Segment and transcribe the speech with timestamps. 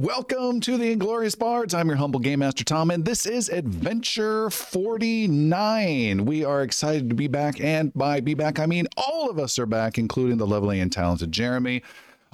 [0.00, 1.74] welcome to the Inglorious Bards.
[1.74, 6.24] I'm your humble game master Tom, and this is Adventure 49.
[6.24, 9.58] We are excited to be back, and by be back, I mean all of us
[9.58, 11.82] are back, including the lovely and talented Jeremy.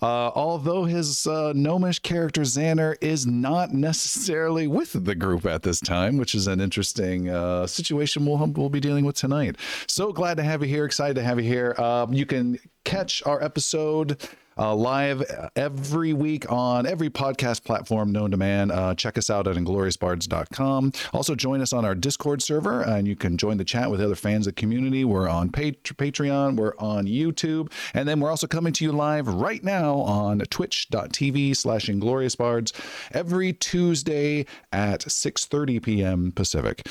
[0.00, 5.80] Uh, although his uh, gnomish character Xander is not necessarily with the group at this
[5.80, 9.56] time, which is an interesting uh, situation we'll, we'll be dealing with tonight.
[9.88, 10.84] So glad to have you here.
[10.84, 11.74] Excited to have you here.
[11.78, 14.22] Um, you can catch our episode
[14.58, 15.22] uh, live
[15.54, 18.70] every week on every podcast platform known to man.
[18.70, 20.92] Uh, check us out at ingloriousbards.com.
[21.12, 24.14] Also, join us on our Discord server, and you can join the chat with other
[24.14, 25.04] fans of the community.
[25.04, 29.62] We're on Patreon, we're on YouTube, and then we're also coming to you live right
[29.62, 32.72] now on twitch.tv slash ingloriousbards
[33.12, 36.32] every Tuesday at 6.30 p.m.
[36.32, 36.86] Pacific.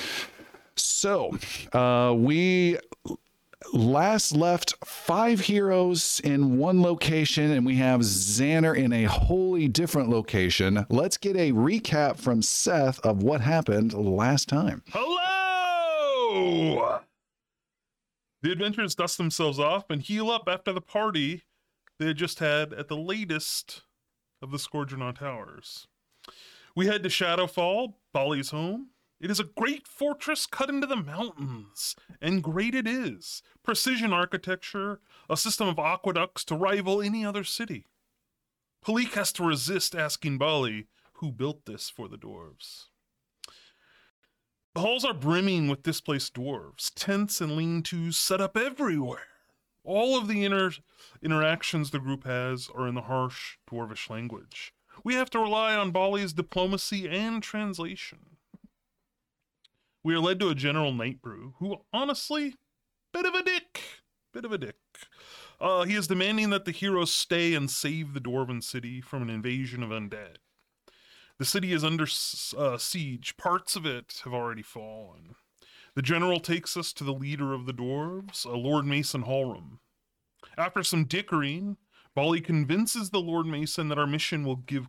[0.75, 1.37] So,
[1.71, 2.77] uh, we
[3.73, 10.09] last left five heroes in one location, and we have Xander in a wholly different
[10.09, 10.85] location.
[10.89, 14.83] Let's get a recap from Seth of what happened last time.
[14.89, 15.25] Hello!
[18.41, 21.43] The adventurers dust themselves off and heal up after the party
[21.97, 23.83] they had just had at the latest
[24.41, 25.87] of the Scourgeonaut Towers.
[26.75, 31.95] We head to Shadowfall, Bali's home, it is a great fortress cut into the mountains,
[32.21, 33.41] and great it is.
[33.63, 34.99] Precision architecture,
[35.29, 37.85] a system of aqueducts to rival any other city.
[38.85, 40.87] Palik has to resist asking Bali
[41.19, 42.85] who built this for the dwarves.
[44.73, 49.27] The halls are brimming with displaced dwarves, tents and lean tos set up everywhere.
[49.85, 50.71] All of the inter-
[51.23, 54.73] interactions the group has are in the harsh dwarvish language.
[55.03, 58.34] We have to rely on Bali's diplomacy and translation.
[60.05, 62.53] We are led to a General Nightbrew, who honestly,
[63.11, 63.81] bit of a dick.
[64.35, 64.75] Bit of a dick.
[65.59, 69.31] Uh, he is demanding that the heroes stay and save the Dwarven city from an
[69.31, 70.35] invasion of undead.
[71.39, 72.05] The city is under
[72.55, 73.35] uh, siege.
[73.37, 75.33] Parts of it have already fallen.
[75.95, 79.79] The general takes us to the leader of the dwarves, a Lord Mason Hallram.
[80.55, 81.77] After some dickering,
[82.13, 84.87] Bali convinces the Lord Mason that our mission will give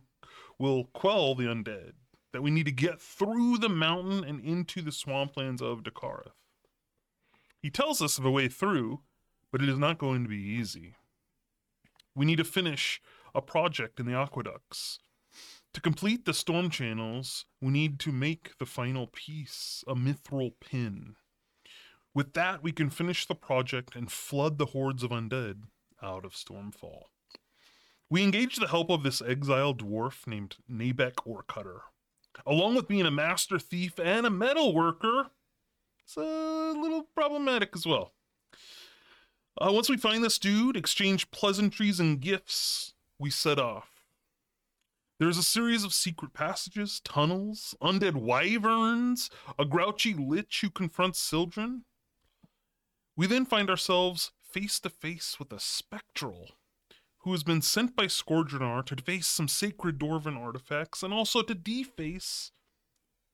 [0.59, 1.93] will quell the undead
[2.37, 6.33] that we need to get through the mountain and into the swamplands of Dakareth.
[7.59, 8.99] He tells us of a way through,
[9.51, 10.93] but it is not going to be easy.
[12.15, 13.01] We need to finish
[13.33, 14.99] a project in the aqueducts.
[15.73, 21.15] To complete the storm channels, we need to make the final piece, a mithril pin.
[22.13, 25.63] With that, we can finish the project and flood the hordes of undead
[26.03, 27.05] out of Stormfall.
[28.11, 31.79] We engage the help of this exiled dwarf named Nabek Orcutter,
[32.45, 35.27] along with being a master thief and a metal worker,
[36.03, 38.13] it's a little problematic as well.
[39.59, 43.97] Uh, once we find this dude, exchange pleasantries and gifts, we set off.
[45.19, 51.85] There's a series of secret passages, tunnels, undead wyverns, a grouchy lich who confronts Sildren.
[53.15, 56.51] We then find ourselves face to face with a spectral
[57.27, 61.53] who has been sent by Scourgeonar to deface some sacred Dwarven artifacts and also to
[61.53, 62.53] deface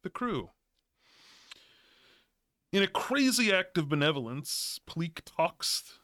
[0.02, 0.50] the crew.
[2.72, 6.00] In a crazy act of benevolence, Pleek talks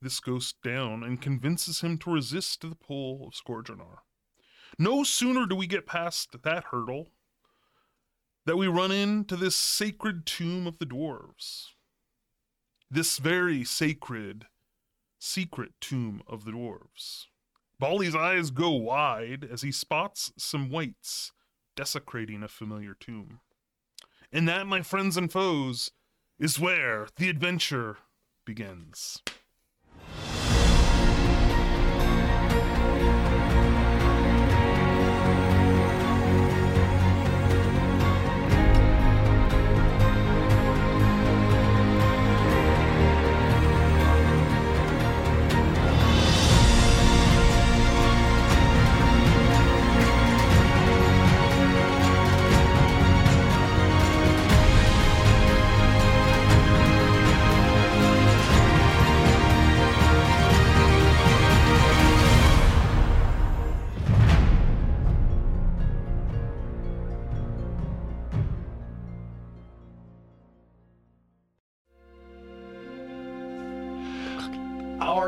[0.00, 3.98] this ghost down and convinces him to resist the pull of Scourgeonar.
[4.78, 7.08] No sooner do we get past that hurdle
[8.46, 11.66] that we run into this sacred tomb of the dwarves.
[12.90, 14.46] This very sacred
[15.20, 17.26] secret tomb of the dwarves.
[17.78, 21.32] Bali's eyes go wide as he spots some wights
[21.76, 23.40] desecrating a familiar tomb.
[24.32, 25.92] And that, my friends and foes,
[26.38, 27.98] is where the adventure
[28.44, 29.22] begins.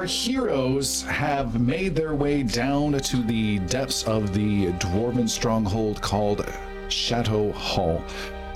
[0.02, 6.44] Our heroes have made their way down to the depths of the dwarven stronghold called
[6.88, 8.02] Chateau Hall.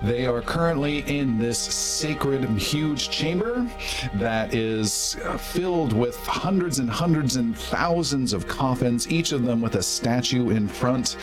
[0.02, 3.70] They are currently in this sacred, huge chamber
[4.14, 9.76] that is filled with hundreds and hundreds and thousands of coffins, each of them with
[9.76, 11.16] a statue in front.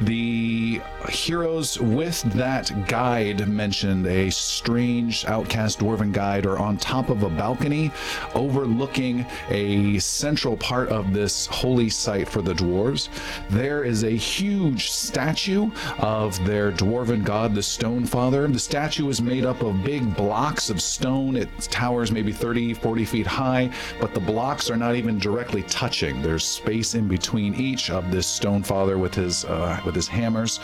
[0.00, 7.22] The heroes with that guide mentioned a strange outcast dwarven guide are on top of
[7.22, 7.90] a balcony
[8.34, 13.08] overlooking a central part of this holy site for the dwarves.
[13.50, 18.48] There is a huge statue of their dwarven god, the Stone Father.
[18.48, 21.36] The statue is made up of big blocks of stone.
[21.36, 26.22] It towers maybe 30, 40 feet high, but the blocks are not even directly touching.
[26.22, 30.60] There's space in between each of this Stone Father with his uh, with his hammers.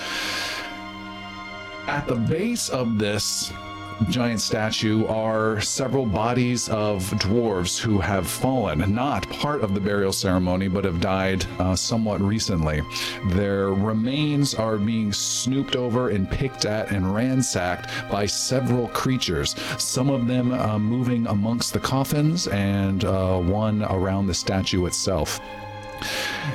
[1.86, 3.52] At the base of this
[4.08, 10.12] giant statue are several bodies of dwarves who have fallen, not part of the burial
[10.12, 12.80] ceremony, but have died uh, somewhat recently.
[13.30, 20.10] Their remains are being snooped over and picked at and ransacked by several creatures, some
[20.10, 25.40] of them uh, moving amongst the coffins and uh, one around the statue itself.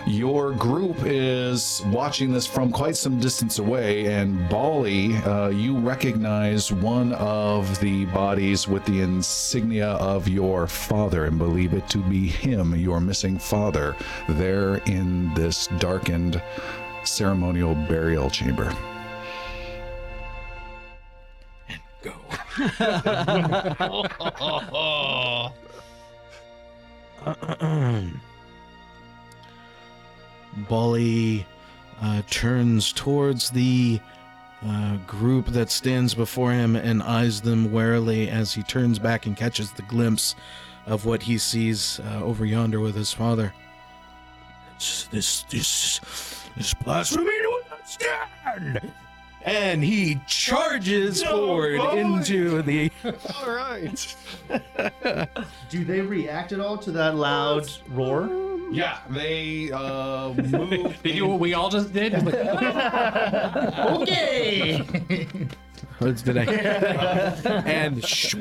[0.06, 6.71] Your group is watching this from quite some distance away, and Bali, uh, you recognize
[6.71, 12.27] one of the bodies with the insignia of your father and believe it to be
[12.27, 13.95] him, your missing father,
[14.27, 16.41] there in this darkened
[17.03, 18.74] ceremonial burial chamber.
[21.69, 22.13] And go.
[30.70, 31.46] Bali
[32.02, 34.00] uh, turns towards the
[34.66, 39.36] uh, group that stands before him and eyes them warily as he turns back and
[39.36, 40.36] catches the glimpse
[40.86, 43.54] of what he sees uh, over yonder with his father.
[44.78, 46.00] This, this, this,
[46.56, 48.92] this blasphemy to understand!
[49.45, 52.90] And he charges forward into the.
[53.36, 54.16] All right.
[55.69, 58.30] Do they react at all to that loud roar?
[58.72, 60.98] Yeah, they uh, move.
[61.04, 62.13] They do what we all just did.
[63.94, 64.78] Okay.
[66.00, 66.44] What did I?
[67.66, 68.36] and sh-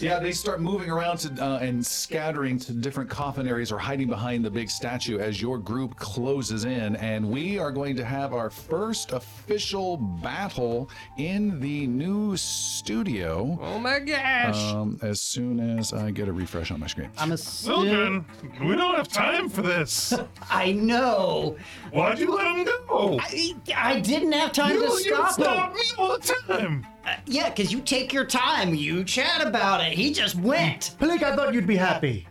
[0.00, 4.08] Yeah, they start moving around to, uh, and scattering to different coffin areas or hiding
[4.08, 6.96] behind the big statue as your group closes in.
[6.96, 13.78] And we are going to have our first official battle in the new studio oh
[13.78, 14.56] my gosh.
[14.72, 17.10] um, as soon as I get a refresh on my screen.
[17.18, 18.24] I'm a Children,
[18.62, 20.14] we don't have time for this.
[20.50, 21.56] I know.
[21.92, 23.18] Why'd you let him go?
[23.20, 25.76] I, I didn't have time You, to you stop stop him.
[25.76, 26.86] me all the time.
[27.10, 28.74] Uh, yeah, because you take your time.
[28.74, 29.92] You chat about it.
[29.92, 30.96] He just went.
[30.98, 32.26] Blake, I thought you'd be happy.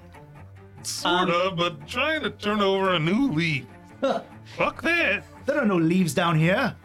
[0.83, 3.65] Sort of, but trying to turn over a new leaf.
[4.01, 5.23] Fuck that.
[5.45, 6.75] There are no leaves down here.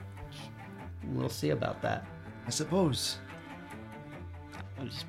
[1.12, 2.06] We'll see about that.
[2.46, 3.18] I suppose.
[4.82, 5.06] Just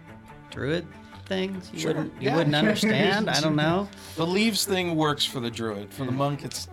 [0.52, 0.86] druid
[1.26, 1.88] things you Sure.
[1.94, 2.36] wouldn't you Yeah.
[2.38, 3.30] wouldn't understand.
[3.30, 3.90] I don't know.
[4.16, 5.92] the leaves thing works for the druid.
[5.92, 6.68] For the monk, it's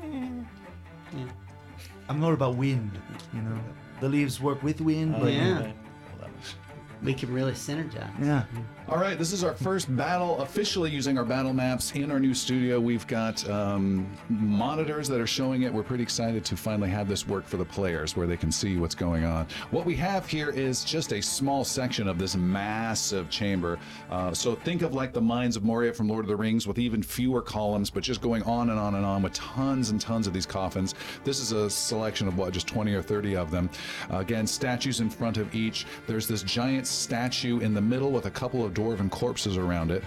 [2.09, 2.91] I'm more about wind,
[3.33, 3.59] you know.
[4.01, 5.73] The leaves work with wind, but yeah.
[7.03, 8.11] We can really synergize.
[8.21, 8.45] yeah.
[8.55, 8.82] Mm-hmm.
[8.93, 12.35] All right, this is our first battle officially using our battle maps in our new
[12.35, 12.79] studio.
[12.79, 15.73] We've got um, monitors that are showing it.
[15.73, 18.77] We're pretty excited to finally have this work for the players where they can see
[18.77, 19.47] what's going on.
[19.71, 23.79] What we have here is just a small section of this massive chamber.
[24.11, 26.79] Uh, so think of like the Mines of Moria from Lord of the Rings with
[26.79, 30.27] even fewer columns, but just going on and on and on with tons and tons
[30.27, 30.95] of these coffins.
[31.25, 33.71] This is a selection of what, just 20 or 30 of them.
[34.13, 35.87] Uh, again, statues in front of each.
[36.07, 40.03] There's this giant statue in the middle with a couple of dwarven corpses around it.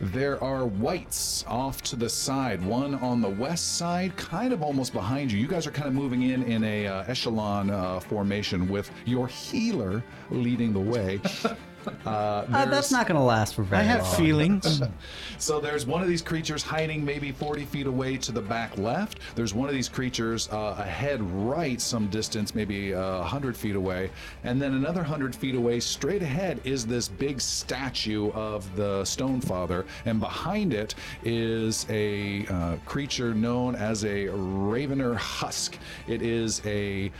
[0.00, 4.92] There are wights off to the side, one on the west side, kind of almost
[4.92, 5.38] behind you.
[5.38, 9.26] You guys are kind of moving in in a uh, echelon uh, formation with your
[9.26, 11.20] healer leading the way.
[12.06, 13.90] Uh, Uh, that's not going to last for very long.
[13.90, 14.16] I have long.
[14.16, 14.82] feelings.
[15.38, 19.20] so there's one of these creatures hiding maybe 40 feet away to the back left.
[19.34, 24.10] There's one of these creatures uh, ahead right some distance, maybe uh, 100 feet away.
[24.44, 29.40] And then another 100 feet away, straight ahead, is this big statue of the Stone
[29.40, 29.84] Father.
[30.04, 30.94] And behind it
[31.24, 35.78] is a uh, creature known as a Ravener Husk.
[36.06, 37.10] It is a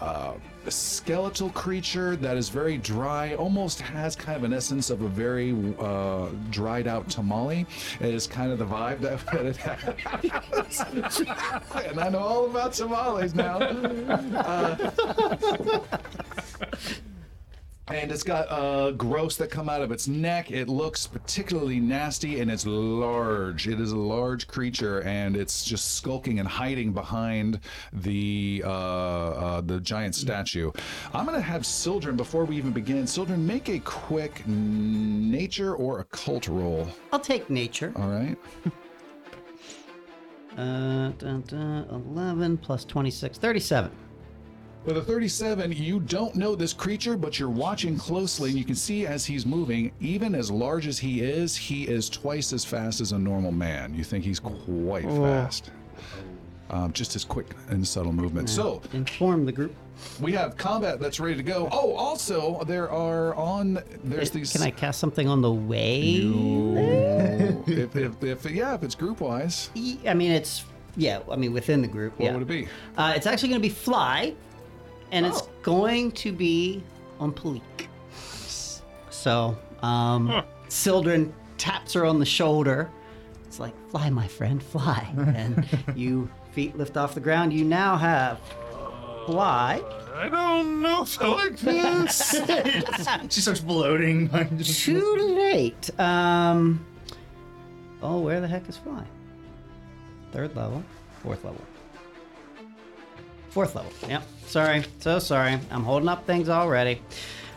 [0.00, 5.02] uh, a skeletal creature that is very dry, almost has kind of an essence of
[5.02, 7.66] a very uh, dried out tamale.
[8.00, 10.80] It is kind of the vibe that, that it has.
[11.86, 13.58] and I know all about tamales now.
[14.38, 14.90] Uh,
[17.90, 20.50] and it's got uh, growths that come out of its neck.
[20.50, 23.68] It looks particularly nasty, and it's large.
[23.68, 27.60] It is a large creature, and it's just skulking and hiding behind
[27.92, 30.70] the uh, uh, the giant statue.
[31.12, 33.06] I'm gonna have Sildren before we even begin.
[33.06, 36.88] Sildren, make a quick nature or occult roll.
[37.12, 37.92] I'll take nature.
[37.96, 38.36] All right.
[40.56, 43.92] Uh, dun, dun, 11 plus 26, 37.
[44.88, 48.74] With a 37, you don't know this creature, but you're watching closely, and you can
[48.74, 53.02] see as he's moving, even as large as he is, he is twice as fast
[53.02, 53.92] as a normal man.
[53.92, 55.72] You think he's quite fast.
[56.70, 58.48] Um, just his quick and subtle movement.
[58.48, 59.74] So, Inform the group.
[60.22, 61.68] we have combat that's ready to go.
[61.70, 63.82] Oh, also, there are on.
[64.04, 64.52] There's these.
[64.52, 66.00] Can I cast something on the way?
[66.00, 66.78] You-
[67.66, 69.68] if, if, if, yeah, if it's group wise,
[70.06, 70.64] I mean, it's
[70.96, 71.20] yeah.
[71.30, 72.18] I mean, within the group.
[72.18, 72.32] what yeah.
[72.32, 72.68] would it be?
[72.96, 74.34] Uh, it's actually going to be fly,
[75.12, 75.48] and it's Oh.
[75.62, 76.82] going to be
[77.20, 77.62] on Palik.
[79.10, 80.42] So, um, Huh.
[80.68, 82.88] Sildren taps her on the shoulder.
[83.46, 85.08] It's like, fly, my friend, fly.
[85.34, 87.52] and you feet lift off the ground.
[87.52, 88.38] You now have
[89.26, 89.82] fly.
[90.14, 92.40] I don't know if I like this.
[93.30, 94.28] She starts bloating.
[94.62, 95.90] Too late.
[96.00, 96.84] Um,
[98.02, 99.04] oh, where the heck is fly?
[100.32, 100.82] Third level,
[101.22, 101.60] fourth level.
[103.50, 103.92] Fourth level.
[104.08, 104.22] Yep.
[104.46, 104.84] Sorry.
[105.00, 105.58] So sorry.
[105.70, 107.00] I'm holding up things already.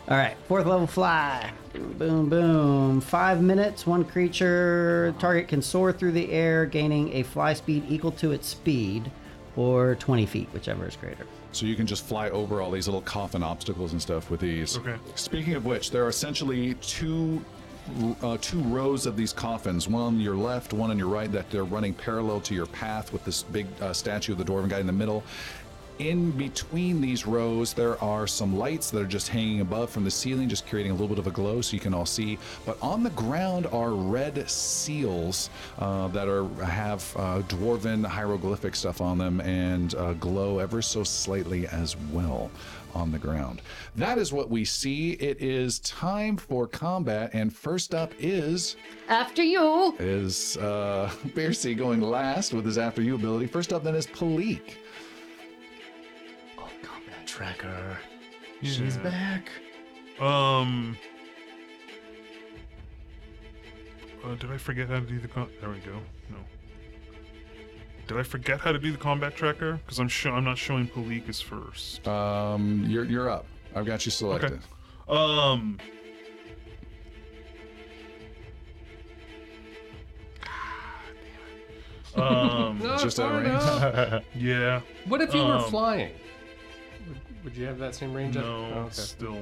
[0.08, 0.36] All right.
[0.48, 1.50] Fourth level fly.
[1.72, 3.00] Boom, boom, boom.
[3.00, 3.86] Five minutes.
[3.86, 8.48] One creature target can soar through the air, gaining a fly speed equal to its
[8.48, 9.10] speed,
[9.56, 11.26] or 20 feet, whichever is greater.
[11.52, 14.78] So you can just fly over all these little coffin obstacles and stuff with these.
[14.78, 14.96] Okay.
[15.14, 17.44] Speaking of which, there are essentially two
[18.22, 21.50] uh, two rows of these coffins, one on your left, one on your right, that
[21.50, 24.78] they're running parallel to your path with this big uh, statue of the dwarven guy
[24.78, 25.24] in the middle.
[26.02, 30.10] In between these rows, there are some lights that are just hanging above from the
[30.10, 32.40] ceiling, just creating a little bit of a glow so you can all see.
[32.66, 39.00] But on the ground are red seals uh, that are have uh, dwarven hieroglyphic stuff
[39.00, 42.50] on them and uh, glow ever so slightly as well
[42.96, 43.62] on the ground.
[43.94, 45.12] That is what we see.
[45.12, 48.74] It is time for combat, and first up is
[49.08, 49.94] After you.
[50.00, 53.46] is uh, Piercy going last with his after you ability.
[53.46, 54.78] First up then is Palik.
[57.42, 57.98] Combat tracker.
[58.62, 59.48] She's back.
[60.20, 60.96] Um.
[64.24, 65.48] Uh, did I forget how to do the con?
[65.60, 65.98] There we go.
[66.30, 66.36] No.
[68.06, 69.80] Did I forget how to do the combat tracker?
[69.84, 72.06] Because I'm sure I'm not showing Palik as first.
[72.06, 73.46] Um, you're you're up.
[73.74, 74.60] I've got you selected.
[75.08, 75.78] Um.
[82.14, 82.78] Um.
[82.82, 83.62] No, Just far out of range?
[83.62, 84.24] enough.
[84.36, 84.80] yeah.
[85.08, 86.12] What if you were Um, flying?
[87.42, 88.34] Would, would you have that same range?
[88.36, 88.42] No.
[88.74, 88.92] Oh, okay.
[88.92, 89.38] Still.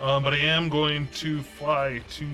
[0.00, 2.26] Um, but I am going to fly to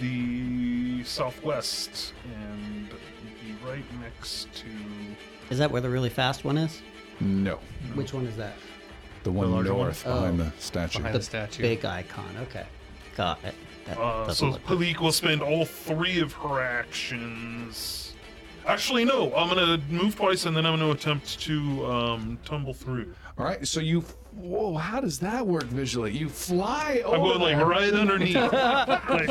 [0.00, 4.66] the southwest and be right next to.
[5.50, 6.82] Is that where the really fast one is?
[7.20, 7.58] No,
[7.94, 8.54] Which one is that?
[9.22, 9.84] the one larger one?
[9.86, 10.98] north behind the statue.
[10.98, 11.62] Behind The the statue.
[11.62, 12.28] big icon.
[12.42, 12.64] Okay.
[13.16, 13.54] Got it.
[13.86, 18.12] That Uh, so look- Palik will spend all three of her actions.
[18.66, 19.32] Actually, no.
[19.34, 23.14] I'm gonna move twice, and then I'm gonna attempt to um, tumble through.
[23.38, 24.02] All right, so you.
[24.34, 26.12] Whoa, how does that work visually?
[26.14, 27.64] You fly I'm over going like there.
[27.66, 28.34] right underneath.
[28.36, 29.30] Like,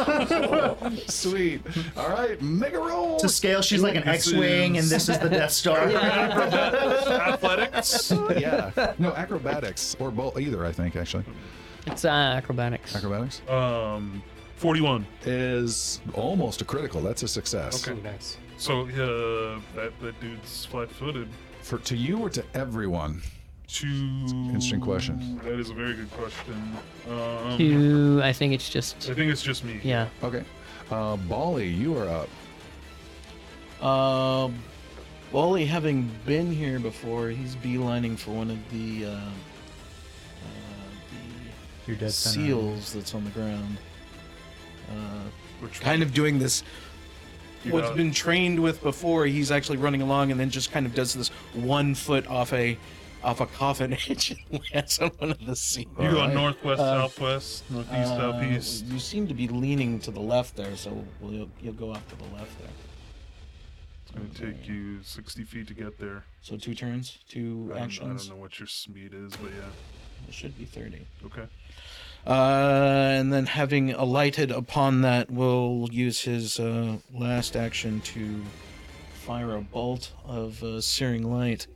[1.10, 1.62] Sweet.
[1.96, 3.18] All right, mega roll.
[3.20, 5.78] To scale, she's like an This X-wing, and this is the Death Star.
[7.08, 8.12] athletics.
[8.38, 8.94] yeah.
[8.98, 10.40] No, acrobatics or both.
[10.40, 11.24] Either, I think actually.
[11.88, 12.96] It's uh, acrobatics.
[12.96, 14.24] Acrobatics Um,
[14.56, 15.06] 41.
[15.26, 17.00] is almost a critical.
[17.02, 17.88] That's a success.
[17.88, 18.00] Okay.
[18.02, 18.38] Nice.
[18.58, 21.28] So uh, that that dude's flat-footed.
[21.62, 23.22] For to you or to everyone?
[23.68, 25.40] To Interesting question.
[25.44, 26.78] That is a very good question.
[27.10, 28.22] Um, Two.
[28.24, 29.10] I think it's just.
[29.10, 29.80] I think it's just me.
[29.84, 30.08] Yeah.
[30.24, 30.44] Okay.
[30.92, 32.30] Uh, Bali, you are up.
[33.82, 34.50] Uh,
[35.32, 39.22] Bali, having been here before, he's beelining for one of the, uh, uh,
[41.88, 43.78] the dead seals that's on the ground.
[44.90, 45.24] Uh,
[45.60, 46.64] Which kind of doing this.
[47.64, 50.94] You What's been trained with before, he's actually running along and then just kind of
[50.94, 52.78] does this one foot off a
[53.26, 55.88] off a coffin edge and lands on one of the seals.
[56.00, 56.34] You go Alright.
[56.36, 58.86] northwest, Uh, southwest, northeast, Uh, southeast.
[58.86, 62.08] You seem to be leaning to the left there, so we'll, you'll, you'll go off
[62.10, 62.70] to the left there.
[64.04, 66.24] It's gonna take you 60 feet to get there.
[66.42, 69.70] So two turns, two I don't, I don't know what your speed is, but yeah.
[70.28, 71.06] It should be 30.
[71.26, 71.48] Okay.
[72.26, 72.32] Uh,
[73.20, 78.44] and then having alighted upon that, will use his uh, last action to
[79.14, 81.68] fire a bolt of uh, searing light.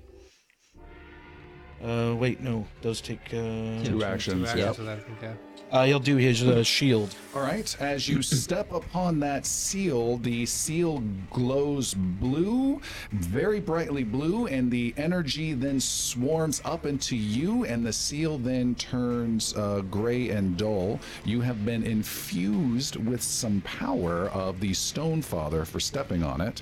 [1.84, 3.20] Uh, wait, no, those take.
[3.28, 4.52] Uh, Two actions.
[4.52, 5.34] Two actions with that, I think, yeah.
[5.72, 7.16] uh, he'll do his uh, shield.
[7.34, 7.74] All right.
[7.80, 12.82] As you step upon that seal, the seal glows blue,
[13.12, 18.76] very brightly blue, and the energy then swarms up into you, and the seal then
[18.76, 21.00] turns uh, gray and dull.
[21.24, 26.62] You have been infused with some power of the Stone Father for stepping on it.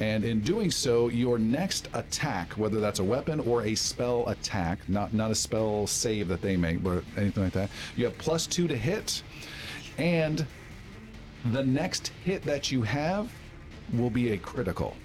[0.00, 4.80] And in doing so, your next attack, whether that's a weapon or a spell attack,
[4.88, 8.46] not not a spell save that they make, but anything like that, you have plus
[8.46, 9.22] two to hit,
[9.98, 10.44] and
[11.52, 13.30] the next hit that you have
[13.92, 14.96] will be a critical.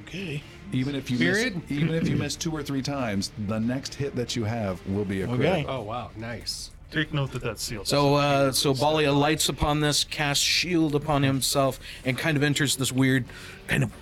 [0.00, 0.42] Okay.
[0.72, 1.56] Even if you Period?
[1.56, 4.84] miss, even if you miss two or three times, the next hit that you have
[4.88, 5.36] will be a Okay.
[5.36, 5.74] critical.
[5.74, 6.70] Oh wow, nice.
[6.90, 7.88] Take note that that's sealed.
[7.88, 12.76] So, uh, so Balia lights upon this, casts shield upon himself, and kind of enters
[12.76, 13.24] this weird
[13.66, 13.92] kind of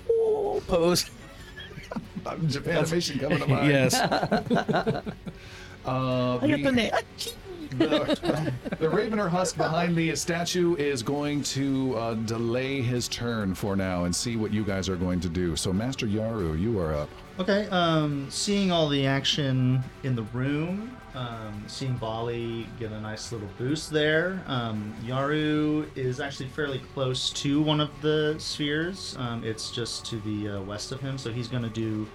[0.67, 1.11] pose.
[2.25, 3.69] Japanimation coming to mind.
[3.69, 5.03] yes.
[5.85, 6.93] Uh, the,
[7.77, 13.75] the, the Ravener husk behind the statue is going to uh, delay his turn for
[13.75, 15.57] now and see what you guys are going to do.
[15.57, 17.09] So, Master Yaru, you are up.
[17.39, 23.33] Okay, um, seeing all the action in the room, um, seeing Bali get a nice
[23.33, 24.43] little boost there.
[24.47, 29.17] Um, Yaru is actually fairly close to one of the spheres.
[29.19, 32.07] Um, it's just to the uh, west of him, so he's going to do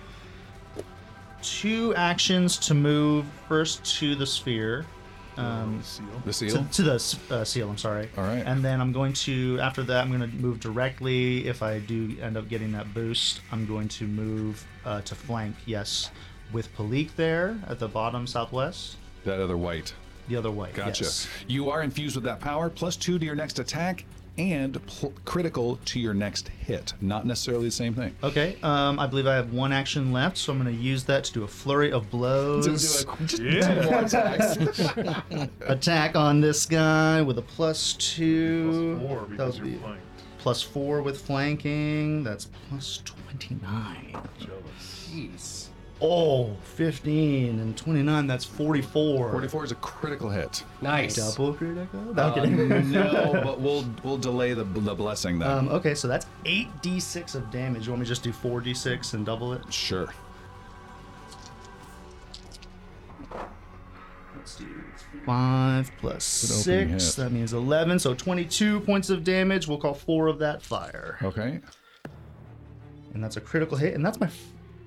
[1.42, 4.86] two actions to move first to the sphere.
[5.38, 5.84] Um,
[6.26, 6.66] The to, seal.
[6.72, 7.70] to the uh, seal.
[7.70, 8.10] I'm sorry.
[8.18, 8.44] All right.
[8.44, 11.48] And then I'm going to after that I'm going to move directly.
[11.48, 15.56] If I do end up getting that boost, I'm going to move uh, to flank.
[15.68, 16.10] Yes,
[16.54, 18.96] with Palik there at the bottom southwest.
[19.26, 19.94] That other wight.
[20.30, 20.74] The other wight.
[20.74, 21.06] Gotcha.
[21.06, 21.28] Yes.
[21.48, 24.06] You are infused with that power, plus two to your next attack,
[24.38, 26.94] and pl- critical to your next hit.
[27.02, 28.16] Not necessarily the same thing.
[28.24, 28.58] Okay.
[28.62, 31.34] Um, I believe I have one action left, so I'm going to use that to
[31.34, 32.66] do a flurry of blows.
[32.68, 33.08] Just
[33.40, 33.84] Yeah.
[33.84, 34.58] two more attacks.
[35.62, 38.98] Attack on this guy with a plus two.
[39.00, 40.02] Plus four because you're flanked.
[40.40, 42.24] plus four with flanking.
[42.24, 44.16] That's plus 29.
[44.40, 45.57] Jealous.
[46.00, 48.28] Oh, 15 and 29.
[48.28, 49.32] That's 44.
[49.32, 50.64] 44 is a critical hit.
[50.82, 51.16] Nice.
[51.16, 52.00] Double critical?
[52.14, 55.50] No, Uh, I'm no, but we'll we'll delay the, the blessing then.
[55.50, 57.88] Um, okay, so that's 8d6 of damage.
[57.88, 59.62] You want me to just do 4d6 and double it?
[59.74, 60.14] sure.
[64.36, 64.66] Let's do
[65.26, 67.16] 5 plus Good opening 6.
[67.16, 68.00] That means 11.
[68.00, 69.68] So 22 points of damage.
[69.68, 71.18] We'll call 4 of that fire.
[71.24, 71.60] Okay.
[73.14, 73.94] And that's a critical hit.
[73.96, 74.30] And that's my.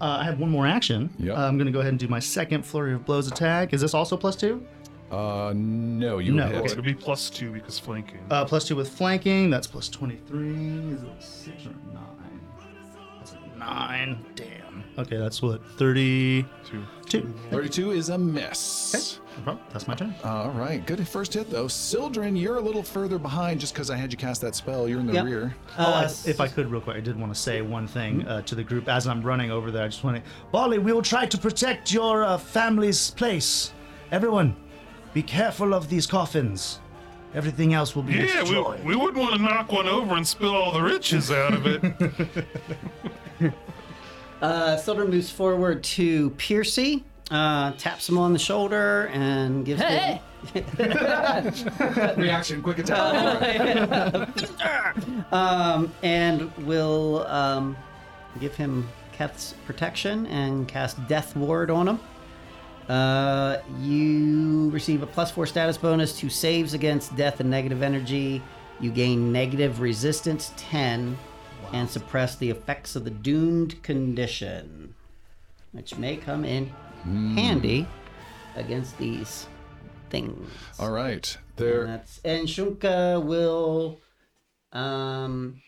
[0.01, 1.11] F- uh, I have one more action.
[1.19, 1.37] Yep.
[1.37, 3.73] I'm going to go ahead and do my second flurry of blows attack.
[3.73, 4.65] Is this also plus 2?
[5.11, 6.55] Uh, no, you No, hit.
[6.55, 8.21] Well, it'll be plus two because flanking.
[8.31, 9.51] Uh, plus 2 with flanking.
[9.51, 10.49] That's plus 23.
[10.95, 12.00] Is it 6 or 9?
[13.61, 14.25] That's a 9.
[14.35, 14.85] Damn.
[14.99, 15.65] Okay, that's what?
[15.79, 16.47] 32.
[17.07, 17.35] two.
[17.51, 19.21] 32 is a miss.
[19.47, 20.15] Okay, that's my turn.
[20.25, 21.69] All right, good first hit though.
[21.69, 24.89] Sildren, you're a little further behind just because I had you cast that spell.
[24.89, 25.25] You're in the Yep.
[25.25, 25.55] rear.
[25.79, 28.27] Oh, I, Uh, if I could, real quick, I did want to say one thing
[28.27, 29.85] uh, to the group as I'm running over there.
[29.85, 33.73] I just want to, Bali, we will try to protect your uh, family's place.
[34.13, 34.57] Everyone,
[35.15, 36.81] be careful of these coffins.
[37.33, 38.81] Everything else will be Yeah, destroyed.
[38.85, 41.65] we, we wouldn't want to knock one over and spill all the riches out of
[41.67, 41.81] it.
[44.43, 49.89] Uh, Sildren moves forward to Piercy, uh, taps him on the shoulder, and gives him.
[49.89, 50.23] Hey!
[52.17, 54.33] Reaction, quick attack.
[55.33, 57.77] um, and will um,
[58.41, 62.01] give him Keth's protection and cast Death Ward on him.
[62.89, 68.43] Uh, you receive a plus four status bonus to saves against death and negative energy.
[68.81, 71.19] You gain negative resistance 10
[71.73, 74.95] and suppress the effects of the doomed condition,
[75.73, 76.67] which may come in
[77.05, 77.87] handy
[78.57, 79.47] against these
[80.11, 80.49] things.
[80.79, 81.87] All right, And there.
[81.87, 84.01] that's and Shunka will
[84.73, 85.61] um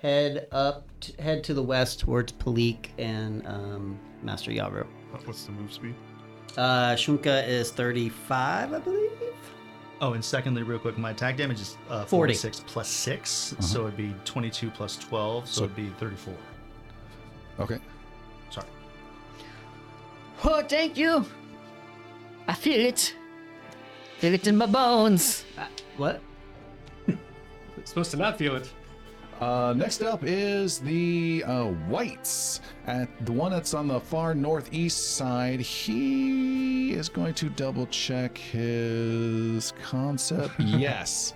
[0.00, 4.86] head up t- head to the west towards Palik and um Master Yaru.
[5.24, 5.94] What's the move speed?
[6.56, 9.10] Uh Shunka is 35, I believe.
[10.02, 12.34] Oh, and secondly, real quick, my attack damage is uh, 40.
[12.34, 16.34] 46 plus 6, so it'd be 22 plus 12, so, So- it'd be 34.
[17.60, 17.78] Okay.
[18.50, 18.66] Sorry.
[20.44, 21.24] Oh, thank you.
[22.48, 23.14] I feel it.
[24.18, 25.44] Feel it in my bones.
[25.96, 26.20] What?
[27.84, 28.72] Supposed to not feel it.
[29.42, 32.60] Uh, next up is the uh, wights.
[32.86, 38.38] At the one that's on the far northeast side, he is going to double check
[38.38, 40.54] his concept.
[40.60, 41.34] yes,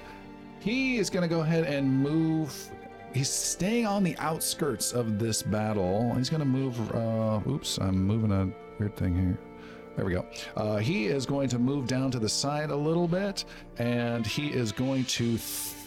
[0.61, 2.71] he is going to go ahead and move.
[3.12, 6.14] He's staying on the outskirts of this battle.
[6.14, 6.79] He's going to move.
[6.95, 9.38] Uh, oops, I'm moving a weird thing here.
[9.97, 10.25] There we go.
[10.57, 13.47] Uh, he is going to move down to the side a little bit,
[13.79, 15.38] and he is going to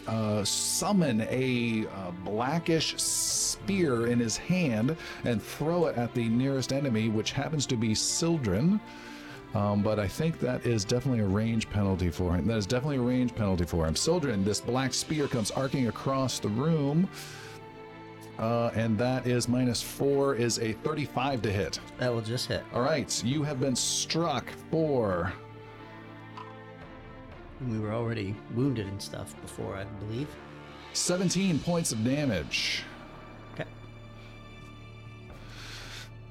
[0.09, 6.73] uh, summon a uh, blackish spear in his hand and throw it at the nearest
[6.73, 8.79] enemy, which happens to be Sildren.
[9.53, 12.45] Um, but I think that is definitely a range penalty for him.
[12.47, 13.95] That is definitely a range penalty for him.
[13.95, 17.07] Sildren, this black spear comes arcing across the room.
[18.37, 21.79] uh, and that is minus four is a 35 to hit.
[21.97, 22.63] That will just hit.
[22.73, 25.33] All right, you have been struck for
[27.67, 30.27] We were already wounded and stuff before, I believe.
[30.93, 32.83] 17 points of damage.
[33.53, 33.65] Okay.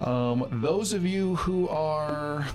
[0.01, 2.47] Um, those of you who are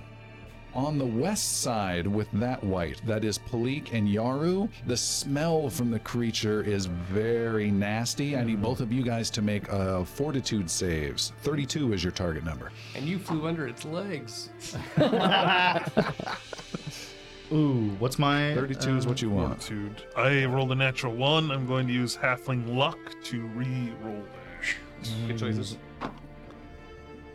[0.74, 5.92] on the west side with that wight, that is Palik and Yaru, the smell from
[5.92, 8.36] the creature is very nasty.
[8.36, 11.32] I need both of you guys to make uh, fortitude saves.
[11.44, 12.72] 32 is your target number.
[12.96, 14.50] And you flew under its legs.
[17.54, 19.62] Ooh, what's my 32 is what you want.
[19.62, 20.04] Fortitude.
[20.16, 21.52] I rolled a natural one.
[21.52, 25.28] I'm going to use halfling luck to re-roll that.
[25.28, 25.78] Good choices.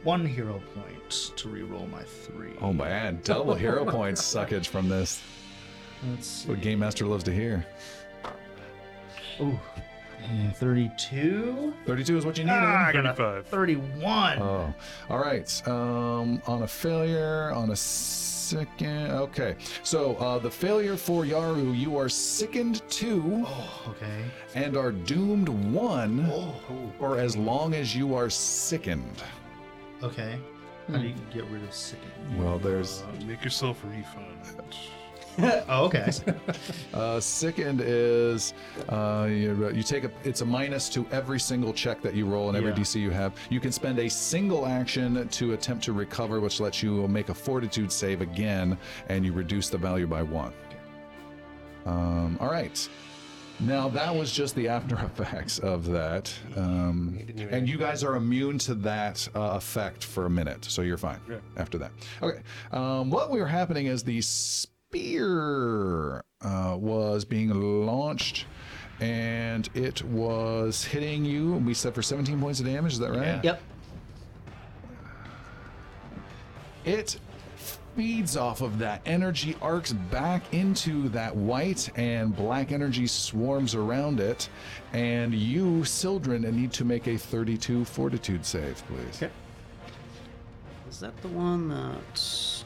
[0.03, 2.55] one hero point to re-roll my three?
[2.61, 5.23] Oh man, double hero points suckage from this.
[6.11, 6.49] Let's see.
[6.49, 7.65] What Game Master loves to hear.
[9.41, 9.59] Ooh,
[10.25, 11.73] and 32.
[11.87, 12.51] 32 is what you need.
[12.51, 13.47] Ah, I got a 35.
[13.47, 14.39] 31.
[14.41, 14.75] Oh,
[15.11, 15.69] all right.
[15.69, 17.77] Um, on a failure, on a
[18.49, 19.11] second.
[19.13, 24.25] Okay, so uh, the failure for Yaru, you are sickened two Oh, okay.
[24.55, 26.55] and are doomed one, Oh,
[26.99, 29.23] or as long as you are sickened.
[30.03, 30.39] okay.
[30.91, 32.43] How do you get rid of sickening?
[32.43, 34.39] Well, there's Uh, make yourself a refund.
[35.71, 36.11] Oh, okay.
[36.95, 38.55] uh, sickened is
[38.89, 42.49] uh, you, you take a it's a minus to every single check that you roll
[42.49, 42.77] and every Yeah.
[42.79, 43.35] DC you have.
[43.51, 47.35] You can spend a single action to attempt to recover, which lets you make a
[47.35, 48.77] Fortitude save again,
[49.09, 50.53] and you reduce the value by one.
[51.87, 52.89] Um, all right.
[53.61, 57.19] Now that was just the after effects of that, um,
[57.51, 61.21] and you guys are immune to that uh, effect for a minute, so you're fine
[61.57, 61.91] after that.
[62.23, 62.41] Okay.
[62.73, 64.21] Um, what we were happening is the
[64.91, 67.51] spear uh, was being
[67.85, 68.47] launched,
[69.01, 71.55] and it was hitting you.
[71.57, 72.95] We said for 17 points of damage.
[72.95, 73.45] Is that right?
[73.45, 73.63] Yep.
[76.87, 77.19] It
[77.95, 84.21] feeds off of that energy, arcs back into that wight, and black energy swarms around
[84.21, 84.49] it.
[84.95, 89.23] And you, Sildren, need to make a 32 fortitude save, please.
[89.23, 89.33] Okay.
[90.89, 92.58] Is that the one that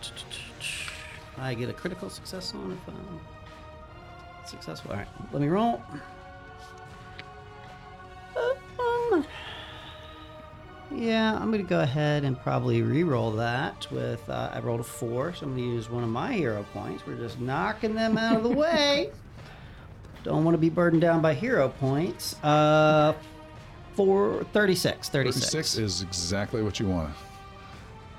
[1.38, 3.20] I get a critical success on if I'm
[4.46, 4.92] successful?
[4.92, 5.82] All right, let me roll.
[8.36, 9.24] Um,
[10.90, 14.28] yeah, I'm gonna go ahead and probably re-roll that with.
[14.28, 17.06] Uh, I rolled a four, so I'm gonna use one of my hero points.
[17.06, 19.10] We're just knocking them out of the way.
[20.24, 22.40] Don't want to be burdened down by hero points.
[22.44, 23.14] Uh,
[23.94, 25.50] four, 36, 36.
[25.50, 27.12] 36 is exactly what you want.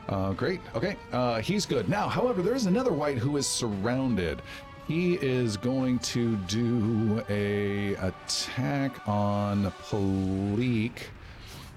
[0.09, 0.59] Uh, great.
[0.75, 0.97] Okay.
[1.11, 1.87] Uh, he's good.
[1.89, 4.41] Now, however, there's another wight who is surrounded.
[4.87, 11.03] He is going to do a attack on Palik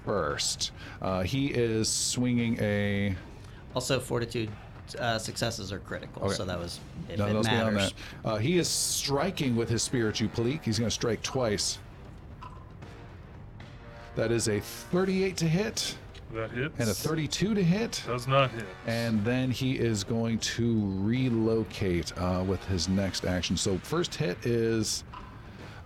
[0.05, 0.71] first.
[1.01, 3.15] Uh, he is swinging a.
[3.73, 4.49] Also, fortitude
[4.99, 6.33] uh, successes are critical, Okay.
[6.35, 7.93] so that was if No, it let's be on matters.
[8.23, 8.29] that.
[8.29, 10.63] Uh, he is striking with his spear at you, Palik.
[10.63, 11.77] He's going to strike twice.
[14.15, 15.95] That is a 38 to hit
[16.33, 16.79] That hits.
[16.79, 18.03] and a 32 to hit.
[18.05, 18.65] Does not hit.
[18.85, 23.55] And then he is going to relocate uh, with his next action.
[23.55, 25.03] So first hit is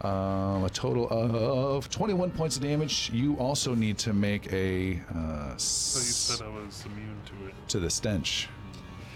[0.02, 3.12] um, a total of 21 points of damage.
[3.14, 7.54] You also need to make a uh, So you said I was immune to it.
[7.70, 8.50] to the stench,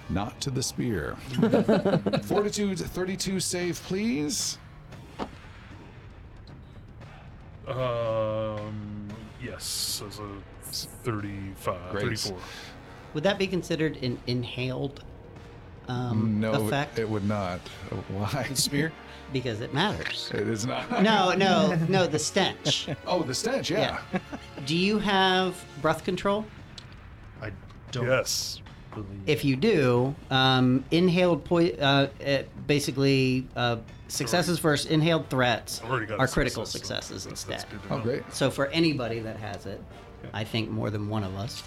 [0.09, 1.15] not to the spear.
[2.25, 4.59] Fortitude 32 save, please.
[7.67, 9.07] Um,
[9.41, 10.29] yes, as a
[10.83, 12.03] 35, Great.
[12.19, 12.37] 34.
[13.13, 15.03] Would that be considered an inhaled
[15.87, 16.99] um, No, effect?
[16.99, 17.59] it, it would not.
[18.09, 18.43] Why?
[18.53, 18.91] Spear?
[19.33, 20.29] because it matters.
[20.35, 21.01] It is not.
[21.01, 22.87] No, no, no, the stench.
[23.07, 23.99] Oh, the stench, yeah.
[24.67, 26.45] Do you have breath control?
[27.41, 27.51] I
[27.91, 28.61] don't Yes.
[28.93, 29.07] believe.
[29.25, 32.07] If you do, um, inhaled poison, uh,
[32.67, 37.31] basically uh, successes versus inhaled threats I've already got a are critical success, successes that's-
[37.65, 37.71] instead.
[37.71, 38.31] that's good Oh, great.
[38.31, 39.81] So for anybody that has it,
[40.33, 41.63] I think more than one of us.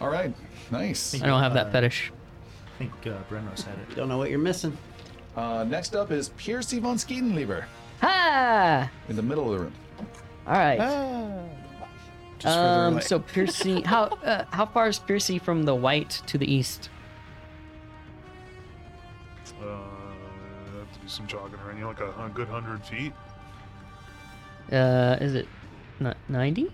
[0.00, 0.34] All right.
[0.70, 1.14] Nice.
[1.20, 2.12] I don't have that Uh, fetish.
[2.74, 3.96] I think uh, Brenros had it.
[3.96, 4.76] Don't know what you're missing.
[5.36, 7.64] Uh, next up is Piercy von Skedenleber
[8.00, 8.90] Ha!
[9.08, 9.74] in the middle of the room.
[10.46, 10.78] All right.
[12.38, 13.02] Just further Um, away.
[13.02, 16.90] so Piercy, how uh, how far is Piercy from the wight to the east?
[19.62, 21.76] Uh, I have to do some jogging around.
[21.76, 23.12] You know, like a, hun- good 100 feet.
[24.72, 25.48] Uh, is it
[26.00, 26.70] not ninety?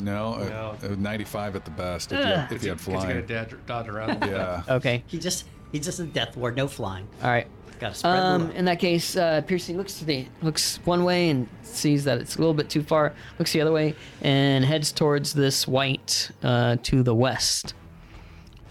[0.00, 0.88] No, uh, No.
[0.90, 2.52] uh, 95 at the best if you, Ugh.
[2.52, 4.24] if you had Because you gotta dodge, dodge around.
[4.30, 4.62] Yeah.
[4.68, 5.04] Okay.
[5.06, 7.08] He just He's just a death ward, no flying.
[7.22, 7.46] All right.
[7.80, 8.56] Gotta spread the Um, love.
[8.56, 12.36] in that case, uh, Piercy looks to the looks one way and sees that it's
[12.36, 13.12] a little bit too far.
[13.38, 17.74] Looks the other way and heads towards this wight uh, to the west.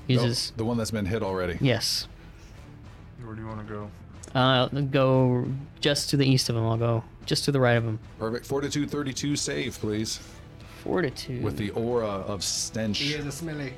[0.07, 1.57] Uses The one that's been hit already.
[1.61, 2.07] yes.
[3.23, 3.91] Where do you want to go?
[4.33, 5.45] Uh, go
[5.79, 6.63] just to the east of him.
[6.65, 7.99] I'll go just to the right of him.
[8.19, 8.45] Perfect.
[8.45, 10.19] Fortitude 32 save, please.
[10.83, 11.43] Fortitude.
[11.43, 12.99] With the aura of stench.
[12.99, 13.73] He is a smelly.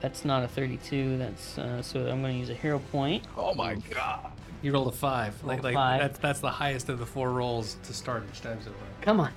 [0.00, 1.18] That's not a 32.
[1.18, 3.24] That's uh, so I'm going to use a hero point.
[3.36, 4.32] Oh my god.
[4.62, 5.34] You rolled a five.
[5.44, 6.00] Like, Rolled a like five.
[6.00, 8.58] that's that's the highest of the four rolls to start each time.
[8.62, 8.88] So far.
[9.02, 9.32] Come on.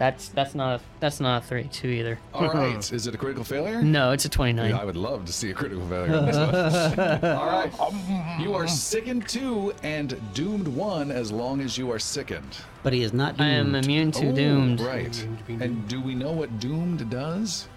[0.00, 2.18] That's that's not a that's not a 32 either.
[2.32, 2.90] All right.
[2.92, 3.82] Is it a critical failure?
[3.82, 4.70] No, it's a 29.
[4.70, 6.16] Yeah, I would love to see a critical failure.
[6.16, 7.24] on this one.
[7.36, 8.40] All right.
[8.40, 12.56] You are sickened two and doomed one as long as you are sickened.
[12.82, 14.80] But he is not I am immune to Oh, doomed.
[14.80, 15.22] Right.
[15.48, 17.68] And do we know what doomed does?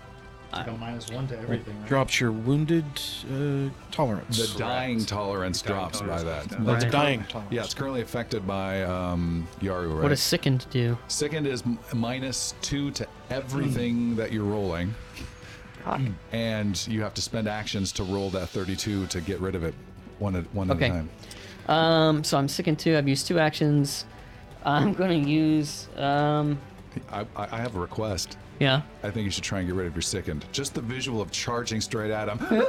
[0.65, 1.75] Go minus one to everything.
[1.79, 1.87] right?
[1.87, 2.85] Drops your wounded
[3.31, 4.53] uh, tolerance.
[4.53, 6.47] The dying tolerance Dying drops by that.
[6.49, 6.65] goes down.
[6.65, 6.91] That's Right.
[6.91, 7.51] dying tolerance.
[7.53, 10.03] Yeah, it's currently affected by um, Yaru, right?
[10.03, 10.97] What does sickened do?
[11.07, 14.93] Sickened is m- minus two to everything that you're rolling,
[15.83, 16.01] Fuck.
[16.31, 19.73] and you have to spend actions to roll that 32 to get rid of it
[20.19, 20.85] one at one Okay.
[20.85, 21.09] at a time.
[21.75, 22.95] Um, so I'm sickened two.
[22.97, 24.05] I've used two actions.
[24.65, 26.57] I'm gonna use um,
[27.11, 28.37] I, I I have a request.
[28.63, 28.81] Yeah.
[29.03, 30.45] I think you should try and get rid of your sickened.
[30.51, 32.39] Just the visual of charging straight at him.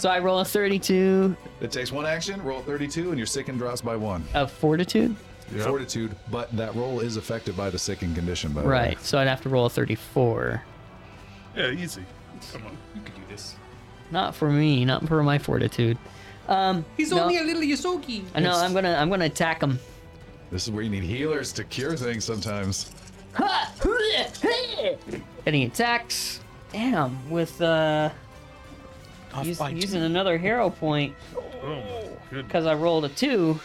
[0.00, 3.82] So I roll a 32 it takes one action, roll 32, and your sickened drops
[3.82, 4.24] by one.
[4.34, 5.14] of fortitude.
[5.58, 8.72] Fortitude, but that roll is affected by the sickened condition, by the way.
[8.72, 9.00] Right.
[9.02, 10.62] So I'd have to roll a 34.
[11.56, 12.04] Yeah, easy.
[12.52, 12.78] Come on.
[12.94, 13.56] You could do this.
[14.12, 14.84] Not for me.
[14.84, 15.98] Not for my fortitude.
[16.48, 18.24] Um, He's no, only a little Yosoki.
[18.34, 18.52] I know.
[18.52, 18.94] I'm gonna.
[18.94, 19.78] I'm gonna attack him.
[20.50, 22.90] This is where you need healers to cure things sometimes.
[25.46, 26.40] And he attacks.
[26.72, 27.28] Damn.
[27.30, 28.10] With uh,
[29.34, 29.76] Off use- by two.
[29.76, 31.14] using another hero point
[31.62, 32.46] Oh, good.
[32.46, 33.60] because I rolled a two.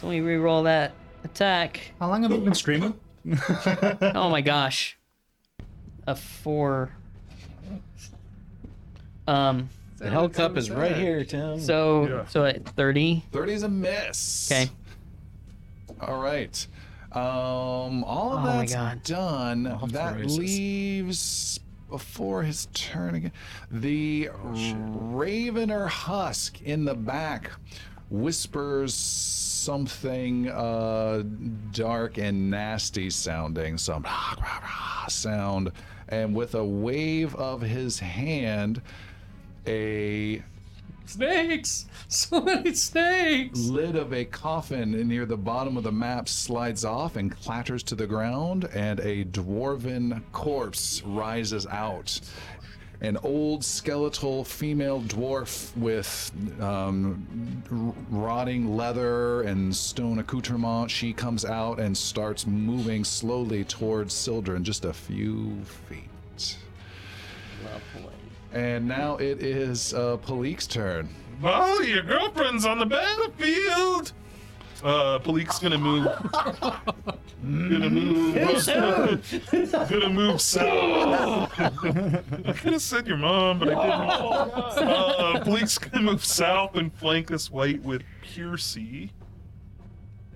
[0.00, 0.92] So let me re-roll that
[1.24, 1.92] attack.
[1.98, 2.94] How long have you been streaming?
[3.24, 4.96] Oh my gosh.
[6.06, 6.90] A four.
[9.26, 9.68] Um.
[9.98, 11.58] The Hell Cup is right here, Tim.
[11.60, 12.26] So Yeah.
[12.28, 13.24] so at 30.
[13.32, 14.50] 30 is a miss.
[14.50, 14.70] Okay.
[16.00, 16.66] All right.
[17.12, 19.64] Um, all of Oh that's done.
[19.64, 23.32] to That leaves before his turn again.
[23.70, 24.76] The Oh,
[25.14, 27.50] Ravener Husk in the back
[28.10, 31.22] whispers something uh,
[31.72, 34.04] dark and nasty sounding, some
[35.08, 35.72] sound,
[36.08, 38.80] and with a wave of his hand,
[39.66, 40.42] a
[41.08, 41.86] Snakes!
[42.10, 43.58] So many snakes!
[43.58, 47.94] lid of a coffin near the bottom of the map slides off and clatters to
[47.94, 52.18] the ground, and a dwarven corpse rises out.
[53.00, 57.62] An old skeletal female dwarf with um,
[58.10, 60.90] rotting leather and stone accoutrement.
[60.90, 66.56] She comes out and starts moving slowly towards Sildren, just a few feet.
[68.52, 71.08] And now it is uh, Palik's turn.
[71.42, 74.12] Oh, your girlfriend's on the battlefield.
[74.82, 76.04] Uh, Palik's gonna move.
[77.42, 78.34] gonna move.
[79.90, 81.60] gonna move south.
[81.60, 84.88] I could have said your mom, but I didn't.
[84.88, 89.10] Uh, Palik's gonna move south and flank this wight with Piercy,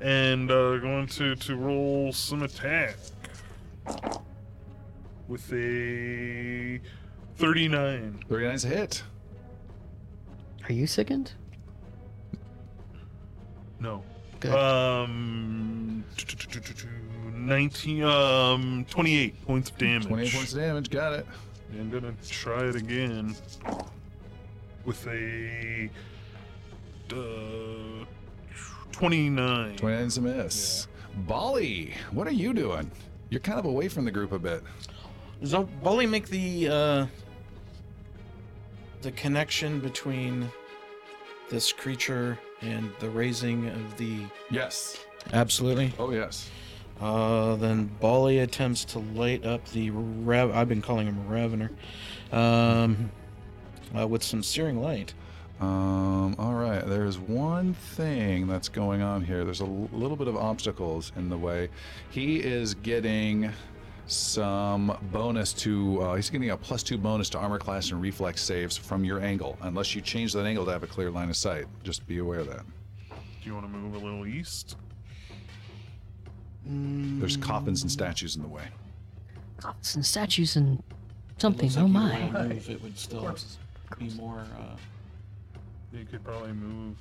[0.00, 2.96] and uh, going to to roll some attack
[5.28, 7.01] with a thirty-nine.
[7.42, 9.02] 39 is a hit.
[10.68, 11.32] Are you sickened?
[13.80, 14.04] No.
[14.38, 14.54] Good.
[14.54, 16.04] Um,
[17.34, 20.06] 19, um, 28 points of damage.
[20.06, 21.26] 28 points of damage, got it.
[21.72, 23.34] I'm gonna try it again
[24.84, 25.90] with a
[27.10, 28.04] uh,
[28.92, 29.76] 29.
[29.76, 30.86] 29 is a miss.
[31.26, 32.88] Bali, what are you doing?
[33.30, 34.62] You're kind of away from the group a bit.
[35.40, 37.06] Does Bali make the uh,
[39.02, 40.50] the connection between
[41.50, 44.20] this creature and the raising of the?
[44.50, 45.04] Yes.
[45.32, 45.92] Absolutely.
[45.98, 46.50] Oh, yes.
[47.00, 50.54] Uh, then Bali attempts to light up the rev.
[50.54, 51.70] I've been calling him a Ravener.
[52.32, 53.10] Um,
[53.98, 55.12] uh, with some searing light.
[55.60, 56.84] Um, all right.
[56.86, 59.44] There's one thing that's going on here.
[59.44, 61.68] There's a l- little bit of obstacles in the way.
[62.10, 63.52] He is getting
[64.12, 68.42] some bonus to, uh, he's getting a plus two bonus to armor class and reflex
[68.42, 71.36] saves from your angle, unless you change that angle to have a clear line of
[71.36, 71.66] sight.
[71.82, 72.62] Just be aware of that.
[73.10, 73.14] Do
[73.48, 74.76] you want to move a little east?
[76.64, 78.62] There's coffins and statues in the way.
[79.56, 80.82] Coffins and statues and
[81.38, 81.66] something.
[81.68, 82.30] Looks Oh you my.
[82.32, 83.34] wanna move, it would still
[83.98, 84.44] be more.
[84.58, 84.76] Uh,
[85.92, 86.96] You could probably move.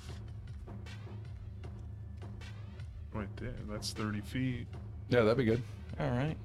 [3.13, 3.53] Right there.
[3.69, 4.67] That's 30 feet.
[5.09, 5.61] Yeah, that'd be good.
[5.99, 6.37] all right.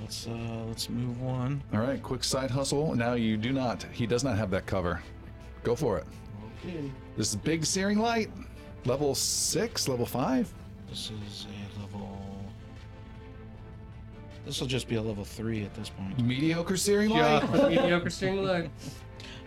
[0.00, 1.62] Let's uh let's move one.
[1.72, 2.94] All right, quick side hustle.
[2.94, 3.84] Now you do not.
[3.92, 5.02] He does not have that cover.
[5.64, 6.06] Go for it.
[6.64, 6.90] Okay.
[7.16, 8.30] This is big searing light.
[8.84, 10.52] Level six, level five.
[10.88, 12.18] This is a level.
[14.46, 16.18] This will just be a level three at this point.
[16.24, 17.42] Mediocre searing light.
[17.52, 18.70] Yeah, mediocre steering leg.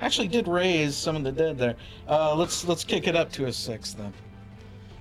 [0.01, 1.75] Actually, did raise some of the dead there.
[2.07, 4.13] Uh, let's let's kick it up to a six then.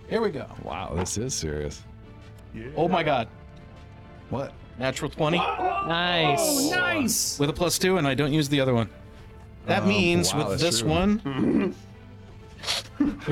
[0.08, 0.46] Here we go.
[0.62, 1.82] Wow, this is serious.
[2.54, 2.68] Yeah.
[2.76, 3.28] Oh my God!
[4.30, 4.52] What?
[4.80, 6.38] Natural twenty Nice.
[6.40, 7.38] Oh, nice.
[7.38, 8.88] with a plus two, and I don't use the other one.
[9.66, 10.88] That Oh, means wow, with this true.
[10.88, 11.74] one.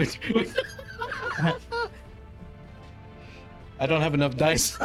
[3.80, 4.76] I don't have enough dice.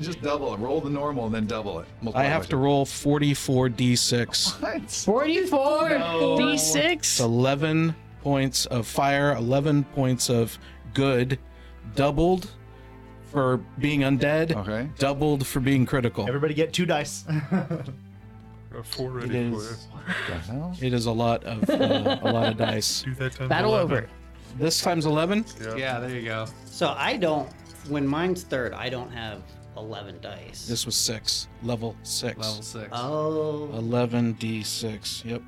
[0.00, 0.58] Just double it.
[0.58, 1.86] Roll the normal and then double it.
[2.00, 2.56] Multiply I have to two.
[2.56, 4.60] roll 44 d6.
[4.62, 4.90] What?
[4.90, 7.20] 44 It's d6.
[7.20, 10.58] 11 points of fire, 11 points of
[10.94, 11.38] good,
[11.94, 12.50] doubled
[13.34, 14.88] for being undead, Okay.
[14.98, 16.26] doubled for being critical.
[16.26, 17.24] Everybody get two dice.
[17.50, 19.56] Got four It ready for you.
[19.56, 19.86] is,
[20.28, 20.76] The hell?
[20.80, 23.02] it is a lot of uh, a lot of dice.
[23.04, 23.92] Do that times Battle 11.
[23.96, 24.08] over.
[24.58, 25.44] This time's 11.
[25.60, 25.74] Yeah.
[25.76, 26.46] Yeah, there you go.
[26.64, 27.48] So I don't.
[27.88, 29.42] When mine's third, I don't have
[29.76, 30.66] eleven dice.
[30.66, 32.38] This was six, level six.
[32.38, 32.88] Level six.
[32.92, 35.24] oh, 11 d6.
[35.24, 35.42] Yep.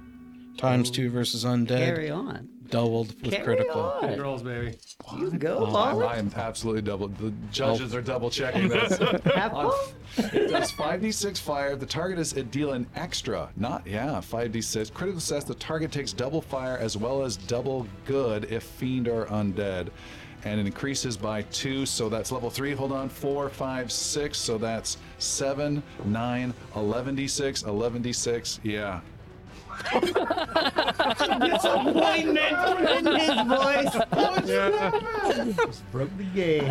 [0.59, 2.49] Times two versus undead, carry on.
[2.70, 3.96] Doubled with Carry critical.
[4.00, 4.20] Good on.
[4.20, 4.76] rolls, baby.
[5.18, 6.07] You go, Oh, I'm, Molly.
[6.07, 7.09] I am absolutely double.
[7.09, 8.98] The judges are double checking this.
[9.35, 9.72] Have fun.
[10.18, 11.76] It does 5d6 fire.
[11.76, 13.50] The target is dealing extra.
[13.57, 14.92] Not, yeah, 5d6.
[14.92, 15.44] Critical success.
[15.44, 19.88] The target takes double fire as well as double good if fiend or undead.
[20.44, 22.72] And it increases by two, so that's level three.
[22.72, 24.38] Hold on, four, five, six.
[24.38, 28.61] So that's seven, nine, 11d6, 11d6.
[28.62, 29.00] Yeah.
[31.87, 33.93] In his voice.
[34.47, 36.65] Just Broke the game.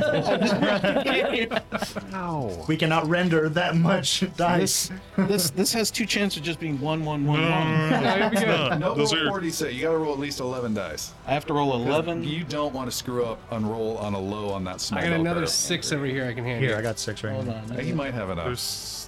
[2.68, 4.89] We cannot render that much dice.
[5.18, 7.50] This this this has two chances of just being one one one one.
[7.52, 8.78] Yeah, here we go.
[8.78, 9.74] No Those roll are 4d6.
[9.74, 11.13] You gotta roll at least 11 dice.
[11.26, 12.24] I have to roll 11.
[12.24, 15.04] You don't want to screw up and roll on a low on that small I
[15.10, 15.50] got another curve.
[15.50, 16.78] six over here I can hand Here, you.
[16.78, 17.62] I got six right Hold here.
[17.72, 17.80] on.
[17.80, 18.46] He might have enough.
[18.46, 18.60] There's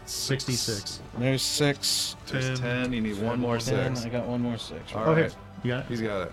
[0.10, 1.02] 66.
[1.18, 2.16] There's six.
[2.28, 2.94] There's 10.
[2.94, 3.96] You need one more Ten.
[3.96, 4.06] six.
[4.06, 4.94] I got one more six.
[4.96, 5.26] All Oh, here.
[5.26, 5.36] right.
[5.64, 5.86] You got it?
[5.90, 6.32] He's got it.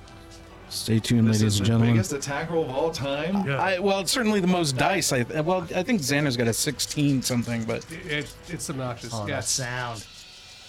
[0.70, 1.92] Stay tuned, This ladies is and the gentlemen.
[1.94, 3.46] biggest attack roll of all time.
[3.46, 3.58] Yeah.
[3.58, 5.12] I, well, it's certainly the most dice.
[5.12, 9.10] I well, I think Xander's got a 16 something, but It, it's obnoxious.
[9.12, 9.48] Oh, that yes.
[9.50, 10.04] sound.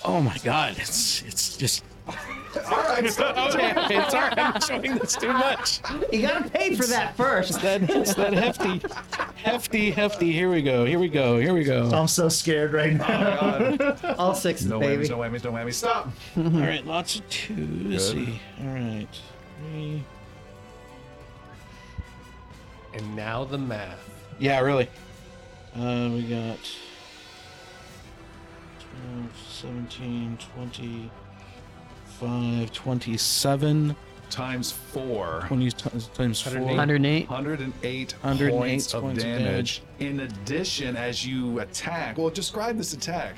[0.03, 1.83] oh my god, it's it's just.
[2.07, 2.13] All
[2.83, 3.35] right, stop.
[3.55, 4.37] Okay, it's all right.
[4.37, 5.81] I'm showing this too much.
[6.11, 7.61] You gotta pay for that first.
[7.61, 8.81] That it's that hefty,
[9.35, 10.31] hefty, hefty.
[10.31, 10.85] Here we go.
[10.85, 11.37] Here we go.
[11.37, 11.89] Here we go.
[11.91, 13.75] I'm so scared right now.
[13.75, 14.15] God.
[14.17, 15.07] All sixes, No baby.
[15.07, 15.73] whammies, no whammies, no whammies.
[15.73, 16.09] Stop.
[16.37, 17.55] All right, lots of two.
[17.83, 18.25] Let's Good.
[18.27, 18.41] see.
[18.61, 19.07] All right,
[19.71, 20.03] three.
[22.93, 24.09] And now the math.
[24.39, 24.89] Yeah, really.
[25.75, 26.57] Uh, we got
[29.03, 30.37] 12, 17,
[32.19, 33.95] 25, 27,
[34.29, 35.43] Times four.
[35.47, 36.59] 20 t- times 4.
[36.59, 37.29] 108.
[37.29, 37.29] 108.
[37.29, 39.81] 108, 108 points of points of damage.
[39.99, 43.35] In addition, as you attack, well, describe this attack.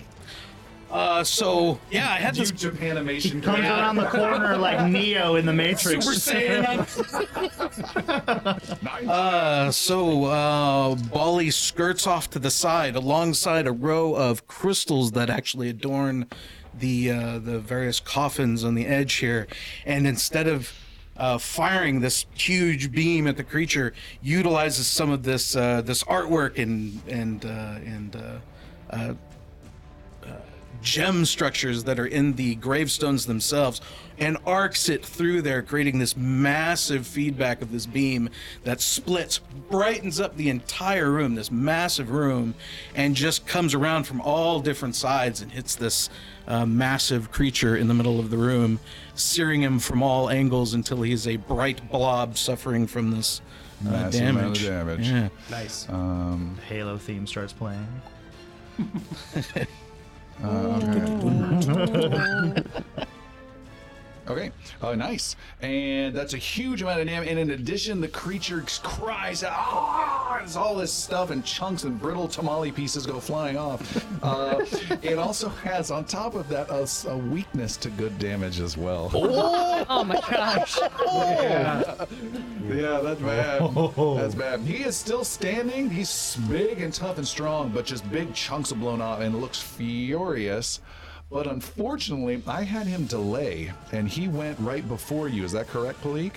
[0.89, 3.43] Uh, so, yeah, I had You this Japanimation.
[3.43, 6.05] Comes around the corner like Neo in the Matrix.
[6.05, 6.87] Super Saiyan.
[9.07, 15.29] Uh, so uh, Bali skirts off to the side alongside a row of crystals that
[15.29, 16.25] actually adorn
[16.79, 19.47] the uh, the various coffins on the edge here,
[19.85, 20.71] and instead of
[21.17, 26.57] uh, firing this huge beam at the creature, utilizes some of this uh, this artwork
[26.57, 28.39] and and uh, and uh,
[28.95, 29.13] uh,
[30.81, 33.81] gem structures that are in the gravestones themselves
[34.19, 38.29] and arcs it through there, creating this massive feedback of this beam
[38.63, 42.55] that splits, brightens up the entire room, this massive room,
[42.95, 46.09] and just comes around from all different sides and hits this
[46.47, 48.79] uh, massive creature in the middle of the room,
[49.15, 53.41] searing him from all angles until he's a bright blob suffering from this
[53.85, 54.41] uh, Massive damage.
[54.41, 55.09] amount of damage.
[55.09, 55.29] Yeah.
[55.51, 55.87] Nice.
[55.89, 57.87] Um, Halo theme starts playing.
[60.43, 62.63] Okay.
[64.81, 65.35] Oh, nice.
[65.61, 67.29] And that's a huge amount of damage.
[67.29, 71.99] And in addition, the creature cries out, "Ah!" as all this stuff and chunks and
[71.99, 74.05] brittle tamale pieces go flying off.
[74.23, 74.65] Uh,
[75.01, 79.09] it also has, on top of that, a weakness to good damage as well.
[79.13, 80.77] Oh my gosh.
[82.67, 83.61] Yeah, that's bad.
[84.17, 84.59] That's bad.
[84.61, 85.89] He is still standing.
[85.89, 89.61] He's big and tough and strong, but just big chunks are blown off and looks
[89.61, 90.81] furious.
[91.29, 95.43] But unfortunately, I had him delay, and he went right before you.
[95.43, 96.35] Is that correct, Palik?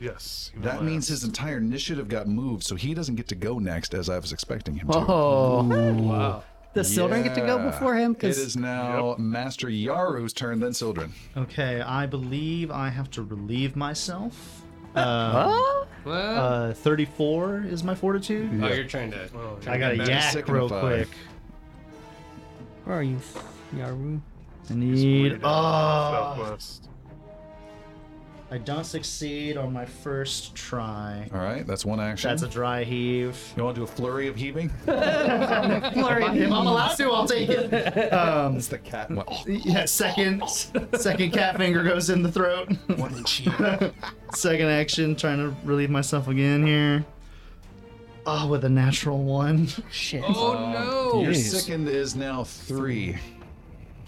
[0.00, 0.52] Yes.
[0.62, 3.92] That went means his entire initiative got moved, so he doesn't get to go next
[3.92, 4.96] as I was expecting him to.
[4.96, 5.62] Oh.
[5.62, 6.44] Wow.
[6.72, 8.14] Does Sildren get to go before him?
[8.14, 8.38] Cause...
[8.38, 11.12] It is now Master Yaru's turn, then Sildren.
[11.36, 14.62] Okay, I believe I have to relieve myself.
[14.94, 16.10] Uh, Huh?
[16.10, 18.50] Uh, 34 is my fortitude.
[18.62, 19.28] oh, you're trying to.
[19.36, 20.80] Oh, I got a That's yak real five.
[20.80, 21.08] quick.
[22.84, 23.18] Where are you,
[23.74, 24.20] Yaru?
[24.68, 25.30] I need.
[25.30, 26.86] down Oh, Southwest.
[28.52, 31.28] I don't succeed on my first try.
[31.32, 32.28] All right, that's one action.
[32.30, 33.36] That's a dry heave.
[33.56, 34.70] You want to do a flurry of heaving?
[34.84, 36.24] flurry.
[36.24, 38.12] If I'm allowed to, I'll take it.
[38.12, 39.08] Um, It's the cat.
[39.08, 39.24] one.
[39.28, 40.42] Oh, yeah, second,
[40.98, 42.72] second cat finger goes in the throat.
[42.96, 43.52] one cheek.
[44.34, 47.04] Second action, trying to relieve myself again here.
[48.26, 49.68] Oh, with a natural one.
[49.92, 50.22] Shit.
[50.26, 51.22] Oh no!
[51.22, 53.16] Your second is now three.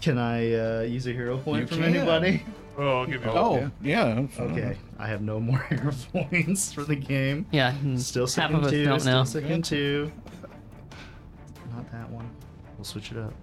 [0.03, 1.95] Can I uh, use a hero point You from can.
[1.95, 2.43] anybody?
[2.77, 3.29] Oh, I'll give you.
[3.31, 4.25] Oh, yeah.
[4.37, 7.45] Okay, I have no more hero points for the game.
[7.53, 7.71] Yeah.
[7.71, 7.95] hmm.
[7.95, 8.83] Still Half second of us two.
[8.83, 9.23] don't Still know.
[9.23, 10.11] second two.
[11.73, 12.29] Not that one.
[12.77, 13.33] We'll switch it up.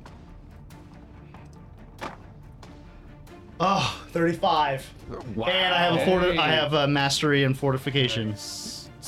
[3.58, 4.92] Oh, 35.
[5.36, 8.34] And I have a forti- I have a mastery and fortification.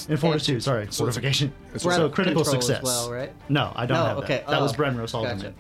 [0.09, 0.86] And fortitude, sorry.
[0.86, 1.53] Fortification.
[1.74, 2.82] it's So, critical Control as success.
[2.82, 3.30] well, right?
[3.50, 4.24] No, I don't No, have that.
[4.24, 4.44] okay.
[4.48, 5.16] That was Oh, Brenros gotcha.
[5.32, 5.55] ultimate.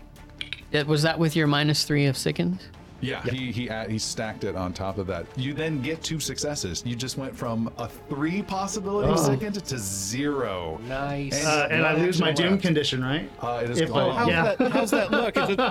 [0.86, 2.62] Was that with your minus three of sickens?
[3.02, 5.26] Yeah, he he add- he stacked it on top of that.
[5.36, 6.82] You then get two successes.
[6.86, 9.16] You just went from a three possibility Oh.
[9.16, 10.78] second to zero.
[10.88, 11.44] Nice.
[11.44, 13.28] Uh, and I lose my action doom condition, right?
[13.42, 14.16] Uh, it is If- gone.
[14.16, 14.54] How's, Yeah.
[14.54, 15.36] that, how's that look?
[15.36, 15.58] Is it,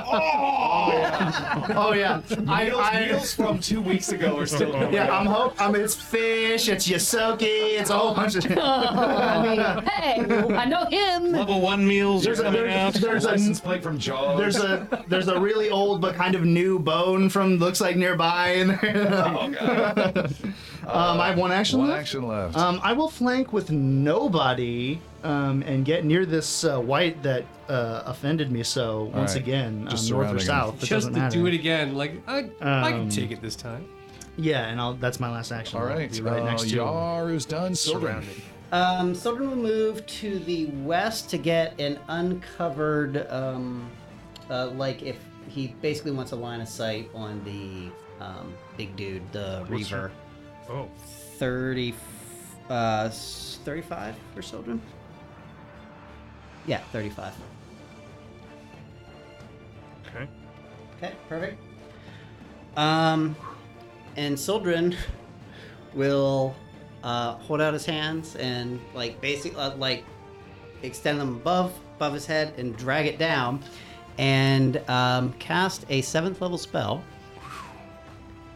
[1.73, 2.21] Oh yeah.
[2.47, 5.34] I, Meals, I, meals from two weeks ago are still going yeah, I'm on.
[5.34, 5.61] hope.
[5.61, 6.67] I mean, it's fish.
[6.69, 7.79] It's Yosoki.
[7.79, 8.45] It's a whole bunch of.
[8.57, 11.32] I mean, hey, I know him.
[11.32, 12.93] level one meals are There's a, coming there's, out.
[13.01, 14.38] there's a license plate from Jaws.
[14.38, 18.49] there's a there's a really old but kind of new bone from looks like nearby
[18.53, 19.07] in there.
[19.11, 20.15] oh god.
[20.88, 22.01] um, I have one action One left.
[22.01, 22.57] action left.
[22.57, 28.03] Um, I will flank with nobody um, and get near this uh, wight that uh,
[28.05, 29.41] offended me so once right.
[29.41, 30.82] again, Just um, north or south.
[30.84, 31.36] It Just to matter.
[31.38, 31.95] do it again.
[31.95, 33.88] Like I, I can Um, take it this time.
[34.38, 35.78] Yeah, and I'll, that's my last action.
[35.80, 35.97] All right.
[35.97, 36.78] Right, be right uh, next to him.
[36.80, 37.76] Yaru's done.
[37.76, 38.24] Sildren.
[38.24, 38.41] Surrounded.
[38.72, 43.89] Um, Sildren will move to the west to get an uncovered, um,
[44.49, 45.17] uh, like if
[45.54, 50.04] he basically wants a line of sight on the um, big dude, the What's your-
[50.04, 50.12] Reaver.
[50.70, 50.89] Oh,
[51.38, 51.93] 30,
[52.70, 54.82] uh, 35 for Sildren?
[56.68, 57.34] Yeah, 35.
[60.08, 60.28] okay.
[60.97, 61.60] Okay, perfect.
[62.78, 63.36] Um,
[64.16, 64.95] and Sildren
[65.93, 66.56] will
[67.04, 70.04] uh, hold out his hands and like basically uh, like
[70.84, 73.62] extend them above above his head and drag it down,
[74.18, 77.03] and um, cast a seventh level spell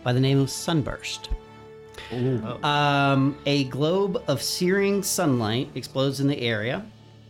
[0.03, 1.29] by the name of Sunburst.
[2.63, 6.85] Um, a globe of searing sunlight explodes in the area.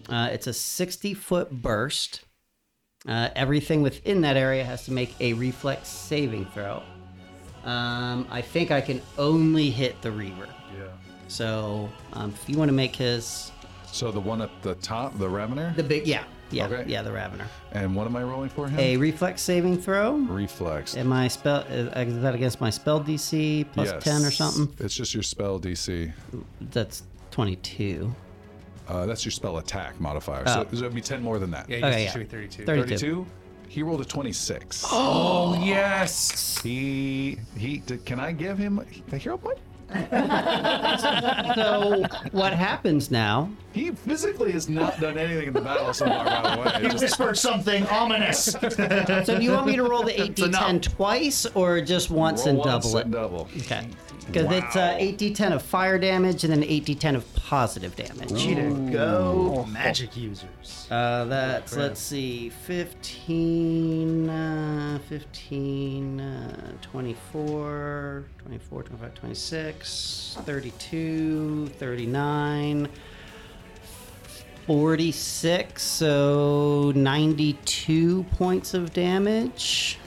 [0.09, 2.21] Uh, it's a 60 foot burst.
[3.07, 6.82] Uh, everything within that area has to make a reflex saving throw.
[7.63, 10.47] Um, I think I can only hit the Reaver.
[10.78, 10.88] Yeah.
[11.28, 13.51] So um, if you want to make his
[13.88, 15.76] So the one at the top, the Ravener.
[15.76, 16.83] the big yeah yeah Okay.
[16.87, 18.79] yeah the Ravener and what am I rolling for him?
[18.79, 20.13] a reflex saving throw.
[20.15, 20.95] reflex.
[20.95, 24.03] Am I spell is is that against my spell DC plus Yes.
[24.03, 24.73] ten or something?
[24.83, 26.11] It's just your spell DC.
[26.71, 28.13] That's twenty two.
[28.87, 30.43] Uh, that's your spell attack modifier.
[30.45, 30.53] Oh.
[30.53, 31.67] So it would be 10 more than that.
[31.67, 32.11] Yeah, you Okay, yeah.
[32.11, 32.65] shoot me 32.
[32.65, 32.87] 32.
[32.97, 33.25] 32.
[33.67, 34.85] He rolled a 26.
[34.91, 36.59] Oh yes.
[36.61, 37.77] He he.
[37.79, 38.79] Did, can I give him
[39.11, 39.57] a hero point?
[41.55, 43.49] So what happens now?
[43.73, 46.25] He physically has not done anything in the battle so far.
[46.25, 48.43] By the way, He Just- whispered something ominous.
[48.45, 50.81] So do you want me to roll the eight d ten enough.
[50.95, 53.03] twice or just once roll and once double it?
[53.05, 53.47] and double.
[53.57, 53.87] Okay.
[54.28, 58.32] Because it's uh, 8d10 of fire damage and then 8d10 of positive damage.
[58.32, 60.88] Way to go, magic users.
[60.89, 72.89] Uh, that's, let's see, 15, uh, 15, uh, 24, 24, 25, 26, 32, 39,
[74.65, 79.99] 46, so 92 points of damage.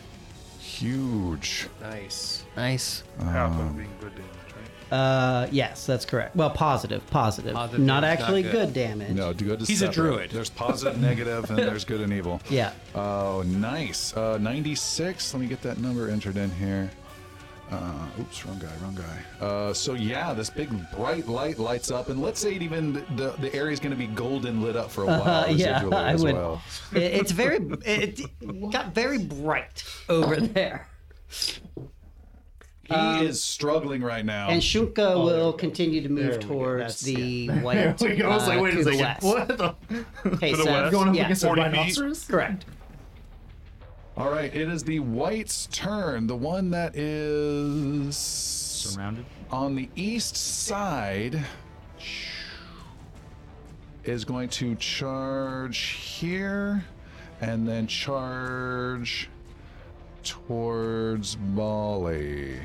[0.59, 1.69] Huge.
[1.81, 2.38] Nice.
[2.63, 3.05] Nice.
[3.21, 4.31] Half of being good damage,
[4.91, 4.97] right?
[4.99, 6.35] Uh, yes, that's correct.
[6.35, 8.53] Well, positive, positive, Positive, not not actually good.
[8.53, 8.73] good.
[8.75, 9.15] damage.
[9.15, 9.95] No, good to He's a separate.
[9.95, 10.31] druid.
[10.33, 12.41] There's positive, negative, and there's good and evil.
[12.51, 12.73] Yeah.
[12.97, 14.13] Oh, nice.
[14.17, 15.33] Uh, 96.
[15.35, 16.91] Let me get that number entered in here.
[17.71, 19.45] Uh, oops, wrong guy, wrong guy.
[19.47, 23.35] Uh, so yeah, this big bright light lights up, and let's say it even the
[23.41, 25.45] the area is going to be golden lit up for a while.
[25.45, 26.35] Uh, yeah, I as would.
[26.35, 26.61] well.
[26.93, 27.59] It, it's very.
[27.85, 30.89] It, it got very bright over there.
[32.89, 34.49] He is struggling right now.
[34.49, 37.63] And Shunka will continue to move towards the yeah.
[37.63, 37.99] wight.
[37.99, 38.31] There we go.
[38.31, 39.29] I was like, uh, wait to a the second.
[39.29, 39.49] west.
[39.49, 39.75] What the?
[40.27, 40.93] Okay, To the so west?
[40.93, 41.73] Going up yeah, against a 40 feet.
[41.77, 42.25] rhinoceros?
[42.25, 42.65] correct.
[44.17, 46.27] All right, it is the wight's turn.
[46.27, 49.25] The one that is Surrounded.
[49.51, 51.45] on the east side
[54.05, 56.85] is going to charge here
[57.41, 59.29] and then charge
[60.29, 62.59] towards Bali.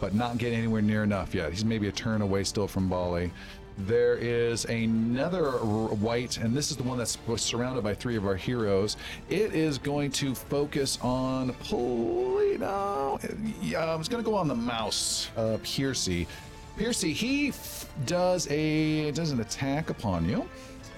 [0.00, 1.50] But not get anywhere near enough yet.
[1.50, 3.32] He's maybe a turn away still from Bali.
[3.78, 8.34] There is another wight, and this is the one that's surrounded by three of our
[8.34, 8.96] heroes.
[9.28, 13.20] It is going to focus on Polino.
[13.62, 16.26] Yeah, it's going to go on the mouse, uh, Piercy.
[16.76, 20.48] Piercy, he f- does a does an attack upon you,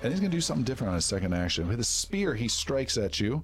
[0.02, 1.68] and he's going to do something different on his second action.
[1.68, 3.42] With his spear, he strikes at you,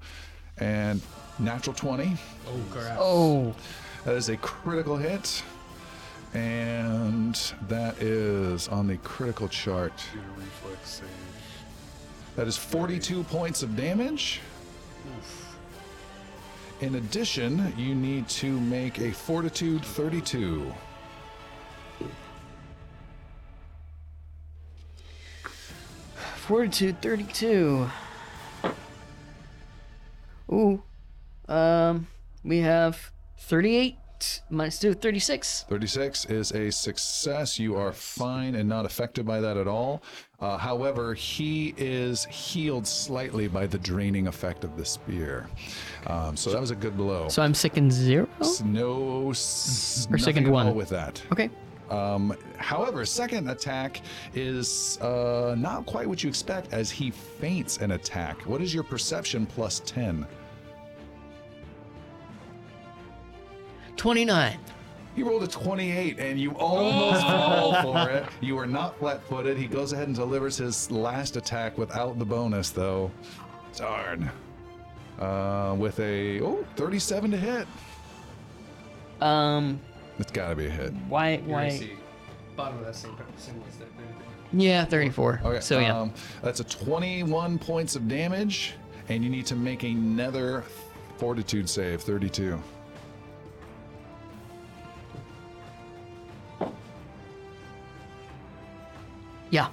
[0.58, 1.02] and
[1.38, 2.16] natural twenty.
[2.48, 2.96] Oh crap.
[2.98, 3.54] Oh,
[4.04, 5.42] That is a critical hit.
[6.34, 7.34] And
[7.68, 9.92] that is on the critical chart.
[10.12, 11.08] Do reflex save.
[12.36, 14.40] That is 42 points of damage.
[16.82, 20.70] In addition, you need to make a fortitude 32.
[26.46, 27.90] fortitude 32.
[30.52, 30.82] Ooh.
[31.48, 32.06] Um,
[32.44, 33.96] we have 38
[34.50, 35.66] minus 2, 36.
[35.68, 37.58] 36 is a success.
[37.58, 40.02] You are fine and not affected by that at all.
[40.40, 45.48] Uh, however, he is healed slightly by the draining effect of the spear.
[46.06, 47.28] Um, so that was a good blow.
[47.28, 48.28] So I'm sick and zero?
[48.64, 50.74] No, s- Or second one.
[50.74, 51.22] with that.
[51.32, 51.50] Okay.
[51.90, 54.00] Um, however, second attack
[54.34, 58.40] is uh, not quite what you expect as he feints an attack.
[58.46, 60.26] What is your perception plus 10?
[63.96, 64.58] 29.
[65.14, 68.26] He rolled a 28 and you almost fall for it.
[68.42, 69.56] You are not flat footed.
[69.56, 73.10] He goes ahead and delivers his last attack without the bonus, though.
[73.74, 74.30] Darn.
[75.18, 77.66] Uh, with a oh, 37 to hit.
[79.22, 79.80] Um,
[80.18, 80.92] It's got to be a hit.
[81.08, 81.70] why, You're why?
[81.70, 81.92] see
[82.54, 83.88] Bottom of that same symbol is that.
[84.52, 85.40] Yeah, 34.
[85.44, 85.60] Okay.
[85.60, 85.98] So yeah.
[85.98, 88.74] Um, that's a 21 points of damage,
[89.08, 90.64] and you need to make another
[91.18, 92.58] fortitude save, 32.
[99.50, 99.68] Yeah,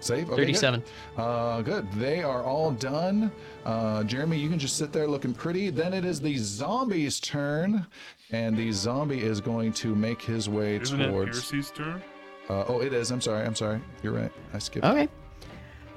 [0.00, 0.30] Save?
[0.30, 0.56] Okay, good.
[0.56, 0.82] 37.
[1.18, 1.90] Uh, good.
[1.92, 3.30] They are all done.
[3.66, 5.68] Uh, Jeremy, you can just sit there looking pretty.
[5.70, 7.86] Then it is the zombie's turn,
[8.30, 11.38] and the zombie is going to make his way Isn't it towards.
[11.50, 12.02] Piercy's turn?
[12.48, 13.10] Uh, oh, it is.
[13.10, 13.44] I'm sorry.
[13.46, 13.80] I'm sorry.
[14.02, 14.32] You're right.
[14.54, 14.86] I skipped.
[14.86, 15.08] Okay.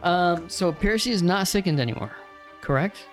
[0.04, 2.12] Um, so Piercy is not sickened anymore,
[2.60, 3.06] correct?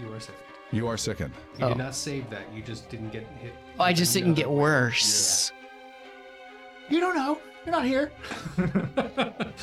[0.00, 0.38] You are sickened.
[0.72, 1.34] You are sickened.
[1.58, 1.68] You Oh.
[1.68, 2.44] did not save that.
[2.54, 3.52] You just didn't get hit.
[3.78, 5.52] Oh, I just didn't get worse.
[6.88, 7.38] You don't know.
[7.64, 8.10] You're not here.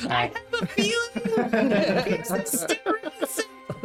[0.08, 2.24] I have a feeling.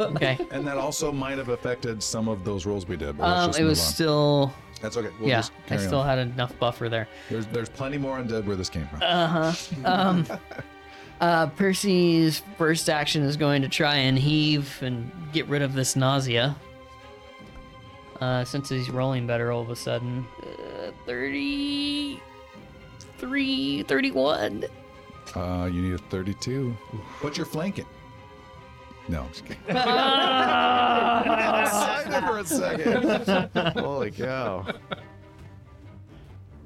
[0.00, 0.38] okay.
[0.50, 3.18] And that also might have affected some of those rolls we did.
[3.18, 3.92] But Um, it was on.
[3.92, 5.10] still That's okay.
[5.20, 5.36] We'll yeah.
[5.38, 6.06] just I still on.
[6.06, 7.08] had enough buffer there.
[7.28, 9.02] There's there's plenty more undead where this came from.
[9.02, 9.52] Uh huh.
[9.84, 10.26] Um,
[11.20, 15.94] uh, Piercy's first action is going to try and heave and get rid of this
[15.96, 16.56] nausea.
[18.20, 20.26] Uh, since he's rolling better all of a sudden.
[20.42, 20.90] Uh,
[23.18, 24.64] 33, 31.
[25.34, 26.76] Uh, you need a 32.
[27.22, 27.86] But you're flanking.
[29.08, 29.62] No, I'm just kidding.
[29.68, 29.84] Excited
[32.26, 33.50] for a second.
[33.82, 34.66] Holy cow.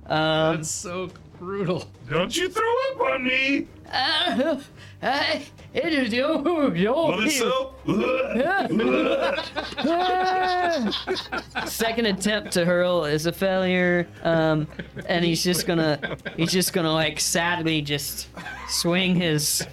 [0.06, 1.84] Um, That's so brutal.
[2.08, 3.66] Don't you throw up on me!
[3.92, 4.58] uh,
[5.02, 6.26] It is you.
[6.38, 7.74] What is so?
[11.66, 14.66] Second attempt to hurl is a failure, um,
[15.06, 18.28] and he's just gonna, he's just gonna like sadly just
[18.68, 19.66] swing his.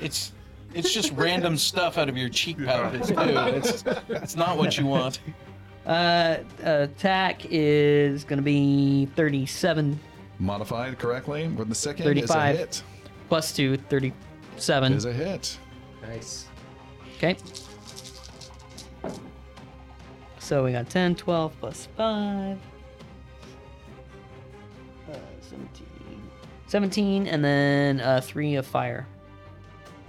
[0.00, 0.32] It's
[0.74, 3.14] it's just random stuff out of your cheek pouches too.
[3.18, 5.20] It's it's not what you want.
[5.86, 9.98] Uh, attack is gonna be 37
[10.38, 11.50] Modified correctly.
[11.56, 12.54] For the second 35.
[12.54, 12.82] is a hit.
[13.28, 13.76] plus 2,
[14.60, 14.92] 37.
[14.92, 15.58] Is a hit.
[16.02, 16.46] Nice.
[17.16, 17.36] Okay.
[20.38, 22.58] So we got 10, 12 plus 5.
[25.10, 25.86] Uh, 17.
[26.66, 29.06] 17, and then uh, 3 of fire.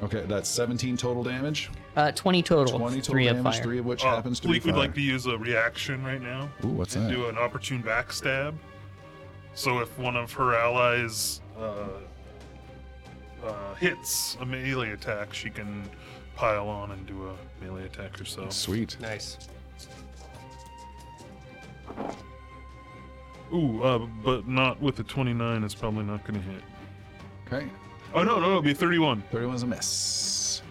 [0.04, 1.70] Okay, that's 17 total damage.
[1.96, 2.80] Uh, 20 total.
[2.80, 3.64] 20 total 3 of damage, fire.
[3.64, 4.80] three of which Uh, happens to be Bleak would fire.
[4.80, 6.50] like to use a reaction right now.
[6.66, 7.12] Ooh, what's and that?
[7.14, 8.56] do an opportune backstab.
[9.54, 11.88] So if one of her allies uh,
[13.44, 15.90] uh, hits a melee attack, she can
[16.36, 18.52] pile on and do a melee attack herself.
[18.52, 18.98] Sweet.
[19.00, 19.38] Nice.
[23.54, 25.64] Ooh, uh, but not with the 29.
[25.64, 26.64] It's probably not going to hit.
[27.48, 27.68] Okay.
[28.14, 29.24] Oh no, no, it'll be 31.
[29.32, 30.62] 31's a miss.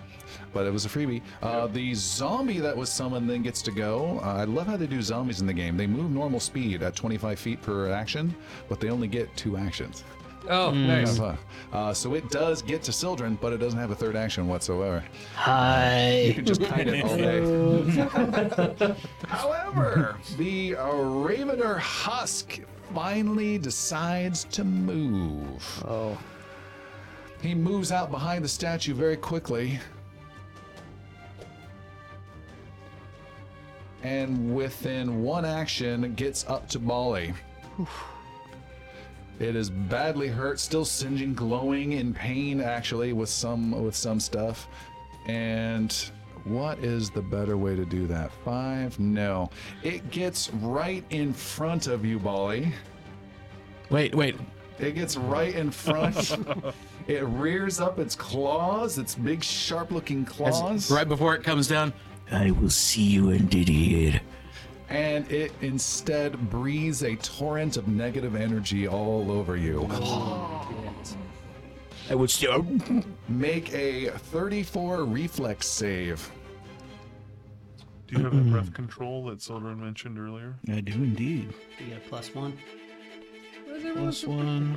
[0.52, 1.22] But it was a freebie.
[1.42, 4.20] Uh, the zombie that was summoned then gets to go.
[4.22, 5.76] Uh, I love how they do zombies in the game.
[5.76, 8.34] They move normal speed at 25 feet per action,
[8.68, 10.02] but they only get two actions.
[10.48, 11.18] Oh, nice.
[11.20, 11.36] Uh,
[11.72, 15.04] uh, so it does get to Sildren, but it doesn't have a third action whatsoever.
[15.34, 16.34] Hi you Hi.
[16.34, 18.96] can just kite it all day.
[19.28, 22.60] However, the uh, Ravener Husk
[22.94, 25.84] finally decides to move.
[25.86, 26.18] Oh.
[27.40, 29.78] He moves out behind the statue very quickly.
[34.02, 37.34] And within one action, gets up to Bali.
[39.40, 44.68] It is badly hurt, still singeing, glowing in pain actually with some with some stuff.
[45.26, 45.92] And
[46.44, 48.30] what is the better way to do that?
[48.44, 49.00] Five?
[49.00, 49.48] No.
[49.82, 52.72] It gets right in front of you, Bali.
[53.88, 54.36] Wait, wait.
[54.78, 56.36] It gets right in front.
[57.06, 60.90] it rears up its claws, its big, sharp looking As- claws.
[60.90, 61.94] right before it comes down,
[62.30, 64.20] I will see you indeed.
[64.90, 69.88] And it instead breathes a torrent of negative energy all over you.
[72.10, 72.66] I would still.
[73.28, 76.28] Make a 34 reflex save.
[78.08, 78.74] Do you have that breath mm-hmm.
[78.74, 80.56] control that Sildren mentioned earlier?
[80.68, 81.54] I do indeed.
[81.78, 82.58] You get a plus one.
[83.94, 84.76] Plus one.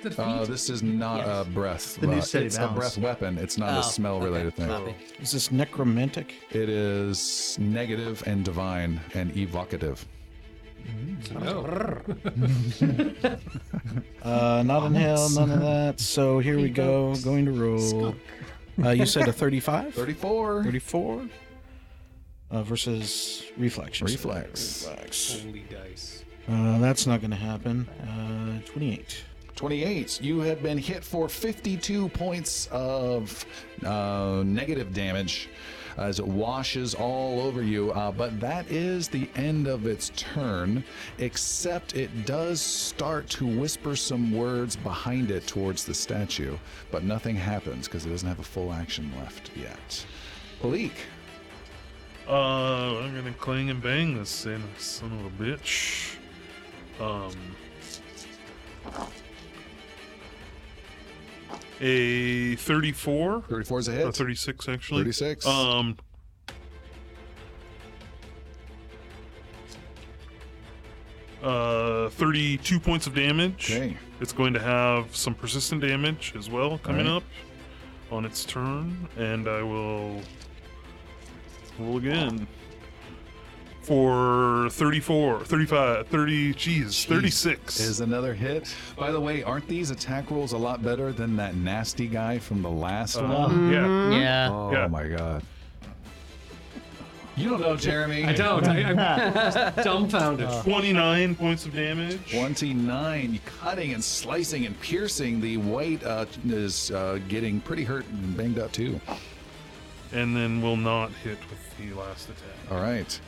[0.00, 1.46] Is it Uh, this is not Yes.
[1.46, 1.96] a breath.
[2.00, 3.36] The new steady it's a breath weapon.
[3.38, 4.68] It's not a Oh, smell related okay, thing.
[4.68, 4.94] copy.
[5.20, 6.34] Is this necromantic?
[6.50, 10.06] It is negative and divine and evocative.
[11.36, 11.96] Oh.
[14.22, 16.00] Uh, not in hell, none of that.
[16.00, 17.14] So here we go.
[17.24, 18.14] Going to roll.
[18.84, 19.94] Uh, you said a 35?
[19.94, 20.64] 34.
[20.64, 21.28] 34?
[22.50, 24.02] Uh, versus reflex.
[24.02, 24.86] Reflex.
[24.86, 25.40] Reflex.
[25.42, 26.24] Holy dice.
[26.48, 27.88] Uh, that's not going to happen.
[28.02, 29.22] Uh, 28.
[29.58, 30.22] 28.
[30.22, 33.44] You have been hit for 52 points of
[33.84, 35.48] uh, negative damage
[35.96, 37.90] as it washes all over you.
[37.90, 40.84] Uh, but that is the end of its turn,
[41.18, 46.56] except it does start to whisper some words behind it towards the statue.
[46.92, 50.06] But nothing happens because it doesn't have a full action left yet.
[50.62, 50.94] Malik.
[52.28, 54.62] Uh, I'm gonna clang and bang this son
[55.02, 56.14] of a bitch.
[57.00, 57.32] Um,
[61.80, 64.14] a 34 34 is a hit.
[64.14, 65.02] 36 actually.
[65.02, 65.46] 36.
[65.46, 65.96] Um.
[71.42, 73.70] Uh, 32 points of damage.
[73.70, 73.96] Okay.
[74.20, 77.22] It's going to have some persistent damage as well coming Alright.
[77.22, 80.20] up on its turn, and I will
[81.78, 82.48] roll again
[83.92, 87.80] for 34, 35, 30, jeez, 36.
[87.80, 88.74] Is another hit.
[88.98, 92.60] By the way, aren't these attack rolls a lot better than that nasty guy from
[92.60, 93.72] the last Uh, one?
[93.72, 94.10] Yeah.
[94.10, 94.48] Yeah.
[94.52, 94.86] Oh Yeah.
[94.88, 95.42] my god.
[97.34, 98.24] You don't know, Jeremy.
[98.24, 98.66] I don't.
[98.68, 100.50] I, I'm dumbfounded.
[100.64, 102.18] 29 points of damage.
[102.30, 105.40] 29, cutting and slicing and piercing.
[105.40, 109.00] The wight uh, is uh, getting pretty hurt and banged up too.
[110.12, 112.72] And then will not hit with the last attack.
[112.72, 113.18] All right.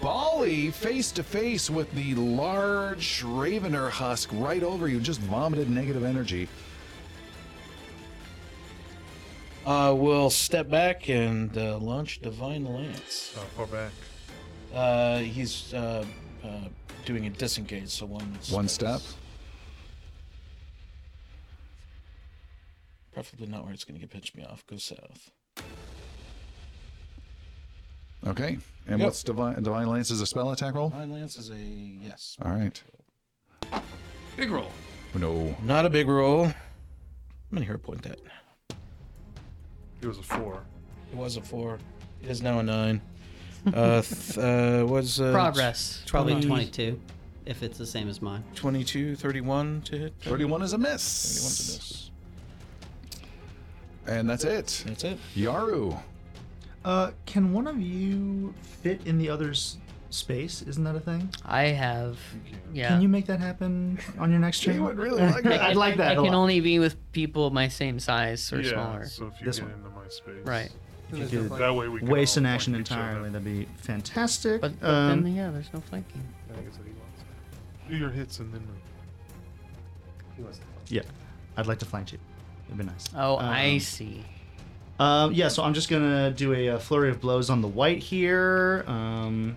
[0.00, 6.04] Bali face to face with the large Ravener husk right over you, just vomited negative
[6.04, 6.48] energy.
[9.66, 13.32] Uh, we'll step back and uh, launch Divine Lance.
[13.34, 13.92] How far back?
[14.74, 16.04] Uh, he's uh,
[16.44, 16.48] uh,
[17.06, 18.38] doing a disengage, so one.
[18.50, 19.00] One step.
[23.12, 24.66] Preferably not where it's going to get pitch me off.
[24.66, 25.30] Go south.
[28.26, 28.58] Okay.
[28.86, 29.06] And Yep.
[29.06, 29.62] what's divine?
[29.62, 30.90] Divine Lance is a spell attack roll.
[30.90, 32.36] Divine Lance is a yes.
[32.42, 32.82] All right.
[34.36, 34.70] Big roll.
[35.14, 35.56] No.
[35.62, 36.46] Not a big roll.
[36.46, 36.54] How
[37.50, 38.18] many hurt point that?
[40.02, 40.62] It was a four.
[41.12, 41.78] It was a four.
[42.22, 43.00] It is now a nine.
[43.72, 46.00] uh, th- uh, was uh, Progress.
[46.02, 47.00] It's probably 20 22,
[47.46, 48.44] if it's the same as mine.
[48.54, 50.14] 22, 31 to hit.
[50.20, 51.00] 31 is a miss.
[51.02, 52.10] 31's a miss.
[54.18, 54.82] And that's it.
[54.86, 55.18] That's it.
[55.34, 55.98] Yaru.
[56.84, 59.78] Uh, can one of you fit in the other's
[60.10, 60.62] space.
[60.62, 61.28] Isn't that a thing?
[61.44, 62.18] I have.
[62.72, 62.88] Yeah.
[62.88, 64.76] Can you make that happen on your next stream?
[64.76, 65.60] You would really like that.
[65.60, 66.10] I'd like that.
[66.10, 66.34] I a can lot.
[66.34, 68.70] only be with people my same size or yeah.
[68.72, 69.06] smaller.
[69.06, 69.74] So if you This get one.
[69.78, 70.70] into my space, Right.
[71.12, 73.00] You could That way we can waste all an action each other.
[73.02, 73.30] entirely.
[73.30, 74.60] That'd be fantastic.
[74.60, 76.22] But, but um, then, yeah, there's no flanking.
[77.88, 78.76] Do your hits and then move.
[80.36, 81.02] He wants to yeah,
[81.56, 82.18] I'd like to flank you.
[82.66, 83.04] It'd be nice.
[83.16, 84.24] Oh, I Um, see.
[84.98, 87.98] Um, yeah, so I'm just gonna do a, uh flurry of blows on the wight
[87.98, 88.84] here.
[88.86, 89.56] Um,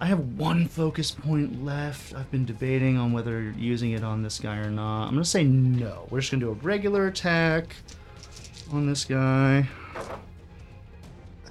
[0.00, 2.14] I have one focus point left.
[2.14, 5.06] I've been debating on whether using it on this guy or not.
[5.08, 6.06] I'm gonna say no.
[6.10, 7.74] We're just gonna do a regular attack
[8.72, 9.68] on this guy.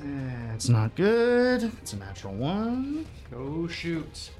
[0.01, 1.63] Eh, It's not good.
[1.81, 3.05] It's a natural one.
[3.31, 4.31] Go shoot.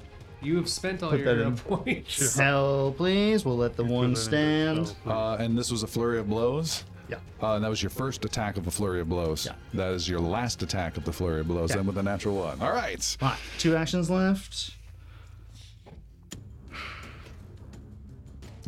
[0.42, 1.56] You have spent all Put that your in.
[1.56, 2.36] points.
[2.36, 3.44] Hell, please.
[3.44, 4.94] We'll let the Put one stand.
[5.06, 6.84] Uh, and this was a flurry of blows.
[7.08, 7.16] Yeah.
[7.42, 9.46] Uh, and that was your first attack of a flurry of blows.
[9.46, 9.54] Yeah.
[9.74, 11.70] That is your last attack of the flurry of blows.
[11.70, 11.78] Okay.
[11.78, 12.60] Then with a natural one.
[12.62, 13.16] All right.
[13.20, 14.70] All right, two actions left.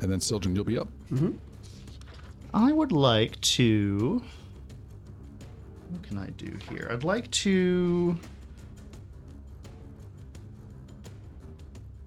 [0.03, 0.89] And then Sildren, you'll be up.
[1.11, 1.33] Mm-hmm.
[2.53, 4.23] I would like to.
[5.91, 6.89] What can I do here?
[6.91, 8.19] I'd like to.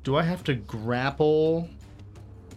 [0.03, 1.67] Do I have to grapple?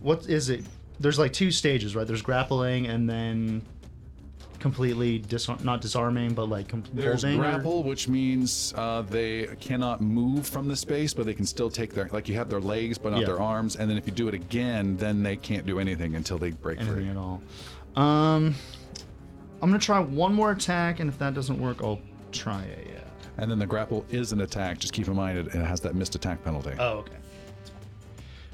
[0.01, 0.64] What is it?
[1.03, 2.07] There's like two stages, right?
[2.07, 3.63] There's grappling and then
[4.61, 7.41] completely disar- not disarming, but like com- There's holding.
[7.41, 11.93] grapple, which means uh, they cannot move from the space, but they can still take
[11.93, 13.27] their like you have their legs, but not Yeah.
[13.27, 13.75] their arms.
[13.77, 16.79] And then if you do it again, then they can't do anything until they break
[16.79, 17.09] anything free.
[17.09, 17.43] at all.
[17.97, 18.55] Um,
[19.61, 22.01] I'm gonna try one more attack, and if that doesn't work, I'll
[22.31, 22.99] try a.
[22.99, 23.01] Uh,
[23.39, 24.79] And then the grapple is an attack.
[24.79, 26.73] Just keep in mind it, it has that missed attack penalty.
[26.79, 27.17] Oh, okay.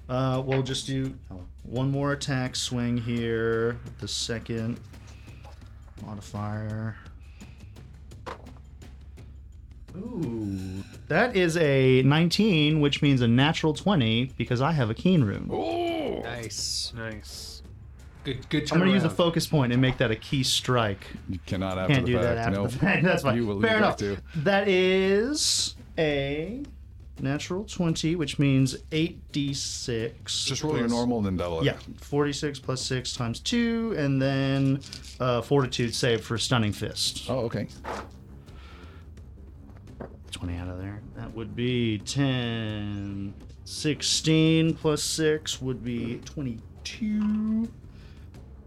[0.09, 1.15] Uh, we'll just do
[1.65, 3.79] one more attack swing here.
[4.01, 4.81] The second
[6.05, 6.97] modifier.
[9.97, 15.25] Ooh, that is a 19, which means a natural 20 because I have a keen
[15.25, 15.49] rune.
[16.23, 16.93] Nice.
[16.97, 17.63] Nice.
[18.25, 18.49] Good.
[18.49, 18.71] Good.
[18.73, 21.07] I'm gonna use a focus point and make that a key strike.
[21.29, 22.25] You cannot after Can't the do fact.
[22.29, 22.71] that after Nope.
[22.71, 23.05] the fact.
[23.05, 23.37] That's fine.
[23.37, 23.97] You will Fair leave enough.
[23.99, 24.19] that.
[24.45, 26.63] That is a
[27.21, 30.47] natural 20, which means 8d6.
[30.47, 31.65] Just roll your plus- normal and then double it.
[31.65, 34.81] Yeah, 46 plus 6 times 2, and then
[35.21, 37.27] uh, fortitude save for stunning fist.
[37.29, 37.69] Oh, okay.
[40.31, 41.01] 20 out of there.
[41.17, 43.35] That would be 10.
[43.65, 47.69] 16 plus 6 would be 22.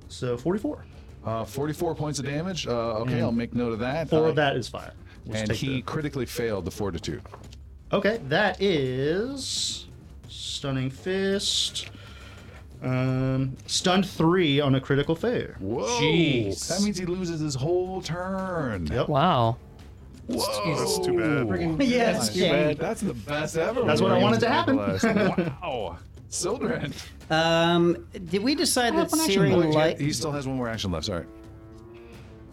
[0.09, 0.85] So 44.
[1.23, 2.67] Uh, 44 points of damage.
[2.67, 4.09] Uh, okay, I'll make note of that.
[4.09, 4.93] Four Uh, of that is fire.
[5.25, 7.21] We'll and take he the- critically failed the fortitude.
[7.93, 9.85] Okay, that is
[10.29, 11.89] stunning fist.
[12.81, 15.55] Um, stunned three on a critical failure.
[15.59, 15.85] Whoa!
[15.99, 16.67] Jeez.
[16.67, 18.87] That means he loses his whole turn.
[18.87, 19.09] Yep.
[19.09, 19.57] Wow.
[20.27, 20.75] Whoa!
[20.77, 21.83] That's too bad.
[21.83, 22.77] Yes, That's too bad.
[22.77, 23.83] That's the best ever.
[23.83, 24.77] That's what I wanted to happen.
[24.77, 25.97] wow.
[26.29, 26.93] Sildren.
[27.29, 29.99] Um, did we decide that searing wait, light?
[29.99, 31.05] He still has one more action left.
[31.05, 31.25] Sorry.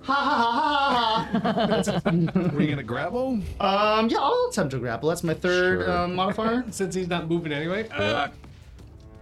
[0.08, 2.50] Ha ha ha ha ha!
[2.54, 3.40] Were you gonna grapple?
[3.60, 5.10] Um, yeah, I'll attempt to grapple.
[5.10, 5.92] That's my third Sure.
[5.98, 6.64] um, modifier.
[6.70, 7.86] Since he's not moving anyway.
[7.92, 8.30] Ah,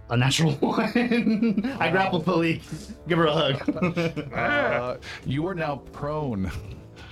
[0.09, 1.75] A natural one.
[1.79, 2.63] I grappled Philippe.
[3.09, 4.31] Give her a hug.
[4.33, 6.49] Uh, you are now prone.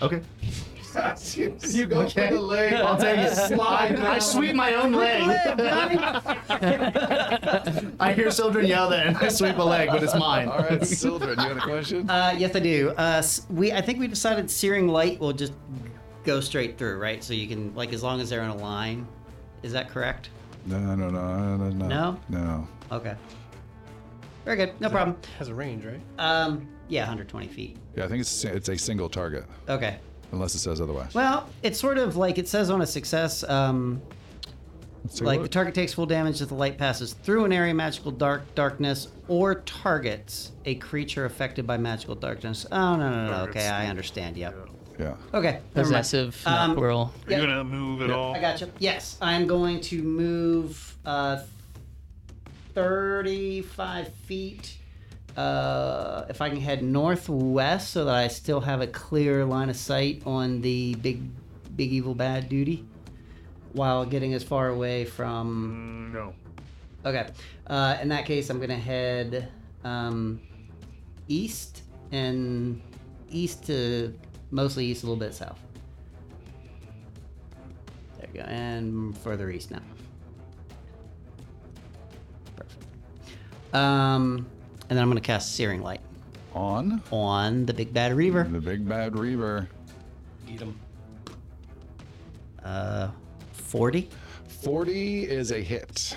[0.01, 0.21] okay.
[1.35, 2.27] You, you go Okay.
[2.29, 2.73] for the leg.
[2.75, 3.35] I'll take it.
[3.35, 3.99] Slide.
[3.99, 5.21] I sweep my own leg.
[7.99, 10.47] I hear children yell that, and I sweep a leg, but it's mine.
[10.47, 12.09] All right, Sildren, you had a question?
[12.15, 12.89] Uh, yes, I do.
[12.91, 15.53] Uh, we I think we decided searing light will just
[16.23, 17.23] go straight through, right?
[17.23, 19.05] So you can like as long as they're in a line.
[19.63, 20.29] Is that correct?
[20.65, 21.87] No, no, no, no, no, no.
[21.87, 22.19] No?
[22.29, 22.67] No.
[22.91, 23.15] Okay.
[24.45, 24.79] Very good.
[24.79, 25.17] No problem.
[25.39, 26.01] Has a range, right?
[26.19, 27.77] Um, yeah, 120 feet.
[27.95, 29.97] Yeah, I think it's it's a single target, Okay.
[30.35, 31.13] Unless it says otherwise.
[31.13, 33.43] Well, it's sort of like it says on a success.
[33.43, 34.01] Um,
[35.03, 37.53] Let's take a like the target takes full damage if the light passes through an
[37.53, 42.65] area of magical dark darkness or targets a creature affected by magical darkness.
[42.71, 43.31] Oh no no no.
[43.45, 43.49] no.
[43.49, 44.35] Okay, I understand.
[44.35, 44.55] Yep.
[44.99, 45.15] yeah.
[45.33, 45.59] Okay.
[45.75, 46.03] never mind.
[46.03, 47.13] Possessive, Um, not.
[47.27, 47.39] Are you Yeah.
[47.41, 48.35] gonna move at all?
[48.35, 48.71] I got you.
[48.79, 51.39] Yes, I'm going to move uh,
[52.73, 54.77] 35 feet.
[55.35, 59.75] Uh, if I can head northwest so that I still have a clear line of
[59.75, 61.21] sight on the big,
[61.75, 62.85] big evil bad duty,
[63.73, 66.11] while getting as far away from.
[66.11, 66.33] Mm, no.
[67.05, 67.27] Okay.
[67.67, 69.49] Uh, in that case, I'm gonna head
[69.83, 70.39] um,
[71.27, 72.81] east and
[73.29, 74.13] east to
[74.51, 75.59] mostly east, a little bit south.
[78.17, 79.81] There you go, and further east now.
[82.55, 83.75] Perfect.
[83.75, 84.47] Um,
[84.89, 86.01] and then I'm gonna cast Searing Light
[86.53, 88.43] On on the big bad Reaver.
[88.43, 89.67] the big bad Reaver.
[90.47, 90.77] Eat him.
[92.63, 93.09] Uh,
[93.53, 94.09] 40.
[94.63, 96.15] 40 is a hit.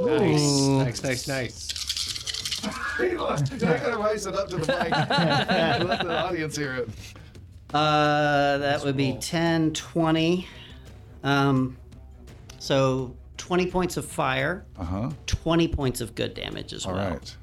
[0.00, 1.68] Nice, nice, nice, nice.
[2.96, 4.90] Hey, look, I gotta raise it up to the mic.
[5.88, 6.88] Let the audience hear it.
[7.72, 10.46] Uh, that would be 10, 20.
[11.22, 11.76] Um,
[12.58, 15.10] so 20 points of fire, Uh huh.
[15.26, 17.10] 20 points of good damage as All well.
[17.12, 17.36] right.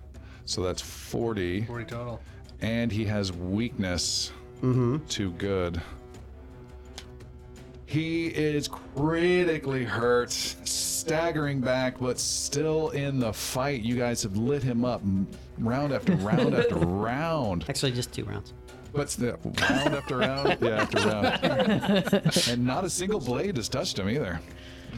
[0.47, 1.65] So that's 40.
[1.65, 2.21] 40 total.
[2.61, 4.31] And he has weakness
[4.61, 5.05] mm-hmm.
[5.05, 5.81] to good.
[7.85, 13.81] He is critically hurt, staggering back, but still in the fight.
[13.81, 15.01] You guys have lit him up
[15.57, 17.65] round after round after round.
[17.69, 18.53] Actually, just two rounds.
[18.93, 22.47] But still, round after round, yeah, after round.
[22.49, 24.39] and not a single blade has touched him either.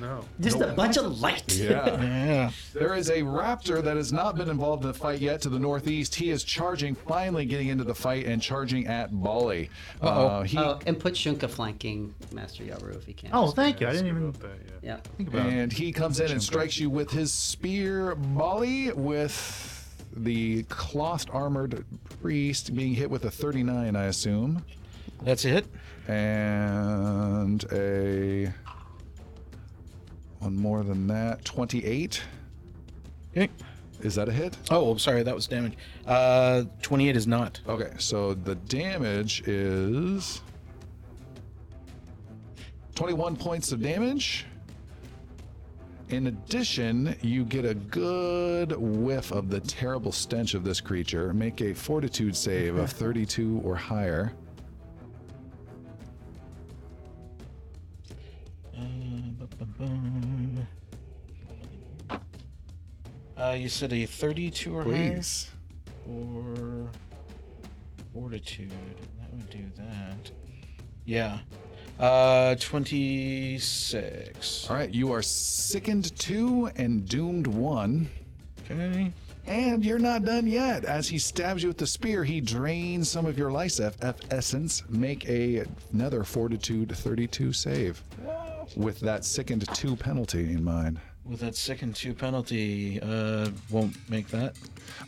[0.02, 0.26] No.
[0.40, 1.56] Just a bunch of light.
[1.56, 1.98] Yeah.
[2.10, 2.52] Yeah.
[2.74, 5.60] There is a raptor that has not been involved in the fight yet to the
[5.60, 6.16] northeast.
[6.16, 9.70] He is charging, finally getting into the fight and charging at Bali.
[10.02, 13.30] Uh, he, Oh, and put Shunka flanking Master Yaru if he can.
[13.34, 13.88] Oh, thank you.
[13.88, 14.90] I didn't even About that, yeah.
[14.96, 14.98] yeah.
[15.18, 19.76] think about and he comes in and strikes you with his spear, Bali, with
[20.16, 21.86] the cloth armored
[22.22, 24.64] priest being hit with a 39, I assume.
[25.24, 25.66] That's it.
[26.08, 28.54] And a.
[30.40, 31.44] One more than that.
[31.46, 32.22] 28.
[33.32, 33.50] Okay.
[34.02, 34.58] Is that a hit?
[34.72, 35.74] Oh, sorry, that was damage.
[36.08, 37.60] Uh, 28 is not.
[37.68, 40.42] Okay, so the damage is
[42.96, 44.46] 21 points of damage.
[46.10, 51.34] In addition, you get a good whiff of the terrible stench of this creature.
[51.34, 54.34] Make a fortitude save of 32 or higher.
[63.40, 64.92] Uh, you said a 32 or higher?
[65.14, 65.50] Please.
[66.10, 66.90] Or
[68.14, 68.72] fortitude.
[69.20, 70.32] That would do that.
[71.06, 71.40] Yeah.
[72.00, 74.70] Uh, 26.
[74.70, 78.10] All right, you are sickened two and doomed one.
[78.70, 79.12] Okay.
[79.48, 80.86] And you're not done yet.
[80.86, 84.32] As he stabs you with the spear, he drains some of your life eff- eff-
[84.32, 84.84] essence.
[84.90, 88.04] Make a, another Fortitude 32 save
[88.76, 91.00] with that sickened two penalty in mind.
[91.30, 94.56] With that sickened two penalty, uh, won't make that.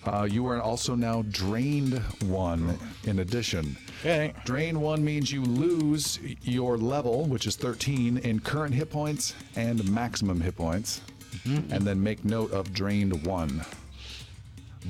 [0.05, 1.97] Uh, you are also now drained
[2.27, 3.75] one in addition.
[4.01, 4.31] Okay.
[4.45, 9.89] Drain one means you lose your level, which is 13, in current hit points and
[9.91, 11.01] maximum hit points.
[11.45, 13.65] And then make note of drained one.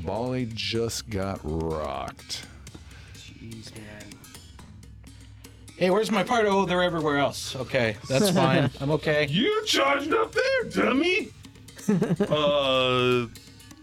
[0.03, 2.45] Bali just got rocked.
[5.81, 6.45] Hey, where's my part?
[6.45, 7.55] Oh, they're everywhere else.
[7.55, 8.69] Okay, that's fine.
[8.79, 9.25] I'm okay.
[9.25, 11.29] You charged up there, dummy.
[12.29, 13.25] uh,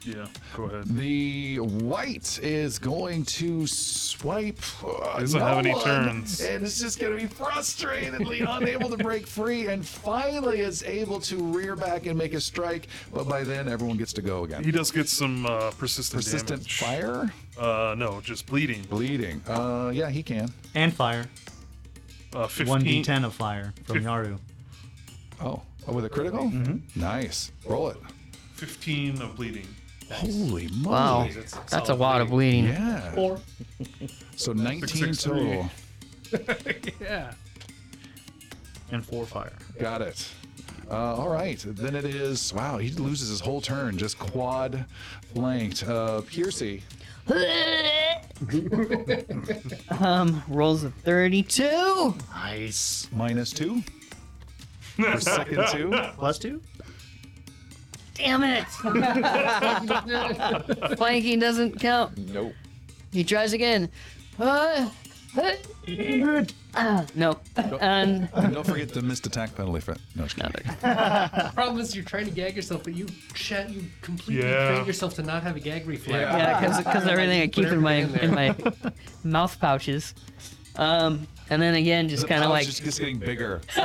[0.04, 0.28] yeah.
[0.54, 0.84] Go ahead.
[0.96, 4.60] The wight is going to swipe.
[4.86, 6.40] Uh, Doesn't no have any one, turns.
[6.40, 11.18] And it's just going to be frustratedly unable to break free and finally is able
[11.22, 12.86] to rear back and make a strike.
[13.12, 14.62] But by then, everyone gets to go again.
[14.62, 16.78] He does get some uh, persistent, Persistent damage.
[16.78, 17.32] fire?
[17.58, 18.82] Uh, no, just bleeding.
[18.82, 19.42] Bleeding.
[19.48, 20.48] Uh, yeah, he can.
[20.76, 21.26] And fire.
[22.34, 23.02] Uh, 15.
[23.04, 24.38] 1d10 of fire from Fif- Yaru.
[25.40, 26.44] Oh, oh with a critical?
[26.44, 27.00] Mm-hmm.
[27.00, 27.52] Nice.
[27.66, 27.96] Roll it.
[28.54, 29.66] 15 of bleeding.
[30.10, 30.86] Holy moly.
[30.94, 31.28] Wow.
[31.34, 32.64] That's, That's a lot of bleeding.
[32.66, 33.12] Yeah.
[33.12, 33.40] Four.
[34.36, 35.40] So 19 six, three.
[35.40, 35.70] total.
[37.00, 37.32] Yeah.
[38.90, 39.52] And 4 fire.
[39.78, 40.28] Got it.
[40.90, 41.62] Uh, all right.
[41.66, 42.52] Then it is.
[42.54, 44.86] Wow, he loses his whole turn, just quad
[45.34, 45.84] flanked.
[45.86, 46.82] Uh, Piercy.
[50.00, 52.14] um, rolls a 32.
[52.30, 53.08] Nice.
[53.12, 53.82] minus two.
[54.96, 55.90] For sickened two.
[56.16, 56.60] Plus 2?
[58.14, 58.64] Damn it.
[60.96, 62.16] Flanking doesn't count.
[62.18, 62.54] Nope.
[63.12, 63.90] He tries again.
[64.38, 64.88] Uh,
[65.36, 65.52] uh,
[66.74, 67.38] uh, no.
[67.80, 69.96] And And don't forget the missed attack penalty for.
[70.14, 70.52] No, just kidding.
[70.80, 74.74] The problem is you're trying to gag yourself, but you chat, you completely Yeah.
[74.74, 76.20] train yourself to not have a gag reflex.
[76.20, 78.54] yeah, because everything I keep in my everything in my
[79.24, 80.14] mouth pouches.
[80.76, 83.60] Um, and then again, just The kind of pouch like just getting bigger.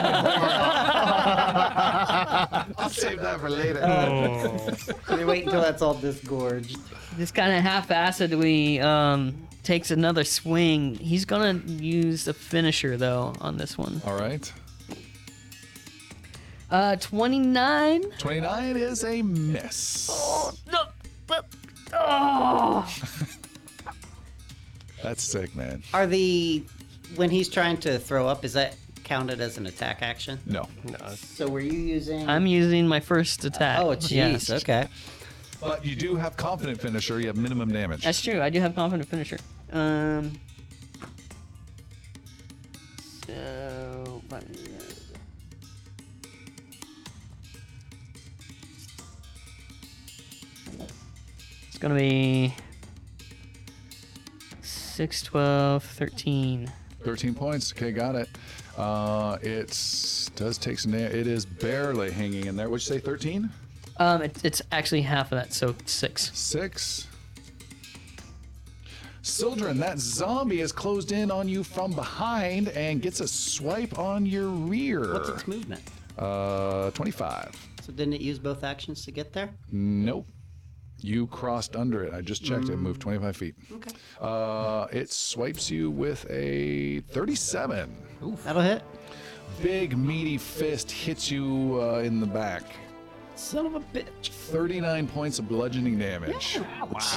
[2.77, 3.79] I'll save that for later.
[3.83, 5.15] Oh.
[5.17, 6.77] You wait until that's all disgorged.
[7.17, 10.95] just kind of half-assedly um, takes another swing.
[10.95, 14.01] He's gonna use a finisher though on this one.
[14.05, 14.51] All right.
[16.69, 18.01] Uh, 29.
[18.17, 20.09] 29 is a miss.
[20.71, 20.85] No,
[21.27, 21.45] but,
[21.93, 22.91] oh.
[25.03, 25.83] That's sick, man.
[25.93, 26.63] Are the
[27.15, 30.39] when he's trying to throw up, is that counted as an attack action?
[30.47, 30.67] No.
[31.15, 32.27] So were you using?
[32.27, 33.79] I'm using my first attack.
[33.79, 34.11] Oh, jeez.
[34.11, 34.49] Yes.
[34.49, 34.87] Okay.
[35.61, 37.19] But you do have confident finisher.
[37.19, 38.03] You have minimum damage.
[38.03, 38.41] That's true.
[38.41, 39.37] I do have confident finisher.
[39.71, 40.33] Um,
[43.25, 44.21] so,
[51.67, 52.53] it's gonna be
[54.61, 56.71] 6, 12, 13.
[57.03, 57.73] 13 points.
[57.73, 58.29] Okay, got it.
[58.77, 59.67] Uh, it
[60.35, 60.93] does take some.
[60.93, 62.69] It is barely hanging in there.
[62.69, 63.49] Would you say 13?
[63.97, 66.31] Um, it, it's actually half of that, so six.
[66.33, 67.07] Six.
[69.23, 74.25] Sildren, that zombie has closed in on you from behind and gets a swipe on
[74.25, 75.13] your rear.
[75.13, 75.81] What's its movement?
[76.17, 77.55] Uh, 25.
[77.81, 79.49] So didn't it use both actions to get there?
[79.71, 80.27] Nope.
[80.99, 82.13] You crossed under it.
[82.13, 82.75] I just checked it.
[82.77, 83.55] Moved 25 feet.
[83.71, 83.91] Okay.
[84.19, 87.95] Uh, it swipes you with a 37.
[88.43, 88.83] That'll hit.
[89.61, 92.63] Big meaty fist hits you uh, in the back.
[93.35, 94.29] Son of a bitch.
[94.29, 96.59] 39 points of bludgeoning damage.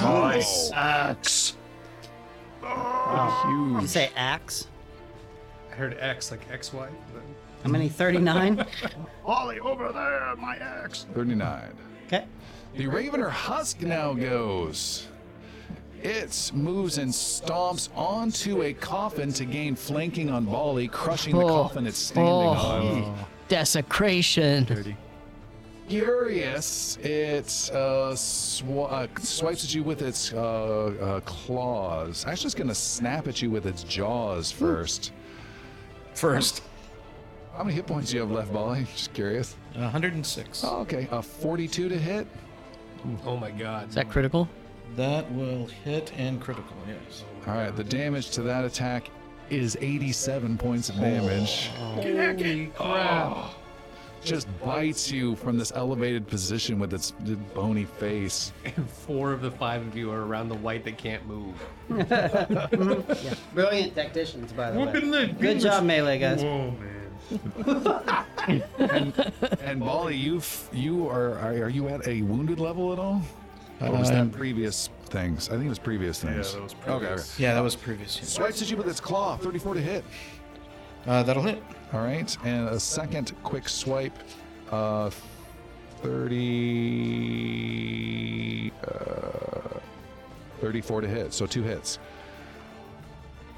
[0.01, 0.71] Nice.
[2.63, 3.43] Axe.
[3.43, 4.67] Did you say axe?
[5.71, 6.89] I heard X, like XY.
[7.63, 7.89] How many?
[7.89, 8.65] 39?
[9.25, 11.05] Ollie, over there, my axe.
[11.13, 11.73] 39.
[12.07, 12.25] okay.
[12.75, 15.07] The Ravener Husk now goes.
[16.03, 21.63] It moves and stomps onto a coffin to gain flanking on Bali, crushing the Oh.
[21.63, 22.49] coffin it's standing Oh.
[22.49, 23.25] on.
[23.47, 24.95] Desecration.
[25.87, 32.25] Furious, it uh, sw- uh, swipes at you with its uh, uh, claws.
[32.25, 35.13] Actually, it's going to snap at you with its jaws first.
[36.13, 36.61] First,
[37.55, 38.85] How many hit points do you have left, Bali?
[38.93, 39.55] Just curious.
[39.75, 40.63] 106.
[40.65, 42.27] Oh, okay, a 42 to hit.
[43.25, 43.89] Oh my god.
[43.89, 44.49] Is that critical?
[44.95, 47.23] That will hit and critical, yes.
[47.47, 49.09] All right, the damage to that attack
[49.49, 51.67] is 87 points of damage.
[51.77, 53.51] Holy crap.
[54.27, 57.11] Just bites you from this elevated position with its
[57.53, 58.51] bony face.
[58.65, 61.55] And Four of the five of you are around the wight that can't move.
[63.53, 64.99] Brilliant tacticians, by the Look way.
[65.25, 65.39] that.
[65.39, 66.43] Good job, melee guys.
[66.43, 66.93] Whoa, man.
[69.61, 73.21] And Bali, you you are, are are you at a wounded level at all?
[73.81, 75.49] Or was Um, that previous things?
[75.49, 76.47] I think it was previous things.
[76.53, 77.33] Yeah, that was previous.
[77.35, 77.43] okay.
[77.43, 78.11] Yeah, that was previous.
[78.13, 80.03] Swipes at you with its claw, 34 to hit.
[81.05, 81.61] Uh, that'll hit.
[81.93, 84.17] All right, and a second quick swipe,
[84.71, 85.11] uh,
[86.01, 89.79] 30, uh,
[90.59, 91.99] 34 to hit, so two hits.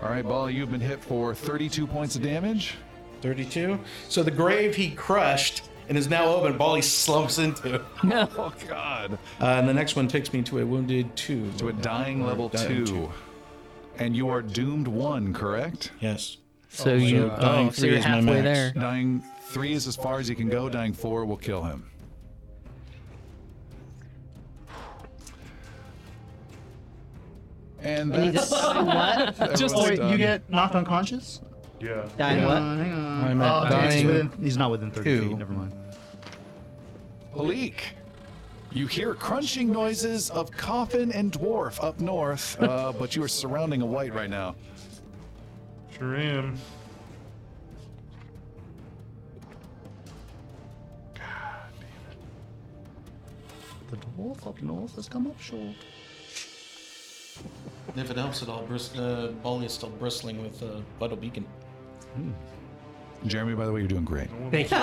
[0.02, 2.76] All right, Bali, you've been hit for 32 points of damage.
[3.22, 3.78] 32.
[4.08, 7.84] So the grave he crushed and is now open, Bali slumps into.
[8.04, 9.14] Oh, God.
[9.42, 11.52] Uh, and the next one takes me to a wounded two.
[11.58, 13.12] To a dying level dying two.
[13.98, 15.92] And you are doomed one, correct?
[16.00, 16.38] Yes.
[16.70, 18.44] So you, so dying oh, so three you're is my halfway max.
[18.44, 18.72] there.
[18.72, 20.70] Dying three is as far as you can go.
[20.70, 21.90] Dying four will kill him.
[27.82, 29.56] And And that's what?
[29.58, 31.42] just Oh, wait, you get knocked unconscious?
[31.80, 32.08] Yeah.
[32.18, 32.58] Dying what?
[32.58, 33.24] hang on.
[33.24, 35.30] I'm at oh, he's, dying within, he's not within 30 two.
[35.30, 35.38] feet.
[35.38, 35.74] Never mind.
[37.34, 37.76] Palik.
[38.72, 43.82] You hear crunching noises of coffin and dwarf up north, uh, but you are surrounding
[43.82, 44.56] a wight right now.
[46.00, 46.58] Sure am.
[53.92, 55.76] The dwarf up north has come up short.
[57.98, 61.46] If it helps at all, bris- uh, Bali is still bristling with uh, Vital Beacon.
[63.26, 64.30] Jeremy, by the way, you're doing great.
[64.52, 64.78] Thank you.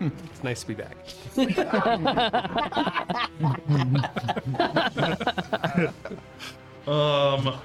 [0.00, 0.96] it's nice to be back.
[6.86, 7.58] Um.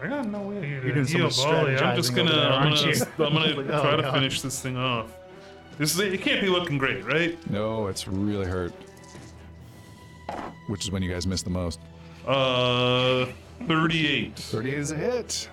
[0.00, 1.76] I got no way here You're to doing so heal much Bali.
[1.76, 3.04] I'm just gonna, over there, I'm aren't gonna, you?
[3.26, 4.14] I'm gonna Like, try oh, to God.
[4.14, 5.10] finish this thing off.
[5.78, 7.50] This is, it can't be looking great, right?
[7.50, 8.72] No, it's really hurt.
[10.68, 11.80] Which is when you guys miss the most.
[12.26, 13.26] Uh,
[13.66, 14.36] 38.
[14.36, 15.48] 38 is a hit.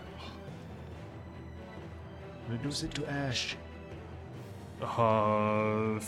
[2.49, 3.55] Reduce it to ash.
[4.81, 5.99] Uh,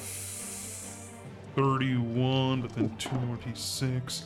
[1.55, 4.25] 31, but then 2d6.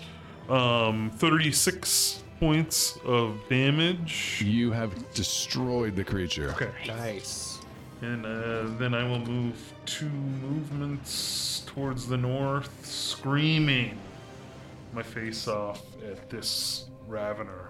[0.49, 4.41] Um, 36 points of damage.
[4.43, 6.49] You have destroyed the creature.
[6.49, 6.71] Okay.
[6.87, 7.59] Nice.
[8.01, 13.95] And uh, then I will move two movements towards the north, screaming
[14.91, 17.67] my face off at this Ravener.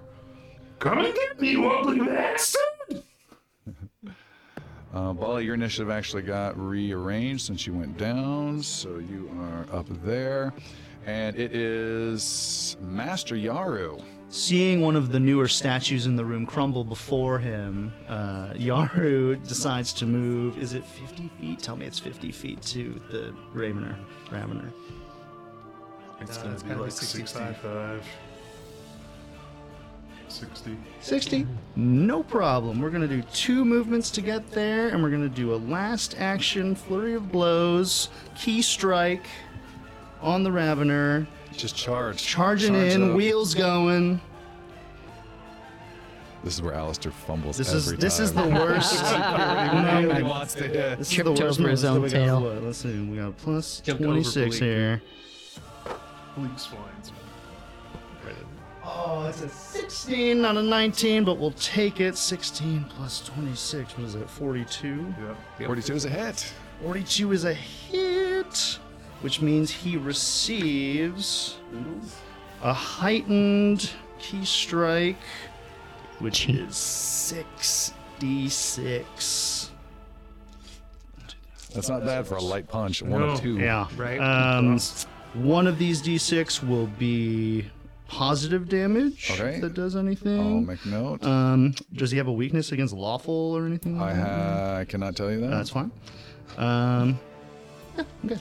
[0.80, 2.64] Come and get me, you ugly bastard!
[4.94, 9.86] Uh, Bali, your initiative actually got rearranged since you went down, so you are up
[10.04, 10.54] there.
[11.06, 14.04] And it is Master Yaru.
[14.32, 19.92] Seeing one of the newer statues in the room crumble before him, uh, Yaru decides
[19.94, 20.58] to move.
[20.58, 21.60] Is it 50 feet?
[21.60, 23.94] Tell me it's 50 feet to the Ravener.
[24.30, 24.72] Ravener.
[26.22, 27.56] It's Uh, gonna it's be like 65.
[27.58, 28.06] 65.
[30.30, 30.78] 60.
[31.02, 31.48] 60?
[31.76, 32.80] No problem.
[32.82, 35.58] We're going to do two movements to get there, and we're going to do a
[35.58, 39.26] last action flurry of blows, ki strike
[40.22, 41.28] on the Ravener.
[41.58, 42.18] Just charge.
[42.24, 43.16] Charging Charge in, up.
[43.16, 44.20] wheels going.
[46.44, 48.54] This is where Alistair fumbles This is every this is the time.
[48.56, 49.00] worst.
[49.06, 50.98] He really wants to hit.
[50.98, 52.42] This is Tripped the worst over his own we got tail.
[52.42, 52.64] what?
[52.64, 53.00] Let's see.
[53.00, 54.62] We got plus Jumped over 26 Bleak.
[54.64, 55.02] here.
[56.36, 56.78] Bleak's fine.
[58.84, 62.18] Oh, it's a 16, not a 19, but we'll take it.
[62.18, 63.96] 16 plus 26.
[63.98, 64.28] What is it?
[64.28, 65.14] 42.
[65.60, 65.68] Yeah.
[65.68, 66.52] 42 is a hit.
[66.82, 68.80] 42 is a hit,
[69.22, 71.58] which means he receives
[72.64, 75.18] a heightened ki strike,
[76.20, 79.70] which is 6d6.
[81.74, 83.02] That's not bad for a light punch.
[83.02, 83.28] One No.
[83.30, 83.58] of two.
[83.58, 83.88] Yeah.
[83.96, 84.20] Right.
[84.20, 84.78] Um,
[85.34, 87.66] one of these d6 will be
[88.08, 89.32] positive damage.
[89.32, 89.56] Okay.
[89.56, 90.66] If that does I'll anything.
[90.66, 91.24] make note.
[91.24, 94.02] Um, does he have a weakness against lawful or anything?
[94.02, 94.28] I like that?
[94.28, 95.48] ha- I cannot tell you that.
[95.50, 95.92] That's fine.
[96.58, 97.18] Um,
[98.26, 98.38] okay.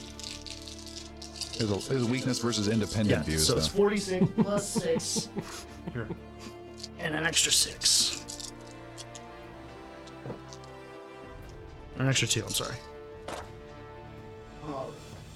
[1.61, 3.22] His, his weakness versus independent Yeah.
[3.22, 3.46] views.
[3.46, 3.76] So it's though.
[3.76, 5.28] 46 plus 6.
[5.92, 6.08] Here.
[6.98, 8.52] And an extra 6.
[11.98, 12.74] An extra 2, I'm sorry.
[14.66, 14.90] Oh,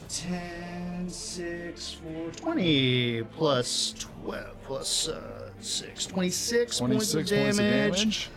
[0.09, 6.07] 10, 6, 4, 20 plus 12 plus uh, 6.
[6.07, 8.03] 26, 26 points, of points damage.
[8.03, 8.31] of damage.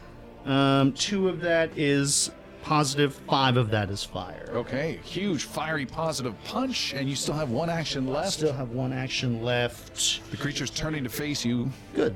[0.45, 2.31] Um, two of that is
[2.68, 4.49] positive, five of that is fire.
[4.51, 8.34] Okay, huge fiery positive punch, and you still have one action left.
[8.34, 10.30] Still have one action left.
[10.32, 11.72] The creature's turning to face you.
[11.95, 12.15] Good.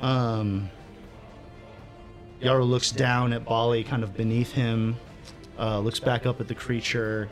[0.00, 0.68] Um,
[2.42, 4.96] Yaro looks down at Bali, kind of beneath him,
[5.56, 7.30] uh, looks back up at the creature,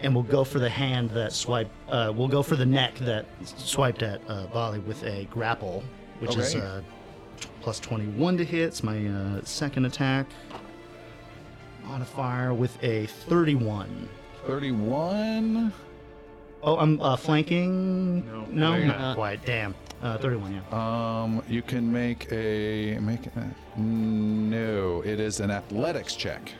[0.00, 1.70] and we'll go for the hand that swipe.
[1.90, 5.84] Uh, will go for the neck that swiped at uh, Bali with a grapple,
[6.20, 6.80] which is uh,
[7.62, 8.60] plus 21 to hit.
[8.68, 10.26] It's my uh, second attack.
[11.84, 14.08] Modifier with a 31.
[14.46, 15.72] 31.
[16.64, 18.26] Oh, I'm uh, flanking.
[18.26, 18.46] No.
[18.50, 19.16] no, You're not not.
[19.16, 19.44] quite.
[19.44, 19.74] Damn.
[20.02, 20.54] Uh, 31.
[20.70, 21.22] Yeah.
[21.22, 23.26] Um, you can make a make.
[23.26, 26.52] A, no, it is an athletics check.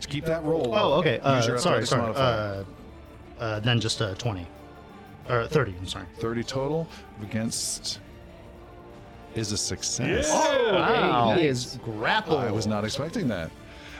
[0.00, 0.72] To keep that roll.
[0.76, 1.14] Oh, okay.
[1.16, 2.12] Use Uh, your sorry, sorry.
[2.16, 2.64] Uh,
[3.38, 4.46] uh, then just uh, 20.
[5.28, 6.06] Or 30, I'm sorry.
[6.18, 6.88] 30 total
[7.22, 8.00] against
[9.34, 10.28] is a success.
[10.30, 10.72] Yeah.
[10.72, 11.34] Wow.
[11.36, 12.40] He is grappled.
[12.40, 13.50] I was not expecting that.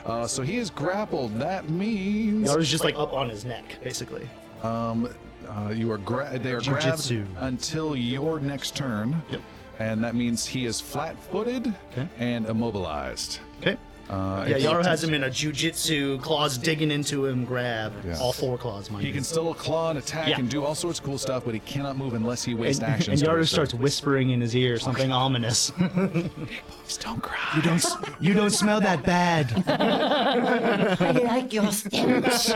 [0.05, 1.37] Uh, so he is grappled.
[1.39, 4.29] That means I was just like up on his neck, basically.
[4.63, 5.09] um,
[5.49, 9.21] uh, you are gra- they are grabbed until your next turn.
[9.29, 9.41] Yep.
[9.79, 12.07] And that means he is flat-footed Okay.
[12.19, 13.39] and immobilized.
[13.59, 13.75] Okay.
[14.09, 17.93] Uh, Yeah, he- Yaro has him in a jujitsu, claws digging into him, grab.
[18.05, 18.17] Yeah.
[18.19, 19.13] All four claws, mind He you.
[19.13, 20.39] can still claw and attack Yeah.
[20.39, 22.91] and do all sorts of cool stuff, but he cannot move unless he wastes and,
[22.91, 23.21] actions.
[23.21, 25.71] and to Yaro do starts whispering in his ear something ominous.
[25.77, 27.37] Please don't cry.
[27.55, 29.63] you don't, s- you don't smell that bad.
[29.67, 32.49] I like your stench.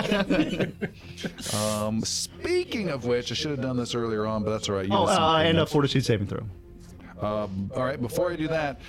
[1.53, 4.85] Um, speaking of which, I should have done this earlier on, but that's all right.
[4.85, 5.71] You Oh, did uh, something and a else.
[5.71, 6.43] fortitude saving throw.
[7.21, 8.79] Um, all right, before I do that,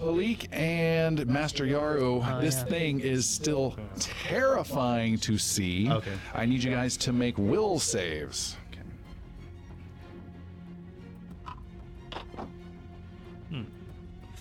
[0.00, 5.90] Palik and Master Yaru, Oh, this thing is still terrifying to see.
[5.90, 6.12] Okay.
[6.34, 8.56] I need you guys to make will saves.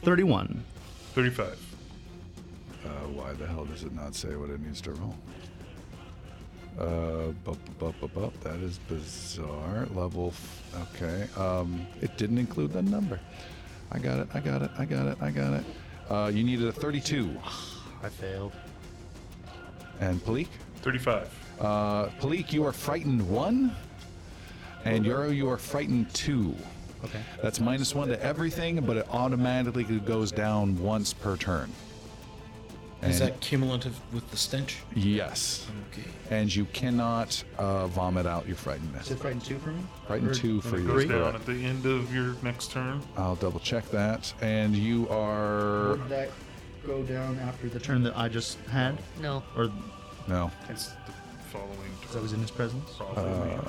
[0.04, 0.64] 31.
[1.14, 1.48] 35.
[2.86, 5.16] Uh, why the hell does it not say what it needs to roll?
[6.80, 8.40] Uh, bup, bup, bup, bup.
[8.42, 9.88] That is bizarre.
[9.94, 10.28] Level.
[10.30, 11.28] F- okay.
[11.36, 13.20] Um, it didn't include the number.
[13.92, 14.28] I got it.
[14.34, 14.72] I got it.
[14.78, 15.18] I got it.
[15.22, 15.66] I got it.
[16.10, 17.38] Uh, you needed a 32.
[18.04, 18.54] I failed.
[20.00, 20.48] And Palik?
[20.82, 21.30] 35.
[21.60, 23.76] Uh, Palik, you are frightened one.
[24.86, 26.56] And Yaru, you are frightened two.
[27.04, 27.20] Okay.
[27.42, 31.72] That's minus one to everything, but it automatically goes down once per turn.
[33.04, 34.78] Is that cumulative with the stench?
[34.96, 35.68] Yes.
[35.92, 36.08] Okay.
[36.32, 39.04] And you cannot uh, vomit out your frightenedness.
[39.04, 39.82] Is it frightened two for me?
[40.08, 40.88] Frightened Or- two for It you.
[40.88, 41.36] goes is down correct.
[41.36, 43.02] at the end of your next turn.
[43.16, 44.34] I'll double check that.
[44.42, 45.90] And you are.
[45.92, 46.30] Would that
[46.86, 48.98] go down after the turn that I just had?
[49.22, 49.44] No.
[49.56, 49.70] Or
[50.28, 50.52] No.
[50.70, 51.14] It's the
[51.52, 52.22] following that turn.
[52.24, 52.90] was in his presence?
[52.98, 53.22] Probably.
[53.54, 53.62] Uh,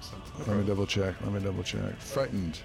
[0.00, 0.46] Something.
[0.46, 1.14] Let me double check.
[1.22, 1.96] Let me double check.
[1.98, 2.58] Frightened.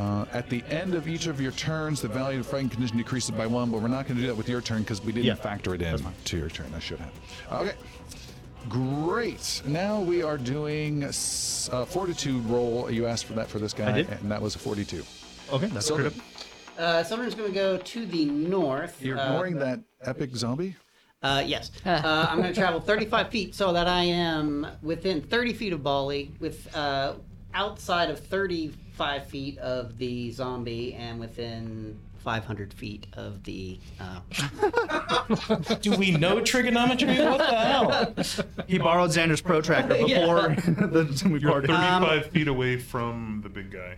[0.00, 2.96] Uh, at the end of each of your turns, the value of the frightened condition
[2.96, 5.12] decreases by one, but we're not going to do that with your turn because we
[5.12, 6.72] didn't Yeah, factor it in to your turn.
[6.74, 7.12] I should have.
[7.52, 7.74] Okay.
[8.70, 9.60] Great.
[9.66, 12.90] Now we are doing a uh, fortitude roll.
[12.90, 14.08] You asked for that for this guy, did.
[14.08, 15.04] and that was a 42.
[15.52, 16.22] Okay, that's So critical.
[16.78, 19.02] Uh, Summoner's going to go to the north.
[19.02, 20.76] you're uh, ignoring that epic zombie?
[21.22, 21.70] Uh, yes.
[21.84, 25.82] uh, I'm going to travel 35 feet so that I am within 30 feet of
[25.82, 27.16] Bali, with uh,
[27.52, 28.18] outside of
[29.00, 33.78] 35 feet of the zombie, and within 500 feet of the.
[33.98, 34.20] Uh,
[35.80, 37.16] Do we know trigonometry?
[37.18, 38.14] What the hell?
[38.66, 41.68] He borrowed Xander's protractor before the, we You're parted.
[41.70, 43.96] 35 feet away from the big guy.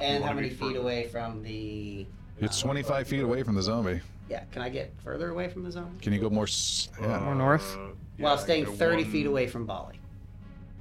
[0.00, 0.78] and how wanna many be feet further.
[0.80, 2.04] away from the.
[2.40, 4.00] It's 25 feet away from the zombie.
[4.28, 5.98] Yeah, can I get further away from the zone?
[6.02, 6.44] Can you go more?
[6.44, 7.20] s- Yeah.
[7.20, 7.76] More north?
[7.76, 10.00] Uh, While staying 30 one- feet away from Bali.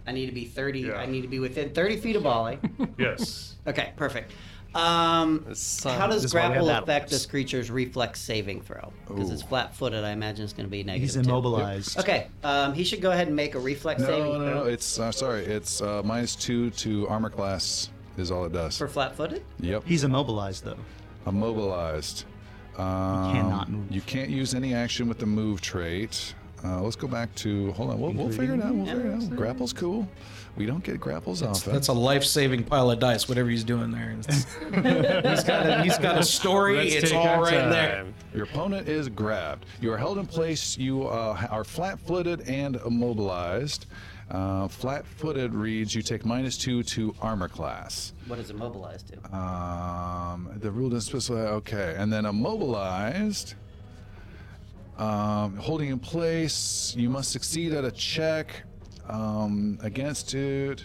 [0.08, 0.80] I need to be 30.
[0.82, 0.94] Yeah.
[0.94, 2.58] I need to be within 30 feet of Bali.
[2.98, 3.56] Yes.
[3.68, 4.32] Okay, perfect.
[4.74, 8.94] Um, how does This is why we have grapple affect this creature's reflex saving throw?
[9.08, 11.02] Because it's flat-footed, I imagine it's going to be negative.
[11.02, 11.20] He's two.
[11.30, 12.00] immobilized.
[12.00, 14.64] Okay, um, he should go ahead and make a reflex No, saving no, no, throw
[14.64, 14.70] no.
[14.70, 15.46] It's uh, sorry.
[15.46, 18.78] It's uh, minus two to armor class is all it does.
[18.78, 19.44] for flat-footed.
[19.60, 19.84] Yep.
[19.86, 20.78] He's immobilized though.
[21.28, 22.26] Immobilized.
[22.78, 23.92] Um, cannot move.
[23.92, 26.34] You can't use any action with the move trait.
[26.64, 27.72] Uh, let's go back to.
[27.74, 28.00] Hold on.
[28.00, 28.74] We'll, we'll figure it out.
[28.74, 29.36] We'll figure it out.
[29.36, 30.08] Grapple's cool.
[30.58, 31.72] We don't get grapples often.
[31.72, 33.30] That's a life-saving pile of dice.
[33.30, 34.46] Whatever he's doing there, It's-
[35.24, 36.76] he's got a, he's got a story.
[36.92, 38.06] Let's it's all right all our right there.
[38.36, 39.66] Your opponent is grabbed.
[39.80, 40.78] You are held in place.
[40.78, 43.86] You uh, are flat-footed and immobilized.
[44.30, 48.14] Uh, flat-footed reads you take minus two to armor class.
[48.28, 49.36] What does immobilized do?
[49.36, 51.48] Um, the rule doesn't specify.
[51.50, 53.56] Okay, and then immobilized.
[54.98, 58.64] Um, holding in place, you must succeed at a check
[59.10, 60.84] um, against it.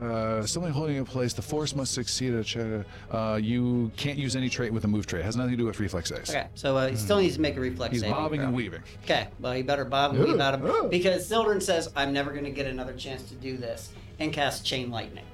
[0.00, 2.86] Uh, uh, something holding in place, the force must succeed at a check.
[3.10, 5.20] Uh, you can't use any trait with a move trait.
[5.22, 6.30] It has nothing to do with reflex saves.
[6.30, 8.48] Okay, so uh, he still needs to make a reflex He's saving bobbing throw.
[8.48, 8.82] and weaving.
[9.04, 12.44] Okay, well, he better bob and weave out of because Sildren says, "I'm never going
[12.44, 15.24] to get another chance to do this," and cast chain lightning.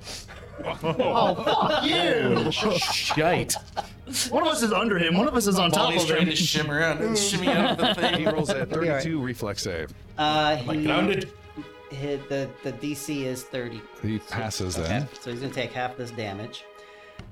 [0.65, 2.51] Oh, fuck you!
[2.53, 3.55] Shite.
[4.31, 5.17] One of us is under him.
[5.17, 6.29] One of us is on top Baldy's of trying him.
[6.31, 8.15] to shimmer out and shimmy out of the thing.
[8.21, 9.03] He rolls a be all right.
[9.03, 9.93] 32 reflex save.
[10.17, 11.25] Uh, he, grounded.
[11.25, 11.31] he-
[12.29, 13.81] the the DC is 30.
[14.03, 15.09] He passes Okay, then.
[15.21, 16.65] so he's going to take half this damage.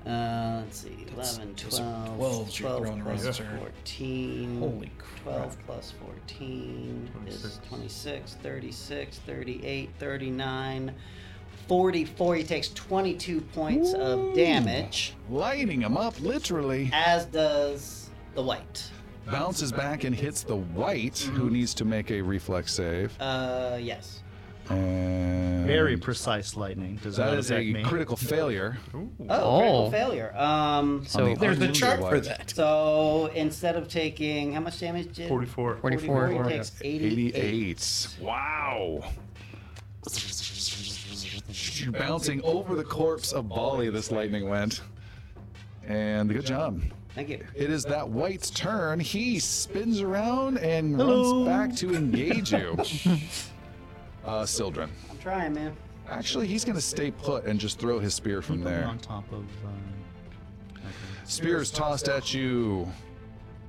[0.07, 2.19] Uh, let's see, 11, those are 12,
[2.49, 3.59] 12s you're 12 throwing plus around, sir.
[3.59, 4.59] 14.
[4.59, 4.91] Holy
[5.23, 10.95] 12 plus 14 is 26, 36, 38, 39,
[11.69, 12.37] 44.
[12.37, 16.91] He takes 22 points of damage, Lighting him up, literally.
[16.93, 18.91] as does the wight.
[19.31, 23.13] bounces back and hits the wight, who needs to make a reflex save.
[23.21, 24.19] Uh, yes.
[24.69, 26.99] And Very precise lightning.
[27.03, 27.83] Does that not a me.
[27.83, 28.79] critical failure.
[28.95, 29.59] Oh, Oh.
[29.59, 30.37] critical failure.
[30.37, 32.51] Um, So the There's the chart for that.
[32.55, 35.77] so instead of taking how much damage did 44.
[35.77, 36.45] 44.
[36.45, 37.37] he takes 88.
[37.37, 38.09] 88.
[38.21, 39.05] Wow.
[41.93, 44.81] Bouncing over the corpse of Bali, this lightning went.
[45.87, 46.81] And good job.
[47.15, 47.45] Thank you.
[47.55, 48.99] It is that wight's turn.
[49.01, 52.77] He spins around and runs back to engage you.
[54.25, 54.89] Uh, Sildren.
[55.11, 55.77] I'm trying, man.
[56.09, 58.87] Actually, he's going to stay put and just throw his spear from there.
[58.87, 59.39] On top of.
[59.65, 59.83] Um,
[61.25, 62.87] Spear is tossed at you.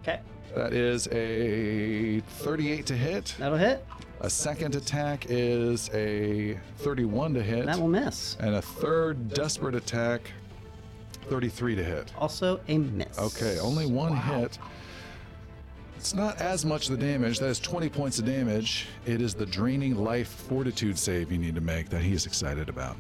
[0.04, 0.20] Okay,
[0.56, 3.34] That is a 38 to hit.
[3.40, 3.84] that'll hit.
[4.24, 7.66] A second attack is a 31 to hit.
[7.66, 8.38] That will miss.
[8.40, 10.32] And a third desperate attack,
[11.28, 12.14] 33 to hit.
[12.18, 13.20] Also a miss.
[13.20, 14.58] Okay, only one hit.
[15.98, 17.40] It's not as much the damage.
[17.40, 18.88] That is 20 points of damage.
[19.06, 22.70] It is the draining life fortitude save you need to make that he is excited
[22.70, 22.96] about.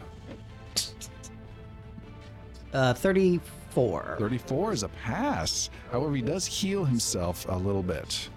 [2.73, 4.17] Uh, 34.
[4.19, 5.69] 34 is a pass.
[5.89, 8.27] However, he does heal himself a little bit,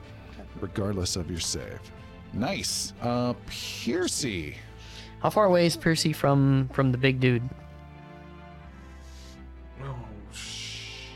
[0.61, 1.81] regardless of your save.
[2.33, 2.93] Nice.
[3.01, 4.57] Uh, Piercy.
[5.21, 7.43] How far away is Piercy from from the big dude?
[9.83, 9.95] Oh,
[10.33, 11.09] sh-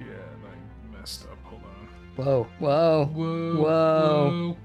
[0.00, 1.38] yeah, I messed up.
[1.44, 2.24] Hold on.
[2.24, 3.54] Whoa, whoa, Whoa.
[3.62, 4.56] Whoa.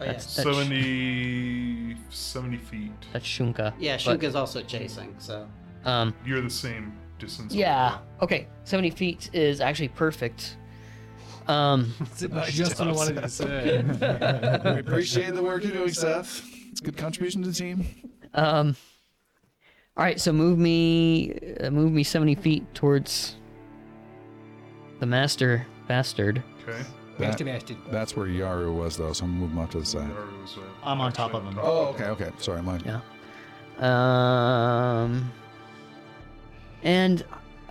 [0.00, 0.06] Oh, yeah.
[0.06, 2.92] That's- That's- 70, 70 feet.
[3.12, 3.72] that's Shunka.
[3.80, 5.48] Yeah, but, Shuka's also chasing, so.
[5.84, 7.52] Um, You're the same distance.
[7.54, 7.98] yeah.
[8.22, 10.56] Okay, 70 feet is actually perfect.
[11.48, 11.94] Um,
[12.46, 13.82] Just what I wanted to say.
[14.74, 16.44] We appreciate the work you're doing, Seth.
[16.70, 17.86] It's a good contribution to the team.
[18.34, 18.76] um.
[19.96, 23.34] All right, so move me, uh, move me 70 feet towards
[25.00, 26.40] the master bastard.
[26.62, 26.78] Okay.
[27.18, 27.76] That- Nasty, nasty.
[27.90, 30.08] that's where Yaru was, though, so I'm gonna move him up to the side.
[30.08, 31.58] Yaru I'm on top of him.
[31.60, 32.30] Oh, okay, okay.
[32.38, 32.80] Sorry, mine.
[32.86, 33.00] Yeah.
[33.80, 35.32] Um.
[36.84, 37.24] And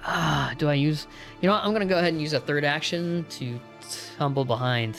[0.04, 1.08] ah, do I use?
[1.42, 1.64] You know, what?
[1.64, 3.60] I'm gonna go ahead and use a third action to
[4.18, 4.98] tumble behind.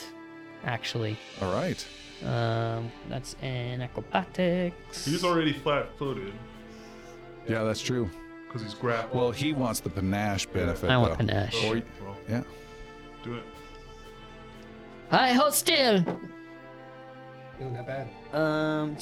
[0.65, 1.87] Actually, All right.
[2.25, 5.05] um, that's an acrobatics.
[5.05, 6.33] He's already flat footed
[7.47, 8.09] Yeah, that's true.
[8.45, 9.15] because he's grappled.
[9.21, 11.25] Well, he wants the panache benefit, I want though.
[11.25, 11.63] panache.
[11.65, 11.81] Or,
[12.27, 12.43] yeah.
[13.23, 13.43] do it.
[15.11, 16.03] I hold still.
[17.59, 18.07] Feeling that bad.
[18.33, 18.95] Um,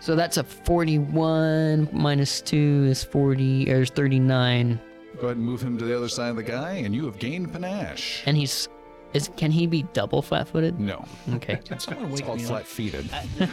[0.00, 4.78] so that's a 41 minus 2 is 40, or is 39.
[5.14, 7.18] Go ahead and move him to the other side of the guy, and you have
[7.18, 8.22] gained panache.
[8.26, 8.68] And he's.
[9.14, 10.78] Is, can he be double flat footed?
[10.78, 11.02] No,
[11.32, 11.58] Okay.
[11.78, 13.08] Someone it's called me flat-feeted.
[13.12, 13.48] I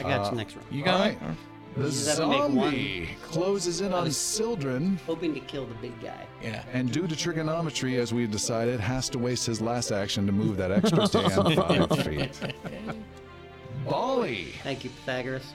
[0.02, 0.66] got Uh, you next round.
[0.72, 1.18] You got All it?
[1.20, 1.36] right.
[1.76, 2.50] The just have make one.
[2.54, 6.26] zombie closes in on Sildren, Hoping to kill the big guy.
[6.42, 6.62] Yeah.
[6.72, 10.56] and due to trigonometry, as we've decided, has to waste his last action to move
[10.58, 12.30] that extra stand five feet.
[13.88, 14.52] Bali.
[14.62, 15.52] Thank you, Pythagoras.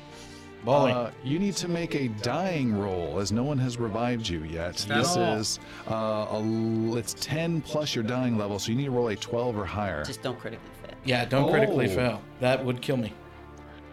[0.63, 0.91] Bali.
[0.91, 4.75] Uh, you need to make a dying roll, as no one has revived you yet.
[4.87, 5.33] This all?
[5.33, 5.59] is
[5.89, 5.93] uh,
[6.31, 9.57] a, l- it's 10 plus your dying level, so you need to roll a 12
[9.57, 10.03] or higher.
[10.05, 10.95] Just don't critically fail.
[11.03, 11.95] yeah, don't critically Oh.
[11.95, 12.21] fail.
[12.41, 13.11] That would kill me.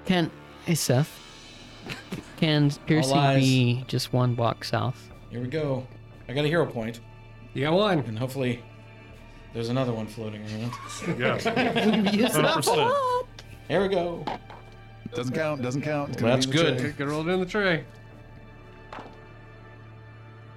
[0.04, 0.30] Can.
[0.66, 1.10] Hey, Seth.
[2.36, 3.40] Can Piercy eyes.
[3.42, 5.10] be just one block south?
[5.30, 5.86] Here we go.
[6.28, 7.00] I got a hero point,
[7.54, 8.00] You got one.
[8.00, 8.62] and hopefully
[9.54, 10.72] there's another one floating around.
[11.18, 12.92] Yeah, hundred percent.
[13.68, 14.24] Here we go.
[15.14, 15.62] Doesn't count.
[15.62, 16.10] Doesn't count.
[16.10, 16.78] It's gonna That's be in the good.
[16.80, 16.90] tray.
[16.92, 17.84] Good roll it in the tray.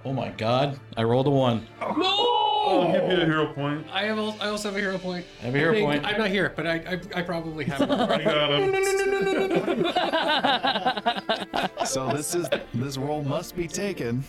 [0.03, 0.79] Oh my god.
[0.97, 1.67] I rolled a one.
[1.79, 3.85] Oh, I'll give you a hero point.
[3.93, 4.17] I have.
[4.17, 5.25] al- I also have a hero point.
[5.41, 6.05] I have a hero I think- point.
[6.05, 6.73] I'm not here, but I.
[6.75, 7.81] I, I probably have.
[7.81, 7.89] it.
[7.91, 8.51] I got
[11.71, 11.85] him.
[11.85, 14.23] So this is this roll must be taken.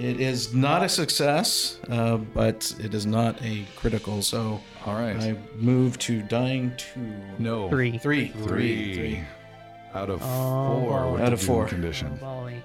[0.00, 5.14] It is not a success, uh, but it is not a critical, so All right.
[5.16, 7.00] I move to dying two.
[7.38, 7.68] no.
[7.68, 7.98] Three.
[7.98, 8.28] Three.
[8.28, 8.94] Three.
[8.94, 9.20] Three.
[9.92, 11.12] Out of Oh, four.
[11.12, 11.66] with Out the of four.
[11.66, 12.16] Condition.
[12.16, 12.62] Bali.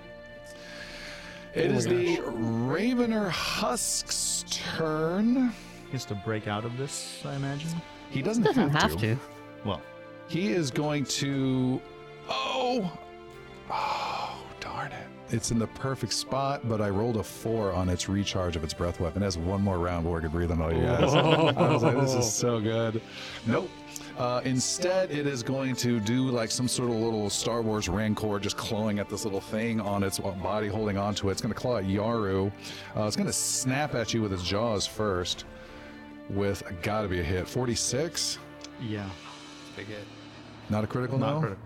[1.54, 5.52] It is the Ravener Husk's turn.
[5.88, 7.70] He has to break out of this, I imagine.
[8.12, 9.18] He doesn't, Doesn't have to.
[9.66, 9.82] Well,
[10.28, 11.82] He is going to.
[12.30, 12.92] Oh!
[15.26, 15.36] Darn it.
[15.36, 18.74] It's in the perfect spot, but I rolled a four on its recharge of its
[18.74, 19.22] breath weapon.
[19.22, 21.14] It has one more round before it can breathe on all you guys.
[21.14, 23.02] I was like, this is so good.
[23.46, 23.70] Nope.
[24.18, 28.40] Uh, instead, it is going to do like some sort of little Star Wars Rancor
[28.40, 31.34] just clawing at this little thing on its body, holding onto it.
[31.34, 32.52] It's going to claw at Yaru.
[32.96, 35.44] Uh, it's going to snap at you with its jaws first,
[36.30, 37.48] with gotta be a hit.
[37.48, 38.40] 46?
[38.82, 39.10] yeah.
[39.76, 40.06] Big hit.
[40.70, 41.40] Not a critical, Not no?
[41.42, 41.65] critical.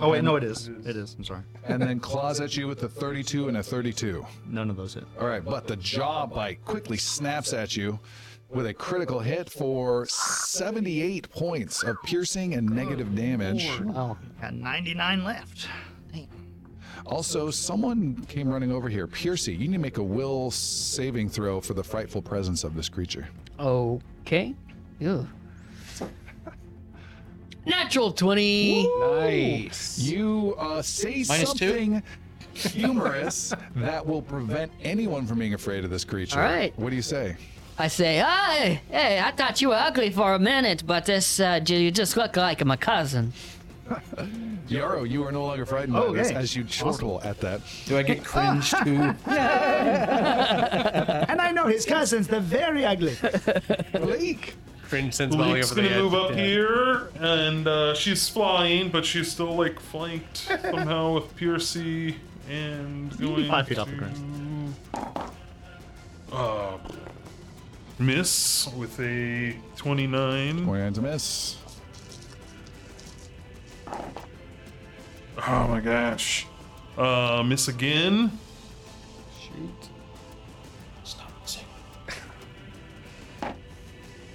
[0.00, 0.68] Oh wait, no, it is.
[0.84, 1.14] It is.
[1.16, 1.42] I'm sorry.
[1.64, 4.24] and then claws at you with the 32 and a 32.
[4.46, 5.04] None of those hit.
[5.20, 7.98] All right, but the jaw bite quickly snaps at you
[8.50, 13.70] with a critical hit for 78 points of piercing and negative damage.
[13.94, 15.68] Oh, Got 99 left.
[17.04, 19.06] Also, someone came running over here.
[19.08, 22.88] Piercy, you need to make a will saving throw for the frightful presence of this
[22.88, 23.26] creature.
[23.58, 24.54] okay.
[25.00, 25.26] Ew.
[27.66, 28.88] Natural 20.
[29.00, 29.98] Nice.
[29.98, 31.68] You uh, say Minus two?
[31.68, 32.02] something
[32.54, 36.40] humorous that will prevent anyone from being afraid of this creature.
[36.40, 36.72] All right.
[36.78, 37.36] What do you say?
[37.78, 41.60] I say, hey, hey, I thought you were ugly for a minute, but this, uh,
[41.66, 43.32] you just look like my cousin.
[44.68, 46.36] Yaru, you are no longer frightened by this Okay.
[46.36, 47.60] as you chortle at that.
[47.86, 49.14] Do I get cringe too?
[51.32, 53.16] And I know his cousins, they're very ugly.
[53.92, 54.54] Bleak.
[54.92, 56.02] Cringe sends Molly over the gonna edge.
[56.02, 56.44] move up Yeah.
[56.44, 62.16] here, and uh, she's flying, but she's still like flanked somehow with Piercy
[62.50, 64.74] and be going five feet off the to, ground.
[66.30, 66.76] Uh,
[67.98, 70.64] miss with a 29.
[70.66, 71.56] 29 to miss.
[73.88, 76.46] Oh my gosh.
[76.98, 78.38] Uh, miss again.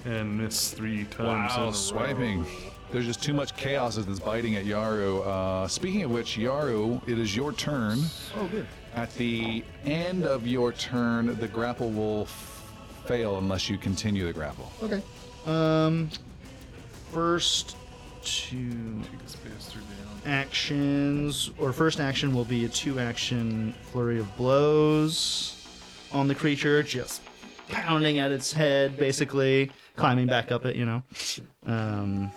[0.07, 1.19] And miss three times.
[1.19, 1.71] in a Wow, row.
[1.73, 2.45] swiping.
[2.91, 5.25] There's just too much chaos as it's biting at Yaru.
[5.27, 7.99] Uh, speaking of which, Yaru, it is your turn.
[8.37, 8.65] Oh, good.
[8.95, 12.71] At the end of your turn, the grapple will f-
[13.05, 14.71] fail unless you continue the grapple.
[14.81, 15.01] Okay.
[15.45, 16.09] Um,
[17.11, 17.75] first
[18.23, 20.21] two Take the bastard down.
[20.33, 25.67] actions, or first action will be a two-action flurry of blows
[26.13, 27.21] on the creature, just
[27.67, 30.75] pounding at its head, basically climbing back up it.
[30.77, 31.03] You know.
[31.65, 32.31] Um,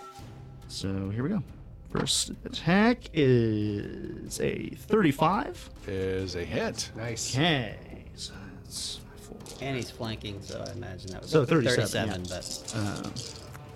[0.67, 1.41] so here we go.
[1.89, 5.69] First attack is a 35.
[5.87, 6.89] Is a hit.
[6.95, 7.35] Nice.
[7.35, 7.75] Okay,
[8.15, 8.33] so
[8.63, 9.37] that's four.
[9.59, 13.11] And he's flanking, so I imagine that was So 37, 37 but Um,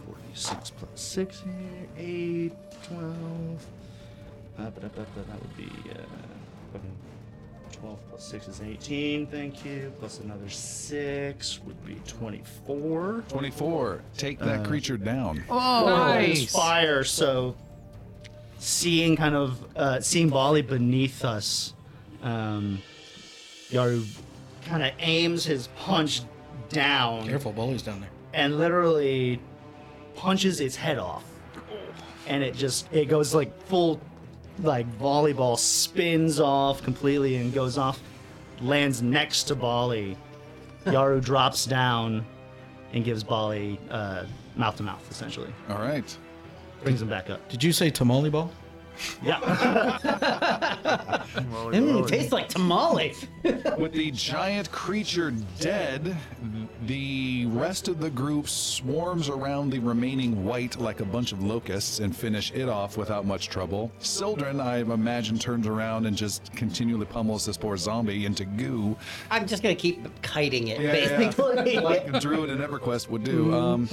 [0.05, 2.53] 46 plus 6 here, 8,
[2.87, 3.65] 12.
[4.57, 5.95] Uh, but, but, but that would be uh,
[7.85, 9.93] 12 plus 6 is 18, thank you.
[9.99, 13.23] Plus another 6 would be 24.
[13.29, 14.01] 24.
[14.17, 15.43] Take that Uh, creature down.
[15.51, 16.51] Oh, nice.
[16.51, 17.55] fire, so
[18.57, 21.75] seeing kind of uh, seeing Bali beneath us,
[22.23, 22.81] um,
[23.69, 24.03] Yaru
[24.65, 26.21] kind of aims his punch
[26.69, 28.09] down Careful, Bali's down there.
[28.33, 29.39] and literally
[30.15, 31.23] punches its head off,
[32.27, 34.01] and it just it goes like full
[34.59, 37.99] like volleyball spins off completely and goes off,
[38.61, 40.17] lands next to Bali.
[40.85, 42.25] Yaru drops down
[42.93, 44.25] and gives Bali uh,
[44.55, 46.17] mouth to mouth essentially, All right.
[46.83, 47.47] brings him back up.
[47.49, 48.51] Did you say tamale ball?
[49.23, 49.39] Yeah.
[51.71, 53.13] Mm, tastes like tamale.
[53.77, 56.15] With the giant creature dead,
[56.85, 61.99] the rest of the group swarms around the remaining wight like a bunch of locusts
[61.99, 63.91] and finish it off without much trouble.
[63.99, 68.95] Sildren, I imagine, turns around and just continually pummels this poor zombie into goo.
[69.31, 71.17] I'm just gonna keep kiting it, Yeah, yeah.
[71.17, 71.79] basically.
[71.79, 73.53] like a druid in EverQuest would do.
[73.53, 73.89] Um,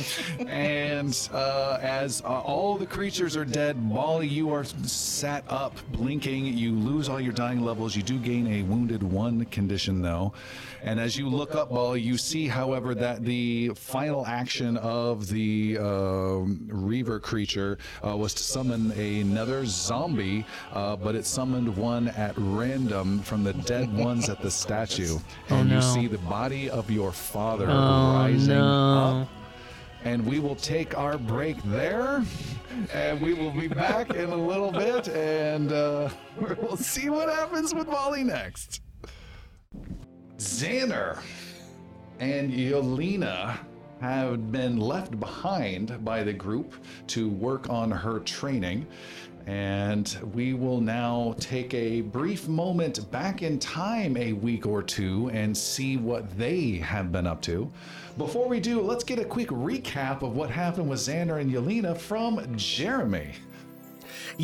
[0.47, 6.47] and uh, as uh, all the creatures are dead, Bali, you are sat up, blinking.
[6.47, 7.97] You lose all your dying levels.
[7.97, 10.33] You do gain a wounded one condition, though.
[10.83, 15.79] And as you look up, Bali, you see, however, that the final action of the
[15.81, 15.85] uh,
[16.69, 23.21] Reaver creature uh, was to summon another zombie, uh, but it summoned one at random
[23.23, 25.19] from the dead ones at the statue.
[25.51, 25.77] And no.
[25.77, 29.23] you see the body of your father Oh, rising no.
[29.23, 29.29] up.
[30.05, 32.25] And we will take our break there,
[32.93, 36.09] and we will be back in a little bit, and uh,
[36.61, 38.81] we'll see what happens with Bali next.
[40.39, 41.21] Xander
[42.19, 43.59] and Yelena
[44.01, 46.75] have been left behind by the group
[47.07, 48.87] to work on her training.
[49.47, 55.31] And we will now take a brief moment back in time a week or two
[55.33, 57.71] and see what they have been up to.
[58.19, 61.97] Before we do, let's get a quick recap of what happened with Xander and Yelena
[61.97, 63.31] from Jeremy.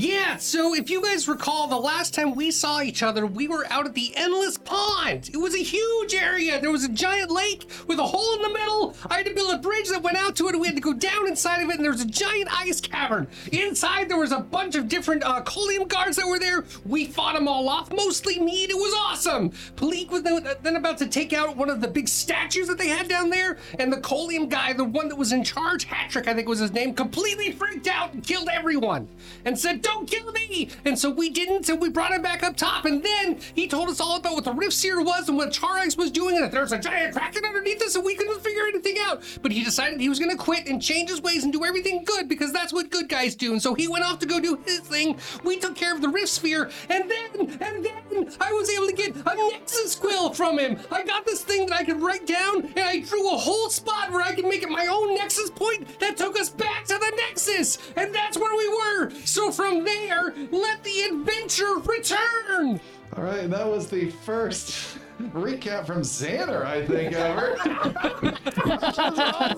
[0.01, 3.67] Yeah, so if you guys recall, the last time we saw each other, we were
[3.69, 5.29] out at the Endless Pond.
[5.33, 6.61] It was a huge area.
[6.61, 8.95] There was a giant lake with a hole in the middle.
[9.11, 10.81] I had to build a bridge that went out to it, and we had to
[10.81, 13.27] go down inside of it, and there was a giant ice cavern.
[13.51, 16.65] Inside, there was a bunch of different uh, Colium guards that were there.
[16.87, 18.67] We fought them all off, mostly me.
[18.71, 19.51] It was awesome.
[19.75, 23.09] Palik was then about to take out one of the big statues that they had
[23.09, 26.47] down there, and the Colium guy, the one that was in charge, Hatrick, I think
[26.47, 29.09] was his name, completely freaked out and killed everyone
[29.45, 30.69] and said, Don't kill me!
[30.85, 33.89] And so we didn't, so we brought him back up top, and then he told
[33.89, 36.53] us all about what the Rift Seer was and what Charax was doing, and that
[36.53, 39.23] there's a giant kraken underneath us, and we couldn't figure anything out.
[39.41, 42.29] But he decided he was gonna quit and change his ways and do everything good
[42.29, 43.53] because that's what good guys do.
[43.53, 45.17] And so he went off to go do his thing.
[45.43, 48.95] We took care of the Rift Sphere, and then, and then I was able to
[48.95, 50.79] get a Nexus Quill from him.
[50.91, 54.11] I got this thing that I could write down, and I drew a whole spot
[54.11, 57.13] where I could make it my own Nexus point that took us back to the
[57.17, 59.11] Nexus, and that's where we were.
[59.25, 62.81] So from there, let the adventure return.
[63.17, 64.99] All right, that was the first
[65.33, 67.57] recap from Xander, I think, ever.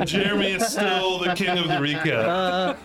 [0.00, 2.78] Well, Jeremy is still the king of the recap.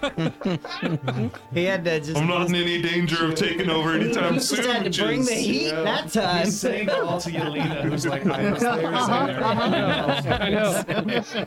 [1.54, 4.66] he had to just, I'm not in any danger of taking over anytime just soon.
[4.70, 6.44] had to bring is- the heat that time.
[6.44, 9.42] He's saying it all to Yelena, who's like, I was uh-huh, there, Xander.
[9.42, 10.38] Uh-huh, uh-huh.
[10.42, 11.46] I know.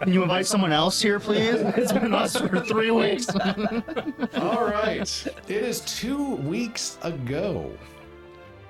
[0.00, 1.60] Can you invite someone else here, please?
[1.82, 3.28] It's been us for three weeks.
[3.34, 5.26] All right.
[5.48, 7.70] It is two weeks ago.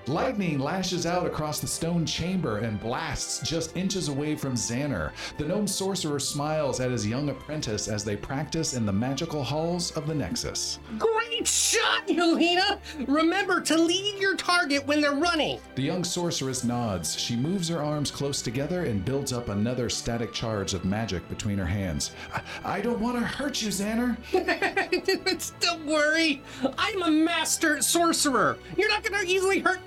[0.08, 5.12] Lightning lashes out across the stone chamber and blasts just inches away from Xander.
[5.38, 9.92] The gnome sorcerer smiles at his young apprentice as they practice in the magical halls
[9.92, 10.80] of the Nexus.
[10.98, 12.80] Great shot, Yelena!
[13.06, 15.60] Remember to lead your target when they're running.
[15.76, 17.16] The young sorceress nods.
[17.16, 21.58] She moves her arms close together and builds up another static charge of magic between
[21.58, 22.10] her hands.
[22.34, 24.16] I, I don't want to hurt you, Xander.
[25.60, 26.42] Don't worry,
[26.76, 28.58] I'm a master sorcerer.
[28.76, 29.80] You're not gonna easily hurt.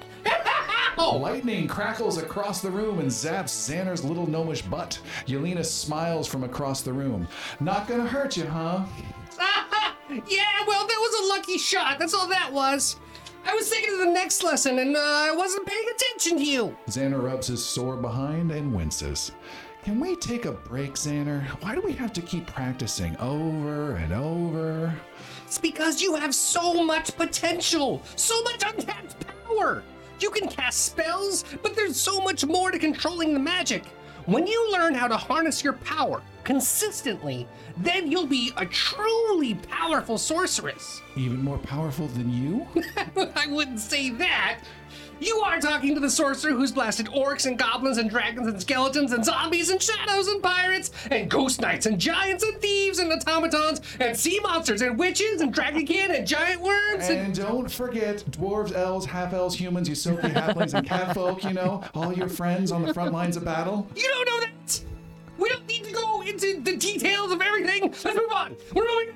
[0.97, 4.99] Oh, Lightning crackles across the room and zaps Xander's little gnomish butt.
[5.25, 7.27] Yelena smiles from across the room.
[7.59, 8.85] Not gonna hurt you, huh?
[10.09, 11.99] yeah, well, that was a lucky shot.
[11.99, 12.97] That's all that was.
[13.47, 16.77] I was thinking of the next lesson and uh, I wasn't paying attention to you.
[16.87, 19.31] Xander rubs his sore behind and winces.
[19.83, 21.43] Can we take a break, Xander?
[21.61, 24.95] Why do we have to keep practicing over and over?
[25.45, 29.15] It's because you have so much potential, so much untapped
[29.45, 29.83] power.
[30.19, 33.83] You can cast spells, but there's so much more to controlling the magic.
[34.25, 37.47] When you learn how to harness your power consistently,
[37.77, 41.01] then you'll be a truly powerful sorceress.
[41.15, 42.65] Even more powerful than you?
[43.35, 44.59] I wouldn't say that.
[45.19, 49.11] You are talking to the sorcerer who's blasted orcs and goblins and dragons and skeletons
[49.13, 53.81] and zombies and shadows and pirates and ghost knights and giants and thieves and automatons
[53.99, 58.73] and sea monsters and witches and dragonkin and giant worms and And don't forget dwarves,
[58.73, 62.93] elves, half elves, humans, Yusoki, halflings, and catfolk, you know, all your friends on the
[62.93, 63.87] front lines of battle.
[63.95, 64.81] You don't know that!
[65.37, 67.83] We don't need to go into the details of everything.
[67.83, 68.55] Let's move on.
[68.73, 69.15] We're moving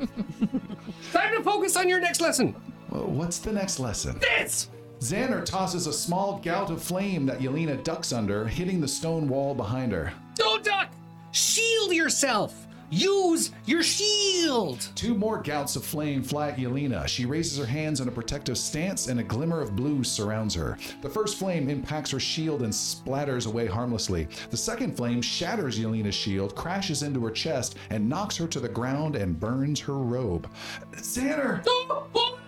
[0.00, 0.60] on.
[1.12, 2.54] Time to focus on your next lesson.
[2.90, 4.18] Well, what's the next lesson?
[4.18, 4.68] This.
[5.00, 9.54] Xander tosses a small gout of flame that Yelena ducks under, hitting the stone wall
[9.54, 10.12] behind her.
[10.34, 10.90] Don't duck.
[11.30, 12.66] Shield yourself.
[12.90, 14.88] Use your shield.
[14.94, 17.06] Two more gouts of flame fly at Yelena.
[17.06, 20.78] She raises her hands in a protective stance, and a glimmer of blue surrounds her.
[21.02, 24.26] The first flame impacts her shield and splatters away harmlessly.
[24.50, 28.68] The second flame shatters Yelena's shield, crashes into her chest, and knocks her to the
[28.70, 30.48] ground and burns her robe.
[30.92, 31.62] Xander!
[31.66, 32.38] Oh, oh,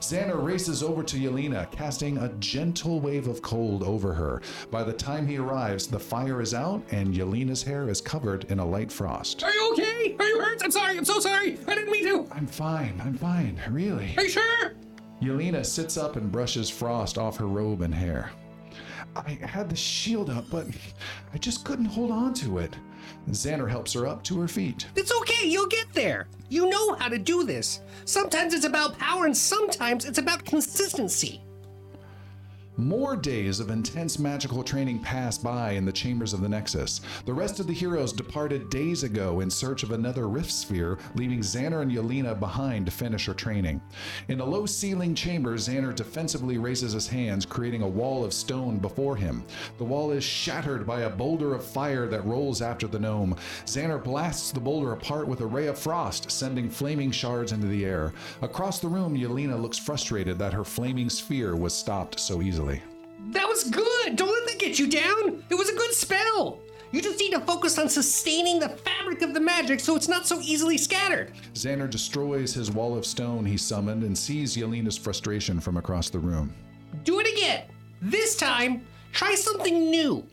[0.00, 4.42] Xander races over to Yelena, casting a gentle wave of cold over her.
[4.70, 8.58] By the time he arrives, the fire is out and Yelena's hair is covered in
[8.58, 9.42] a light frost.
[9.42, 10.16] Are you okay?
[10.18, 10.62] Are you hurt?
[10.62, 10.96] I'm sorry.
[10.96, 11.58] I'm so sorry.
[11.66, 12.28] I didn't mean to.
[12.32, 14.14] I'm fine, I'm fine, really.
[14.16, 14.72] Are you sure?
[15.22, 18.30] Yelena sits up and brushes frost off her robe and hair.
[19.14, 20.66] I had the shield up, but
[21.32, 22.76] I just couldn't hold on to it.
[23.30, 24.86] Xander helps her up to her feet.
[24.94, 25.48] It's okay.
[25.48, 26.28] You'll get there.
[26.48, 27.80] You know how to do this.
[28.04, 31.42] Sometimes it's about power, and sometimes it's about consistency.
[32.78, 37.00] More days of intense magical training pass by in the chambers of the Nexus.
[37.24, 41.40] The rest of the heroes departed days ago in search of another rift sphere, leaving
[41.40, 43.80] Xander and Yelena behind to finish her training.
[44.28, 48.76] In a low ceiling chamber, Xander defensively raises his hands, creating a wall of stone
[48.76, 49.42] before him.
[49.78, 53.36] The wall is shattered by a boulder of fire that rolls after the gnome.
[53.64, 57.86] Xander blasts the boulder apart with a ray of frost, sending flaming shards into the
[57.86, 58.12] air.
[58.42, 62.65] Across the room, Yelena looks frustrated that her flaming sphere was stopped so easily.
[63.32, 64.16] That was good.
[64.16, 65.42] Don't let that get you down.
[65.50, 66.60] It was a good spell.
[66.92, 70.26] You just need to focus on sustaining the fabric of the magic so it's not
[70.26, 71.32] so easily scattered.
[71.54, 76.18] Xander destroys his wall of stone he summoned and sees Yelena's frustration from across the
[76.18, 76.54] room.
[77.04, 77.64] Do it again.
[78.00, 80.24] This time, try something new.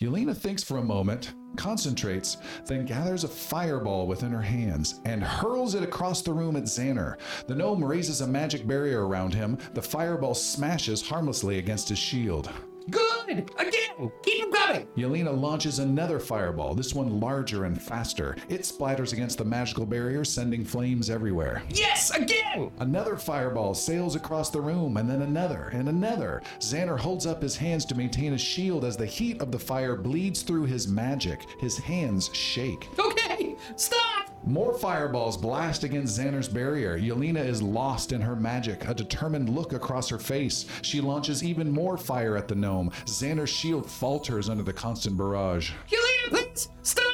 [0.00, 5.74] Yelena thinks for a moment, concentrates, then gathers a fireball within her hands and hurls
[5.74, 7.16] it across the room at Xander.
[7.46, 9.58] The gnome raises a magic barrier around him.
[9.74, 12.50] The fireball smashes harmlessly against his shield.
[12.90, 13.50] Good.
[13.58, 14.10] Again.
[14.22, 14.86] Keep them coming.
[14.96, 18.36] Yelena launches another fireball, this one larger and faster.
[18.48, 21.62] It splatters against the magical barrier, sending flames everywhere.
[21.70, 22.10] Yes.
[22.10, 22.70] Again.
[22.80, 26.42] Another fireball sails across the room, and then another, and another.
[26.58, 29.96] Xander holds up his hands to maintain a shield as the heat of the fire
[29.96, 31.46] bleeds through his magic.
[31.60, 32.88] His hands shake.
[32.98, 33.56] Okay.
[33.76, 34.29] Stop.
[34.44, 36.98] More fireballs blast against Xander's barrier.
[36.98, 40.66] Yelena is lost in her magic, a determined look across her face.
[40.82, 42.90] She launches even more fire at the gnome.
[43.04, 45.72] Xander's shield falters under the constant barrage.
[45.90, 47.06] Yelena, please stop.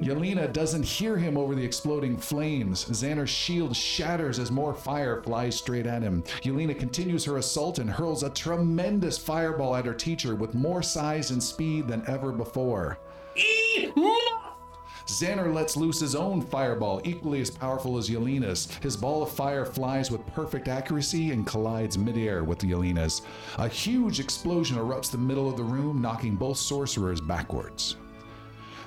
[0.00, 2.84] Yelena doesn't hear him over the exploding flames.
[2.84, 6.22] Xander's shield shatters as more fire flies straight at him.
[6.42, 11.32] Yelena continues her assault and hurls a tremendous fireball at her teacher with more size
[11.32, 12.98] and speed than ever before.
[13.34, 14.35] Enough.
[15.06, 18.68] Xander lets loose his own fireball, equally as powerful as Yelena's.
[18.82, 23.22] His ball of fire flies with perfect accuracy and collides midair with Yelena's.
[23.58, 27.96] A huge explosion erupts the middle of the room, knocking both sorcerers backwards.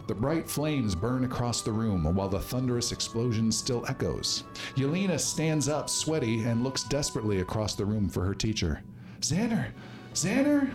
[0.08, 4.44] The bright flames burn across the room while the thunderous explosion still echoes.
[4.76, 8.82] Yelena stands up, sweaty, and looks desperately across the room for her teacher.
[9.22, 9.68] Xander!
[10.14, 10.70] Xander!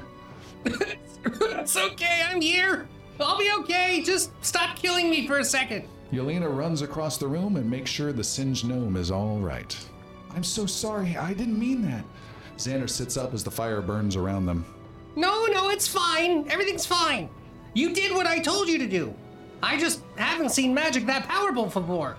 [0.64, 2.22] it's okay.
[2.24, 2.88] I'm here.
[3.20, 4.02] I'll be okay.
[4.02, 5.88] Just stop killing me for a second.
[6.12, 9.76] Yelena runs across the room and makes sure the singed gnome is all right.
[10.34, 12.04] I'm so sorry, I didn't mean that.
[12.56, 14.64] Xander sits up as the fire burns around them.
[15.16, 16.48] No, no, it's fine.
[16.50, 17.28] Everything's fine.
[17.72, 19.14] You did what I told you to do.
[19.62, 22.16] I just haven't seen magic that powerful before.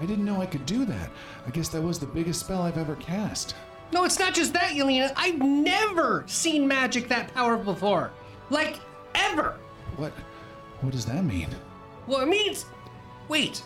[0.00, 1.10] I didn't know I could do that.
[1.46, 3.54] I guess that was the biggest spell I've ever cast.
[3.92, 5.12] No, it's not just that, Yelena.
[5.16, 8.10] I've never seen magic that powerful before.
[8.48, 8.80] Like,
[9.14, 9.58] ever.
[9.96, 10.12] What
[10.80, 11.48] what does that mean?
[12.06, 12.66] Well, it means.
[13.28, 13.62] Wait.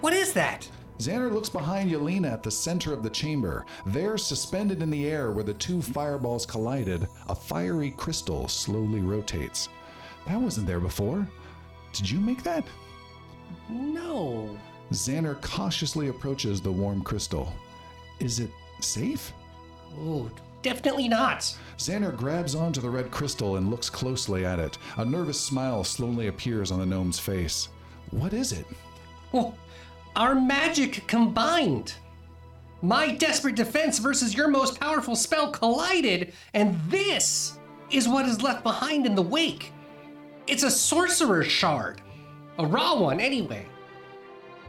[0.00, 0.68] What is that?
[0.98, 3.64] Xander looks behind Yelena at the center of the chamber.
[3.86, 9.68] There, suspended in the air where the two fireballs collided, a fiery crystal slowly rotates.
[10.26, 11.26] That wasn't there before.
[11.92, 12.64] Did you make that?
[13.68, 14.58] No.
[14.92, 17.52] Xander cautiously approaches the warm crystal.
[18.18, 18.50] Is it
[18.80, 19.32] safe?
[20.00, 20.30] Oh,
[20.62, 21.54] definitely not.
[21.78, 24.78] Xander grabs onto the red crystal and looks closely at it.
[24.96, 27.68] A nervous smile slowly appears on the gnome's face.
[28.10, 28.66] What is it?
[29.32, 29.56] Well,
[30.16, 31.94] our magic combined.
[32.82, 37.58] My desperate defense versus your most powerful spell collided, and this
[37.90, 39.72] is what is left behind in the wake.
[40.46, 42.00] It's a sorcerer's shard.
[42.58, 43.66] A raw one, anyway.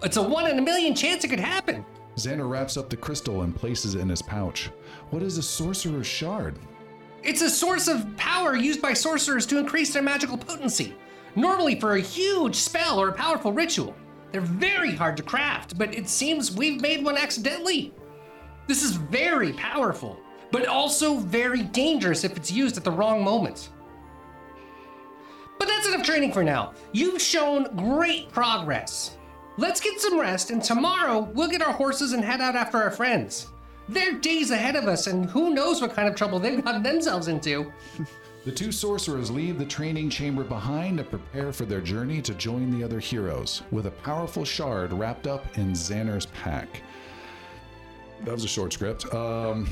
[0.03, 1.85] It's a one in a million chance it could happen.
[2.19, 4.69] Xander wraps up the crystal and places it in his pouch.
[5.09, 6.59] What is a sorcerer's shard?
[7.23, 10.93] It's a source of power used by sorcerers to increase their magical potency.
[11.35, 13.95] normally for a huge spell or a powerful ritual.
[14.31, 17.93] They're very hard to craft, but it seems we've made one accidentally.
[18.67, 20.19] This is very powerful,
[20.51, 23.69] but also very dangerous if it's used at the wrong moment.
[25.57, 26.73] But that's enough training for now.
[26.93, 29.17] You've shown great progress.
[29.59, 32.91] Let's get some rest, and tomorrow we'll get our horses and head out after our
[32.91, 33.49] friends.
[33.89, 37.27] They're days ahead of us, and who knows what kind of trouble they've gotten themselves
[37.27, 37.71] into.
[38.45, 42.71] The two sorcerers leave the training chamber behind and prepare for their journey to join
[42.71, 46.81] the other heroes, with a powerful shard wrapped up in Xander's pack.
[48.25, 49.11] That was a short script.
[49.13, 49.67] Um,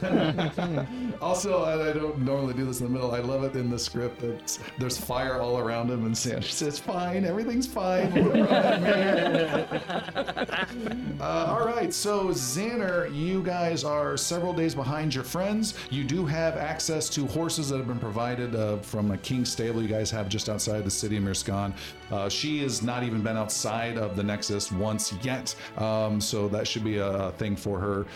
[1.20, 3.12] also, I don't normally do this in the middle.
[3.12, 6.78] I love it in the script that there's fire all around him, and Xander says,
[6.78, 8.12] "Fine, everything's fine."
[11.20, 15.74] Uh, all right, so Xander, you guys are several days behind your friends.
[15.88, 19.80] You do have access to horses that have been provided uh, from a king stable
[19.80, 21.72] you guys have just outside the city of Mirskan.
[22.10, 26.66] Uh, she has not even been outside of the Nexus once yet, um, so that
[26.66, 28.06] should be a thing for her.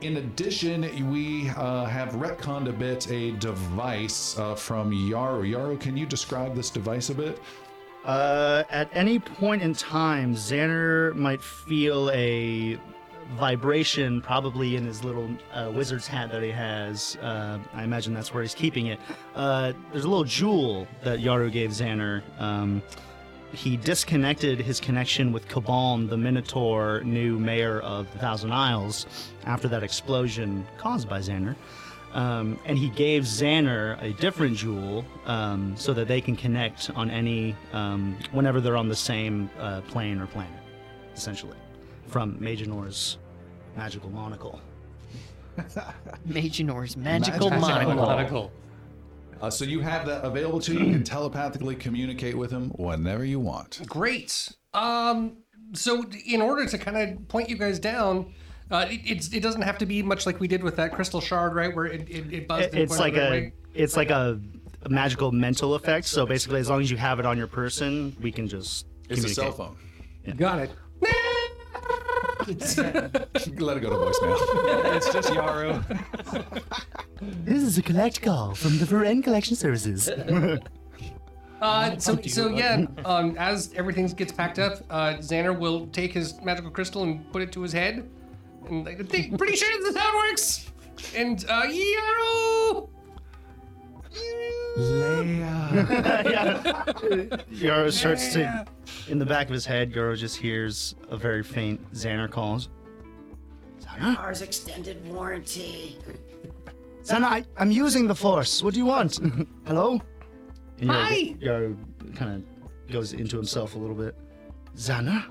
[0.00, 5.50] In addition, we uh, have retconned a bit a device uh, from Yaru.
[5.50, 7.40] Yaru, can you describe this device a bit?
[8.04, 12.78] Uh, at any point in time, Xander might feel a
[13.36, 17.16] vibration, probably in his little uh, wizard's hat that he has.
[17.22, 19.00] Uh, I imagine that's where he's keeping it.
[19.34, 22.22] Uh, there's a little jewel that Yaru gave Xander.
[22.38, 22.82] Um,
[23.54, 29.06] he disconnected his connection with Kabalm, the Minotaur, new mayor of the Thousand Isles,
[29.44, 31.56] after that explosion caused by Xander.
[32.12, 37.10] Um, and he gave Xander a different jewel um, so that they can connect on
[37.10, 40.52] any, um, whenever they're on the same uh, plane or planet,
[41.16, 41.56] essentially,
[42.06, 43.18] from Magenor's
[43.76, 44.60] magical monocle.
[46.28, 48.52] Magenor's magical Magical monocle.
[49.40, 50.80] Uh, so you have that available to you.
[50.80, 53.80] You can telepathically communicate with him whenever you want.
[53.86, 54.52] Great.
[54.72, 55.38] Um,
[55.72, 58.32] so in order to kind of point you guys down,
[58.70, 61.20] uh, it, it's, it doesn't have to be much like we did with that crystal
[61.20, 61.74] shard, right?
[61.74, 62.74] Where it, it, it buzzed.
[62.74, 63.52] It- it's like a, way.
[63.74, 64.40] it's like a,
[64.82, 66.06] a magical mental effect.
[66.06, 69.20] So basically, as long as you have it on your person, we can just It's
[69.20, 69.34] a communicate.
[69.36, 69.76] cell phone.
[70.36, 70.70] Got it.
[72.46, 74.94] Let it go to voicemail.
[74.96, 75.82] It's just Yaru.
[77.44, 80.10] This is a collect call from the Varen Collection Services.
[81.62, 86.38] Uh, so, so yeah, um, as everything gets packed up, uh, Xander will take his
[86.42, 88.06] magical crystal and put it to his head.
[88.68, 90.70] And I think, pretty sure this is how it works.
[91.16, 92.88] And uh, Yaru!
[97.52, 98.66] Yaru starts to,
[99.08, 102.68] in the back of his head, Yaru just hears a very faint Xander calls.
[103.80, 104.18] Xander?
[104.18, 105.98] Ours extended warranty.
[107.02, 108.62] Xander, I, I'm using the Force.
[108.62, 109.18] What do you want?
[109.66, 110.00] Hello?
[110.78, 111.34] And Yaru, Hi!
[111.40, 111.76] Yaru
[112.16, 114.16] kind of goes into himself a little bit.
[114.76, 115.24] Xander?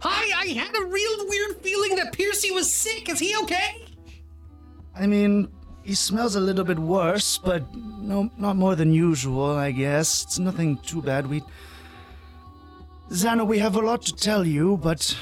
[0.00, 3.08] Hi, I had a real weird feeling that Piercy was sick.
[3.08, 3.86] Is he okay?
[4.94, 5.48] I mean,
[5.84, 10.22] he smells a little bit worse, but no, not more than usual, I guess.
[10.24, 11.26] It's nothing too bad.
[11.26, 11.42] We.
[13.10, 15.16] Xana, we have a lot to tell you, but.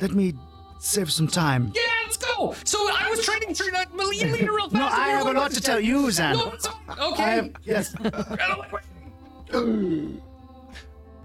[0.00, 0.32] Let me
[0.78, 1.72] save some time.
[1.74, 2.54] Yeah, let's go.
[2.64, 4.72] So I was trying to turn out Malia leader real fast.
[4.72, 6.54] No, I have a lot to tell you, No, Xana.
[6.54, 6.68] it's
[6.98, 7.22] okay.
[7.22, 7.94] I have, yes.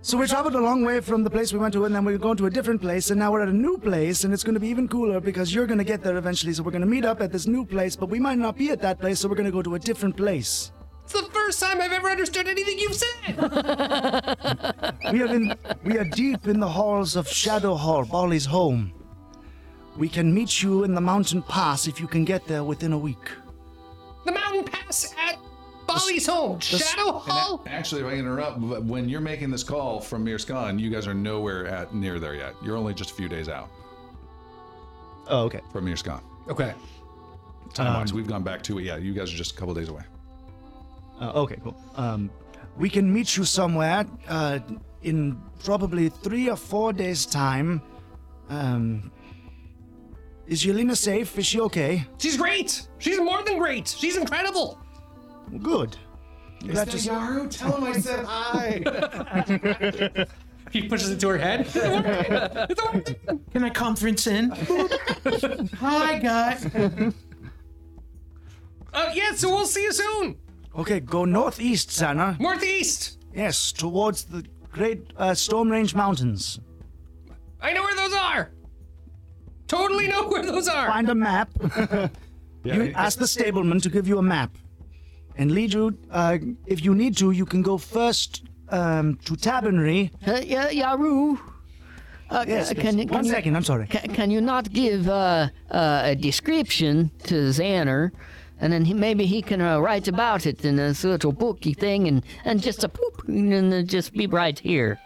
[0.05, 0.11] okay.
[0.11, 2.13] So we traveled a long way from the place we went to, and then we
[2.13, 4.43] we're going to a different place, and now we're at a new place, and it's
[4.43, 6.53] going to be even cooler because you're going to get there eventually.
[6.53, 8.69] So we're going to meet up at this new place, but we might not be
[8.69, 10.71] at that place, so we're going to go to a different place.
[11.03, 13.35] It's the first time I've ever understood anything you've said.
[15.11, 15.53] We are in,
[15.83, 18.91] we are deep in the halls of Shadow Hall, Bali's home.
[19.97, 22.97] We can meet you in the mountain pass if you can get there within a
[22.97, 23.29] week.
[24.25, 25.37] the mountain pass at
[25.87, 27.63] Bali's home, Shadow Hall.
[27.67, 31.13] Actually, if I interrupt, but when you're making this call from Mirskan, you guys are
[31.13, 32.55] nowhere at near there yet.
[32.63, 33.69] You're only just a few days out
[35.27, 35.61] Oh, okay.
[35.71, 36.21] from Mirskan.
[36.47, 36.73] Okay.
[37.73, 38.83] Time wise, Um, we've gone back to it.
[38.83, 40.03] Yeah, you guys are just a couple days away.
[41.19, 41.75] Uh, okay, cool.
[41.95, 42.29] Um,
[42.77, 44.59] we can meet you somewhere uh,
[45.03, 47.81] in probably three or four days' time.
[48.49, 49.11] Um,
[50.47, 51.37] is Yelena safe?
[51.39, 52.05] Is she okay?
[52.17, 52.87] She's great.
[52.99, 53.87] She's more than great.
[53.87, 54.79] She's incredible.
[55.61, 55.97] Good.
[56.59, 57.49] Glad to see- Yaru?
[57.49, 60.25] Tell him I said hi.
[60.71, 61.61] He pushes it to her head.
[61.61, 61.77] It's
[62.81, 63.15] all right.
[63.51, 64.49] Can I conference in?
[65.79, 66.65] Hi, guys.
[68.93, 70.37] Uh, yeah, so we'll see you soon.
[70.77, 72.35] Okay, go northeast, Sana.
[72.39, 73.19] Northeast.
[73.33, 76.59] Yes, towards the great uh, Storm Range Mountains.
[77.61, 78.51] I know where those are.
[79.67, 80.87] Totally know where those are.
[80.87, 81.49] Find a map.
[82.63, 84.57] you ask the stableman to give you a map.
[85.37, 85.97] And lead you.
[86.11, 90.11] Uh, if you need to, you can go first um, to Tabernary.
[90.25, 91.39] Uh, yeah, Yaru.
[92.29, 93.07] Uh, Yes, can, yes.
[93.07, 93.87] can One you, second, I'm sorry.
[93.87, 98.11] Can, can you not give uh, uh, a description to Xander,
[98.59, 102.07] and then he, maybe he can uh, write about it in this little booky thing,
[102.07, 104.99] and, and just a poop, and just be right here.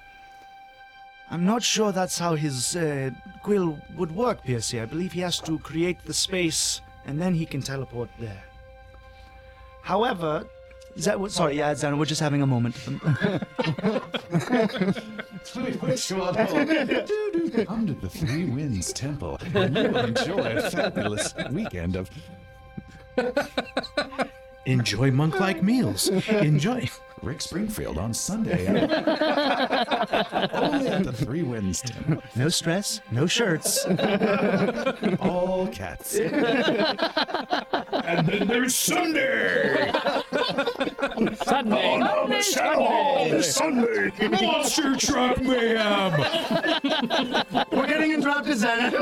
[1.31, 3.11] I'm not sure that's how his uh,
[3.43, 4.80] quill would work, Piercy.
[4.80, 8.43] I believe he has to create the space and then he can teleport there.
[9.90, 10.45] However,
[10.95, 11.32] is that what?
[11.32, 12.76] Sorry, yeah, Xander, we're just having a moment.
[12.86, 12.94] Come
[17.88, 22.07] to the Three Winds Temple, and you will enjoy a fabulous weekend of.
[24.68, 26.10] Enjoy monk like meals.
[26.10, 26.88] Enjoy.
[27.21, 28.67] Rick Springfield on Sunday.
[28.69, 28.87] Only
[30.87, 32.23] at the Three Winds Temple.
[32.35, 33.85] no stress, no shirts.
[35.19, 36.19] All cats.
[38.09, 39.91] And then there's Sunday.
[41.43, 41.99] Sunday.
[42.01, 44.11] Oh, Sunday.
[44.29, 46.13] Monster Truck Mayhem.
[47.71, 48.99] we're getting interrupted, Xander.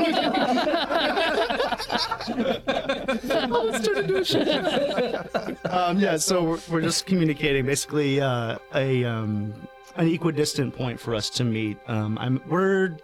[5.70, 9.54] um, yeah, so we're, we're just communicating basically uh, a um,
[9.96, 11.78] an equidistant point for us to meet.
[11.86, 12.96] Um, I'm we're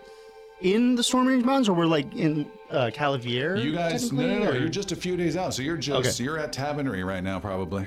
[0.61, 3.63] in the Storm Range Mountains, or we're like in uh, Calavier.
[3.63, 6.19] You guys, no, no, no, or- you're just a few days out, so you're just
[6.21, 6.25] Okay.
[6.25, 7.87] you're at Tavernary right now, probably.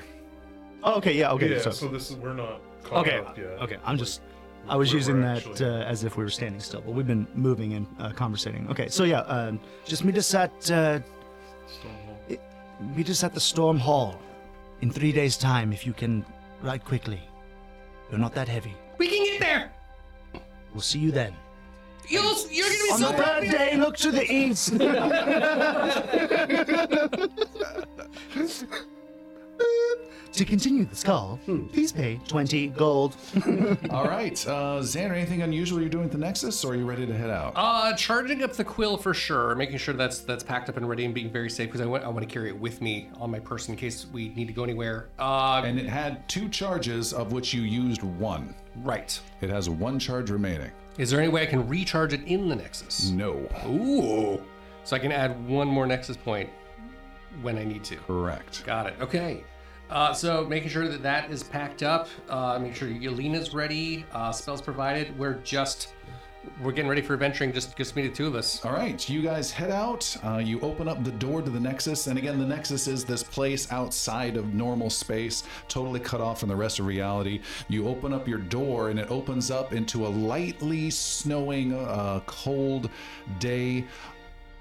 [0.84, 1.50] Oh, okay, yeah, okay.
[1.52, 3.46] yeah, so, so, this is we're not caught okay, up yet.
[3.62, 3.76] okay.
[3.84, 4.20] I'm just.
[4.68, 6.92] I was We're- using we're that actually- uh, as if we were standing still, but
[6.94, 8.68] we've been moving and uh, conversating.
[8.70, 11.00] Okay, so yeah, um, just meet us at uh,
[11.66, 12.18] Stonewall.
[12.94, 14.20] meet us at the Storm Hall
[14.82, 16.24] in three days' time if you can
[16.62, 17.20] ride quickly.
[18.10, 18.74] You're not that heavy.
[18.98, 19.72] We can get there.
[20.74, 21.34] We'll see you then.
[22.08, 23.42] You'll, you're gonna be On so the proud.
[23.44, 24.72] third day, look to the east.
[30.32, 31.40] to continue this call,
[31.72, 33.16] please pay 20 gold.
[33.90, 37.06] All right, uh, Xander, anything unusual you're doing at the Nexus, or are you ready
[37.06, 37.54] to head out?
[37.56, 41.04] Uh, charging up the quill for sure, making sure that's that's packed up and ready
[41.04, 43.30] and being very safe because I want I want to carry it with me on
[43.30, 45.08] my person in case we need to go anywhere.
[45.18, 48.54] Uh, and it had two charges, of which you used one.
[48.76, 49.18] right.
[49.40, 50.70] It has one charge remaining.
[50.98, 53.10] Is there any way I can recharge it in the Nexus?
[53.10, 53.48] No.
[53.66, 54.42] Ooh.
[54.84, 56.48] So I can add one more Nexus point
[57.42, 57.96] when I need to.
[57.96, 58.64] Correct.
[58.64, 58.94] Got it.
[59.00, 59.44] Okay.
[59.90, 64.30] Uh, so making sure that that is packed up, uh, make sure Yelena's ready, uh,
[64.32, 65.18] spells provided.
[65.18, 65.94] We're just
[66.62, 67.52] we're getting ready for adventuring.
[67.52, 68.64] Just just me the two of us.
[68.64, 70.16] All right, you guys head out.
[70.24, 73.22] Uh, you open up the door to the Nexus, and again, the Nexus is this
[73.22, 77.40] place outside of normal space, totally cut off from the rest of reality.
[77.68, 82.90] You open up your door, and it opens up into a lightly snowing, uh, cold
[83.38, 83.84] day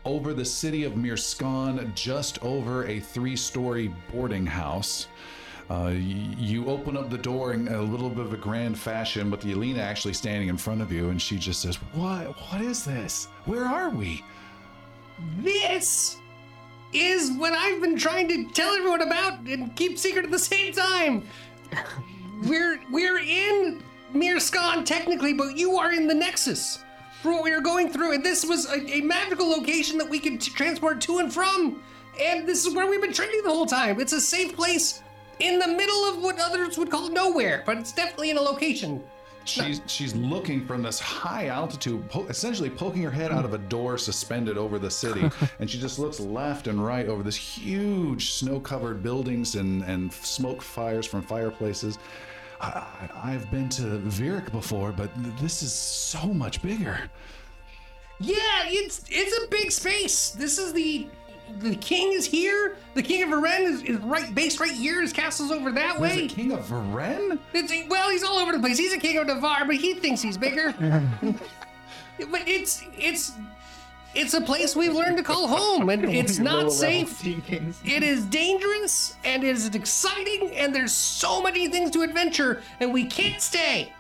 [0.08, 5.10] over the city of Mirskan, just over a three-story boarding house.
[5.70, 9.42] Uh, you open up the door in a little bit of a grand fashion, with
[9.42, 12.28] Yelena actually standing in front of you, and she just says, "What?
[12.40, 13.26] What is this?
[13.44, 14.24] Where are we?"
[15.40, 16.16] This
[16.94, 20.72] is what I've been trying to tell everyone about and keep secret at the same
[20.72, 21.28] time.
[22.46, 26.80] We're we're in Mirskan technically, but you are in the Nexus
[27.22, 30.20] for what we were going through, and this was a, a magical location that we
[30.20, 31.82] could t- transport to and from.
[32.20, 34.00] And this is where we've been training the whole time.
[34.00, 35.02] It's a safe place
[35.40, 39.04] in the middle of what others would call nowhere, but it's definitely in a location.
[39.46, 43.58] She's she's looking from this high altitude, po- essentially poking her head out of a
[43.58, 45.30] door suspended over the city,
[45.60, 50.62] and she just looks left and right over this huge snow-covered buildings and and smoke
[50.62, 51.98] fires from fireplaces.
[52.60, 57.00] I, I've been to Virik before, but th- this is so much bigger.
[58.20, 60.32] Yeah, it's it's a big space.
[60.32, 61.08] This is the
[61.60, 62.78] the king is here.
[62.96, 65.02] The king of Varen is, is right based right here.
[65.02, 66.26] His castle's over that There's way.
[66.26, 67.40] a king of Varen?
[67.54, 68.78] It's, well, he's all over the place.
[68.78, 70.74] He's a king of Navarre, but he thinks he's bigger.
[71.22, 73.34] but it's it's
[74.16, 77.24] it's a place we've learned to call home, and it's not safe.
[77.86, 82.94] It is dangerous, and it is exciting, and there's so many things to adventure, and
[82.94, 83.94] we can't stay.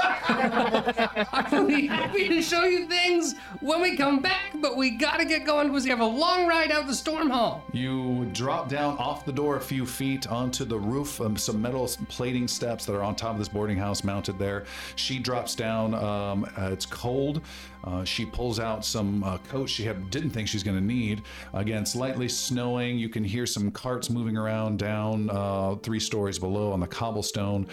[0.00, 5.44] I'll be happy to show you things when we come back, but we gotta get
[5.44, 7.64] going because we have a long ride out the storm hall.
[7.72, 11.88] You drop down off the door a few feet onto the roof, um, some metal
[12.08, 14.64] plating steps that are on top of this boarding house mounted there.
[14.96, 15.94] She drops down.
[15.94, 17.42] Um, uh, it's cold.
[17.84, 21.22] Uh, she pulls out some uh, coats she had, didn't think she's going to need.
[21.54, 22.98] Again, slightly snowing.
[22.98, 27.66] You can hear some carts moving around down uh, three stories below on the cobblestone.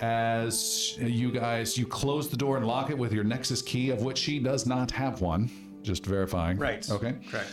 [0.00, 4.02] As you guys, you close the door and lock it with your Nexus key, of
[4.02, 5.50] which she does not have one.
[5.82, 6.58] Just verifying.
[6.58, 6.88] Right.
[6.90, 7.16] Okay.
[7.30, 7.50] Correct.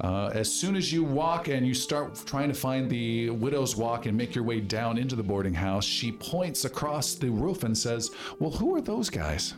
[0.00, 4.06] Uh, as soon as you walk and you start trying to find the widow's walk
[4.06, 7.76] and make your way down into the boarding house, she points across the roof and
[7.76, 8.10] says,
[8.40, 9.54] Well, who are those guys?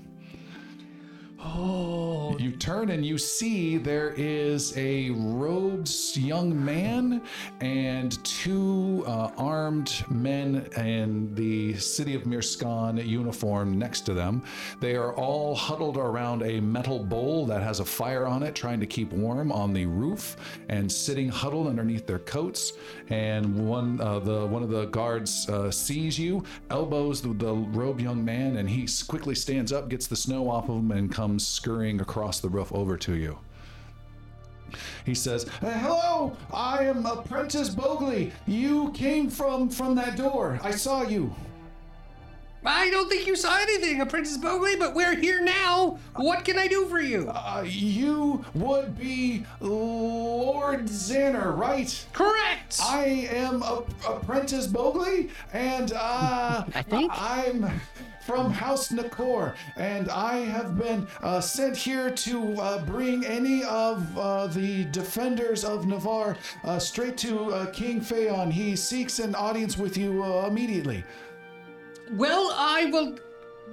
[1.55, 7.23] Oh, You turn and you see there is a robed young man
[7.60, 14.43] and two uh, armed men in the city of Mirskan uniform next to them.
[14.81, 18.81] They are all huddled around a metal bowl that has a fire on it, trying
[18.81, 20.36] to keep warm on the roof,
[20.68, 22.73] and sitting huddled underneath their coats.
[23.09, 28.01] And one, uh, the one of the guards uh, sees you, elbows the, the robed
[28.01, 31.36] young man, and he quickly stands up, gets the snow off of him, and comes
[31.39, 33.39] scurrying across the roof over to you.
[35.05, 38.33] He says, "Uh, "Hello, I am Apprentice Bogley.
[38.47, 40.59] You came from from that door.
[40.63, 41.35] I saw you."
[42.69, 46.01] I don't think you saw anything, Apprentice Bogley, but we're here now.
[46.17, 47.31] What can I do for you?
[47.31, 52.05] Uh, you would be Lord Xaner, right?
[52.13, 52.81] Correct.
[52.83, 57.13] I am a- Apprentice Bogley, and uh, I think.
[57.15, 57.71] I'm
[58.27, 64.19] from House Nakor, and I have been uh, sent here to uh, bring any of
[64.19, 68.51] uh, the defenders of Navarre uh, straight to uh, King Phaon.
[68.51, 71.05] He seeks an audience with you uh, immediately.
[72.15, 73.16] Well, I will.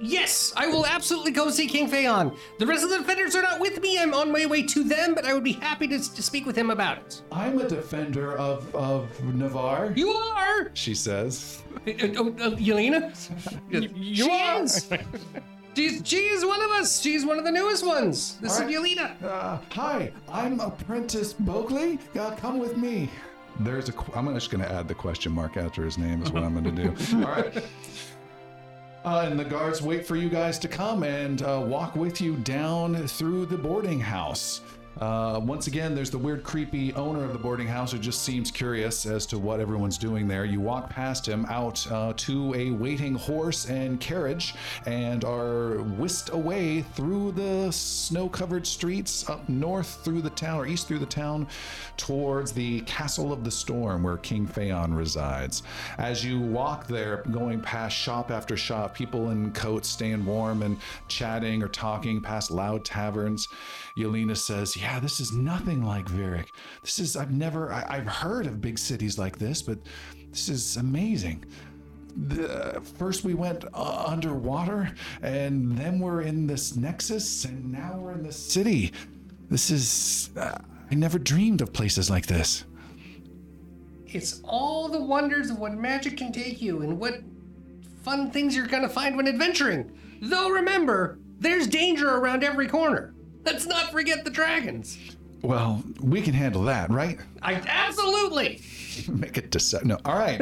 [0.00, 2.36] Yes, I will absolutely go see King Phaon.
[2.58, 3.98] The rest of the defenders are not with me.
[3.98, 6.56] I'm on my way to them, but I would be happy to, to speak with
[6.56, 7.22] him about it.
[7.30, 11.62] I'm a defender of, of Navarre, You are, she says.
[11.86, 13.14] uh, uh, uh, Yelena.
[13.70, 14.62] You she are.
[14.62, 14.88] is.
[15.76, 17.00] She's, she is one of us.
[17.00, 18.36] She's one of the newest ones.
[18.40, 18.70] This All right.
[18.70, 19.20] is Yelena.
[19.24, 21.98] Uh, hi, I'm Apprentice Bogley.
[22.16, 23.10] Uh, come with me.
[23.58, 23.92] There's a.
[23.92, 26.22] qu- I'm just going to add the question mark after his name.
[26.22, 27.16] Is what I'm going to do.
[27.16, 27.64] All right.
[29.04, 32.36] Uh, and the guards wait for you guys to come and uh, walk with you
[32.36, 34.62] down through the boarding house.
[35.00, 38.50] Uh, once again, there's the weird, creepy owner of the boarding house who just seems
[38.50, 40.44] curious as to what everyone's doing there.
[40.44, 44.54] You walk past him out uh, to a waiting horse and carriage
[44.86, 50.66] and are whisked away through the snow covered streets up north through the town or
[50.66, 51.46] east through the town
[51.96, 55.62] towards the Castle of the Storm where King Phaon resides.
[55.98, 60.78] As you walk there, going past shop after shop, people in coats staying warm and
[61.08, 63.48] chatting or talking past loud taverns,
[63.96, 66.48] Yelena says, Yeah, this is nothing like Virik.
[66.82, 69.78] This is, I've never, I, I've heard of big cities like this, but
[70.30, 71.44] this is amazing.
[72.16, 74.92] The, first we went uh, underwater,
[75.22, 78.92] and then we're in this nexus, and now we're in the city.
[79.48, 80.58] This is, uh,
[80.90, 82.64] I never dreamed of places like this.
[84.06, 87.20] It's all the wonders of what magic can take you and what
[88.02, 89.90] fun things you're gonna find when adventuring.
[90.20, 93.14] Though remember, there's danger around every corner.
[93.44, 94.98] Let's not forget the dragons.
[95.42, 97.18] Well, we can handle that, right?
[97.42, 98.62] I absolutely.
[99.08, 99.98] Make it dece- No.
[100.04, 100.40] All right.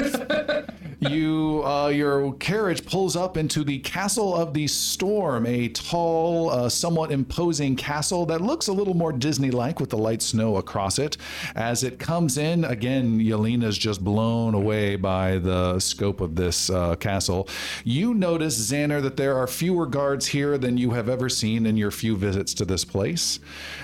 [1.00, 6.68] you, uh, your carriage pulls up into the Castle of the Storm, a tall, uh,
[6.68, 11.16] somewhat imposing castle that looks a little more Disney-like with the light snow across it.
[11.54, 16.94] As it comes in, again, Yelena's just blown away by the scope of this uh,
[16.96, 17.48] castle.
[17.84, 21.76] You notice, Xander, that there are fewer guards here than you have ever seen in
[21.76, 23.40] your few visits to this place.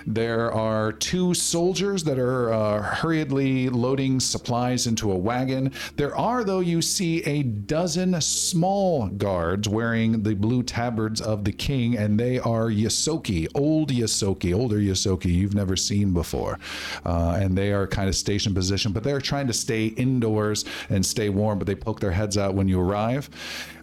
[0.07, 5.73] There are two soldiers that are uh, hurriedly loading supplies into a wagon.
[5.97, 11.53] There are, though, you see a dozen small guards wearing the blue tabards of the
[11.53, 16.59] king, and they are Yosoki, old Yosoki, older Yosoki you've never seen before.
[17.07, 21.05] Uh, and they are kind of station position, but they're trying to stay indoors and
[21.07, 23.31] stay warm, but they poke their heads out when you arrive.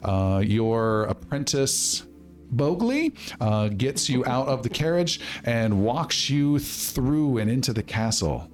[0.03, 2.03] Uh, your apprentice.
[2.53, 3.11] Bogley
[3.41, 8.49] uh, gets you out of the carriage and walks you through and into the castle.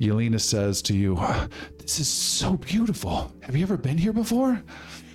[0.00, 1.16] Yelena says to you,
[1.78, 3.32] This is so beautiful.
[3.42, 4.60] Have you ever been here before?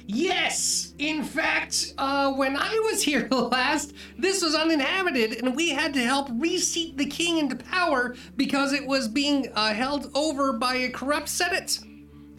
[0.08, 0.94] Yes!
[0.98, 6.02] In fact, uh, when I was here last, this was uninhabited, and we had to
[6.02, 10.90] help reseat the king into power because it was being uh, held over by a
[10.90, 11.80] corrupt senate.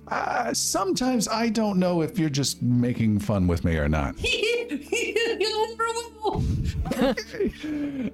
[0.09, 4.15] Uh, sometimes I don't know if you're just making fun with me or not.
[4.23, 5.85] you never
[6.23, 6.45] will.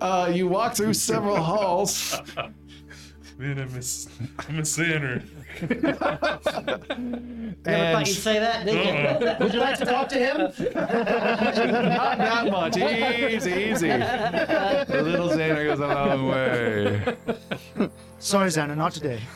[0.01, 2.21] Uh, you walk through several halls.
[3.39, 5.23] Man, I miss, I miss Xander.
[5.65, 5.87] Never
[7.63, 9.45] thought you'd say that, did you?
[9.45, 10.39] Would you like to talk to him?
[10.75, 12.77] Not that much.
[12.77, 13.89] Easy, easy.
[13.89, 17.17] The little Xander goes a long way.
[18.21, 19.21] Sorry, Xana, not today.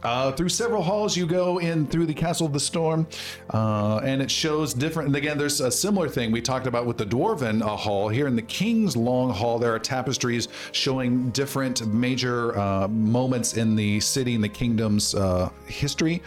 [0.00, 3.04] Uh, through several halls, you go in through the Castle of the Storm,
[3.52, 5.08] uh, and it shows different.
[5.08, 8.08] And again, there's a similar thing we talked about with the Dwarven uh, Hall.
[8.08, 13.74] Here in the King's Long Hall, there are tapestries showing different major uh, moments in
[13.74, 16.22] the city and the kingdom's uh, history.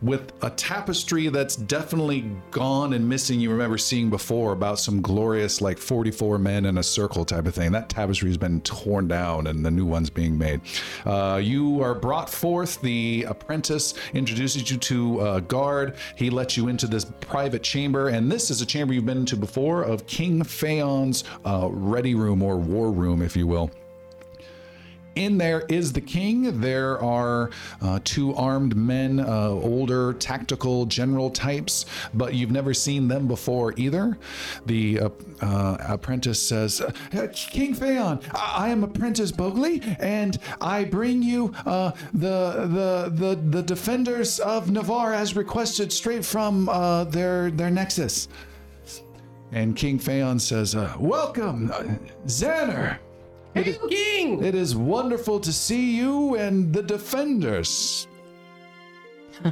[0.00, 5.60] With a tapestry that's definitely gone and missing, you remember seeing before about some glorious,
[5.60, 7.72] like 44 men in a circle type of thing.
[7.72, 10.60] That tapestry has been torn down and the new one's being made.
[11.04, 12.80] Uh, you are brought forth.
[12.80, 15.96] The apprentice introduces you to a guard.
[16.14, 19.36] He lets you into this private chamber, and this is a chamber you've been into
[19.36, 23.70] before of King Phaon's uh, ready room or war room, if you will.
[25.18, 26.60] In there is the king.
[26.60, 27.50] There are
[27.82, 33.74] uh, two armed men, uh, older tactical general types, but you've never seen them before
[33.76, 34.16] either.
[34.66, 35.08] The uh,
[35.42, 36.92] uh, apprentice says, uh,
[37.32, 43.62] King Phaon, I-, I am Apprentice Bogley, and I bring you the, the, the, the
[43.64, 46.66] defenders of Navarre as requested straight from
[47.10, 48.28] their, their nexus.
[49.50, 51.70] And King Phaon says, Welcome,
[52.26, 53.00] Xander.
[53.54, 54.44] Hey, King!
[54.44, 58.06] It is wonderful to see you and the defenders.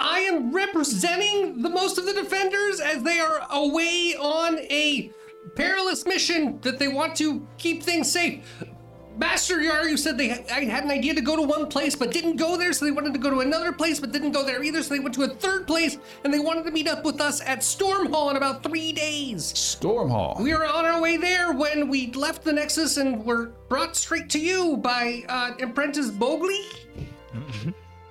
[0.00, 5.12] I am representing the most of the defenders as they are away on a
[5.54, 8.64] perilous mission that they want to keep things safe.
[9.20, 12.36] Master Yaru said they I had an idea to go to one place but didn't
[12.36, 14.82] go there, so they wanted to go to another place but didn't go there either,
[14.82, 17.42] so they went to a third place and they wanted to meet up with us
[17.42, 19.44] at Storm Hall in about three days.
[19.58, 20.38] Storm Hall.
[20.40, 24.30] We were on our way there when we left the Nexus and were brought straight
[24.30, 26.62] to you by uh, Apprentice Bogley.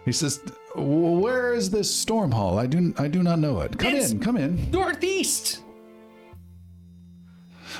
[0.05, 0.41] He says,
[0.75, 2.59] "Where is this Storm Hall?
[2.59, 3.79] I do I do not know it.
[3.79, 5.63] Come It's- in, come in." northeast.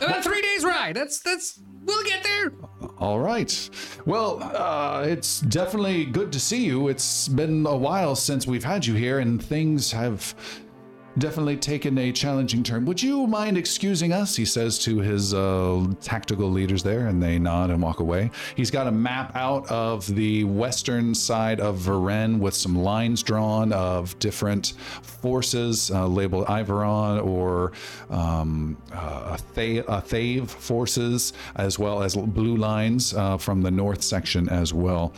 [0.01, 0.95] About three days ride.
[0.95, 1.59] That's that's.
[1.85, 2.51] We'll get there.
[2.99, 3.69] All right.
[4.05, 6.89] Well, uh, it's definitely good to see you.
[6.89, 10.35] It's been a while since we've had you here, and things have
[11.19, 12.85] definitely taken a challenging turn.
[12.85, 14.35] Would you mind excusing us?
[14.35, 18.31] He says to his uh, tactical leaders there, and they nod and walk away.
[18.55, 23.73] He's got a map out of the western side of Varennes with some lines drawn
[23.73, 27.73] of different forces uh, labeled Iveron or
[28.09, 34.73] um, uh, Thave forces, as well as blue lines uh, from the north section as
[34.73, 35.13] well.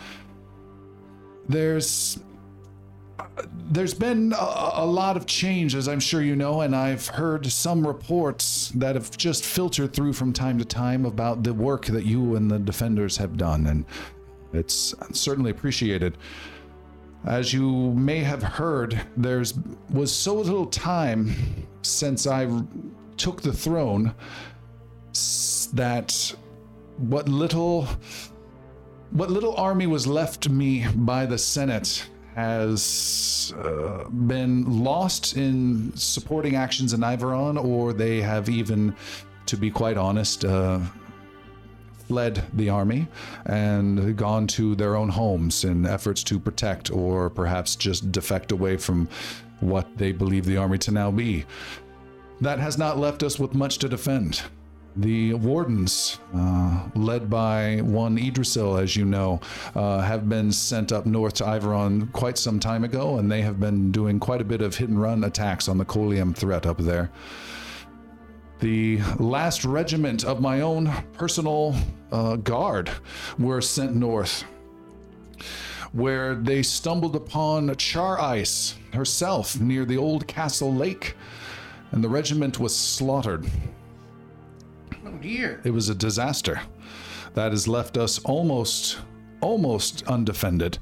[1.48, 2.20] There's
[3.70, 7.46] there's been a, a lot of change, as I'm sure you know, and I've heard
[7.46, 12.06] some reports that have just filtered through from time to time about the work that
[12.06, 13.86] you and the defenders have done, and
[14.54, 16.18] it's certainly appreciated.
[17.26, 19.54] As you may have heard, there's
[19.92, 21.34] was so little time
[21.84, 22.50] since I
[23.18, 24.14] took the throne
[25.74, 26.36] that
[26.98, 27.88] what little
[29.12, 36.56] what little army was left me by the Senate has uh, been lost in supporting
[36.56, 38.96] actions in Iveron, or they have even,
[39.48, 40.80] to be quite honest, uh,
[42.08, 43.08] fled the army
[43.46, 48.76] and gone to their own homes in efforts to protect or perhaps just defect away
[48.76, 49.08] from
[49.62, 51.46] what they believe the army to now be.
[52.42, 54.42] That has not left us with much to defend.
[54.98, 59.40] The wardens, uh, led by one Idrisil, as you know,
[59.74, 63.58] uh, have been sent up north to Iveron quite some time ago, and they have
[63.58, 66.78] been doing quite a bit of hit and run attacks on the Colium threat up
[66.78, 67.10] there.
[68.60, 71.74] The last regiment of my own personal
[72.12, 72.92] uh, guard
[73.40, 74.44] were sent north,
[75.94, 81.16] where they stumbled upon Char Ice herself near the old castle lake,
[81.92, 83.50] and the regiment was slaughtered.
[85.22, 85.62] Dear.
[85.64, 86.62] It was a disaster
[87.36, 89.00] that has left us almost,
[89.40, 90.80] almost undefended.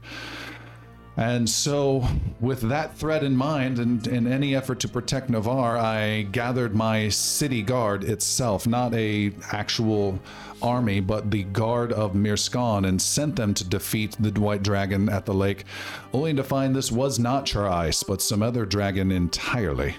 [1.17, 2.07] And so,
[2.39, 7.09] with that threat in mind, and in any effort to protect Navarre, I gathered my
[7.09, 10.17] city guard itself, not a actual
[10.61, 15.25] army, but the guard of Mirskan, and sent them to defeat the White Dragon at
[15.25, 15.65] the lake,
[16.13, 19.95] only to find this was not Charais, but some other dragon entirely.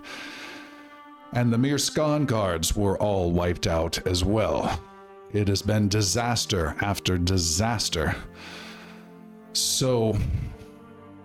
[1.33, 4.81] And the Mirskan guards were all wiped out as well.
[5.33, 8.17] It has been disaster after disaster.
[9.53, 10.17] So,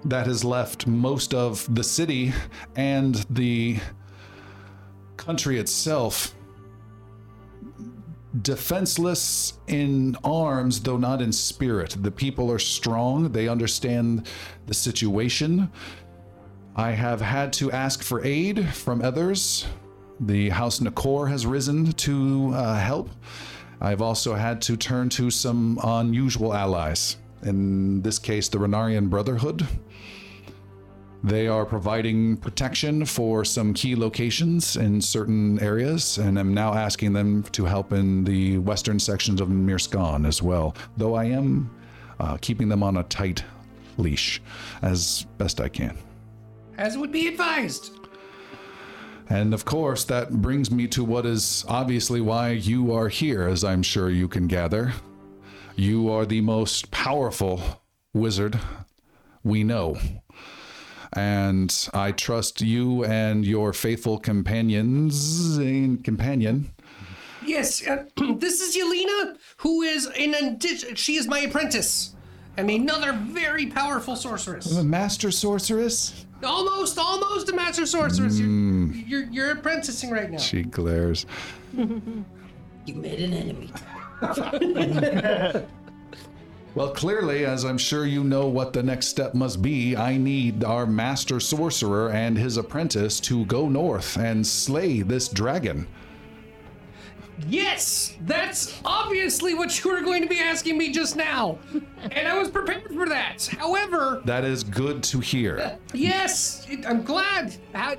[0.06, 2.34] that has left most of the city
[2.76, 3.80] and the
[5.18, 6.36] country itself
[8.42, 11.96] defenseless in arms, though not in spirit.
[12.00, 14.28] The people are strong, they understand
[14.68, 15.72] the situation.
[16.76, 19.66] I have had to ask for aid from others.
[20.20, 23.10] The House Nakor has risen to uh, help.
[23.82, 27.18] I've also had to turn to some unusual allies.
[27.44, 29.68] In this case, the Renarian Brotherhood.
[31.24, 37.14] They are providing protection for some key locations in certain areas, and I'm now asking
[37.14, 41.70] them to help in the western sections of Mirskan as well, though I am
[42.20, 43.44] uh, keeping them on a tight
[43.98, 44.42] leash
[44.82, 45.98] as best I can.
[46.78, 47.95] As would be advised.
[49.30, 53.64] And of course, that brings me to what is obviously why you are here, as
[53.64, 54.94] I'm sure you can gather.
[55.76, 57.82] You are the most powerful
[58.14, 58.60] wizard
[59.44, 59.98] we know.
[61.14, 66.72] And I trust you and your faithful companions, eh, companion,
[67.46, 68.06] Yes, uh,
[68.38, 72.16] this is Yelena, who is an indi- she is my apprentice,
[72.58, 74.76] and another very powerful sorceress.
[74.78, 76.26] A master sorceress.
[76.46, 78.40] Almost, almost a master sorceress.
[78.40, 79.08] You're, mm.
[79.08, 80.38] you're, you're apprenticing right now.
[80.38, 81.26] She glares.
[81.76, 83.72] You made an enemy.
[86.76, 90.66] Well, clearly, as I'm sure you know what the next step must be, I need
[90.66, 95.88] our master sorcerer and his apprentice to go north and slay this dragon.
[97.48, 101.60] Yes, that's obviously what you were going to be asking me just now,
[102.12, 103.46] and I was prepared for that.
[103.60, 105.78] However, That is good to hear.
[105.94, 107.56] yes, it, I'm glad.
[107.74, 107.96] How,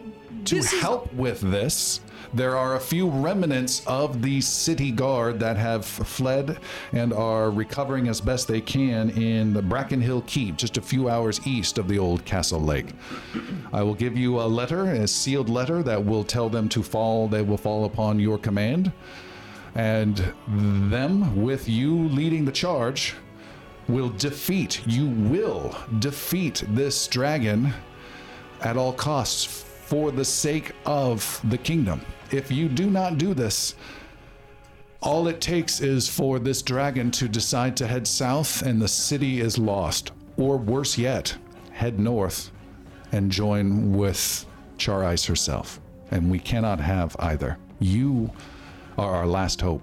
[0.47, 2.01] To this is- help with this,
[2.35, 6.59] there are a few remnants of the city guard that have fled
[6.93, 11.47] and are recovering as best they can in the Brackenhill Keep, just a few hours
[11.47, 12.89] east of the old Castle Lake.
[13.73, 17.29] I will give you a letter, a sealed letter that will tell them to fall,
[17.29, 18.93] they will fall upon your command.
[19.77, 23.15] And them, with you leading the charge,
[23.89, 27.73] will defeat, you will defeat this dragon
[28.62, 32.01] at all costs for the sake of the kingdom.
[32.32, 33.74] If you do not do this,
[35.03, 39.40] all it takes is for this dragon to decide to head south and the city
[39.40, 40.11] is lost.
[40.39, 41.36] Or worse yet,
[41.70, 42.51] head north
[43.12, 44.44] and join with
[44.78, 45.81] Char Ice herself.
[46.11, 47.59] And we cannot have either.
[47.78, 48.32] You
[48.98, 49.82] are our last hope.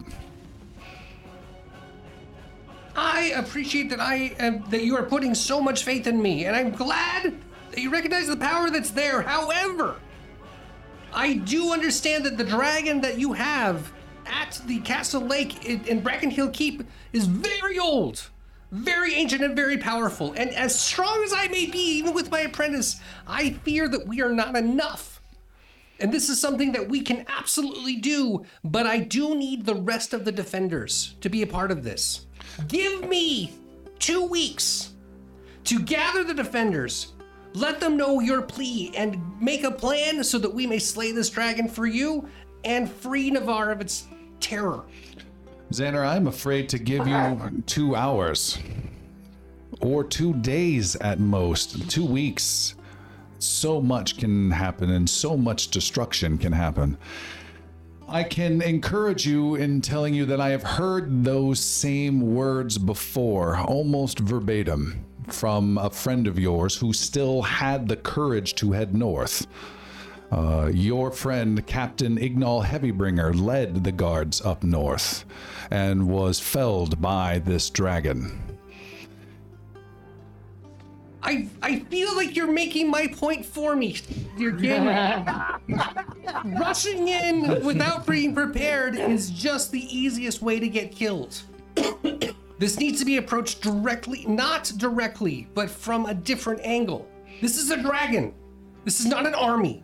[2.96, 6.56] I appreciate that I am, that you are putting so much faith in me, and
[6.56, 7.34] I'm glad
[7.72, 9.22] that you recognize the power that's there.
[9.24, 9.96] However,
[11.14, 13.92] I do understand that the dragon that you have
[14.26, 16.84] at the Castle Lake in, in Bracken Hill Keep
[17.14, 18.30] is very old,
[18.72, 20.34] very ancient, and very powerful.
[20.34, 24.22] And as strong as I may be, even with my apprentice, I fear that we
[24.22, 25.13] are not enough.
[26.00, 30.14] And this is something that we can absolutely do, but I do need the rest
[30.14, 32.28] of the defenders to be a part of this.
[32.68, 33.54] Give me
[34.00, 34.94] two weeks
[35.66, 37.14] to gather the defenders,
[37.54, 41.30] let them know your plea, and make a plan so that we may slay this
[41.30, 42.28] dragon for you
[42.66, 44.08] and free Navarre of its
[44.40, 44.84] terror.
[45.72, 48.60] Xander, I'm afraid to give you two hours
[49.82, 52.76] or two days at most, two weeks.
[53.44, 56.98] So much can happen and so much destruction can happen.
[58.08, 63.58] I can encourage you in telling you that I have heard those same words before,
[63.58, 69.48] almost verbatim, from a friend of yours who still had the courage to head north.
[70.32, 75.26] Uh, your friend, Captain Ignal Heavybringer, led the guards up north
[75.70, 78.53] and was felled by this dragon.
[81.24, 83.98] I I feel like you're making my point for me.
[84.38, 84.86] You're getting
[86.60, 91.42] rushing in without being prepared is just the easiest way to get killed.
[92.60, 97.08] this needs to be approached directly, not directly, but from a different angle.
[97.42, 98.34] This is a dragon.
[98.84, 99.84] This is not an army.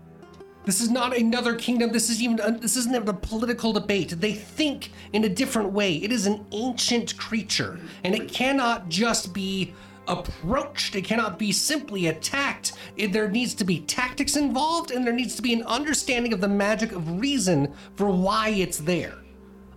[0.66, 1.91] This is not another kingdom.
[1.91, 4.10] This is even a, this isn't even a political debate.
[4.20, 5.95] They think in a different way.
[5.95, 9.74] It is an ancient creature, and it cannot just be
[10.10, 10.95] approached.
[10.95, 12.73] It cannot be simply attacked.
[12.98, 16.41] It- there needs to be tactics involved, and there needs to be an understanding of
[16.41, 19.19] the magic of reason for why it's there.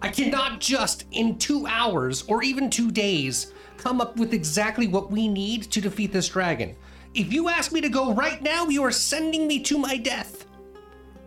[0.00, 5.12] I cannot just in two hours or even two days come up with exactly what
[5.12, 6.74] we need to defeat this dragon.
[7.14, 10.46] If you ask me to go right now, you are sending me to my death.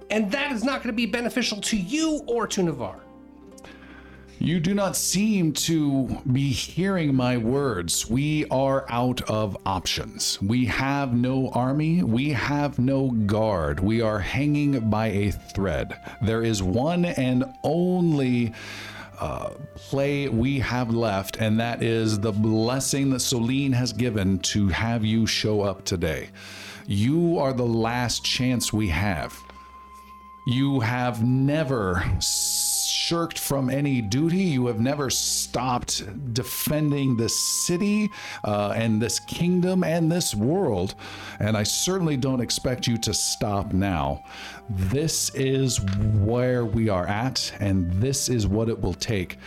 [0.09, 3.04] And that is not going to be beneficial to you or to Navarre.
[4.39, 8.07] You do not seem to be hearing my words.
[8.09, 10.39] We are out of options.
[10.41, 12.03] We have no army.
[12.03, 13.79] We have no guard.
[13.79, 15.97] We are hanging by a thread.
[16.21, 18.53] There is one and only
[19.19, 24.67] uh, play we have left, and that is the blessing that Soline has given to
[24.67, 26.29] have you show up today.
[26.85, 29.33] You are the last chance we have.
[30.45, 32.64] You have never s-
[33.05, 34.37] shirked from any duty.
[34.37, 36.03] You have never stopped
[36.33, 37.37] defending this
[37.67, 38.09] city
[38.43, 40.95] uh, and this kingdom and this world.
[41.39, 44.23] And I certainly don't expect you to stop now.
[44.69, 45.79] This is
[46.23, 49.37] where we are at, and this is what it will take.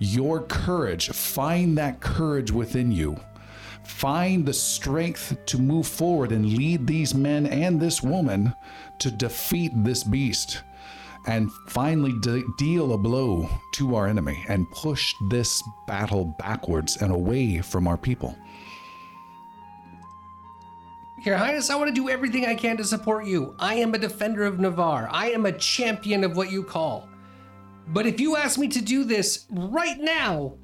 [0.00, 3.18] Your courage, find that courage within you.
[3.84, 8.54] Find the strength to move forward and lead these men and this woman
[8.98, 10.62] to defeat this beast
[11.28, 17.12] and finally de- deal a blow to our enemy and push this battle backwards and
[17.12, 18.36] away from our people.
[21.22, 23.54] Your Highness, I want to do everything I can to support you.
[23.58, 25.08] I am a defender of Navarre.
[25.10, 27.08] I am a champion of what you call.
[27.88, 30.54] But if you ask me to do this right now,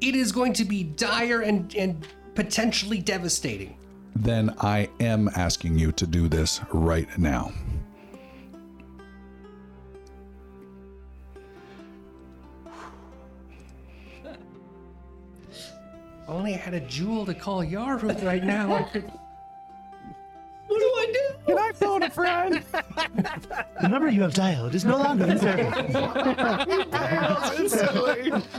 [0.00, 3.76] it is going to be dire and, and potentially devastating.
[4.16, 7.52] Then I am asking you to do this right now.
[16.30, 18.72] I only had a jewel to call Yaru right now.
[18.72, 19.10] I could.
[20.68, 21.34] What do I do?
[21.48, 22.62] Can I phone a friend?
[23.82, 25.74] The number you have dialed is no longer in service.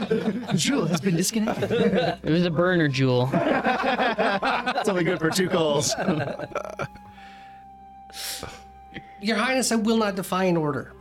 [0.08, 1.70] The jewel has been disconnected.
[2.22, 3.30] It was a burner jewel.
[3.32, 5.94] It's only good for two calls.
[9.20, 10.92] Your Highness, I will not defy an order.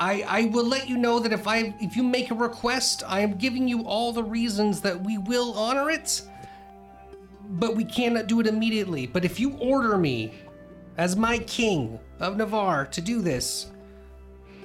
[0.00, 3.20] I, I will let you know that if I if you make a request, I
[3.20, 6.22] am giving you all the reasons that we will honor it,
[7.50, 9.06] but we cannot do it immediately.
[9.06, 10.32] But if you order me,
[10.96, 13.70] as my king of Navarre, to do this,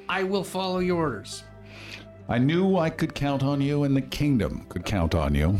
[0.08, 1.44] I will follow your orders.
[2.30, 5.60] I knew I could count on you, and the kingdom could count on you.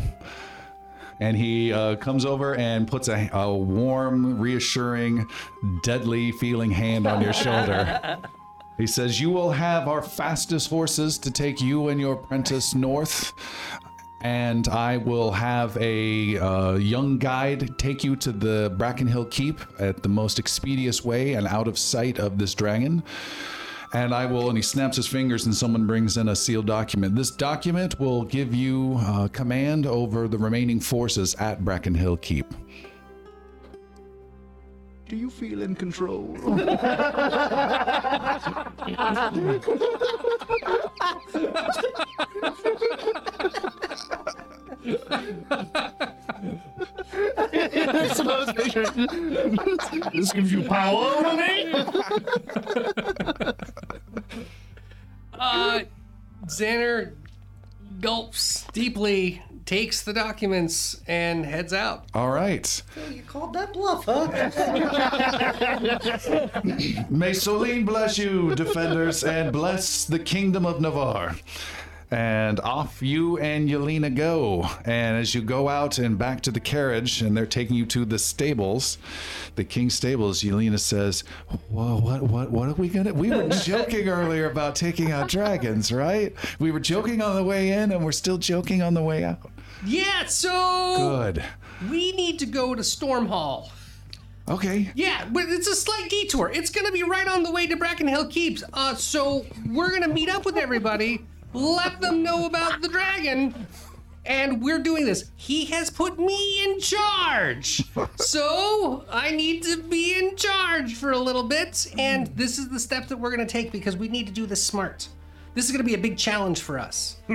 [1.20, 5.26] And he uh, comes over and puts a, a warm, reassuring,
[5.82, 8.18] deadly feeling hand on your shoulder.
[8.78, 13.32] He says, You will have our fastest horses to take you and your apprentice north.
[14.22, 20.02] And I will have a uh, young guide take you to the Brackenhill Keep at
[20.02, 23.02] the most expeditious way and out of sight of this dragon.
[23.92, 27.14] And I will, and he snaps his fingers, and someone brings in a sealed document.
[27.14, 32.52] This document will give you uh, command over the remaining forces at Brackenhill Keep.
[35.08, 36.36] Do you feel in control?
[47.52, 49.56] That's what I was picturing.
[50.12, 51.72] This gives you power over me?
[55.38, 55.80] Uh,
[56.46, 57.14] Xander
[58.00, 62.04] gulps deeply, takes the documents, and heads out.
[62.14, 62.82] All right.
[63.12, 64.28] You called that bluff, huh?
[67.10, 71.34] May Solene bless you, defenders, and bless the kingdom of Navarre.
[72.08, 74.64] And off you and Yelena go.
[74.84, 78.04] And as you go out and back to the carriage, and they're taking you to
[78.04, 78.98] the stables,
[79.56, 81.24] the king's stables, Yelena says,
[81.68, 83.12] Whoa, what, what, what are we gonna?
[83.12, 86.32] We were joking earlier about taking out dragons, right?
[86.60, 89.40] We were joking on the way in, and we're still joking on the way out.
[89.86, 91.44] Yeah, so Good.
[91.90, 93.70] we need to go to Storm Hall.
[94.48, 94.90] Okay.
[94.94, 96.50] Yeah, but it's a slight detour.
[96.52, 98.62] It's gonna be right on the way to Brackenhill Keeps.
[98.72, 103.66] Uh, so we're gonna meet up with everybody, let them know about the dragon,
[104.24, 105.30] and we're doing this.
[105.36, 107.82] He has put me in charge,
[108.16, 111.92] so I need to be in charge for a little bit.
[111.98, 114.64] And this is the step that we're gonna take because we need to do this
[114.64, 115.08] smart.
[115.54, 117.16] This is gonna be a big challenge for us.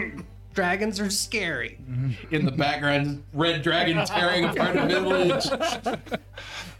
[0.53, 1.78] Dragons are scary.
[2.32, 5.45] In the background, red dragon tearing apart a village.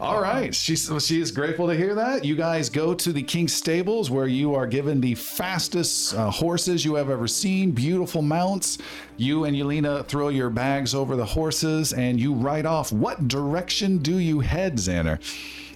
[0.00, 0.54] All right.
[0.54, 2.24] She's she is grateful to hear that.
[2.24, 6.84] You guys go to the King's Stables where you are given the fastest uh, horses
[6.84, 8.78] you have ever seen, beautiful mounts.
[9.16, 12.92] You and Yelena throw your bags over the horses and you ride off.
[12.92, 15.18] What direction do you head, Xander?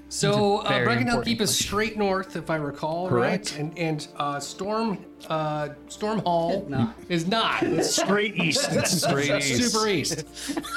[0.09, 3.52] So uh, very Keep is straight north, if I recall, Correct.
[3.52, 3.60] right?
[3.60, 6.68] And and uh, Storm uh, Storm Hall
[7.08, 7.62] is not.
[7.62, 8.62] It's Straight east.
[9.00, 9.72] Straight east.
[9.72, 10.24] super east.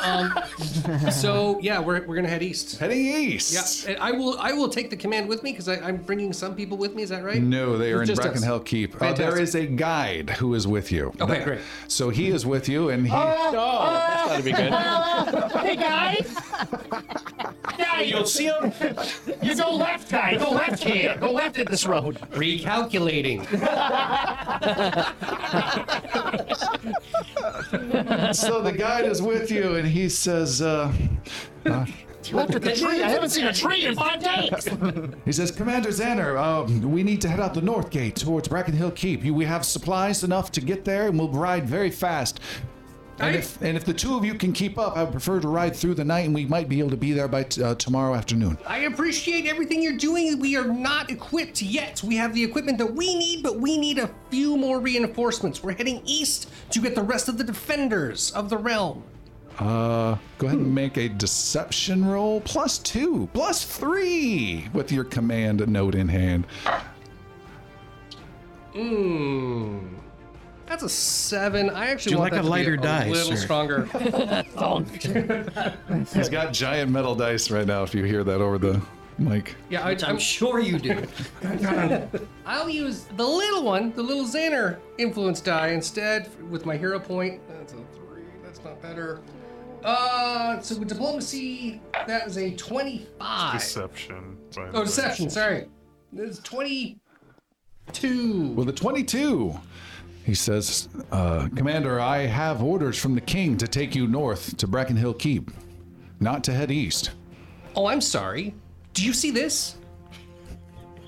[0.03, 0.33] Um,
[1.11, 2.79] so yeah, we're, we're gonna head east.
[2.79, 3.53] Heading east.
[3.53, 6.55] Yeah, and I will I will take the command with me because I'm bringing some
[6.55, 7.03] people with me.
[7.03, 7.41] Is that right?
[7.41, 8.27] No, they are in Just us.
[8.27, 8.95] Brackenhill Keep.
[8.95, 9.41] Uh, there Fantastic.
[9.43, 11.13] is a guide who is with you.
[11.19, 11.61] Okay, great.
[11.87, 13.13] So he is with you, and he.
[13.13, 14.73] Oh, That'd be good.
[15.61, 16.35] Hey, guys.
[17.77, 18.73] Yeah, you'll see him.
[19.41, 20.37] You go left, guy.
[20.37, 21.17] Go left here.
[21.19, 22.15] Go left at this road.
[22.31, 23.45] Recalculating.
[28.33, 30.91] so the guide is with you, and he says, uh,
[31.65, 31.85] uh,
[32.23, 33.03] You left at the tree.
[33.03, 34.67] I haven't seen a tree in five days.
[35.25, 38.73] He says, Commander Xander, uh, we need to head out the north gate towards Bracken
[38.75, 39.23] Hill Keep.
[39.23, 42.39] You, we have supplies enough to get there, and we'll ride very fast.
[43.19, 45.47] And if, and if the two of you can keep up, I would prefer to
[45.47, 47.75] ride through the night, and we might be able to be there by t- uh,
[47.75, 48.57] tomorrow afternoon.
[48.65, 50.39] I appreciate everything you're doing.
[50.39, 52.01] We are not equipped yet.
[52.01, 55.61] We have the equipment that we need, but we need a few more reinforcements.
[55.61, 59.03] We're heading east to get the rest of the defenders of the realm.
[59.59, 62.39] Uh, go ahead and make a deception roll.
[62.41, 66.47] Plus two, plus three, with your command note in hand.
[68.73, 69.89] Mmm.
[70.69, 71.71] That's a seven.
[71.71, 73.43] I actually Do you want like that a to be a die, little sir?
[73.43, 73.85] stronger.
[76.13, 77.81] He's got giant metal dice right now.
[77.81, 78.79] If you hear that over the
[79.17, 79.55] mic.
[79.71, 81.03] yeah, I, Which I'm I'm sure you do.
[82.45, 87.41] I'll use the little one, the little Xander influence die instead with my hero point.
[87.49, 88.21] That's a three.
[88.43, 89.21] That's not better.
[89.83, 93.53] Uh, so with diplomacy, that is a twenty-five.
[93.59, 94.37] Deception.
[94.51, 94.69] Sorry.
[94.75, 95.31] Oh, deception.
[95.31, 95.65] Sorry,
[96.15, 98.49] it's twenty-two.
[98.51, 99.59] With a 22,
[100.25, 104.67] he says, uh, Commander, I have orders from the king to take you north to
[104.67, 105.51] Brackenhill Keep,
[106.19, 107.11] not to head east.
[107.75, 108.55] Oh, I'm sorry.
[108.93, 109.77] Do you see this?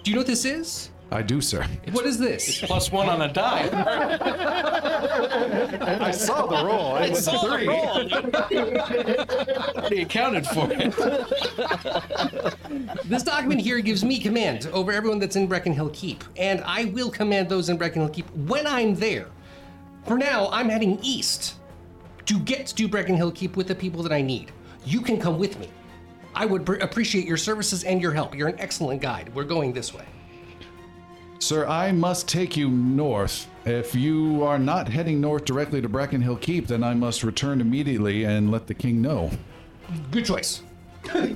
[0.04, 0.91] Do you know what this is?
[1.14, 1.66] I do, sir.
[1.92, 2.62] What is this?
[2.62, 3.68] Plus one on a die.
[6.02, 6.96] I saw the roll.
[6.96, 7.68] It was three.
[9.76, 10.96] Already accounted for it.
[13.04, 17.12] This document here gives me command over everyone that's in Breckenhill Keep, and I will
[17.12, 19.28] command those in Breckenhill Keep when I'm there.
[20.06, 21.56] For now, I'm heading east
[22.26, 24.54] to get to Breckenhill Keep with the people that I need.
[24.86, 25.68] You can come with me.
[26.34, 28.34] I would pr- appreciate your services and your help.
[28.34, 29.30] You're an excellent guide.
[29.36, 30.06] We're going this way.
[31.42, 33.48] Sir, I must take you north.
[33.66, 37.62] If you are not heading north directly to Bracken Hill Keep, then I must return
[37.62, 39.32] immediately and let the king know.
[40.12, 40.62] Good choice.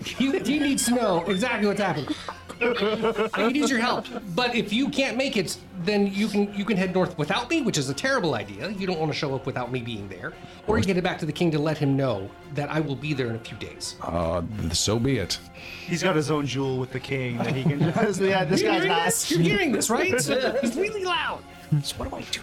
[0.03, 2.07] He, he needs to know exactly what's happening.
[3.35, 4.05] he needs your help.
[4.33, 7.61] But if you can't make it, then you can you can head north without me,
[7.61, 8.69] which is a terrible idea.
[8.69, 10.31] You don't want to show up without me being there.
[10.65, 12.95] Or you can it back to the king to let him know that I will
[12.95, 13.95] be there in a few days.
[14.01, 15.37] Uh, so be it.
[15.85, 18.21] He's got his own jewel with the king that he can just.
[18.21, 19.05] Yeah, this You're guy's hearing not.
[19.05, 19.31] this?
[19.31, 20.11] You're hearing this, right?
[20.61, 21.43] He's really loud.
[21.83, 22.39] So what do I do?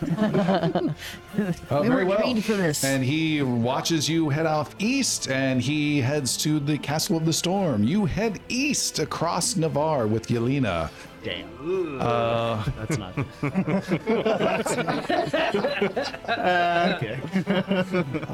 [1.36, 2.40] Uh, We very were well.
[2.40, 2.84] for this.
[2.84, 7.32] And he watches you head off east and he heads to the Castle of the
[7.32, 7.82] Storm.
[7.82, 10.90] You head east across Navarre with Yelena.
[11.24, 11.98] Damn.
[12.02, 13.18] Uh, That's not.
[16.28, 17.18] Uh, okay.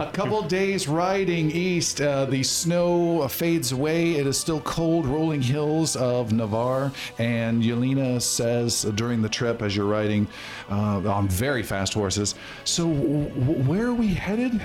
[0.00, 4.14] A couple days riding east, uh, the snow fades away.
[4.16, 6.90] It is still cold, rolling hills of Navarre.
[7.18, 10.26] And Yelena says during the trip, as you're riding
[10.68, 12.34] uh, on very fast horses,
[12.64, 14.60] So, w- w- where are we headed?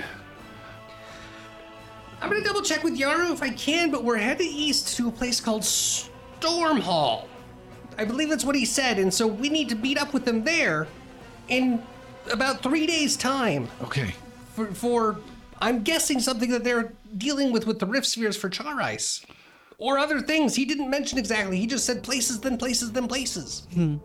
[2.20, 5.12] I'm gonna double check with Yaru if I can, but we're headed east to a
[5.12, 7.28] place called Storm Hall.
[7.98, 10.44] I believe that's what he said, and so we need to meet up with them
[10.44, 10.86] there
[11.48, 11.82] in
[12.30, 13.68] about three days' time.
[13.82, 14.14] Okay.
[14.54, 15.18] For, for
[15.60, 19.24] I'm guessing something that they're dealing with with the rift spheres for Char Ice.
[19.78, 20.54] Or other things.
[20.54, 21.58] He didn't mention exactly.
[21.58, 23.66] He just said places, then places, then places.
[23.74, 23.96] Hmm.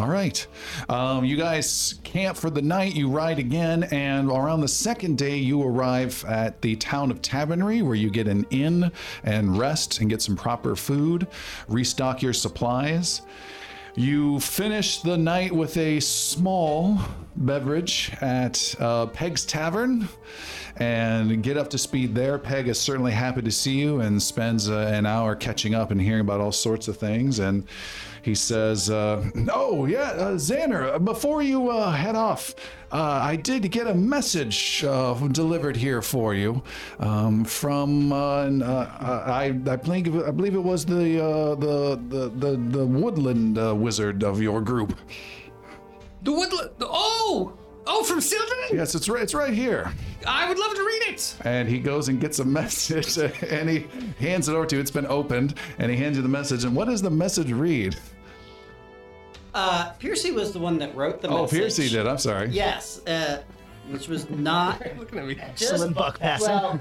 [0.00, 0.46] All right.
[0.88, 2.96] Um, you guys camp for the night.
[2.96, 7.82] You ride again, and around the second day, you arrive at the town of Tavernry,
[7.82, 8.90] where you get an inn
[9.24, 11.26] and rest and get some proper food,
[11.68, 13.20] restock your supplies.
[13.94, 16.98] You finish the night with a small
[17.36, 20.08] beverage at uh, Peg's Tavern
[20.76, 22.38] and get up to speed there.
[22.38, 26.00] Peg is certainly happy to see you and spends uh, an hour catching up and
[26.00, 27.38] hearing about all sorts of things.
[27.40, 27.66] And
[28.22, 32.54] he says, uh, Oh, yeah, uh, Xander, before you uh, head off,
[32.92, 36.62] uh, I did get a message uh, delivered here for you
[36.98, 42.28] um, from, uh, uh, I, I, believe, I believe it was the, uh, the, the,
[42.30, 44.98] the, the woodland uh, wizard of your group.
[46.22, 46.70] The woodland.
[46.80, 47.56] Oh!
[47.92, 48.56] Oh, from Sylvan?
[48.72, 49.92] Yes, it's right, it's right here.
[50.24, 51.34] I would love to read it.
[51.44, 53.86] And he goes and gets a message and he
[54.20, 54.80] hands it over to you.
[54.80, 56.62] It's been opened and he hands you the message.
[56.64, 57.96] And what does the message read?
[59.52, 61.58] Uh, Piercy was the one that wrote the Oh, message.
[61.58, 62.06] Oh, Piercy did.
[62.06, 62.50] I'm sorry.
[62.50, 63.42] Yes, uh,
[63.90, 65.34] which was not Looking at me.
[65.56, 66.48] just Excellent buck passing.
[66.48, 66.80] well.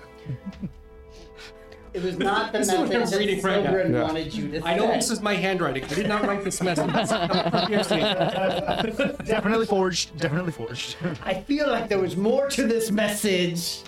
[2.00, 3.72] It was not the This is what message I'm that reading right now.
[3.72, 4.04] Sylvan Yeah.
[4.04, 5.84] wanted you to I know this is my handwriting.
[5.84, 6.90] I did not write this message.
[9.26, 10.18] Definitely forged.
[10.18, 10.96] Definitely forged.
[11.24, 13.82] I feel like there was more to this message.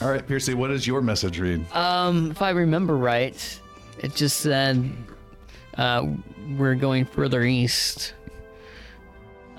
[0.00, 1.64] All right, Piercy, what does your message read?
[1.74, 3.60] Um, if I remember right,
[3.98, 4.88] it just said
[5.76, 6.06] uh,
[6.56, 8.14] we're going further east.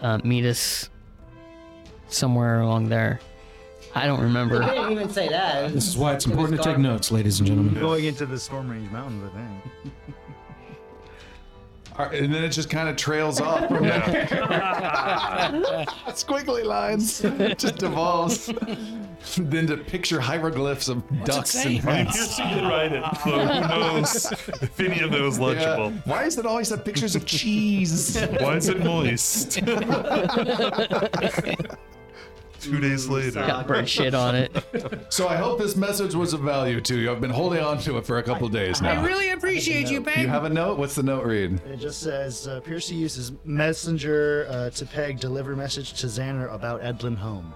[0.01, 0.89] Uh, meet us
[2.07, 3.19] somewhere along there.
[3.95, 4.61] I don't remember.
[4.63, 5.73] I didn't even say that.
[5.73, 6.83] This is why it's It important to take garbage.
[6.83, 7.73] notes, ladies and gentlemen.
[7.75, 9.93] Going into the Storm Range Mountains, I think.
[11.97, 13.99] All right, and then it just kind of trails off from there.
[16.15, 17.19] Squiggly lines.
[17.57, 18.45] just devolves.
[19.37, 22.15] then to picture hieroglyphs of ducks and I mean, hens.
[22.15, 25.91] Piercy did write it, so who knows if any of it was legible.
[25.91, 26.01] Yeah.
[26.05, 28.17] Why is it always have pictures of cheese?
[28.39, 29.59] Why is it moist?
[32.59, 33.45] Two days later.
[33.45, 34.51] Got burnt shit on it.
[35.11, 37.11] So I hope this message was of value to you.
[37.11, 38.91] I've been holding on to it for a couple of days now.
[39.01, 40.19] I really appreciate you, Peg.
[40.19, 40.77] you have a note?
[40.77, 41.59] What's the note read?
[41.65, 46.81] It just says uh, Piercy uses messenger uh, to peg deliver message to Xander about
[46.81, 47.53] Edlin home.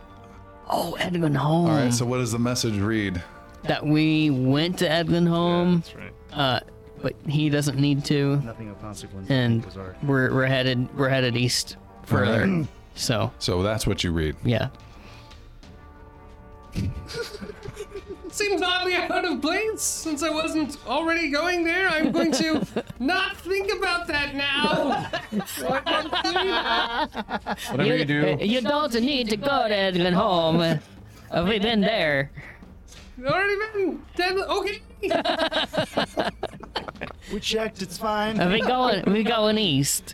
[0.69, 1.69] Oh, Edwin Home.
[1.69, 3.21] All right, so what does the message read?
[3.63, 6.13] that we went to Edwin Home, That's right.
[6.33, 6.59] uh,
[7.01, 9.29] but he doesn't need to, Nothing of consequence.
[9.29, 12.65] and was we're we're headed we're headed east further.
[12.95, 14.35] So So that's what you read.
[14.43, 14.69] yeah.
[18.29, 21.87] Seems oddly out of place since I wasn't already going there.
[21.87, 22.65] I'm going to
[22.99, 25.09] not think about that now.
[27.71, 28.37] Whatever you do.
[28.41, 30.61] You don't need to go to Edlin home.
[30.61, 32.31] Uh, we've been there.
[33.23, 34.37] already been dead.
[34.37, 34.81] Okay.
[37.33, 38.39] We checked, it's fine.
[38.39, 40.13] Uh, we going we going east.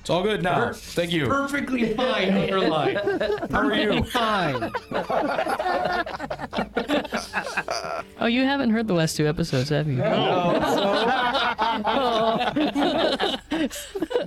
[0.00, 0.72] It's all good now.
[0.72, 1.26] Thank you.
[1.26, 2.96] Perfectly fine, underline.
[3.50, 4.02] How are you?
[4.04, 4.70] Fine.
[8.20, 10.02] Oh, you haven't heard the last two episodes, have you?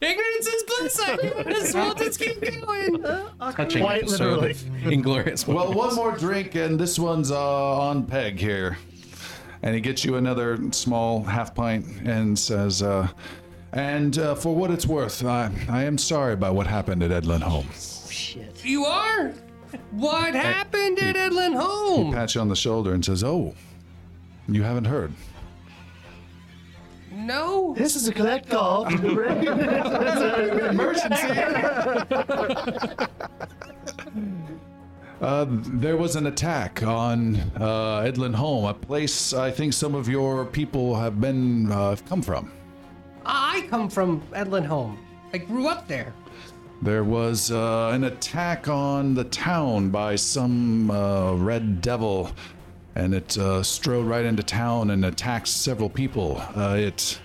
[0.00, 1.00] Ignorance is bliss.
[1.00, 1.74] I guess.
[1.74, 3.02] We'll just keep going.
[3.52, 4.84] Touching Quite episode literally.
[4.84, 5.46] of Inglorious.
[5.46, 8.78] Well, one more drink, and this one's uh, on peg here.
[9.62, 13.06] And he gets you another small half pint and says, uh,
[13.72, 17.40] and uh, for what it's worth, I, I am sorry about what happened at Edlin
[17.42, 17.68] Home.
[18.08, 18.64] Shit.
[18.64, 19.32] You are?
[19.90, 22.12] What happened at Edlin home?
[22.12, 23.54] Pats you on the shoulder and says, oh,
[24.48, 25.12] you haven't heard.
[27.10, 27.74] No.
[27.76, 28.86] This is a collect call.
[28.90, 29.00] it's
[31.20, 31.58] an
[35.20, 40.08] Uh, there was an attack on uh, Edlin Home, a place I think some of
[40.08, 42.50] your people have been uh, come from.
[43.24, 44.98] I come from Edlin home.
[45.32, 46.12] I grew up there.
[46.82, 52.30] There was uh, an attack on the town by some uh, red devil,
[52.96, 56.42] and it uh, strode right into town and attacked several people.
[56.56, 57.20] Uh, it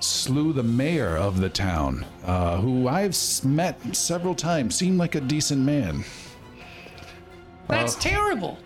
[0.00, 5.20] slew the mayor of the town, uh, who I've met several times, seemed like a
[5.20, 6.04] decent man.
[7.68, 8.58] That's terrible.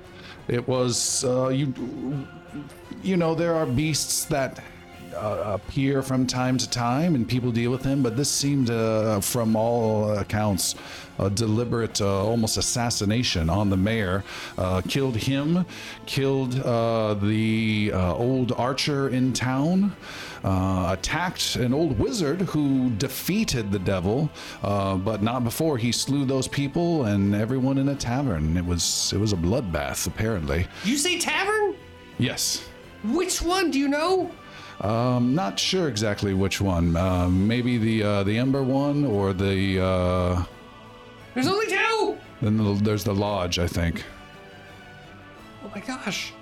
[0.48, 1.74] It was uh, you.
[3.02, 4.62] You know, there are beasts that
[5.14, 9.20] uh, appear from time to time, and people deal with him, But this seemed, uh,
[9.20, 10.74] from all accounts,
[11.18, 14.24] a deliberate, uh, almost assassination on the mayor.
[14.56, 15.64] Uh, killed him,
[16.06, 19.94] killed uh, the uh, old archer in town.
[20.44, 24.28] Uh, attacked an old wizard who defeated the devil,
[24.64, 28.56] uh, but not before he slew those people and everyone in a tavern.
[28.56, 30.66] It was it was a bloodbath, apparently.
[30.82, 31.76] You say tavern?
[32.18, 32.64] Yes.
[33.04, 33.70] Which one?
[33.70, 34.32] Do you know?
[34.82, 36.96] Um, not sure exactly which one.
[36.96, 40.44] Uh, maybe the uh, the Ember one or the uh,
[41.34, 42.18] There's only two.
[42.40, 44.04] then the, there's the lodge, I think.
[45.64, 46.32] Oh my gosh.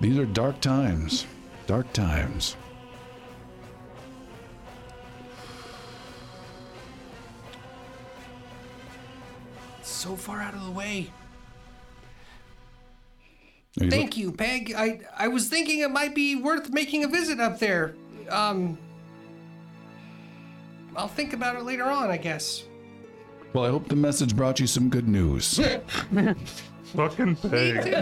[0.00, 1.26] These are dark times.
[1.66, 2.56] Dark times.
[9.82, 11.10] So far out of the way.
[13.80, 14.72] Are you look- Thank you, Peg.
[14.76, 17.94] I I was thinking it might be worth making a visit up there.
[18.30, 18.78] Um
[20.96, 22.62] I'll think about it later on, I guess.
[23.52, 25.58] well, I hope the message brought you some good news.
[26.94, 27.92] Fucking peg.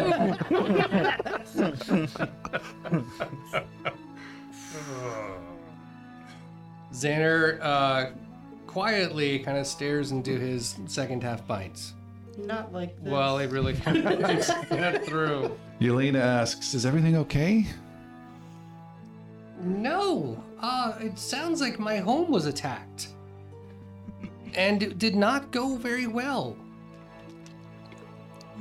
[6.92, 8.10] Xander uh
[8.66, 11.94] quietly kind of stares into his second half bites.
[12.38, 13.12] Not like this.
[13.12, 15.56] Well, it really got through.
[15.80, 17.66] Yelena asks, "Is everything okay?"
[19.60, 23.08] No, uh, it sounds like my home was attacked.
[24.54, 26.56] And it did not go very well.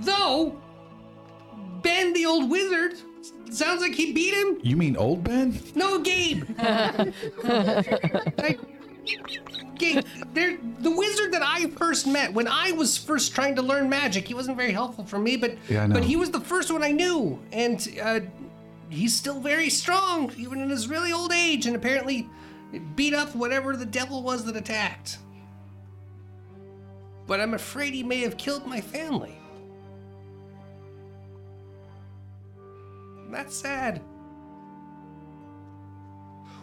[0.01, 0.61] Though,
[1.81, 2.93] Ben the old wizard,
[3.51, 4.59] sounds like he beat him.
[4.63, 5.59] You mean old Ben?
[5.75, 6.43] No, Gabe.
[6.59, 7.11] I,
[7.43, 8.55] Gabe, there,
[9.79, 14.33] the wizard that I first met when I was first trying to learn magic, he
[14.33, 17.39] wasn't very helpful for me, but Yeah, but he was the first one I knew,
[17.51, 18.19] and uh,
[18.89, 22.29] he's still very strong, even in his really old age, and apparently
[22.95, 25.17] beat up whatever the devil was that attacked.
[27.27, 29.37] but I'm afraid he may have killed my family.
[33.29, 34.01] That's sad.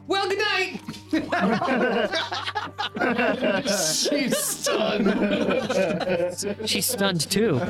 [0.08, 0.80] Well, good night.
[3.68, 5.08] She's stunned.
[6.68, 7.60] She's stunned too.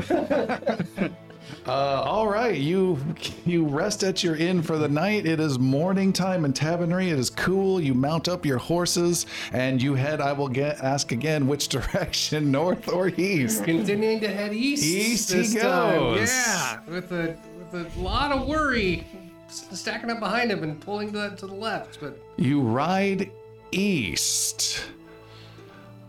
[1.67, 2.99] Uh, all right, you
[3.45, 5.27] you rest at your inn for the night.
[5.27, 7.11] It is morning time in Tavernry.
[7.11, 7.81] It is cool.
[7.81, 10.21] You mount up your horses and you head.
[10.21, 13.65] I will get ask again which direction, north or east.
[13.65, 14.85] Continuing to head east.
[14.85, 15.99] East he this time.
[15.99, 16.31] goes.
[16.31, 17.37] Yeah, with a
[17.73, 19.05] with a lot of worry, s-
[19.49, 21.99] stacking up behind him and pulling to, to the left.
[22.01, 23.31] But You ride
[23.73, 24.85] east.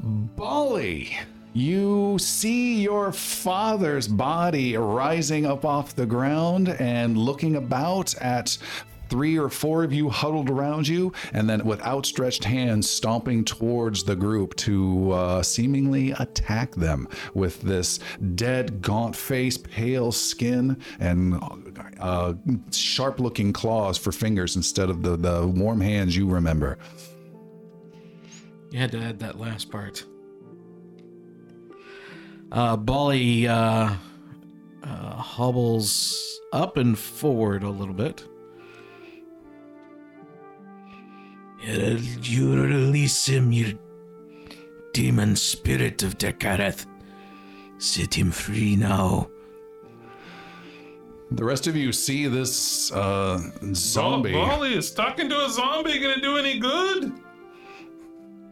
[0.02, 1.18] Bali,
[1.53, 8.57] you see your father's body rising up off the ground and looking about at
[9.10, 14.03] three or four of you huddled around you, and then with outstretched hands stomping towards
[14.03, 17.99] the group to uh, seemingly attack them with this
[18.36, 21.41] dead, gaunt face, pale skin, and
[21.99, 22.34] uh,
[22.72, 26.77] sharp looking claws for fingers instead of the, the warm hands you remember.
[28.72, 30.06] You had to add that last part.
[32.52, 33.94] Uh, Bali uh,
[34.84, 38.23] uh, hobbles up and forward a little bit.
[41.69, 43.77] You release him, you
[44.93, 46.85] demon spirit of Dekareth.
[47.77, 49.29] Set him free now.
[51.31, 53.39] The rest of you see this uh,
[53.73, 54.33] zombie.
[54.33, 57.13] Bali, is talking to a zombie gonna do any good?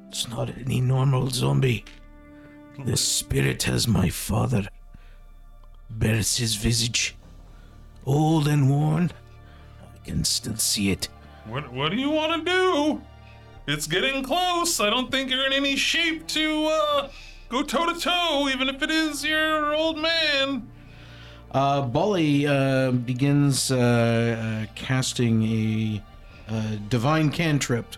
[0.09, 1.85] It's not any normal zombie.
[2.85, 4.67] The spirit has my father.
[5.89, 7.17] Bears his visage.
[8.05, 9.11] Old and worn.
[9.81, 11.09] I can still see it.
[11.47, 13.01] What What do you want to do?
[13.67, 14.79] It's getting close.
[14.79, 17.09] I don't think you're in any shape to uh,
[17.49, 20.69] go toe to toe, even if it is your old man.
[21.51, 23.77] Uh, Bali uh, begins uh,
[24.67, 26.03] uh, casting a
[26.49, 27.95] uh, divine cantrip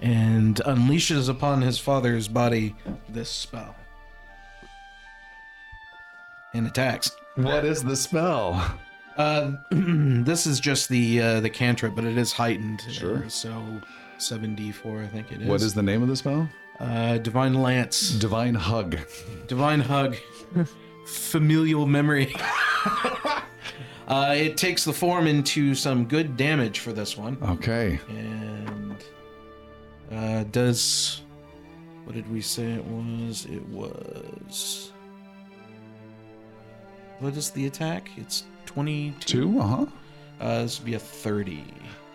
[0.00, 2.74] and unleashes upon his father's body
[3.08, 3.74] this spell.
[6.54, 7.16] And attacks.
[7.36, 8.78] What is the spell?
[9.16, 12.82] Uh, this is just the uh, the cantrip, but it is heightened.
[12.88, 13.28] Sure.
[13.28, 13.50] so
[14.18, 15.48] 7d4, I think it is.
[15.48, 16.48] What is the name of the spell?
[16.78, 18.10] Uh, Divine Lance.
[18.12, 18.98] Divine Hug.
[19.46, 20.16] Divine Hug.
[21.06, 22.34] Familial memory.
[24.08, 27.36] uh, it takes the form into some good damage for this one.
[27.42, 28.00] Okay.
[28.08, 28.96] And
[30.10, 31.22] uh, does.
[32.04, 33.46] What did we say it was?
[33.46, 34.92] It was.
[37.18, 38.10] What is the attack?
[38.16, 38.44] It's
[38.74, 39.18] 22.
[39.20, 39.60] Two?
[39.60, 39.86] Uh huh.
[40.40, 41.64] Uh, this would be a 30.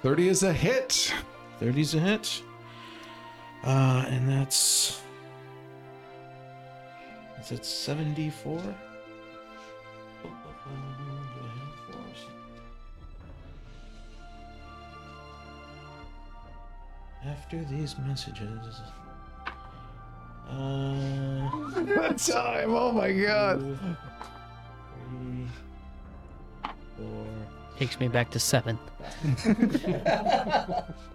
[0.03, 1.13] 30 is a hit.
[1.59, 2.41] 30 is a hit.
[3.63, 5.01] Uh, and that's.
[7.39, 8.61] Is it 74?
[17.25, 18.81] After these messages.
[20.49, 21.49] Uh.
[21.75, 22.73] That time.
[22.73, 23.77] Oh my god.
[26.97, 27.25] Three, four.
[27.77, 28.77] Takes me back to seven.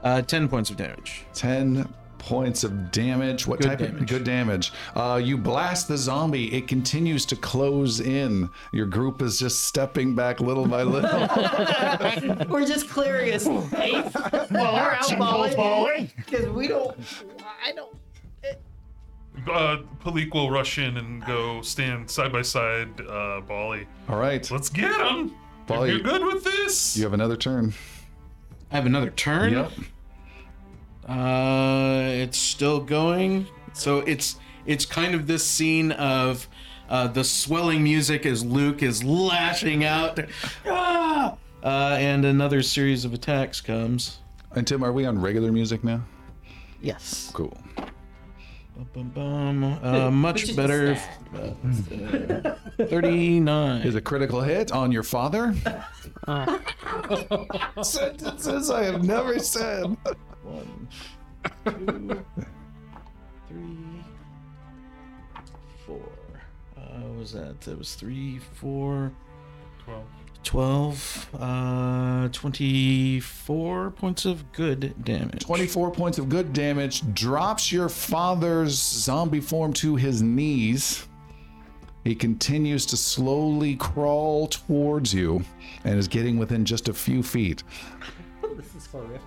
[0.03, 1.23] Uh, 10 points of damage.
[1.35, 1.89] 10
[2.19, 3.47] points of damage.
[3.47, 4.09] What Good type of damage.
[4.09, 4.73] good damage?
[4.97, 6.53] Uh, you blast the zombie.
[6.53, 8.51] It continues to close in.
[8.73, 11.11] Your group is just stepping back little by little.
[12.49, 14.13] We're just clearing a space.
[14.51, 15.19] Well, we're out
[15.57, 16.11] balling.
[16.17, 16.97] Because we don't.
[17.65, 17.97] I don't.
[19.49, 23.87] Uh, Palik will rush in and go stand side by side, uh, Bali.
[24.09, 24.49] All right.
[24.51, 25.33] Let's get him.
[25.67, 26.97] Bali, You're good with this.
[26.97, 27.73] You have another turn.
[28.71, 29.53] I have another turn.
[29.53, 29.73] Yep.
[31.09, 33.47] Uh, it's still going.
[33.73, 34.37] So it's
[34.67, 36.49] it's kind of this scene of
[36.89, 40.19] uh, the swelling music as Luke is lashing out,
[40.67, 41.37] ah!
[41.63, 44.19] uh, and another series of attacks comes.
[44.55, 46.03] And Tim, are we on regular music now?
[46.81, 47.31] Yes.
[47.33, 47.57] Cool.
[48.75, 49.65] Bum, bum, bum.
[49.85, 50.97] Uh, much better.
[50.97, 52.57] sad.
[52.79, 53.83] Uh, Thirty-nine.
[53.83, 55.55] Is a critical hit on your father?
[57.83, 59.85] Sentences I have never said.
[60.43, 60.89] One,
[61.65, 62.25] two,
[63.49, 64.05] three,
[65.87, 66.01] four.
[66.77, 67.61] Uh, what was that?
[67.63, 69.13] That was three, four,
[69.85, 70.05] Twelve.
[70.45, 75.45] 12, uh, 24 points of good damage.
[75.45, 81.07] 24 points of good damage drops your father's zombie form to his knees.
[82.05, 85.45] He continues to slowly crawl towards you
[85.85, 87.63] and is getting within just a few feet.
[88.57, 89.23] This is horrific.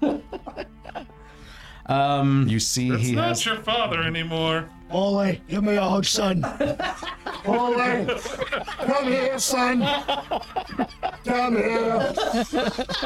[1.86, 3.44] Um, You see, That's he not has.
[3.46, 4.68] your father anymore.
[4.90, 6.44] Ollie, give me a hug, son.
[7.46, 8.06] Ollie,
[8.78, 9.80] come here, son.
[11.24, 12.12] Come here.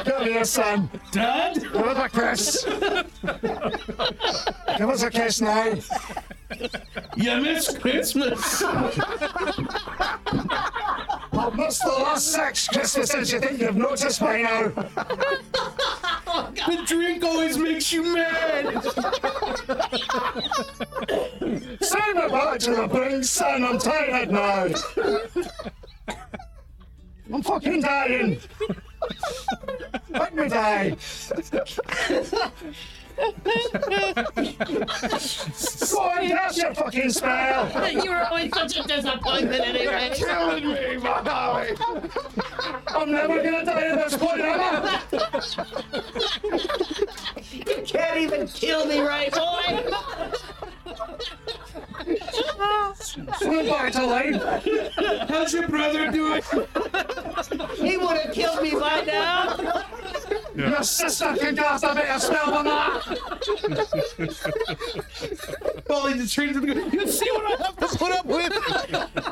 [0.04, 0.90] Come here, son.
[1.12, 1.60] Dad?
[1.60, 2.64] Give us a kiss.
[4.78, 5.74] Give us a kiss now.
[7.16, 8.62] You missed Christmas.
[11.32, 13.32] I've missed the last six Christmases.
[13.32, 14.68] You think you've noticed by now?
[16.66, 18.82] The drink always makes you mad.
[21.80, 23.64] Send me back to the brink, son.
[23.64, 24.68] I'm tired now.
[27.32, 28.40] I'm fucking dying.
[30.10, 30.96] Let me die.
[33.16, 33.24] Go
[36.00, 37.70] on, cast your fucking spell.
[38.04, 40.10] You were always such a disappointment anyway.
[40.14, 41.76] killing me, Molly.
[42.88, 45.00] I'm never gonna die at this point, am I?
[47.52, 49.84] You can't even kill me right, boy.
[53.38, 54.42] Swim back to life.
[55.28, 56.42] How's your brother doing?
[57.76, 59.84] He would have killed me by now.
[60.54, 63.18] Your sister can cast a better spell than that.
[65.86, 68.52] Polly just turns to the You see what I have to put up with?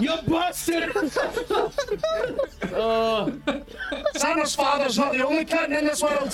[0.01, 0.91] You busted.
[2.75, 3.33] Oh.
[4.15, 6.33] Santa's father's not the only kitten in this world.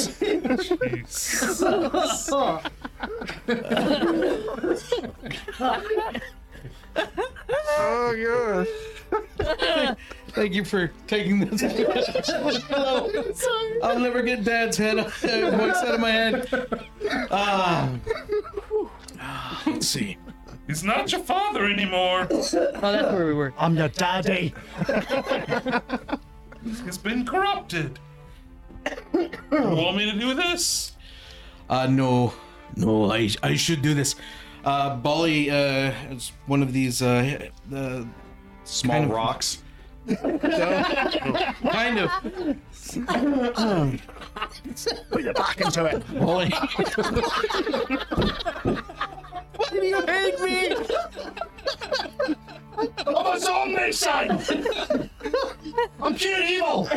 [7.81, 8.69] Oh, God.
[10.39, 11.60] Thank you for taking this.
[12.69, 13.10] Hello.
[13.82, 16.48] I'll never get Dad's head uh, voice out of my head.
[17.32, 17.90] Ah.
[19.66, 20.16] Let's see.
[20.69, 22.28] He's not your father anymore.
[22.31, 23.52] Oh, that's where we were.
[23.59, 24.55] I'm your daddy.
[26.85, 27.98] He's been corrupted.
[29.12, 30.93] you want me to do this?
[31.69, 32.32] Uh, no,
[32.77, 34.15] no, I, I should do this.
[34.65, 38.06] Uh, Bali, uh, is one of these, uh, the
[38.62, 39.62] Small Kind of- rocks.
[40.16, 42.10] Kind of.
[45.10, 46.02] Put your back into it.
[46.18, 46.48] Bali.
[49.56, 50.74] Why do you hate me?
[53.06, 55.10] I'm a zombie, son.
[56.01, 56.89] I'm pure evil.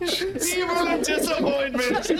[0.00, 2.10] evil and disappointment.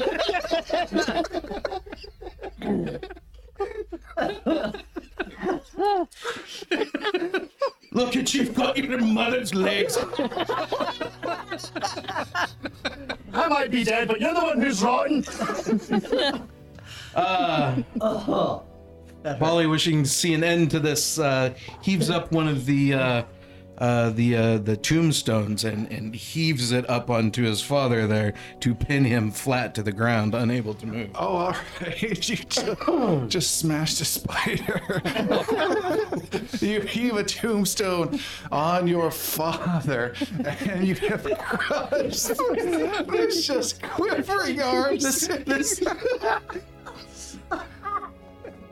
[7.93, 9.99] Look at you've got your mother's legs.
[13.33, 15.25] I might be dead, but you're the one who's rotten.
[17.15, 17.83] uh,
[19.39, 23.23] Bali, wishing to see an end to this, uh, heaves up one of the uh,
[23.81, 28.75] uh, the uh, the tombstones and, and heaves it up onto his father there to
[28.75, 31.11] pin him flat to the ground, unable to move.
[31.15, 32.01] Oh, all right.
[32.11, 32.69] You just,
[33.29, 34.81] just smashed a spider.
[36.61, 38.19] you heave a tombstone
[38.53, 40.15] on your father,
[40.67, 42.33] and you have crushed.
[43.09, 45.29] There's just quivering arms.
[45.29, 45.83] This,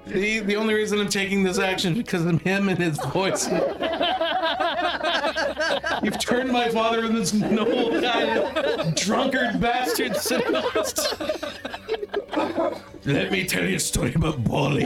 [0.08, 3.48] the the only reason I'm taking this action is because of him and his voice.
[6.02, 10.16] You've turned my father into this noble guy, drunkard bastard.
[10.16, 11.48] sitting on the-
[13.04, 14.84] Let me tell you a story about Bali.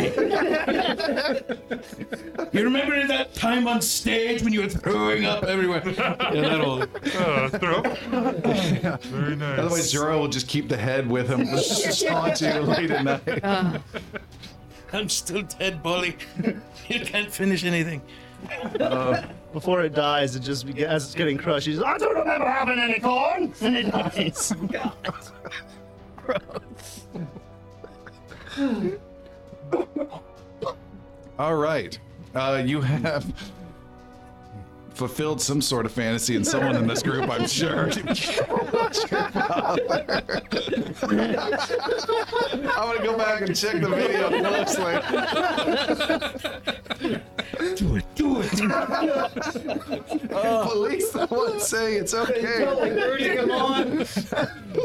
[2.52, 5.82] you remember that time on stage when you were throwing up everywhere?
[5.86, 6.82] Yeah, that'll.
[6.82, 7.82] Uh, throw.
[7.82, 9.58] Very nice.
[9.58, 13.80] Otherwise, Zero will just keep the head with him, just haunt you late at night.
[14.92, 16.16] I'm still dead, bully.
[16.88, 18.02] You can't finish anything.
[19.52, 21.66] Before it dies, it just be- as it's getting crushed.
[21.66, 23.54] He's I don't remember having any corn.
[23.60, 24.52] And it dies.
[31.38, 31.98] All right.
[32.34, 33.24] Uh, you have
[34.94, 37.90] fulfilled some sort of fantasy in someone in this group, I'm sure.
[42.74, 45.02] I'm gonna go back and check the video Looks like.
[47.76, 48.50] Do it, do it.
[50.32, 52.64] Oh, police the one saying it's okay.
[52.64, 54.06] Urging him on.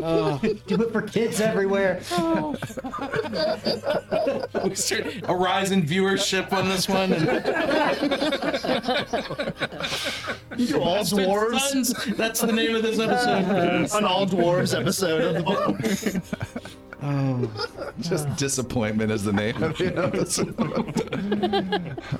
[0.03, 2.01] Oh, do it for kids everywhere.
[4.63, 7.13] We start a rise in viewership on this one.
[7.13, 7.27] And
[10.57, 11.59] you all dwarves.
[11.59, 13.97] Sons, that's the name of this episode.
[13.97, 16.57] An all dwarves episode of the book.
[17.01, 17.93] Oh.
[18.01, 20.55] Just disappointment is the name of the episode.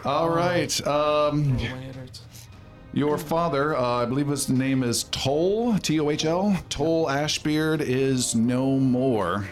[0.06, 0.88] All right.
[0.88, 1.58] Um,
[2.94, 6.58] your father, uh, I believe his name is Toll, T O H L.
[6.70, 9.48] Toll Ashbeard is no more.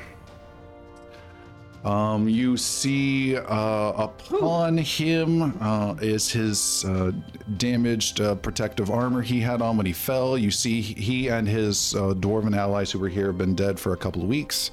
[1.85, 7.11] Um, you see uh, upon him uh, is his uh,
[7.57, 10.35] damaged uh, protective armor he had on when he fell.
[10.35, 13.93] You see he and his uh, dwarven allies who were here have been dead for
[13.93, 14.71] a couple of weeks.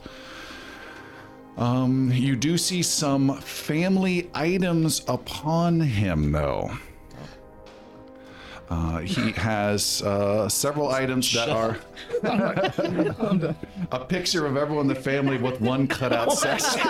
[1.58, 6.70] Um, you do see some family items upon him, though.
[8.70, 11.78] Uh, he has uh, several items that are
[13.92, 16.80] a picture of everyone in the family with one cutout section.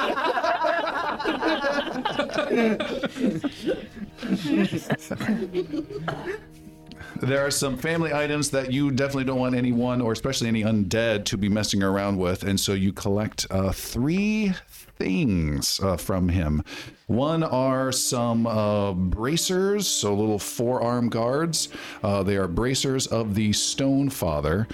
[7.21, 11.25] there are some family items that you definitely don't want anyone, or especially any undead,
[11.25, 14.53] to be messing around with, and so you collect uh, three
[14.97, 16.63] things uh, from him.
[17.07, 21.69] One are some uh, bracers, so little forearm guards.
[22.03, 24.67] Uh, they are bracers of the Stone Father.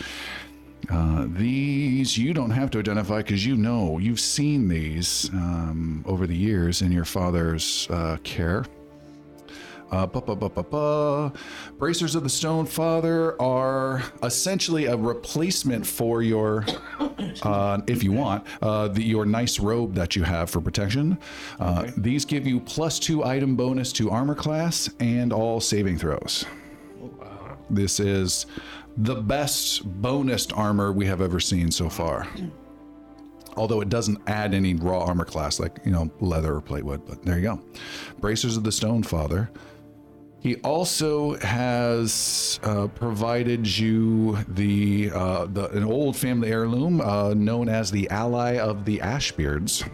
[0.91, 6.27] Uh, these you don't have to identify because you know you've seen these um, over
[6.27, 8.65] the years in your father's uh, care.
[9.91, 11.33] Uh, ba, ba, ba.
[11.79, 16.67] Bracers of the Stone Father are essentially a replacement for your,
[17.43, 21.19] uh, if you want, uh, the, your nice robe that you have for protection.
[21.59, 26.45] Uh, These give you plus two item bonus to armor class and all saving throws.
[27.71, 28.47] This is
[28.97, 32.27] the best bonus armor we have ever seen so far.
[33.57, 37.25] Although it doesn't add any raw armor class like, you know, leather or platewood, but
[37.25, 37.61] there you go.
[38.21, 39.51] Bracers of the Stone Father.
[40.41, 47.69] He also has uh, provided you the, uh, the an old family heirloom uh, known
[47.69, 49.89] as the Ally of the Ashbeards.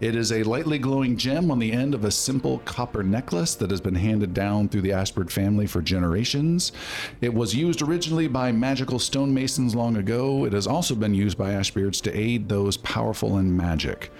[0.00, 3.70] It is a lightly glowing gem on the end of a simple copper necklace that
[3.70, 6.72] has been handed down through the Ashbeard family for generations.
[7.20, 10.44] It was used originally by magical stonemasons long ago.
[10.44, 14.10] It has also been used by Ashbeards to aid those powerful in magic.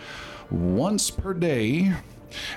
[0.50, 1.92] Once per day,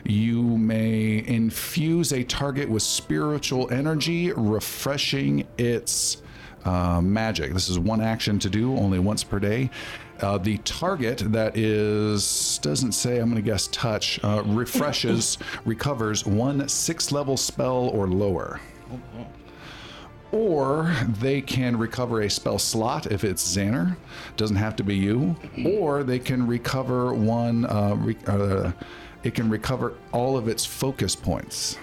[0.03, 6.21] you may infuse a target with spiritual energy, refreshing its
[6.65, 7.53] uh, magic.
[7.53, 9.69] This is one action to do, only once per day.
[10.21, 13.19] Uh, the target that is doesn't say.
[13.19, 18.59] I'm going to guess touch uh, refreshes recovers one six level spell or lower.
[20.31, 23.95] Or they can recover a spell slot if it's Xander.
[24.37, 25.35] Doesn't have to be you.
[25.65, 27.65] Or they can recover one.
[27.65, 28.71] Uh, re- uh,
[29.25, 31.75] it can recover all of its focus points,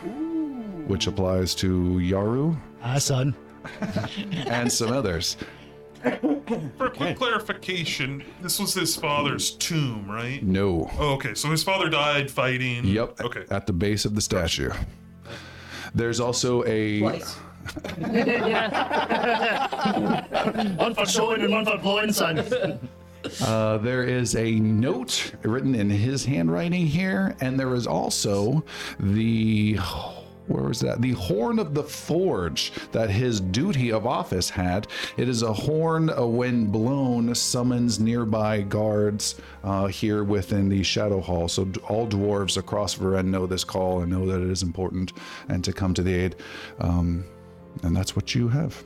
[0.87, 3.35] which applies to Yaru Ah, son.
[4.47, 5.37] and some others.
[6.03, 10.43] For a quick clarification, this was his father's tomb, right?
[10.43, 10.91] No.
[10.99, 11.35] Oh, okay.
[11.35, 12.85] So his father died fighting.
[12.85, 13.21] Yep.
[13.21, 13.45] Okay.
[13.51, 14.71] At the base of the statue.
[15.95, 17.01] There's also a.
[17.03, 17.21] One
[20.95, 22.39] for showing and one for blowing, son.
[23.43, 28.65] Uh, there is a note written in his handwriting here, and there is also
[28.99, 29.79] the
[30.49, 31.01] where was that?
[31.01, 34.89] The horn of the forge that his duty of office had.
[35.17, 41.21] It is a horn uh, when blown summons nearby guards uh, here within the Shadow
[41.21, 41.49] Hall.
[41.49, 45.13] So d- all dwarves across Varen know this call and know that it is important
[45.49, 46.37] and to come to the aid.
[46.81, 47.25] Um,
[47.83, 48.85] and that's what you have.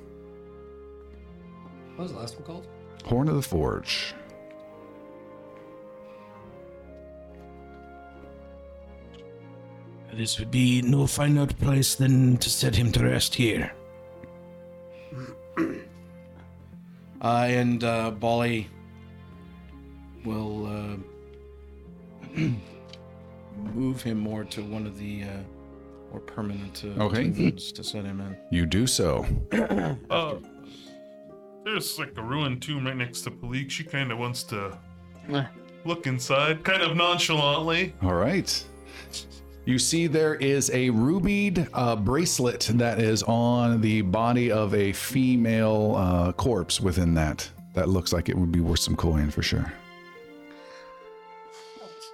[1.97, 2.68] What was the last one called?
[3.05, 4.15] Horn of the Forge.
[10.17, 13.73] This would be no finer place than to set him to rest here.
[17.23, 18.69] Uh, and uh, Bali
[20.27, 20.67] will
[22.36, 22.39] uh,
[23.75, 25.28] move him more to one of the uh,
[26.11, 27.31] more permanent uh, Okay.
[27.31, 28.36] tables to set him in.
[28.51, 29.25] You do so.
[30.11, 30.35] Uh,
[31.65, 33.70] there's like a ruined tomb right next to Palik.
[33.70, 34.78] She kind of wants to
[35.86, 37.95] look inside, kind of nonchalantly.
[38.03, 38.65] All right.
[39.67, 44.93] You see, there is a rubied uh, bracelet that is on the body of a
[44.93, 47.51] female uh, corpse within that.
[47.75, 49.73] That looks like it would be worth some coin for sure.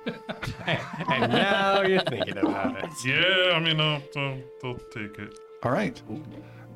[0.66, 2.90] and now you're thinking about it.
[3.04, 5.38] Yeah, I mean, I'll, I'll, I'll take it.
[5.62, 6.00] All right.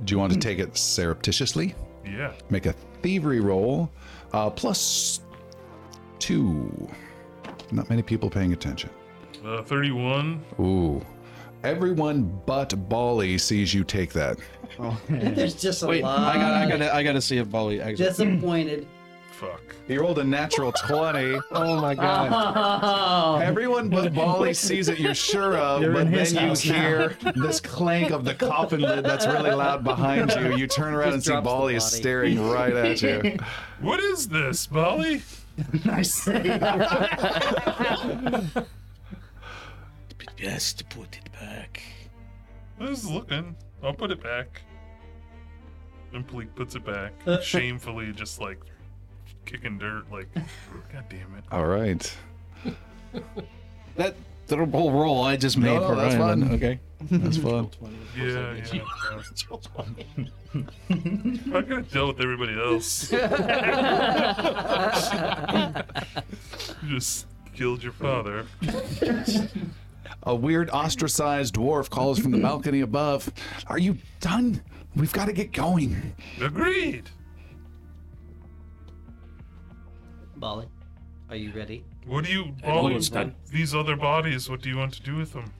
[0.04, 1.74] Do you want to take it surreptitiously?
[2.04, 2.34] Yeah.
[2.50, 3.90] Make a thievery roll,
[4.34, 5.20] uh, plus
[6.18, 6.86] two.
[7.72, 8.90] Not many people paying attention.
[9.46, 10.44] Uh, 31.
[10.58, 11.04] Ooh.
[11.62, 14.38] Everyone but Bali sees you take that.
[15.08, 16.18] There's just a Wait, lot.
[16.18, 17.80] I got, I got, I got to see if Bali.
[17.80, 18.88] Actually, disappointed
[19.36, 19.60] fuck.
[19.86, 21.38] He rolled a natural 20.
[21.52, 23.42] Oh my god.
[23.42, 26.80] Everyone but Bali sees it, you're sure of, You're but his then you house now.
[26.80, 30.56] hear this clank of the coffin lid that's really loud behind you.
[30.56, 31.96] You turn around and see drops the Bali is body.
[31.96, 33.36] staring right at you.
[33.80, 35.22] What is this, Bali?
[35.84, 36.24] nice
[40.36, 40.46] save.
[40.46, 41.82] Best to put it back.
[42.80, 43.54] I was looking.
[43.82, 44.62] I'll put it back.
[46.12, 48.58] And Pleek puts it back, uh, shamefully, just like
[49.44, 50.10] kicking dirt.
[50.10, 51.44] Like, God damn it.
[51.50, 52.16] All right.
[53.96, 54.14] That
[54.46, 56.42] double roll I just made No, for that's Ryan.
[56.44, 56.54] fun.
[56.54, 56.78] Okay.
[57.10, 57.68] That's fun.
[58.16, 58.64] Yeah, yeah.
[58.72, 58.82] yeah.
[61.54, 63.10] I could have dealt with everybody else.
[66.82, 68.46] you just killed your father.
[70.22, 73.32] A weird ostracized dwarf calls from the balcony above.
[73.66, 74.62] Are you done?
[74.94, 76.14] We've got to get going.
[76.40, 77.10] Agreed.
[80.36, 80.66] Bali,
[81.30, 81.84] are you ready?
[82.06, 82.54] What do you?
[82.64, 83.34] I know done.
[83.50, 84.48] these other bodies.
[84.48, 85.52] What do you want to do with them?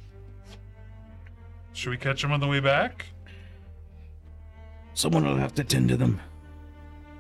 [1.73, 3.07] Should we catch them on the way back?
[4.95, 6.21] Someone will have to tend to them.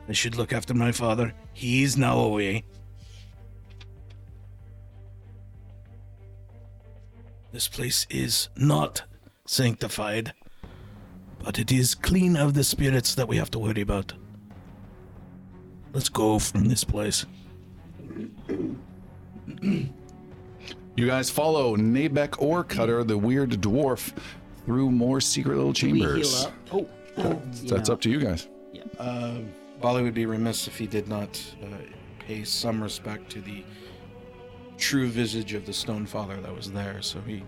[0.09, 1.35] I should look after my father.
[1.53, 2.65] He's now away.
[7.57, 9.05] This place is not
[9.47, 10.35] sanctified,
[11.43, 14.13] but it is clean of the spirits that we have to worry about.
[15.95, 17.25] Let's go from this place.
[18.51, 18.77] You
[21.07, 24.13] guys follow Nabek or Cutter, the weird dwarf,
[24.67, 26.45] through more secret little Do we heal chambers.
[26.45, 26.53] up?
[27.17, 28.49] Oh, That's up to you guys.
[28.99, 29.39] Uh,
[29.81, 31.69] Bali would be remiss if he did not uh,
[32.19, 33.65] pay some respect to the
[34.77, 37.01] true visage of the stone father that was there.
[37.03, 37.43] So he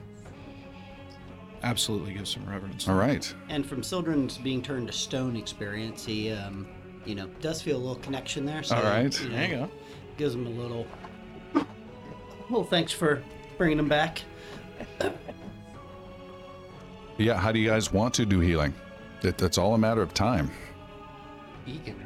[1.63, 2.89] absolutely gives some reverence.
[2.89, 3.33] All right.
[3.49, 6.67] And from Sildren's being turned to stone experience, he, um,
[7.05, 8.63] you know, does feel a little connection there.
[8.63, 9.21] So, All right.
[9.21, 9.71] You know, There you go.
[10.17, 10.87] Gives him a little.
[12.51, 13.23] Well, thanks for
[13.57, 14.23] bringing him back.
[17.19, 18.73] Yeah, how do you guys want to do healing?
[19.23, 20.51] That, that's all a matter of time.
[21.67, 21.97] Beacon,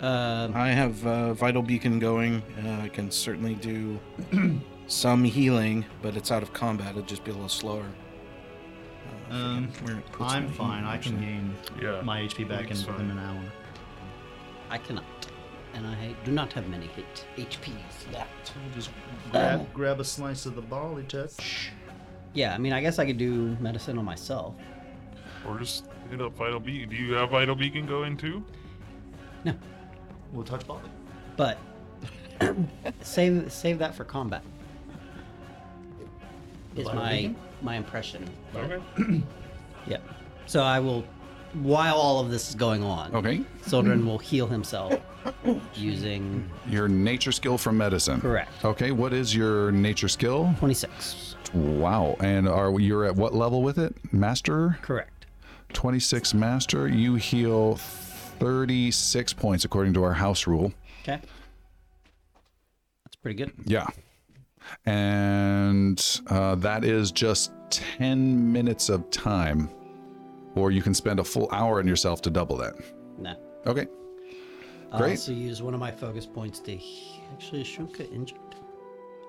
[0.00, 0.06] right?
[0.44, 2.42] Um, I have uh, vital beacon going.
[2.64, 3.98] Uh, I can certainly do
[4.86, 6.92] some healing, but it's out of combat.
[6.92, 7.84] It'd just be a little slower.
[9.30, 10.84] Uh, I Um, forget where it puts I'm fine.
[10.84, 12.00] I can gain Yeah.
[12.02, 13.42] my HP back in Beacon's within an hour.
[14.70, 15.04] I cannot,
[15.74, 18.52] and I do not have many hit HPs left.
[18.74, 18.90] Just
[19.32, 21.70] grab, grab a slice of the barley touch.
[22.34, 24.54] Yeah, I mean, I guess I could do medicine on myself.
[25.44, 26.88] Or just hit up Vital Beacon?
[26.90, 28.44] Do you have Vital Beacon going too?
[29.44, 29.54] No,
[30.32, 30.80] We'll touch bali.
[31.36, 31.58] but
[33.02, 34.42] save save that for combat.
[36.76, 37.36] Is vital my beacon?
[37.62, 38.28] my impression.
[38.54, 39.22] Okay.
[39.86, 40.02] Yep.
[40.44, 41.04] So I will,
[41.54, 43.40] while all of this is going on, Okay.
[43.62, 44.92] Sildren will heal himself
[45.74, 48.20] using Your nature skill from medicine.
[48.20, 48.52] Correct.
[48.62, 50.54] Okay, what is your nature skill?
[50.58, 51.34] 26.
[51.54, 52.14] Wow.
[52.20, 53.94] And are you're at what level with it?
[54.12, 54.78] Master?
[54.82, 55.24] Correct.
[55.72, 56.86] 26 master.
[56.86, 57.76] You heal
[58.50, 60.72] 36 points according to our house rule.
[61.02, 61.20] Okay.
[63.04, 63.52] That's pretty good.
[63.66, 63.86] Yeah.
[64.86, 69.68] And uh, that is just 10 minutes of time.
[70.56, 72.74] Or you can spend a full hour on yourself to double that.
[73.18, 73.34] Nah.
[73.66, 73.84] Okay.
[73.84, 75.02] Great.
[75.02, 76.74] I'll also use one of my focus points to.
[76.76, 78.38] he- Actually, is Shuka injured?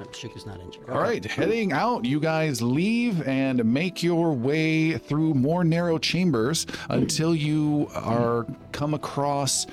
[0.01, 0.89] No, Shuka's not injured.
[0.89, 6.65] All right, heading out, you guys leave and make your way through more narrow chambers
[6.89, 9.67] until you are come across.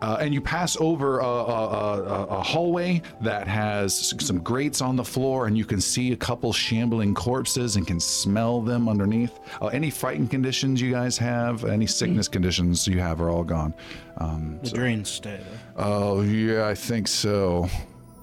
[0.00, 4.94] Uh, and you pass over a, a, a, a hallway that has some grates on
[4.94, 9.40] the floor, and you can see a couple shambling corpses and can smell them underneath.
[9.60, 13.74] Uh, any frightened conditions you guys have, any sickness conditions you have, are all gone.
[14.18, 15.40] Um, The drains stay
[15.76, 15.82] though.
[15.82, 17.68] Oh, yeah, I think so.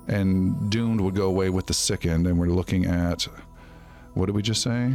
[0.08, 3.28] And doomed would go away with the sickened, and we're looking at
[4.14, 4.94] what did we just say?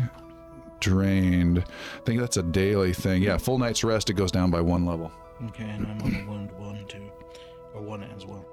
[0.81, 1.59] Drained.
[1.59, 3.23] I think that's a daily thing.
[3.23, 5.13] Yeah, full night's rest, it goes down by one level.
[5.49, 7.11] Okay, and I'm on a wound one too,
[7.75, 8.45] or one as well.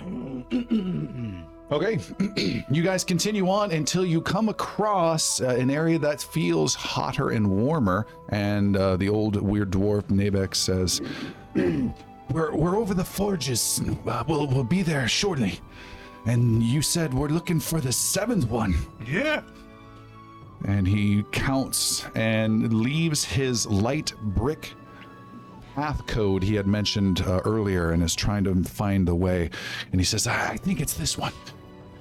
[1.72, 2.00] Okay,
[2.68, 7.48] you guys continue on until you come across uh, an area that feels hotter and
[7.48, 11.00] warmer, and uh, the old weird dwarf Nabek says,
[11.54, 13.80] "We're we're over the forges.
[14.04, 15.60] Uh, we'll we'll be there shortly."
[16.26, 18.74] And you said we're looking for the seventh one.
[19.06, 19.42] Yeah.
[20.66, 24.74] And he counts and leaves his light brick
[25.74, 29.50] path code he had mentioned uh, earlier and is trying to find the way.
[29.92, 31.32] And he says, I I think it's this one.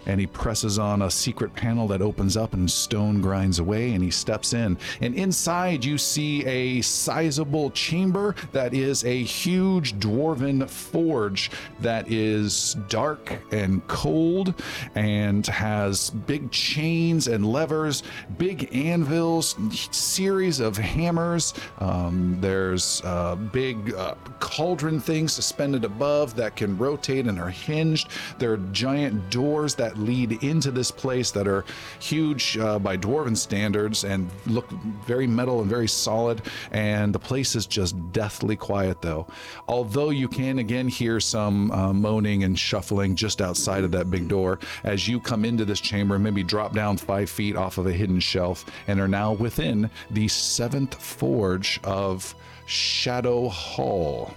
[0.09, 4.03] And he presses on a secret panel that opens up and stone grinds away and
[4.03, 4.75] he steps in.
[5.01, 12.75] And inside you see a sizable chamber that is a huge dwarven forge that is
[12.88, 14.55] dark and cold
[14.95, 18.01] and has big chains and levers,
[18.39, 19.55] big anvils,
[19.91, 21.53] series of hammers.
[21.77, 28.09] Um, there's uh, big uh, cauldron things suspended above that can rotate and are hinged.
[28.39, 31.66] There are giant doors that lead into this place that are
[32.00, 34.69] huge uh, by dwarven standards and look
[35.06, 36.42] very metal and very solid.
[36.72, 39.28] And the place is just deathly quiet, though.
[39.68, 44.28] Although you can again hear some uh, moaning and shuffling just outside of that big
[44.28, 47.92] door as you come into this chamber, maybe drop down five feet off of a
[47.92, 54.34] hidden shelf, and are now within the seventh forge of Shadow Hall.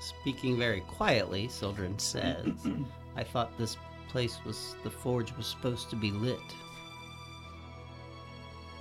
[0.00, 2.46] Speaking very quietly, Sildren says,
[3.16, 3.76] I thought this
[4.14, 6.38] place was the forge was supposed to be lit.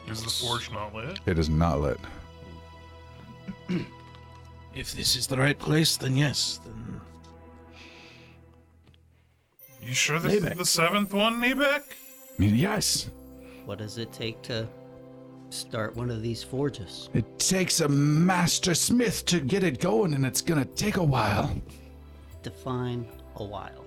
[0.08, 1.20] Is the forge not lit?
[1.26, 2.00] It is not lit.
[4.76, 6.60] If this is the right place, then yes.
[6.64, 7.02] Then
[9.82, 11.84] You sure this is the seventh one, Nabek?
[11.84, 13.10] I mean, yes.
[13.66, 14.68] What does it take to
[15.52, 17.10] start one of these forges?
[17.14, 21.56] It takes a master smith to get it going, and it's gonna take a while.
[22.42, 23.83] Define a while.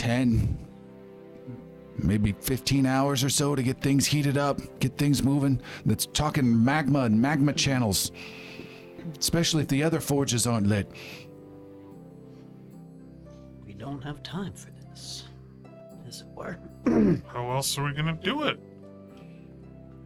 [0.00, 0.56] 10,
[1.98, 5.60] maybe 15 hours or so to get things heated up, get things moving.
[5.84, 8.10] That's talking magma and magma channels,
[9.18, 10.90] especially if the other forges aren't lit.
[13.66, 15.28] We don't have time for this.
[16.08, 16.58] As it were.
[17.30, 18.58] How else are we gonna do it?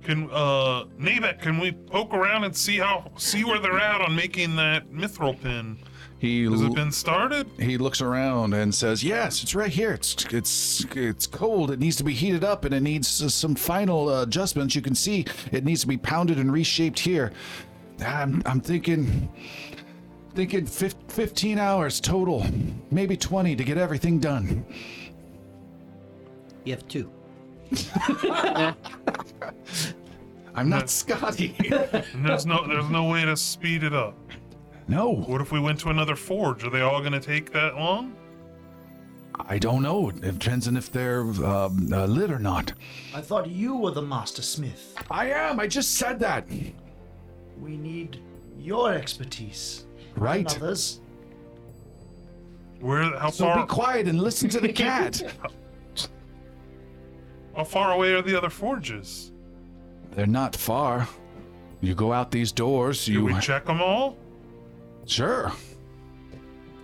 [0.03, 4.17] Can uh Nabek, can we poke around and see how see where they're at on
[4.17, 5.79] making that mithril pin?
[6.19, 7.47] He Has it been started?
[7.59, 9.93] he looks around and says, "Yes, it's right here.
[9.93, 11.71] It's it's it's cold.
[11.71, 14.75] It needs to be heated up, and it needs uh, some final uh, adjustments.
[14.75, 17.33] You can see it needs to be pounded and reshaped here.
[18.05, 19.29] I'm I'm thinking."
[20.35, 22.45] Thinking fif- 15 hours total,
[22.91, 24.67] maybe 20 to get everything done.
[26.65, 27.09] You have two.
[30.57, 31.55] I'm not Scotty.
[31.71, 34.17] And there's no there's no way to speed it up.
[34.87, 36.63] No, What if we went to another forge?
[36.65, 38.15] Are they all gonna take that long?
[39.35, 40.11] I don't know.
[40.11, 42.73] It depends on if they're um, uh, lit or not.
[43.15, 44.95] I thought you were the master smith.
[45.11, 45.59] I am.
[45.59, 46.47] I just said that.
[47.61, 48.21] We need
[48.59, 49.87] your expertise.
[50.17, 50.45] Right.
[50.45, 51.01] Not others.
[52.81, 55.23] Where how So far be quiet and listen to the cat.
[57.57, 59.33] how far away are the other forges?
[60.13, 61.09] They're not far.
[61.81, 63.07] You go out these doors.
[63.07, 64.17] Do You we check them all?
[65.07, 65.53] Sure.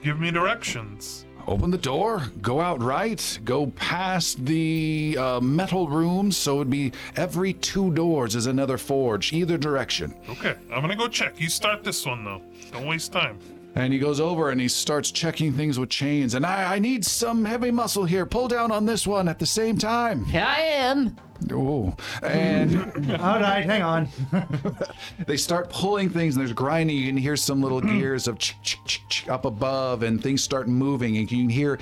[0.03, 1.27] Give me directions.
[1.47, 2.23] Open the door.
[2.43, 3.39] Go out right.
[3.45, 6.37] Go past the uh, metal rooms.
[6.37, 10.15] So it'd be every two doors is another forge, either direction.
[10.29, 11.41] Okay, I'm gonna go check.
[11.41, 12.43] You start this one though.
[12.73, 13.39] Don't waste time.
[13.75, 16.35] And he goes over and he starts checking things with chains.
[16.35, 18.27] And I, I need some heavy muscle here.
[18.27, 20.25] Pull down on this one at the same time.
[20.25, 21.17] Here I am.
[21.53, 22.77] Oh, and
[23.21, 24.09] All right, hang on.
[25.27, 26.97] they start pulling things, and there's grinding.
[26.97, 30.43] You can hear some little gears of ch- ch- ch- ch- up above, and things
[30.43, 31.17] start moving.
[31.17, 31.79] And you can hear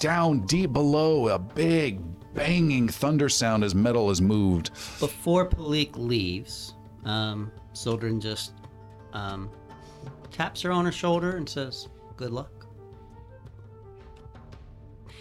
[0.00, 2.00] down deep below a big
[2.34, 4.70] banging thunder sound as metal is moved.
[5.00, 6.74] Before Palik leaves,
[7.04, 8.54] um, Sildren just
[9.12, 9.50] um,
[10.30, 12.66] taps her on her shoulder and says, Good luck.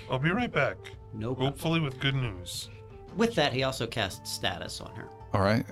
[0.09, 0.77] I'll be right back.
[1.13, 1.51] No problem.
[1.53, 2.69] Hopefully with good news.
[3.15, 5.07] With that, he also casts status on her.
[5.33, 5.65] All right.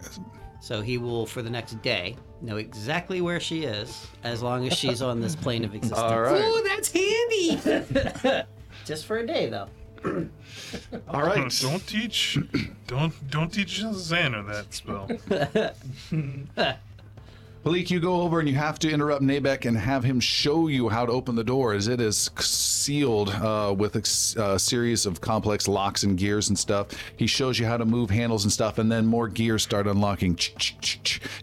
[0.61, 4.73] So he will, for the next day, know exactly where she is as long as
[4.77, 5.99] she's on this plane of existence.
[6.01, 6.41] All right.
[6.41, 8.43] Ooh, that's handy.
[8.85, 9.67] Just for a day, though.
[11.09, 11.53] All right.
[11.61, 12.37] Don't teach
[12.87, 15.07] don't don't teach Xander that spell.
[17.63, 20.89] Palik, you go over and you have to interrupt Nabek and have him show you
[20.89, 25.21] how to open the door, as it is sealed uh, with a uh, series of
[25.21, 26.87] complex locks and gears and stuff.
[27.15, 30.37] He shows you how to move handles and stuff, and then more gears start unlocking.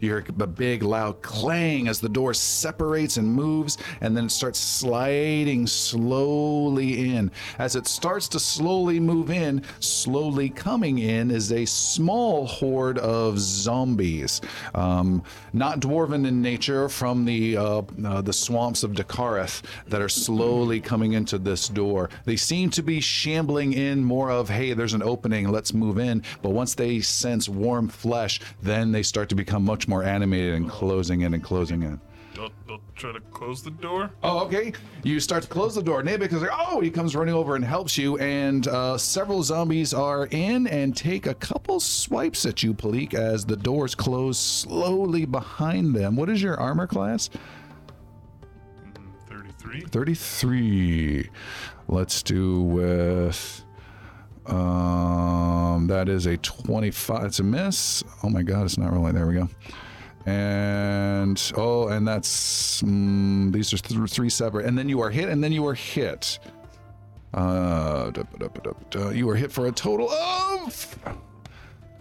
[0.00, 4.31] You hear a big, loud clang as the door separates and moves, and then it
[4.31, 7.31] starts sliding slowly in.
[7.58, 13.39] As it starts to slowly move in, slowly coming in is a small horde of
[13.39, 14.42] zombies.
[14.74, 15.23] Um,
[15.55, 15.81] not
[16.13, 21.39] in nature from the uh, uh, the swamps of Dakarath that are slowly coming into
[21.39, 22.11] this door.
[22.25, 26.23] They seem to be shambling in more of, hey, there's an opening, let's move in.
[26.43, 30.69] But once they sense warm flesh, then they start to become much more animated and
[30.69, 32.01] closing in and closing in.
[32.41, 34.10] I'll, I'll try to close the door.
[34.23, 34.73] Oh, okay.
[35.02, 36.02] You start to close the door.
[36.02, 39.93] Nabek is like, oh, he comes running over and helps you, and uh, several zombies
[39.93, 45.27] are in and take a couple swipes at you, Palik, as the doors close slowly
[45.27, 46.17] behind them.
[46.17, 47.28] What is your armor class?
[49.28, 49.83] 33.
[49.83, 51.31] 33.
[51.89, 53.65] Let's do with.
[54.47, 57.25] Um, that is a 25.
[57.25, 58.02] It's a miss.
[58.25, 59.15] Oh my god, it's not rolling.
[59.15, 59.49] There we go.
[60.26, 64.66] And oh, and that's mm, these are th- three separate.
[64.66, 66.39] And then you are hit, and then you are hit.
[67.32, 69.08] Uh, da- da- da- da- da.
[69.10, 70.99] you are hit for a total of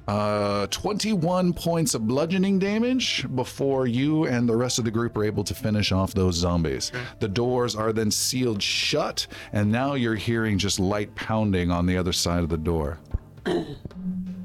[0.09, 5.23] uh, 21 points of bludgeoning damage before you and the rest of the group are
[5.23, 6.91] able to finish off those zombies.
[7.19, 11.95] The doors are then sealed shut, and now you're hearing just light pounding on the
[11.95, 12.97] other side of the door.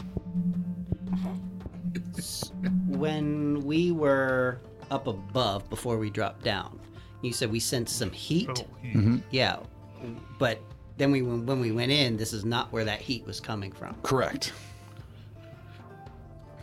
[3.05, 4.61] When we were
[4.91, 6.81] up above before we dropped down,
[7.21, 8.49] you said we sensed some heat.
[8.51, 9.23] Oh, he, Mhm.
[9.31, 9.57] Yeah,
[10.39, 10.59] but
[10.97, 13.95] then we when we went in, this is not where that heat was coming from.
[14.03, 14.55] Correct.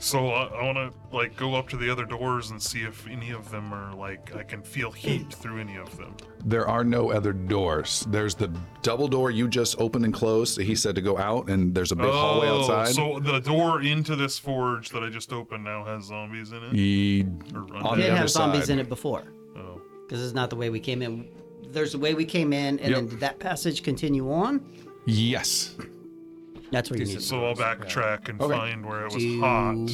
[0.03, 3.07] So I, I want to like go up to the other doors and see if
[3.07, 6.15] any of them are like I can feel heat through any of them.
[6.43, 8.07] There are no other doors.
[8.09, 10.59] There's the double door you just opened and closed.
[10.59, 12.95] He said to go out, and there's a big hallway Oh, outside.
[12.95, 16.73] So the door into this forge that I just opened now has zombies in it.
[16.73, 17.23] He,
[17.53, 17.63] on
[17.99, 18.69] It didn't other have zombies side.
[18.73, 19.23] in it before,
[19.55, 19.79] Oh.
[20.07, 21.27] because it's not the way we came in.
[21.69, 22.95] There's the way we came in, and Yep.
[22.95, 24.65] then did that passage continue on?
[25.05, 25.75] Yes.
[26.71, 27.21] That's where you need.
[27.21, 28.53] So I'll backtrack and Okay.
[28.57, 29.89] find where it was Do you hot.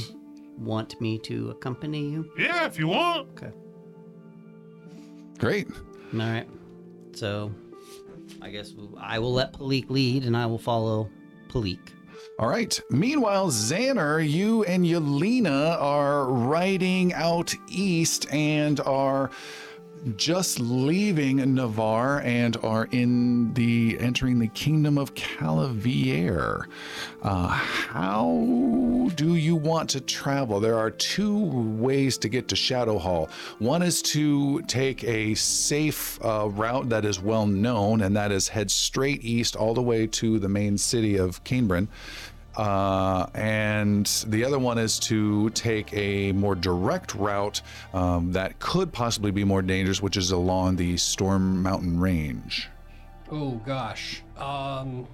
[0.58, 2.32] want me to accompany you?
[2.38, 3.30] Yeah, if you want.
[3.32, 3.52] Okay.
[5.40, 5.68] Great.
[6.14, 6.48] All right.
[7.14, 7.52] So,
[8.42, 11.10] I guess I will let Palik lead, and I will follow
[11.50, 11.80] Palik.
[12.40, 12.80] All right.
[12.92, 19.32] Meanwhile, Xander, you and Yelena are riding out east and are
[20.16, 26.66] just leaving Navarre and are in the entering the kingdom of Calavier.
[27.22, 30.60] Uh, how do you want to travel?
[30.60, 33.30] There are two ways to get to Shadow Hall.
[33.60, 38.48] One is to take a safe uh, route that is well known, and that is
[38.48, 41.88] head straight east all the way to the main city of Canebrin.
[42.58, 47.62] Uh, and the other one is to take a more direct route
[47.94, 52.68] um, that could possibly be more dangerous, which is along the Storm Mountain Range.
[53.32, 54.24] Oh gosh.
[54.38, 55.08] Um.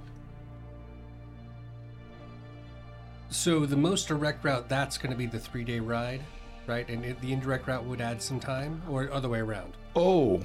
[3.30, 6.22] So the most direct route that's going to be the three-day ride,
[6.66, 6.88] right?
[6.88, 9.74] And it, the indirect route would add some time, or other way around.
[9.96, 10.42] Oh,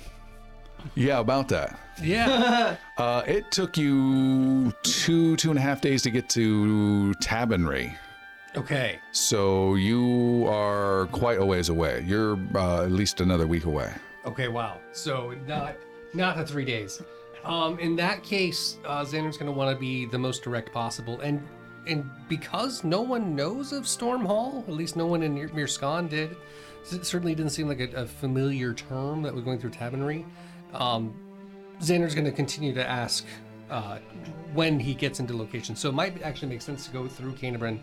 [0.94, 1.78] yeah, about that.
[2.02, 2.76] Yeah.
[2.98, 7.97] Uh, it took you two, two and a half days to get to Tabernary.
[8.57, 8.98] okay.
[9.12, 12.05] So you are quite a ways away.
[12.05, 13.92] You're uh, at least another week away.
[14.26, 14.48] Okay.
[14.48, 14.81] Wow.
[14.90, 15.76] So not
[16.12, 17.00] not the three days.
[17.44, 21.20] Um, in that case, uh, Xander's going to want to be the most direct possible,
[21.20, 21.40] and
[21.86, 26.08] and because no one knows of Storm Hall, at least no one in Mir- Mirskan
[26.08, 26.36] did.
[26.90, 30.26] It certainly didn't seem like a, a familiar term that was going through Tabernary.
[30.74, 31.14] Um,
[31.80, 33.24] Xander's going to continue to ask
[33.70, 33.98] uh,
[34.55, 35.76] when he gets into location.
[35.76, 37.80] So it might actually make sense to go through Canterbury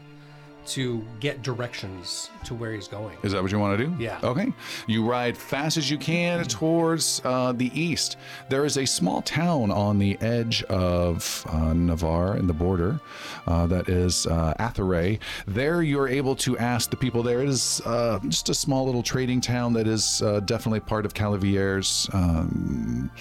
[0.68, 3.18] to get directions to where he's going.
[3.24, 3.96] Is that what you want to do?
[4.02, 4.20] Yeah.
[4.24, 4.54] Okay.
[4.88, 8.18] You ride fast as you can towards uh, the east.
[8.50, 13.00] There is a small town on the edge of uh, Navarre and the border
[13.48, 15.20] uh, that is uh, Athéray.
[15.48, 17.42] There, you're able to ask the people there.
[17.42, 21.14] It is uh, just a small little trading town that is uh, definitely part of
[21.14, 22.10] Calavier's.
[22.14, 23.12] Um,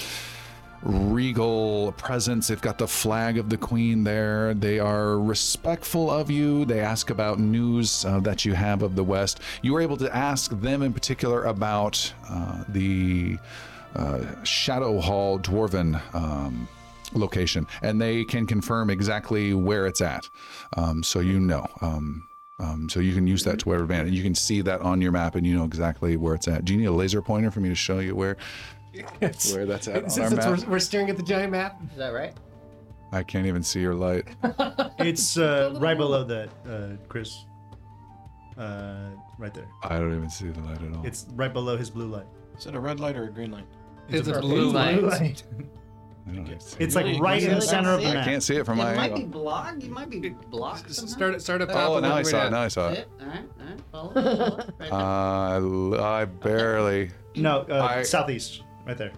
[0.85, 2.49] regal presence.
[2.49, 4.55] They've got the flag of the queen there.
[4.55, 6.65] They are respectful of you.
[6.65, 9.41] They ask about news uh, that you have of the West.
[9.63, 13.39] You were able to ask them in particular about uh, the
[13.97, 16.01] uh, Shadow Hall Dwarven.
[16.15, 16.69] Um,
[17.13, 20.29] location and they can confirm exactly where it's at
[20.77, 22.27] um, so you know um,
[22.59, 25.13] um, so you can use that to where advantage you can see that on your
[25.13, 27.61] map and you know exactly where it's at do you need a laser pointer for
[27.61, 28.37] me to show you where
[29.53, 31.81] where that's at on our Since map we're, we're staring at the giant map.
[31.93, 32.33] Is that right?
[33.13, 34.27] I can't even see your light.
[34.99, 37.45] It's uh, right below that, uh, Chris.
[38.57, 39.09] Uh,
[39.39, 39.67] right there.
[39.83, 41.05] I don't even see the light at all.
[41.05, 42.27] It's right below his blue light.
[42.57, 43.67] Is it a red light or a green light?
[44.09, 45.03] It's, a purple blue light.
[45.03, 45.43] light.
[46.27, 47.05] I don't even see It's it.
[47.05, 48.25] like right in the center of the I map.
[48.25, 49.43] caned see it from my It my might be angle.
[49.43, 49.83] blocked.
[49.83, 50.91] You might be blocked.
[50.95, 51.13] somehow.
[51.13, 51.43] Start it.
[51.43, 51.69] Start it.
[51.71, 52.51] Oh, now I saw it.
[52.51, 53.09] Now I saw That's it.
[53.21, 53.23] it.
[53.23, 53.45] All right.
[53.61, 53.81] All right.
[53.93, 54.13] Follow.
[54.15, 54.93] follow right there.
[56.01, 57.11] Uh, I barely.
[57.37, 59.13] No, uh, I- southeast, right there.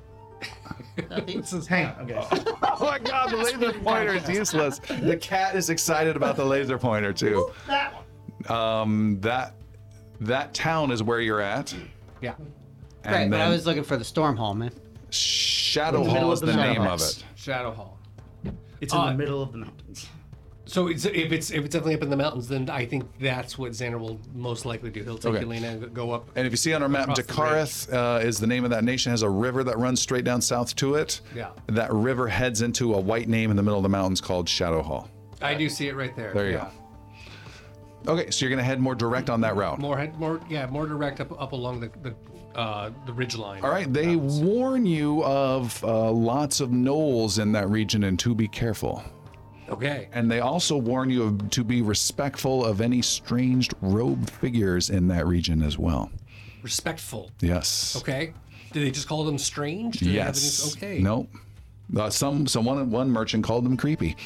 [1.09, 1.67] Southeast.
[1.67, 2.19] Hang on, okay.
[2.63, 4.79] Oh my god, the laser pointer is useless.
[4.79, 7.51] The cat is excited about the laser pointer too.
[7.67, 8.51] That one.
[8.59, 9.55] Um, that
[10.21, 11.75] that town is where you're at.
[12.21, 12.35] Yeah.
[13.05, 14.73] And Right, but I was looking for the storm hall, man.
[15.11, 17.25] Shadow In the middle Hall is the the name Shadow of it.
[17.37, 17.99] Shadow Hall.
[18.81, 20.09] It's in Uh, the middle of the mountains.
[20.69, 23.57] So it's, if it's if it's definitely up in the mountains, then I think that's
[23.57, 25.03] what Xander will most likely do.
[25.05, 25.45] He'll take Okay.
[25.45, 26.29] Elena and go up.
[26.35, 29.11] And if you see on our map, Dakareth uh, is the name of that nation.
[29.11, 31.21] Has a river that runs straight down south to it.
[31.35, 31.51] Yeah.
[31.69, 34.83] That river heads into a white name in the middle of the mountains called Shadow
[34.83, 35.09] Hall.
[35.41, 36.33] I do see it right there.
[36.35, 36.71] There you yeah.
[38.07, 38.13] go.
[38.13, 39.79] Okay, so you're gonna head more direct on that route.
[39.79, 42.15] More head, more yeah, more direct up up along the the
[42.59, 43.63] uh, the ridge line.
[43.63, 48.35] All right, they warn you of uh, lots of gnolls in that region and to
[48.35, 49.03] be careful.
[49.69, 50.09] Okay.
[50.13, 55.09] And they also warn you of, to be respectful of any strange robed figures in
[55.09, 56.11] that region as well.
[56.63, 57.31] Respectful.
[57.41, 57.97] Yes.
[57.97, 58.33] Okay.
[58.73, 59.99] Did they just call them strange?
[59.99, 60.77] Do they have Yes.
[60.77, 61.03] any- okay.
[61.03, 61.29] Nope.
[61.97, 64.17] Uh, some someone one merchant called them creepy.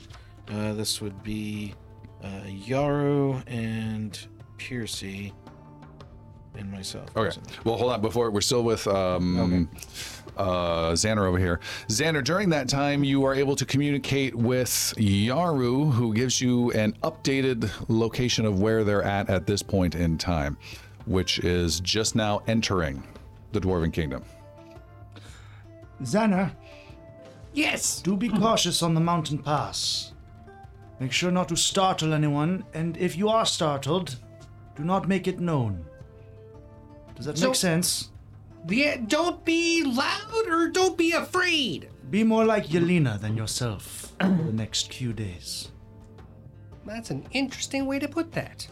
[0.49, 1.75] Uh, this would be
[2.23, 4.17] uh, Yaru and
[4.57, 5.33] Piercy
[6.57, 7.09] and myself.
[7.17, 7.37] Okay.
[7.65, 8.01] Well, hold on.
[8.01, 9.69] Before we're still with um,
[10.37, 11.61] uh, Xander over here.
[11.89, 16.93] Xander, during that time, you are able to communicate with Yaru, who gives you an
[17.03, 20.57] updated location of where they're at at this point in time,
[21.07, 23.03] which is just now entering
[23.53, 24.25] the Dwarven Kingdom.
[26.03, 26.51] Xander,
[27.53, 28.03] Yes.
[28.03, 30.13] do be cautious on the mountain pass.
[30.99, 34.17] Make sure not to startle anyone, and if you are startled,
[34.77, 35.85] do not make it known.
[37.15, 38.11] Does that So- make sense?
[38.69, 41.91] Yeah, don't be loud or don't be afraid.
[42.11, 45.71] Be more like Yelena than yourself the next few days.
[46.87, 48.67] That's an interesting way to put that.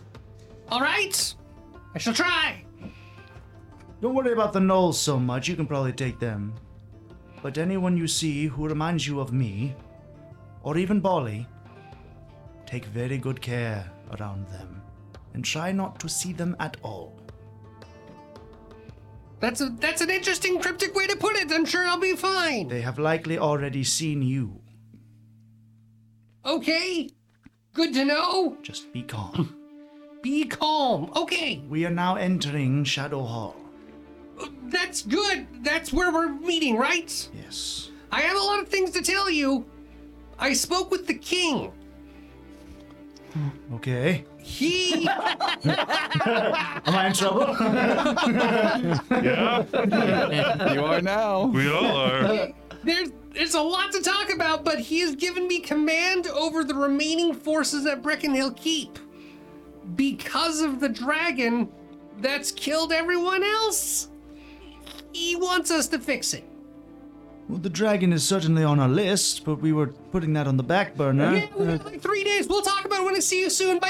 [0.70, 1.34] All right.
[1.94, 2.64] I shall try.
[4.00, 6.54] Don't worry about the gnolls so much, you can probably take them.
[7.42, 9.74] But anyone you see who reminds you of me,
[10.62, 11.46] or even Bali,
[12.66, 14.81] take very good care around them,
[15.34, 17.18] and try not to see them at all.
[19.40, 21.50] That's a that's an interesting cryptic way to put it.
[21.50, 22.68] I'm sure I'll be fine.
[22.68, 24.60] They have likely already seen you.
[26.44, 27.10] Okay.
[27.74, 28.56] Good to know.
[28.62, 29.56] Just be calm.
[30.22, 31.10] Be calm.
[31.16, 31.64] Okay.
[31.68, 33.56] we are now entering Shadow Hall.
[34.40, 35.48] Uh, that's good.
[35.64, 37.10] That's where we're meeting, right?
[37.34, 37.90] Yes.
[38.12, 39.66] I have a lot of things to tell you.
[40.38, 41.72] I spoke with the king.
[43.74, 44.24] Okay.
[44.42, 45.18] He Am
[45.64, 47.56] I in trouble?
[49.22, 50.72] Yeah.
[50.72, 51.44] You are now.
[51.46, 52.48] We all are.
[52.82, 56.74] there's there's a lot to talk about, but he has given me command over the
[56.74, 58.98] remaining forces at Breckenhill Keep.
[59.96, 61.68] Because of the dragon
[62.18, 64.08] that's killed everyone else.
[65.12, 66.44] He wants us to fix it.
[67.48, 70.62] Well, the dragon is certainly on our list, but we were putting that on the
[70.62, 71.36] back burner.
[71.36, 72.46] Yeah, we got like three days.
[72.48, 73.78] We'll talk about it when I see you soon.
[73.78, 73.88] Bye.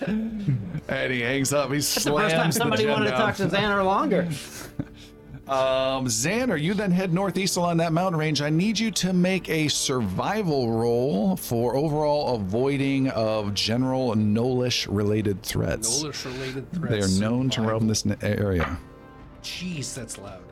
[0.88, 1.70] And he hangs up.
[1.70, 3.20] He First time slams the somebody gem wanted to down.
[3.20, 4.28] talk to Xander longer.
[5.48, 8.40] Um, Xander, you then head northeast along that mountain range.
[8.40, 15.42] I need you to make a survival roll for overall avoiding of general Gnollish related
[15.42, 16.04] threats.
[16.04, 16.92] Gnollish related threats.
[16.92, 18.78] They are known to roam this n- area.
[19.42, 20.44] Jeez, that's loud.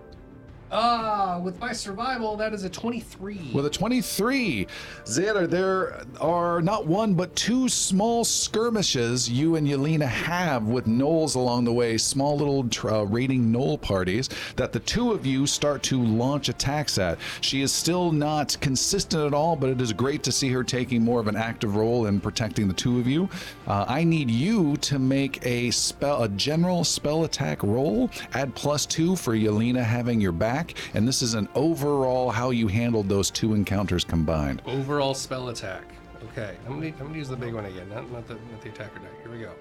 [0.70, 3.52] Ah, with my survival, that is a 23.
[3.54, 4.66] With a 23,
[5.04, 11.36] Xander, there are not one but two small skirmishes you and Yelena have with gnolls
[11.36, 15.82] along the way, small little uh, raiding gnoll parties that the two of you start
[15.84, 17.18] to launch attacks at.
[17.40, 21.02] She is still not consistent at all, but it is great to see her taking
[21.02, 23.28] more of an active role in protecting the two of you.
[23.66, 28.10] Uh, I need you to make a spell, a general spell attack roll.
[28.34, 30.57] Add plus two for Yelena having your back,
[30.94, 34.62] and this is an overall how you handled those two encounters combined.
[34.66, 35.84] Overall spell attack.
[36.32, 38.68] Okay, I'm gonna, I'm gonna use the big one again, not, not, the, not the
[38.70, 39.06] attacker die.
[39.22, 39.52] Here we go.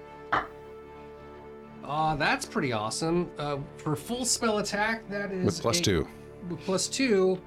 [1.84, 3.30] Ah, that's pretty awesome.
[3.38, 5.44] Uh, for full spell attack, that is.
[5.46, 6.08] With plus a- two.
[6.48, 7.40] With plus two.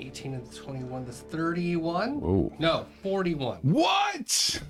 [0.00, 2.20] 18 and 21, that's 31.
[2.20, 2.52] Whoa.
[2.58, 3.58] No, 41.
[3.62, 4.60] What?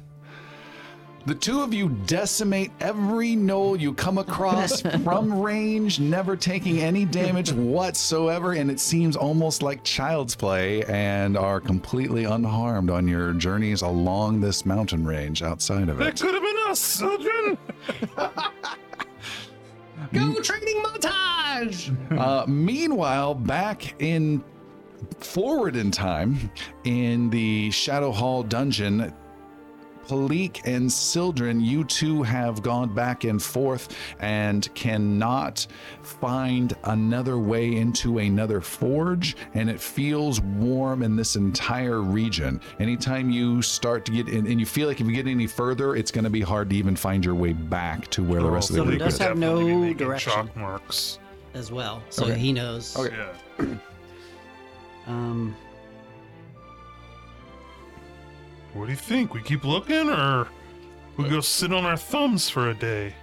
[1.27, 7.07] The two of you decimate every gnoll you come across from range, never taking any
[7.07, 13.33] damage whatsoever, and it seems almost like child's play, and are completely unharmed on your
[13.33, 16.05] journeys along this mountain range outside of it.
[16.05, 16.21] That it.
[16.21, 17.59] could have been us, children.
[20.13, 22.19] Go training montage!
[22.19, 24.45] Uh, meanwhile, back in
[25.21, 26.51] forward in time,
[26.85, 29.15] in the Shadow Hall dungeon,
[30.07, 35.67] Palik and Sildren, you two have gone back and forth and cannot
[36.03, 42.61] find another way into another forge, and it feels warm in this entire region.
[42.81, 45.97] Anytime you start to get in, and you feel like if you get any further,
[45.97, 48.71] it's going to be hard to even find your way back to where the rest
[48.71, 49.21] of the Sylvan group does is.
[49.21, 51.19] have Definitely be no making direction Chalk marks.
[51.55, 52.39] as well, so Okay.
[52.39, 52.97] he knows.
[52.97, 53.17] Okay.
[53.59, 53.67] Yeah.
[55.07, 55.55] Um,
[58.75, 59.33] What do you think?
[59.35, 60.49] We keep looking, or
[61.17, 63.15] we go sit on our thumbs for a day?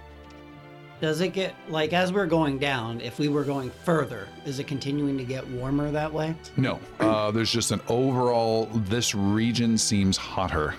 [1.00, 3.00] does it get like as we're going down?
[3.00, 6.32] If we were going further, is it continuing to get warmer that way?
[6.56, 8.66] No, uh, there's just an overall.
[8.72, 10.76] This region seems hotter,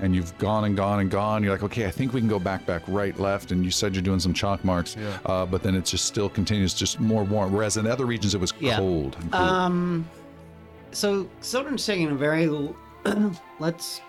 [0.00, 1.42] and you've gone and gone and gone.
[1.42, 3.94] You're like, okay, I think we can go back, back, right, left, and you said
[3.94, 5.18] you're doing some chalk marks, Yeah.
[5.26, 7.52] uh, but then it just still continues, just more warm.
[7.52, 8.78] Whereas in other regions, it was Yeah.
[8.78, 9.14] cold.
[9.20, 9.40] and cool.
[9.42, 10.08] Um,
[10.92, 12.46] so Sildren's taking a very.
[13.58, 14.00] Let's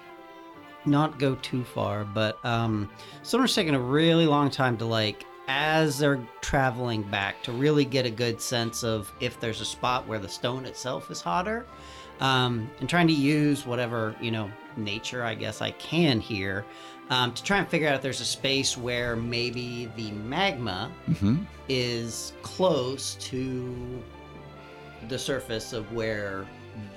[0.85, 2.89] not go too far, but um,
[3.23, 8.05] Sildren's taking a really long time to like as they're traveling back to really get
[8.05, 11.65] a good sense of if there's a spot where the stone itself is hotter,
[12.19, 16.65] um, and trying to use whatever you know nature I guess I can here.
[17.09, 21.45] Um, to try and figure out if there's a space where maybe the magma Mhm.
[21.69, 24.03] is close to
[25.07, 26.45] the surface of where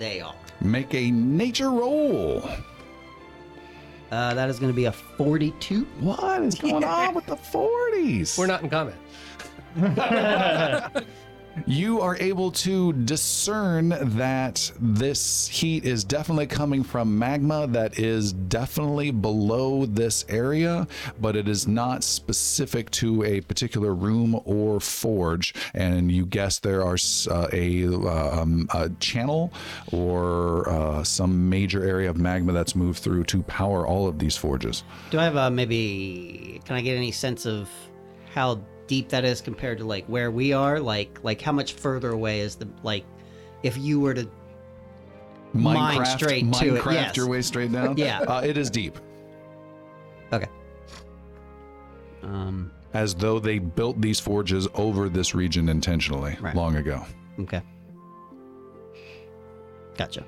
[0.00, 0.34] they are.
[0.60, 2.48] Make a nature roll.
[4.10, 5.84] Uh, that is going to be a 42.
[6.00, 8.36] What is going on with the 40s?
[8.36, 8.96] We're not in combat.
[11.66, 18.32] You are able to discern that this heat is definitely coming from magma that is
[18.32, 20.86] definitely below this area,
[21.20, 25.54] but it is not specific to a particular room or forge.
[25.74, 26.96] And you guess there are
[27.30, 29.52] uh, a, um, a channel
[29.92, 34.36] or uh, some major area of magma that's moved through to power all of these
[34.36, 34.84] forges.
[35.10, 36.60] Do I have a maybe?
[36.64, 37.68] Can I get any sense of
[38.32, 40.80] how deep that is compared to like where we are?
[40.80, 43.04] Like, like how much further away is the like?
[43.62, 44.28] If you were to
[45.52, 47.16] mine Minecraft, straight to it, Minecraft yes.
[47.16, 47.96] your way straight down.
[47.96, 48.20] Yeah.
[48.20, 48.98] uh, it is deep.
[50.32, 50.48] Okay.
[52.22, 52.70] Um.
[52.92, 56.56] as though they built these forges over this region intentionally Right.
[56.56, 57.04] long ago.
[57.38, 57.62] Okay.
[59.96, 60.24] Gotcha.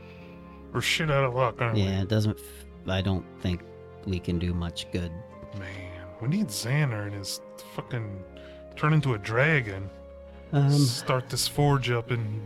[0.72, 2.38] We're shit out of luck, aren't Yeah, it doesn't.
[2.38, 3.62] F- I don't think
[4.06, 5.10] we can do much good.
[5.58, 7.40] Man, we need Xander and his
[7.74, 8.22] fucking
[8.76, 9.88] turn into a dragon.
[10.52, 12.40] Um, Start this forge up and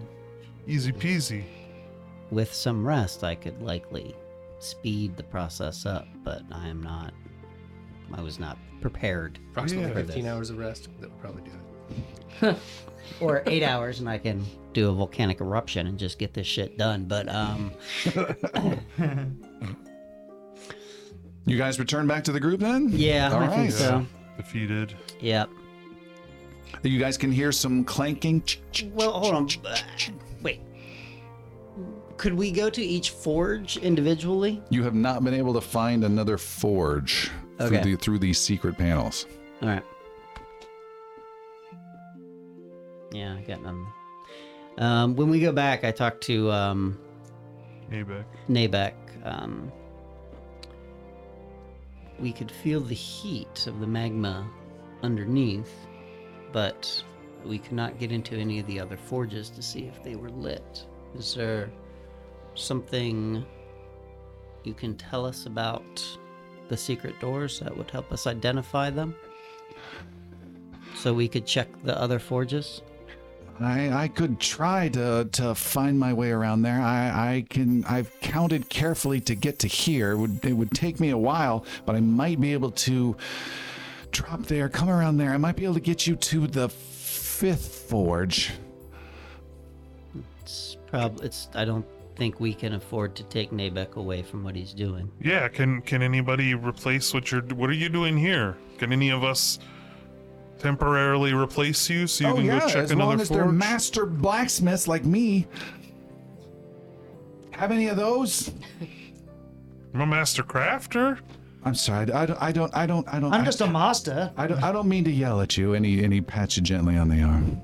[0.67, 1.45] easy peasy.
[2.31, 4.15] with some rest, I could likely
[4.59, 7.13] speed the process up, but I am not.
[8.15, 9.39] I was not prepared.
[9.51, 10.07] Approximately Yeah.
[10.07, 10.89] 15 hours of rest.
[11.01, 11.51] That would probably do
[12.49, 12.57] it.
[13.21, 16.77] Or eight hours, and I can do a volcanic eruption and just get this shit
[16.77, 17.05] done.
[17.05, 17.71] But um,
[21.47, 22.89] You guys return back to the group then?
[22.91, 24.05] yeah, All I think so.
[24.37, 24.95] Defeated.
[25.21, 25.49] Yep.
[26.83, 28.43] You guys can hear some clanking.
[28.93, 29.49] Well, hold on.
[30.43, 30.61] Wait.
[32.17, 34.63] Could we go to each forge individually?
[34.71, 37.31] You have not been able to find another forge
[37.61, 37.83] Okay.
[37.83, 39.27] through, the, through these secret panels.
[39.63, 39.83] All right.
[43.13, 43.87] Yeah, I got them.
[44.79, 46.99] Um, when we go back, I talked to um,
[47.91, 48.25] Abek.
[48.49, 48.93] Nabek.
[49.25, 49.73] Um,
[52.19, 54.49] we could feel the heat of the magma
[55.03, 55.73] underneath,
[56.57, 57.05] but
[57.45, 60.31] we could not get into any of the other forges to see if they were
[60.31, 60.87] lit.
[61.15, 61.71] Is there
[62.55, 63.45] something
[64.65, 66.03] you can tell us about
[66.69, 69.15] the secret doors that would help us identify them?
[70.95, 72.81] So we could check the other forges?
[73.61, 76.81] I, I could try to, to find my way around there.
[76.81, 80.13] I, I can I've counted carefully to get to here.
[80.13, 83.15] It would, it would take me a while, but I might be able to
[84.11, 85.33] drop there, come around there.
[85.33, 88.53] I might be able to get you to the fifth forge.
[90.41, 91.87] It's probably it's I don't
[92.17, 95.11] think we can afford to take Nabek away from what he's doing.
[95.21, 98.57] Yeah, can can anybody replace what you're what are you doing here?
[98.79, 99.59] Can any of us
[100.59, 103.47] temporarily replace you so you oh can yeah, go check as another long as they're
[103.47, 105.47] master blacksmiths like me.
[107.51, 108.51] Have any of those?
[109.95, 111.19] I'm a master crafter.
[111.67, 112.13] I'm sorry.
[112.13, 112.41] I don't.
[112.41, 112.75] I don't.
[112.77, 113.09] I don't.
[113.13, 113.33] I don't.
[113.35, 114.33] I'm I- just a master.
[114.37, 114.63] I don't.
[114.63, 115.75] I don't mean to yell at you.
[115.75, 116.03] Any.
[116.03, 116.21] Any.
[116.21, 117.61] Pat you gently on the arm.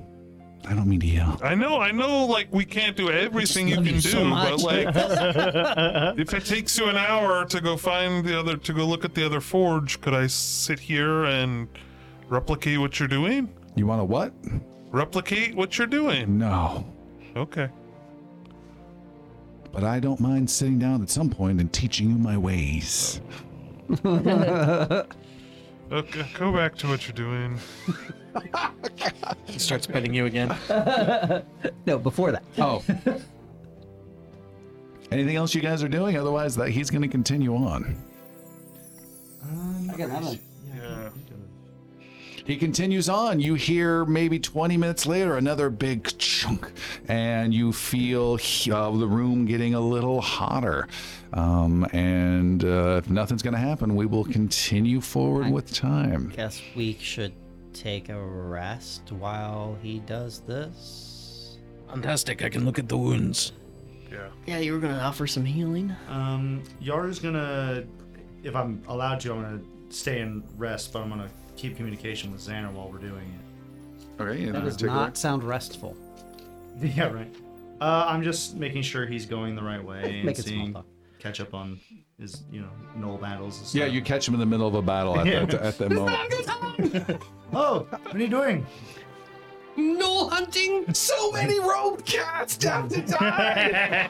[0.68, 1.40] I don't mean to yell.
[1.42, 4.60] I know, I know, like we can't do everything you can you do, so but
[4.60, 4.86] like,
[6.18, 9.12] if it takes you an hour to go find the other, to go look at
[9.12, 11.66] the other forge, could I sit here and
[12.28, 13.52] replicate what you're doing?
[13.74, 14.32] You want to what?
[14.92, 16.38] Replicate what you're doing?
[16.38, 16.86] No.
[17.36, 17.68] Okay.
[19.72, 23.20] but I don't mind sitting down at some point and teaching you my ways.
[25.92, 27.58] Okay, go back to what you're doing.
[29.44, 30.56] He starts petting you again.
[31.86, 32.42] no, before that.
[32.56, 32.82] Oh,
[35.12, 36.16] Anything else you guys are doing?
[36.16, 37.94] Otherwise, that he's going to continue on.
[39.44, 40.38] I got another.
[42.42, 42.46] Yeah.
[42.46, 43.40] He continues on.
[43.40, 46.70] You hear maybe 20 minutes later another big chunk,
[47.08, 48.34] and you feel
[48.70, 50.88] uh, the room getting a little hotter.
[51.32, 56.30] Um, and uh, if nothing's going to happen, we will continue forward with time.
[56.32, 57.32] I guess we should
[57.72, 61.58] take a rest while he does this.
[61.88, 62.42] Fantastic.
[62.42, 63.52] I can look at the wounds.
[64.10, 64.28] Yeah.
[64.46, 65.94] Yeah, you were gonna offer some healing.
[66.08, 67.84] Um, Yaru's gonna,
[68.42, 71.30] if I'm allowed to, I'm gonna stay and rest, but I'm gonna
[71.62, 74.20] keep communication with Xander while we're doing it.
[74.20, 75.96] Okay, That does not sound restful.
[76.80, 77.32] Yeah, right.
[77.82, 80.86] Uh, I'm just making sure he's going the right way and Make it seeing, talk.
[81.20, 81.78] catch up on
[82.18, 83.60] his, you know, gnoll battles.
[83.60, 85.44] And Yeah, you catch him in the middle of a battle at, Yeah.
[85.44, 87.22] that, at that moment.
[87.52, 88.66] Oh, what are you doing?
[89.76, 90.92] No hunting.
[90.94, 94.02] So many robed cats have to die.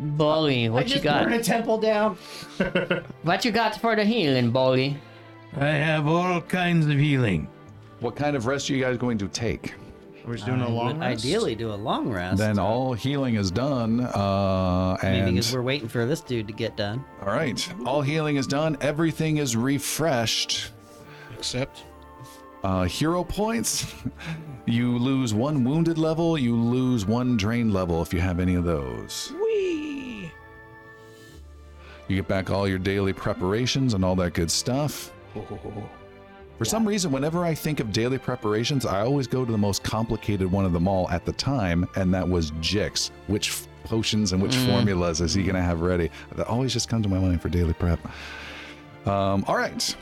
[0.00, 1.24] Bali, what you got?
[1.24, 2.16] Burn a temple down.
[3.22, 4.96] What you got for the healing, Bali?
[5.56, 7.48] I have all kinds of healing.
[8.00, 9.74] what kind of rest are you guys going to take?
[10.24, 11.24] We're just doing a I long would rest?
[11.24, 12.36] Ideally, do a long rest.
[12.38, 14.00] Then all healing is done.
[14.00, 17.02] Uh, I and because we're waiting for this dude to get done.
[17.22, 18.76] all right, all healing is done.
[18.82, 20.70] Everything is refreshed.
[21.36, 21.84] except
[22.62, 23.94] Uh, hero points.
[24.66, 26.36] you lose one wounded level.
[26.36, 29.32] You lose one drain level if you have any of those.
[29.42, 29.87] Whee!
[32.08, 35.12] You get back all your daily preparations and all that good stuff.
[36.56, 39.84] For some reason, whenever I think of daily preparations, I always go to the most
[39.84, 43.10] complicated one of them all at the time, and that was Jix.
[43.28, 46.10] Which f- potions and which formulas is he going to have ready?
[46.34, 48.00] That always just comes to my mind for daily prep.
[49.06, 49.96] Um, all right.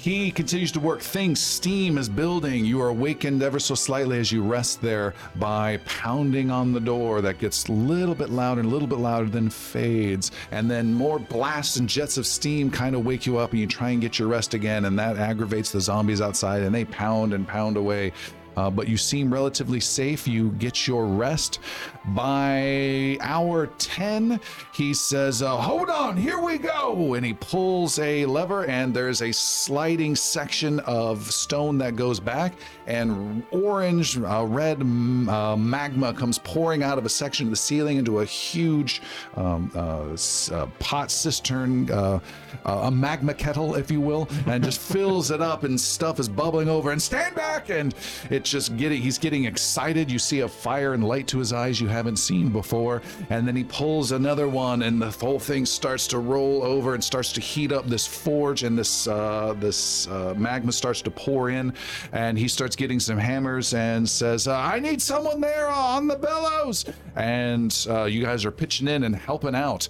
[0.00, 1.40] He continues to work things.
[1.40, 2.64] Steam is building.
[2.64, 7.20] You are awakened ever so slightly as you rest there by pounding on the door
[7.20, 10.30] that gets a little bit louder and a little bit louder, then fades.
[10.52, 13.66] And then more blasts and jets of steam kind of wake you up and you
[13.66, 14.86] try and get your rest again.
[14.86, 18.14] And that aggravates the zombies outside and they pound and pound away.
[18.56, 20.26] Uh, but you seem relatively safe.
[20.26, 21.60] You get your rest.
[22.06, 24.40] By hour 10,
[24.72, 27.14] he says, uh, Hold on, here we go.
[27.14, 32.54] And he pulls a lever, and there's a sliding section of stone that goes back,
[32.86, 37.98] and orange, uh, red uh, magma comes pouring out of a section of the ceiling
[37.98, 39.02] into a huge
[39.36, 40.16] um, uh,
[40.52, 42.18] uh, pot cistern, uh,
[42.64, 46.28] uh, a magma kettle, if you will, and just fills it up, and stuff is
[46.30, 46.92] bubbling over.
[46.92, 47.68] And stand back!
[47.68, 47.94] And
[48.30, 50.10] it's just getting, he's getting excited.
[50.10, 53.02] You see a fire and light to his eyes you haven't seen before.
[53.28, 57.02] And then he pulls another one, and the whole thing starts to roll over and
[57.02, 61.50] starts to heat up this forge, and this uh, this uh, magma starts to pour
[61.50, 61.74] in.
[62.12, 66.16] And he starts getting some hammers and says, uh, "I need someone there on the
[66.16, 66.84] bellows."
[67.16, 69.88] And uh, you guys are pitching in and helping out.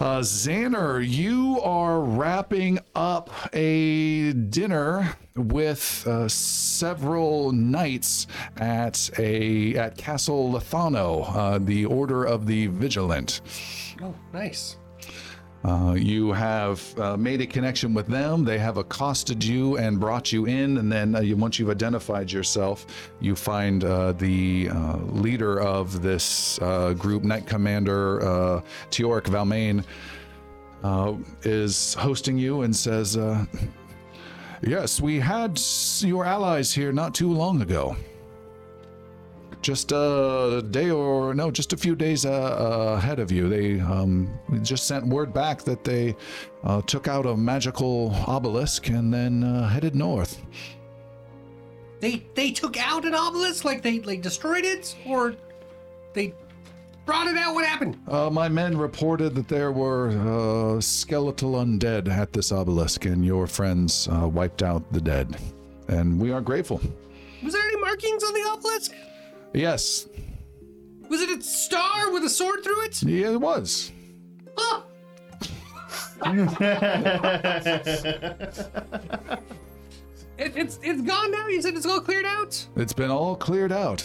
[0.00, 9.98] Uh, Xander, you are wrapping up a dinner with uh, several knights at a at
[9.98, 13.42] Castle Lethano, uh, the Order of the Vigilant.
[14.02, 14.78] Oh, nice.
[15.62, 18.44] Uh, you have uh, made a connection with them.
[18.44, 22.32] They have accosted you and brought you in, and then uh, you, once you've identified
[22.32, 22.86] yourself,
[23.20, 29.84] you find uh, the uh, leader of this uh, group, Knight Commander uh, Teoric Valmain,
[31.42, 33.18] is hosting you and says,
[34.62, 35.60] "Yes, we had
[36.00, 37.96] your allies here not too long ago."
[39.62, 43.48] Just a day or no, just a few days uh, uh, ahead of you.
[43.48, 44.30] They um,
[44.62, 46.16] just sent word back that they
[46.64, 50.40] uh, took out a magical obelisk and then uh, headed north.
[52.00, 55.34] They they took out an obelisk, like they like destroyed it, or
[56.14, 56.34] they
[57.04, 57.54] brought it out.
[57.54, 57.98] What happened?
[58.08, 60.08] Uh, my men reported that there were
[60.76, 65.36] uh, skeletal undead at this obelisk, and your friends uh, wiped out the dead.
[65.88, 66.80] And we are grateful.
[67.42, 68.92] Was there any markings on the obelisk?
[69.52, 70.06] Yes,
[71.08, 73.02] Was it a star with a sword through it?
[73.02, 73.90] yeah, it was.
[74.56, 74.82] Huh.
[80.40, 81.48] It, it's it's gone now.
[81.48, 82.66] You said it's all cleared out.
[82.74, 84.02] It's been all cleared out.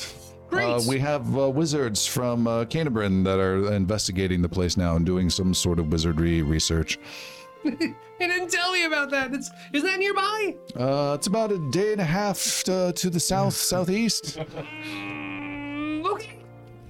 [0.50, 0.66] Great.
[0.66, 5.06] Uh, we have uh, wizards from uh, Canterbury that are investigating the place now and
[5.06, 7.00] doing some sort of wizardry research.
[8.18, 9.34] They didn't tell me about that.
[9.34, 10.56] It's, is that nearby?
[10.80, 14.38] Uh, it's about a day and a half uh, to the south southeast.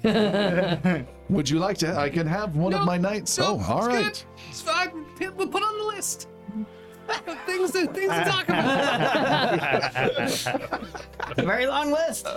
[1.29, 1.95] Would you like to?
[1.97, 3.37] I can have one of No, my knights.
[3.37, 4.03] no, oh, all it's right.
[4.05, 4.23] good.
[4.49, 5.05] It's fine.
[5.35, 6.27] We'll put on the list.
[7.45, 9.59] things to things to talk about.
[11.37, 12.27] Very long list.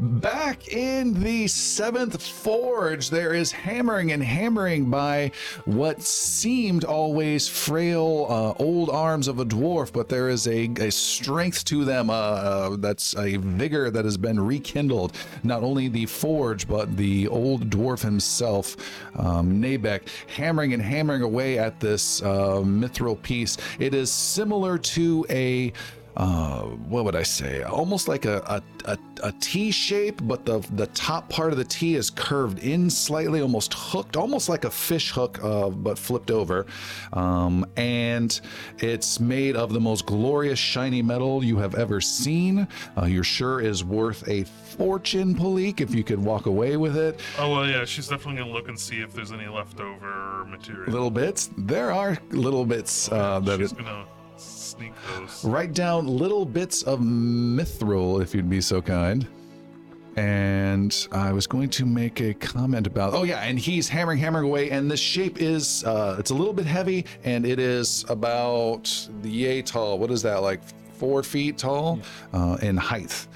[0.00, 5.32] Back in the seventh forge, there is hammering and hammering by
[5.64, 10.90] what seemed always frail uh, old arms of a dwarf, but there is a, a
[10.90, 15.16] strength to them uh, uh, that's a vigor that has been rekindled.
[15.42, 18.76] Not only the forge, but the old dwarf himself,
[19.16, 23.56] um, Nabek, hammering and hammering away at this uh, mithril piece.
[23.78, 25.72] It is similar to a
[26.16, 27.62] uh, what would I say?
[27.62, 31.64] Almost like a, a, a, a T shape, but the the top part of the
[31.64, 36.30] T is curved in slightly, almost hooked, almost like a fish hook, uh, but flipped
[36.30, 36.66] over.
[37.12, 38.40] Um, and
[38.78, 42.66] it's made of the most glorious shiny metal you have ever seen.
[42.96, 47.20] Uh, you're sure is worth a fortune, Palik, if you could walk away with it.
[47.38, 50.90] Oh well, yeah, she's definitely gonna look and see if there's any leftover material.
[50.90, 51.50] Little bits.
[51.58, 54.06] There are little bits uh, that she's it, gonna
[54.76, 55.44] sneak those.
[55.44, 59.26] Write down little bits of mithril, if you'd be so kind.
[60.16, 63.12] And I was going to make a comment about.
[63.12, 66.54] Oh yeah, and he's hammering, hammering away, and this shape is uh, it's a little
[66.54, 68.90] bit heavy, and it is about
[69.20, 69.98] the yay tall.
[69.98, 70.60] What is that like?
[70.94, 72.00] Four feet tall
[72.32, 73.26] uh, in height.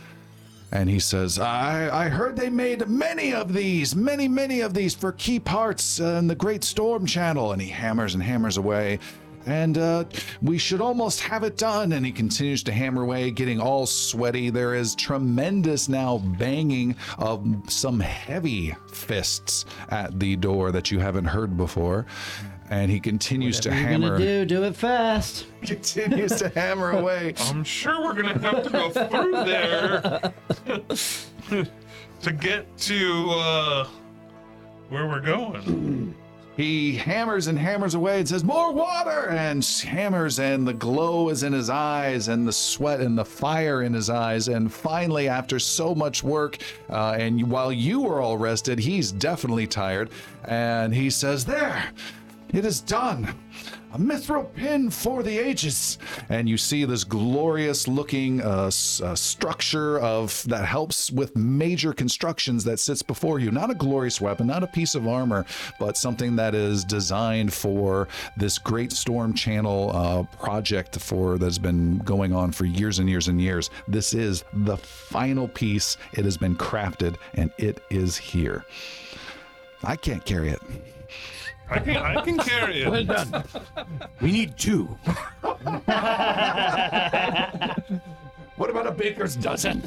[0.73, 4.94] And he says, I, I heard they made many of these, many, many of these
[4.94, 7.52] for key parts in the Great Storm Channel.
[7.52, 9.01] And he hammers and hammers away.
[9.47, 10.05] And uh,
[10.43, 11.93] we should almost have it done.
[11.93, 14.51] And he continues to hammer away, getting all sweaty.
[14.51, 21.25] There is tremendous now banging of some heavy fists at the door that you haven't
[21.27, 22.07] heard before.
[22.69, 24.09] And he continues to Whatever you're hammer.
[24.19, 25.47] gonna do, do it fast.
[25.62, 27.35] continues to hammer away.
[27.41, 30.33] I'm sure we're gonna have to go through there
[32.23, 33.89] to get to uh,
[34.89, 36.15] where we're going.
[36.61, 39.31] He hammers and hammers away and says, More water!
[39.31, 43.83] And hammers, and the glow is in his eyes, and the sweat and the fire
[43.83, 44.49] in his eyes.
[44.49, 46.59] And finally, after so much work,
[46.91, 50.11] uh, and while you are all rested, he's definitely tired.
[50.45, 51.83] And he says, There!
[52.53, 53.35] It is done.
[53.93, 55.99] A mithril pin for the ages.
[56.28, 62.62] And you see this glorious looking uh, uh, structure of that helps with major constructions
[62.65, 63.51] that sits before you.
[63.51, 65.44] Not a glorious weapon, not a piece of armor,
[65.81, 71.99] but something that is designed for this Great Storm Channel uh, project for that's been
[71.99, 73.70] going on for years and years and years.
[73.89, 75.97] This is the final piece.
[76.12, 78.65] It has been crafted and it is here.
[79.83, 80.60] I can't carry it.
[81.70, 82.90] I can I can carry it.
[82.90, 83.44] Well done.
[84.20, 84.84] We need two.
[88.57, 89.81] What about a baker's dozen?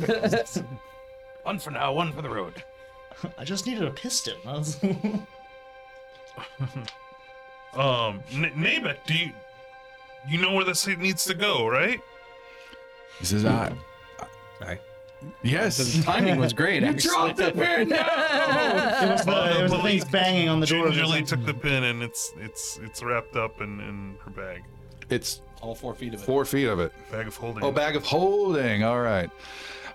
[1.43, 2.63] one for now, one for the road.
[3.37, 4.35] I just needed a piston.
[4.45, 4.79] I was-
[7.75, 9.31] Um, N- Nabek, do you
[10.29, 11.99] you know where this needs to go, right?
[13.19, 13.73] He says, I.
[14.59, 14.79] Sorry.
[15.43, 15.77] Yes.
[15.77, 16.84] The timing was great.
[16.84, 17.10] You actually.
[17.10, 17.92] dropped the pin!
[17.92, 18.00] it
[19.11, 20.88] was the, it was the police things banging on the door.
[20.90, 24.64] Gingerly took the pin and it's it's it's wrapped up in, in her bag.
[25.10, 26.26] It's All four feet of it.
[26.26, 26.92] four feet of it.
[27.11, 27.64] Bag of holding.
[27.64, 28.84] Oh, bag of holding.
[28.84, 29.30] All right.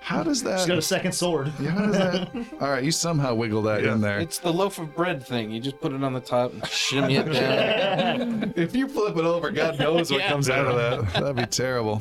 [0.01, 0.61] How does that?
[0.61, 1.53] She's got a second sword.
[1.61, 2.31] Yeah, how does that?
[2.61, 4.21] All right, you somehow wiggle that in there.
[4.21, 5.51] It's the loaf of bread thing.
[5.51, 8.53] You just put it on the top and shimmy it down.
[8.57, 10.29] if you flip it over, God knows what Yeah.
[10.31, 11.13] comes out of that.
[11.21, 12.01] That'd be terrible.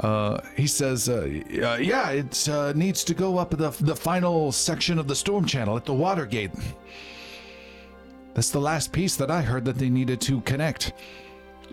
[0.00, 4.52] Uh, he says, uh, uh, "Yeah, it uh, needs to go up the the final
[4.52, 6.50] section of the storm channel at the water gate.
[8.34, 10.92] That's the last piece that I heard that they needed to connect.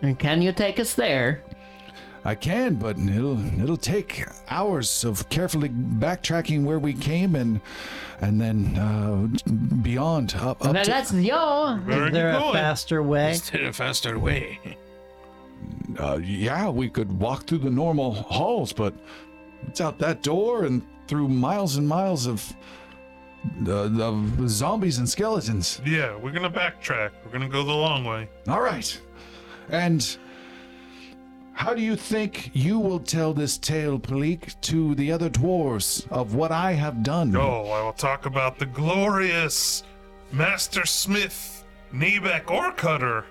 [0.02, 1.43] And can you take us there?
[2.26, 7.60] I can, but it'll it'll take hours of carefully backtracking where we came and
[8.22, 9.27] and then uh,
[9.82, 11.76] beyond up, up Now to, that's your.
[11.80, 12.53] Where Is there a going?
[12.53, 13.32] faster way?
[13.32, 14.60] Is there a faster way?
[16.00, 18.93] uh, yeah, we could walk through the normal halls, but
[19.67, 22.53] it's out that door and through miles and miles of
[23.67, 25.82] uh, of zombies and skeletons.
[25.85, 27.11] Yeah, we're gonna backtrack.
[27.25, 28.30] We're gonna go the long way.
[28.48, 29.00] All right,
[29.69, 30.17] and
[31.53, 36.33] how do you think you will tell this tale, Palik, to the other dwarves of
[36.33, 37.35] what I have done?
[37.35, 39.83] Oh, I will talk about the glorious
[40.32, 43.25] Master Smith Nabek Orcutter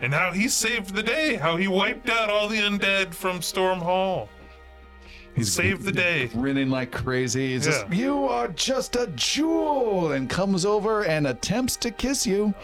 [0.00, 3.80] and how he saved the day, how he wiped out all the undead from Storm
[3.80, 4.28] Hall.
[5.34, 6.26] He's saved the day.
[6.32, 7.52] grinning like crazy.
[7.52, 7.94] He's just, Yeah.
[7.94, 12.54] you are just a jewel, and comes over and attempts to kiss you.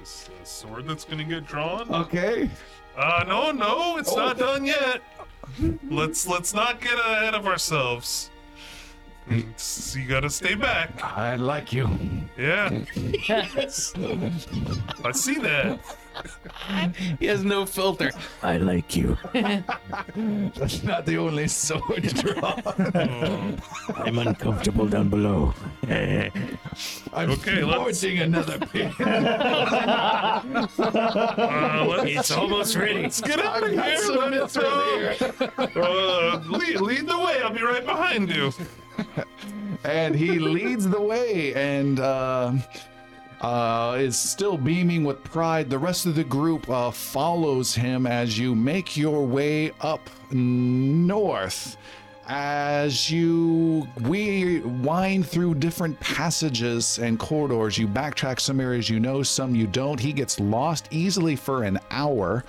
[0.00, 1.92] This uh, sword that's gonna get drawn.
[1.92, 2.48] Okay.
[2.96, 5.02] Uh, no, no, it's not done yet.
[5.90, 8.30] Let's let's not get ahead of ourselves.
[9.30, 10.90] It's- you gotta stay back.
[11.02, 11.88] I like you.
[12.38, 12.70] Yeah.
[13.28, 13.92] Yes.
[15.04, 15.80] I see that.
[17.18, 18.10] He has no filter.
[18.42, 19.16] I like you.
[19.32, 22.54] That's not the only sword draw.
[23.96, 25.54] I'm uncomfortable down below.
[25.88, 26.30] I'm
[27.30, 28.92] Okay, let's- forging another pin.
[30.84, 33.02] Uh, let's, It's almost ready.
[33.02, 33.78] let's get out of here.
[33.80, 34.06] Let's,
[34.56, 35.36] mithril
[35.76, 37.40] uh, uh, lead, lead the way.
[37.42, 38.52] I'll be right behind you.
[39.84, 42.52] And he leads the way and uh,
[43.40, 45.68] uh, is still beaming with pride.
[45.68, 51.76] The rest of the group uh, follows him as you make your way up north.
[52.26, 59.22] As you we wind through different passages and corridors, you backtrack some areas you know,
[59.22, 60.00] some you don't.
[60.00, 62.44] He gets lost easily for an hour,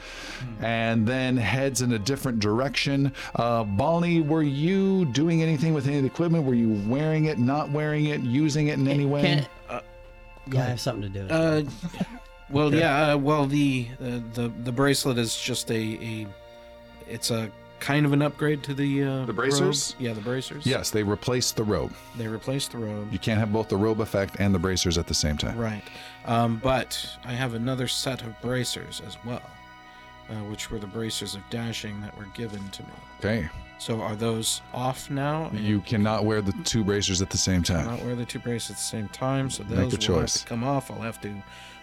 [0.62, 3.12] and then heads in a different direction.
[3.36, 6.46] Uh, Balny, were you doing anything with any of the equipment?
[6.46, 9.22] Were you wearing it, not wearing it, using it in any way?
[9.22, 9.82] Can,
[10.52, 11.68] Yeah, I have something to do with it.
[12.02, 12.04] Uh,
[12.50, 13.14] well, yeah.
[13.14, 16.28] Uh, well, the uh, the the bracelet is just a a.
[17.08, 17.52] It's a
[17.86, 19.94] kind of an upgrade to the uh, The bracers?
[19.94, 20.02] robe.
[20.08, 20.66] Yeah, the bracers.
[20.66, 21.94] yes, they replaced the robe.
[22.18, 23.14] They replaced the robe.
[23.14, 25.56] You can't have both the robe effect and the bracers at the same time.
[25.56, 25.84] Right.
[26.26, 29.44] Um, but I have another set of bracers as well,
[30.32, 32.90] uh, which were the bracers of dashing that were given to me.
[33.20, 33.48] Okay.
[33.78, 35.52] So are those off now?
[35.54, 37.86] You cannot wear the two bracers at the same time.
[37.86, 40.26] not wear the two bracers at the same time, so Make those a will have
[40.32, 40.42] choice.
[40.42, 40.90] to come off.
[40.90, 41.32] I'll have to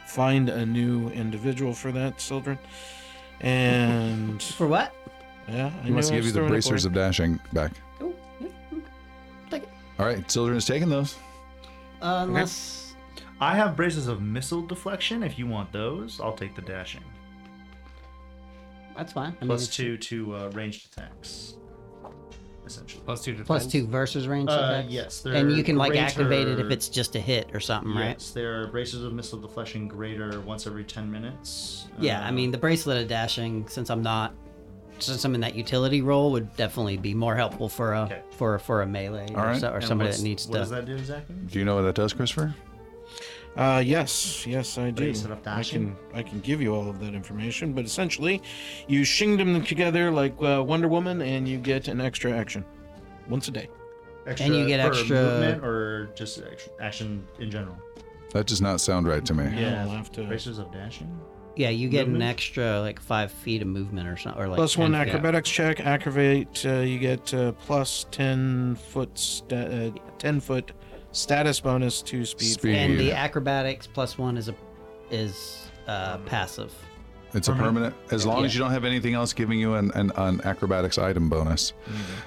[0.07, 2.59] find a new individual for that, Sildren.
[3.41, 4.95] And For what?
[5.49, 7.73] Yeah, I He wants to give you the bracers of dashing back.
[7.99, 8.15] Cool.
[8.41, 8.83] Yeah, mm,
[9.51, 9.69] Take it.
[9.99, 11.17] All right, Sildren is taking those.
[12.01, 12.95] Uh, unless
[13.41, 15.23] I have bracers of missile deflection.
[15.23, 17.03] If you want those, I'll take the dashing.
[18.97, 19.37] that's fine.
[19.41, 21.57] I mean, Plus it's two to uh, ranged attacks.
[22.65, 23.03] Essentially.
[23.05, 23.47] Plus two defense.
[23.49, 24.89] Plus two versus range Uh, attacks.
[24.93, 27.59] yes, and you they're can like greater- activate it if it's just a hit or
[27.61, 28.11] something, right?
[28.11, 31.87] Yes, there are bracers of missile deflection greater once every 10 minutes.
[31.99, 34.33] Yeah, I Uh, mean the bracelet of dashing, since I'm not,
[35.03, 38.21] since I'm in that utility role, would definitely be more helpful for a Okay.
[38.31, 39.61] for for a melee All or, right.
[39.61, 40.59] so, or somebody that needs What to.
[40.61, 41.35] does that do exactly?
[41.47, 42.55] Do you know what that does, Christopher?
[43.55, 45.05] Uh, yes, yes, I do.
[45.05, 45.95] Bracelet of I dashing?
[46.13, 48.43] can, I can give you all of that information, but essentially,
[48.89, 52.65] you shing them together like uh, Wonder Woman, and you get an extra action
[53.29, 53.69] once a day.
[54.27, 56.43] Extra And you get for extra- movement or just
[56.81, 57.77] action in general.
[58.33, 59.45] That does not sound right to me.
[59.61, 60.25] Yeah, I'll have to.
[60.25, 61.15] bracers of dashing.
[61.57, 62.31] Yeah, you get an movement?
[62.31, 65.09] extra like five feet of movement or something, or like Plus one 10 feet.
[65.15, 65.81] acrobatics check.
[65.81, 66.65] Activate.
[66.65, 69.17] Uh, you get uh, plus ten foot.
[69.19, 70.73] Sta- uh, ten foot
[71.13, 72.53] status bonus to speed.
[72.53, 72.75] Speed.
[72.75, 74.55] And the acrobatics plus one is a
[75.11, 76.73] is uh, passive.
[77.35, 80.13] It's a permanent, as long as you don't have anything else giving you an, an,
[80.17, 81.73] an acrobatics item bonus.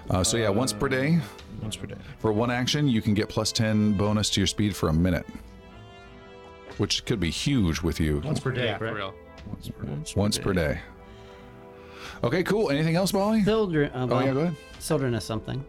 [0.09, 1.19] Uh, so yeah, once per day.
[1.61, 1.93] Once per day.
[2.17, 5.27] For one action, you can get plus 10 bonus to your speed for a minute,
[6.77, 9.13] which could be huge with you Once per day, Yeah, for real.
[10.15, 10.79] once per day.
[12.23, 12.69] Okay, cool.
[12.71, 13.43] Anything else, Molly?
[13.43, 14.55] Sildren, uh, Oh, yeah, go ahead.
[14.79, 15.63] Sildren has something.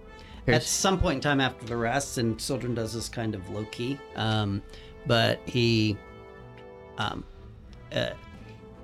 [0.48, 3.64] At some point in time after the rest, and Sildren does this kind of low
[3.72, 4.62] key, um,
[5.06, 5.96] but he
[6.98, 7.24] um,
[7.92, 8.10] uh,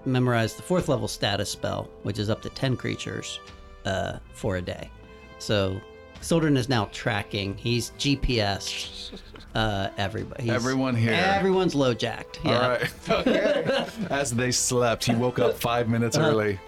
[0.05, 3.39] memorized the fourth level status spell, which is up to 10 creatures
[3.84, 4.91] uh, for a day.
[5.39, 5.81] So
[6.23, 7.57] Sildren is now tracking.
[7.57, 9.12] He's GPS
[9.55, 10.44] uh, everybody.
[10.44, 11.12] He's- Everyone here.
[11.12, 12.41] Everyone's low jacked.
[12.44, 12.60] Yeah.
[12.62, 12.91] All right.
[13.10, 13.86] Okay.
[14.10, 16.28] As they slept, he woke up five minutes Uh-huh.
[16.31, 16.59] early.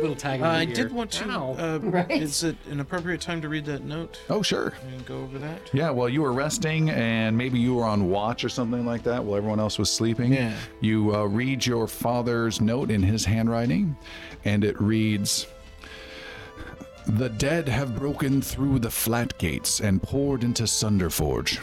[0.00, 0.40] Little tag.
[0.40, 1.28] in Uh, I did want to.
[1.30, 1.52] Ow.
[1.58, 2.10] Uh, Right.
[2.10, 4.72] Is it an appropriate time to read that note Oh, sure.
[4.90, 5.60] and go over that?
[5.72, 9.22] Yeah, well, you were resting and maybe you were on watch or something like that
[9.22, 10.32] while everyone else was sleeping.
[10.32, 10.54] Yeah.
[10.80, 13.96] You uh, read your father's note in his handwriting,
[14.44, 15.46] and it reads
[17.06, 21.58] The dead have broken through the flat gates and poured into Sunderforge.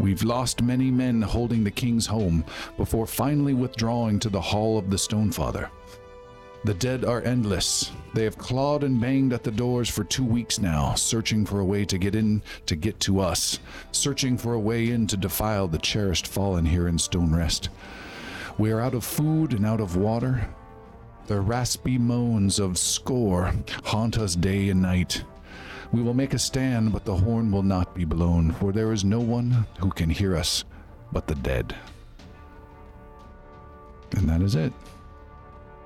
[0.00, 2.44] We've lost many men holding the king's home
[2.76, 5.68] before finally withdrawing to the Hall of the Stonefather.
[6.64, 7.92] The dead are endless.
[8.14, 11.64] They have clawed and banged at the doors for two weeks now, searching for a
[11.64, 13.60] way to get in to get to us,
[13.92, 17.68] searching for a way in to defile the cherished fallen here in Stone Rest.
[18.58, 20.48] We are out of food and out of water.
[21.26, 23.52] The raspy moans of score
[23.84, 25.24] haunt us day and night.
[25.92, 29.04] We will make a stand, but the horn will not be blown, for there is
[29.04, 30.64] no one who can hear us
[31.12, 31.74] but the dead.
[34.12, 34.72] And that is it.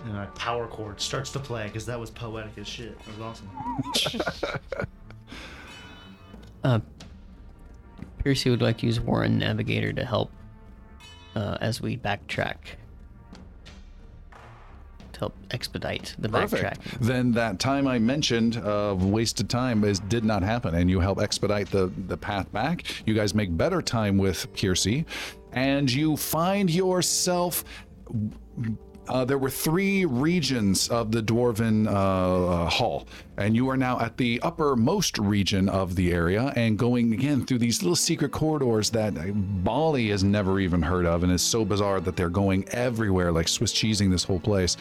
[0.04, 2.98] And a power chord starts to play because that was poetic as shit.
[3.06, 4.88] It was awesome.
[6.64, 6.80] Uh,
[8.20, 10.32] Piercy would like to use Warren Navigator to help
[11.36, 12.56] uh, as we backtrack.
[15.14, 16.76] To help expedite the backtrack.
[17.00, 21.20] Then that time I mentioned of wasted time is did not happen, and you help
[21.20, 22.84] expedite the the path back.
[23.06, 25.06] You guys make better time with Piercy,
[25.52, 27.64] and you find yourself.
[29.08, 34.00] Uh, there were three regions of the dwarven uh, uh, hall, and you are now
[34.00, 38.88] at the uppermost region of the area and going again through these little secret corridors
[38.88, 42.66] that uh, Bali has never even heard of, and it's so bizarre that they're going
[42.70, 44.78] everywhere, like Swiss cheesing this whole place.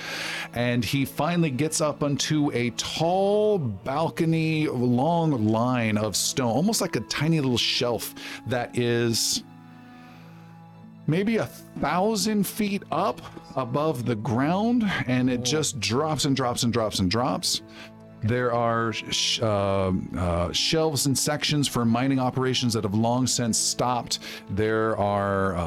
[0.53, 6.95] And he finally gets up onto a tall balcony, long line of stone, almost like
[6.95, 8.15] a tiny little shelf
[8.47, 9.43] that is
[11.07, 13.21] maybe a thousand feet up
[13.55, 17.61] above the ground, and it just drops and drops and drops and drops.
[18.23, 23.57] There are sh- uh, uh, shelves and sections for mining operations that have long since
[23.57, 24.19] stopped.
[24.49, 25.59] There are uh,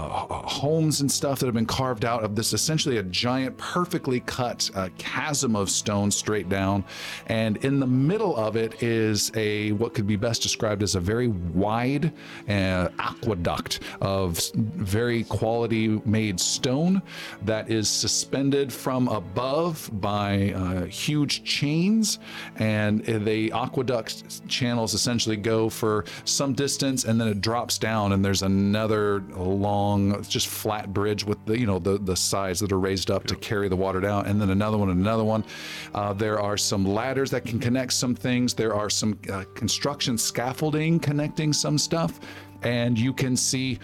[0.49, 4.71] homes and stuff that have been carved out of this essentially a giant, perfectly cut
[4.75, 6.85] uh, chasm of stone straight down.
[7.27, 11.01] And in the middle of it is a what could be best described as a
[11.01, 12.13] very wide
[12.49, 17.03] uh, aqueduct of very quality made stone
[17.43, 22.19] that is suspended from above by uh, huge chains
[22.57, 28.25] and the aqueduct channels essentially go for some distance and then it drops down and
[28.25, 32.79] there's another long just flat bridge with the you know the the sides that are
[32.79, 35.45] raised up to carry the water down and then another one and another one.
[35.95, 38.55] Uh, there are some ladders that can connect some things.
[38.55, 42.21] There are some uh, construction scaffolding connecting some stuff.
[42.63, 43.79] And you can see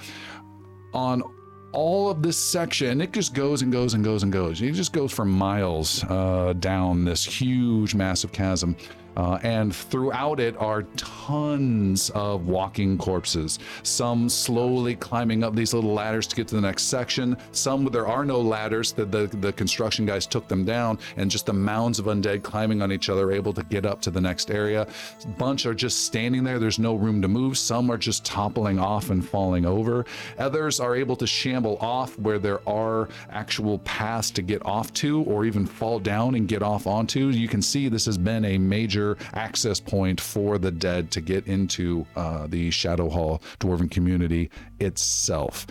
[0.93, 1.23] on
[1.73, 4.61] all of this section, it just goes and goes and goes and goes.
[4.61, 8.77] It just goes for miles uh, down this huge, massive chasm.
[9.17, 13.59] Uh, and throughout it are tons of walking corpses.
[13.83, 17.37] Some slowly climbing up these little ladders to get to the next section.
[17.53, 18.93] Some there are no ladders.
[18.93, 22.81] The, the the construction guys took them down, and just the mounds of undead climbing
[22.83, 24.87] on each other, able to get up to the next area.
[25.25, 26.59] A bunch are just standing there.
[26.59, 27.59] There's no room to move.
[27.59, 30.07] Some are just toppling off and falling over.
[30.39, 35.23] Others are able to shamble off where there are actual paths to get off to,
[35.25, 37.29] or even fall down and get off onto.
[37.29, 39.02] You can see this has been a major
[39.33, 44.51] access point for the dead to get into uh, the Shadow Hall Dwarven community
[44.81, 45.67] itself.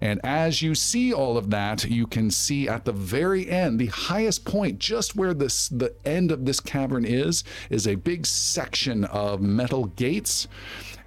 [0.00, 3.86] And as you see all of that, you can see at the very end, the
[3.86, 9.04] highest point, just where this the end of this cavern is, is a big section
[9.06, 10.48] of metal gates.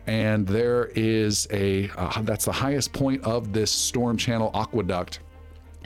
[0.06, 5.20] And there is a uh, that's the highest point of this storm channel aqueduct.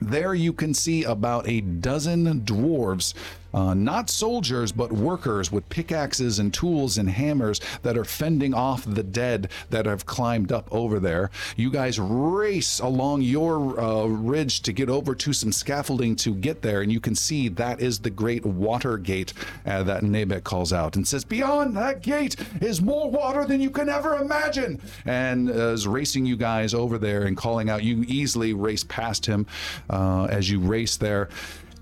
[0.02, 3.14] There you can see about a dozen dwarves,
[3.58, 8.86] uh, not soldiers, but workers with pickaxes and tools and hammers that are fending off
[8.86, 11.32] the dead that have climbed up over there.
[11.56, 16.62] You guys race along your uh, ridge to get over to some scaffolding to get
[16.62, 19.34] there, and you can see that is the great water gate
[19.66, 23.72] uh, that Nabek calls out and says, Beyond that gate is more water than you
[23.72, 24.80] can ever imagine.
[25.06, 27.84] And is racing you guys over there and calling out.
[27.84, 29.48] You easily race past him
[29.90, 31.30] uh, as you race there.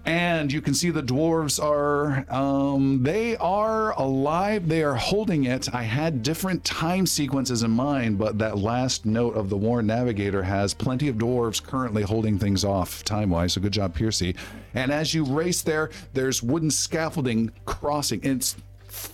[0.05, 4.67] And you can see the dwarves are, um, they are alive.
[4.67, 5.73] They are holding it.
[5.73, 10.43] I had different time sequences in mind, but that last note of the Warren Navigator
[10.43, 13.53] has plenty of dwarves currently holding things off time wise.
[13.53, 14.35] So good job, Piercy.
[14.75, 18.19] And as you race there, there's wooden scaffolding crossing.
[18.23, 18.55] It's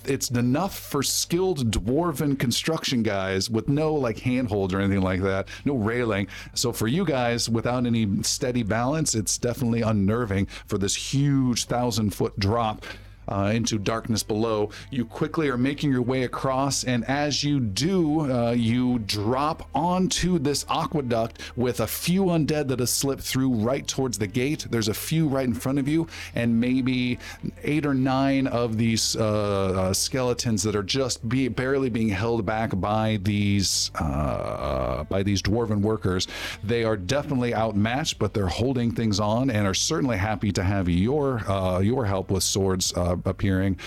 [0.05, 5.47] it's enough for skilled dwarven construction guys with no like handholds or anything like that,
[5.65, 6.27] no railing.
[6.53, 12.11] So for you guys without any steady balance, it's definitely unnerving for this huge thousand
[12.11, 12.85] foot drop.
[13.31, 14.69] Uh, into darkness below.
[14.89, 20.37] You quickly are making your way across, and as you do, uh, you drop onto
[20.37, 24.67] this aqueduct with a few undead that have slipped through right towards the gate.
[24.69, 27.19] There's a few right in front of you, and maybe
[27.63, 32.45] eight or nine of these uh, uh, skeletons that are just be, barely being held
[32.45, 36.27] back by these uh, by these dwarven workers.
[36.65, 40.89] They are definitely outmatched, but they're holding things on and are certainly happy to have
[40.89, 43.77] your uh, your help with swords uh, appearing,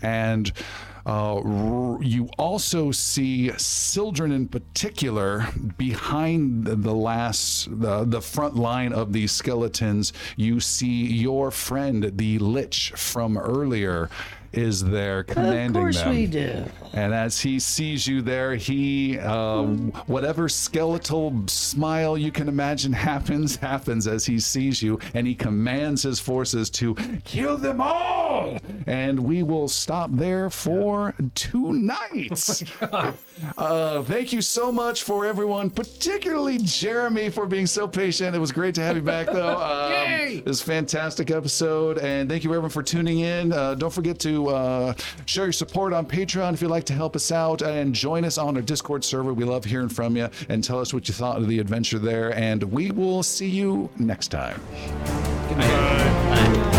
[0.00, 0.52] and.
[1.04, 8.92] Uh, you also see Sildren in particular behind the, the last, the, the front line
[8.92, 10.12] of these skeletons.
[10.36, 14.10] You see your friend, the Lich from earlier,
[14.52, 15.76] is there commanding them.
[15.76, 16.10] Of course them.
[16.14, 16.64] we do.
[16.92, 19.62] And as he sees you there, he, uh,
[20.06, 26.02] whatever skeletal smile you can imagine happens, happens as he sees you, and he commands
[26.02, 27.92] his forces to kill them all.
[27.92, 28.58] all.
[28.86, 32.62] And we will stop there for two nights.
[33.56, 38.36] Uh, thank you so much for everyone, particularly Jeremy, for being so patient.
[38.36, 39.60] It was great to have you back, though.
[39.72, 40.36] Um, Yay!
[40.38, 43.52] It was a fantastic episode, and thank you everyone for tuning in.
[43.52, 44.94] Uh, don't forget to uh,
[45.26, 48.38] show your support on Patreon if you'd like to help us out, and join us
[48.38, 49.32] on our Discord server.
[49.32, 52.34] We love hearing from you, and tell us what you thought of the adventure there.
[52.36, 54.60] And we will see you next time.
[55.56, 56.78] Bye.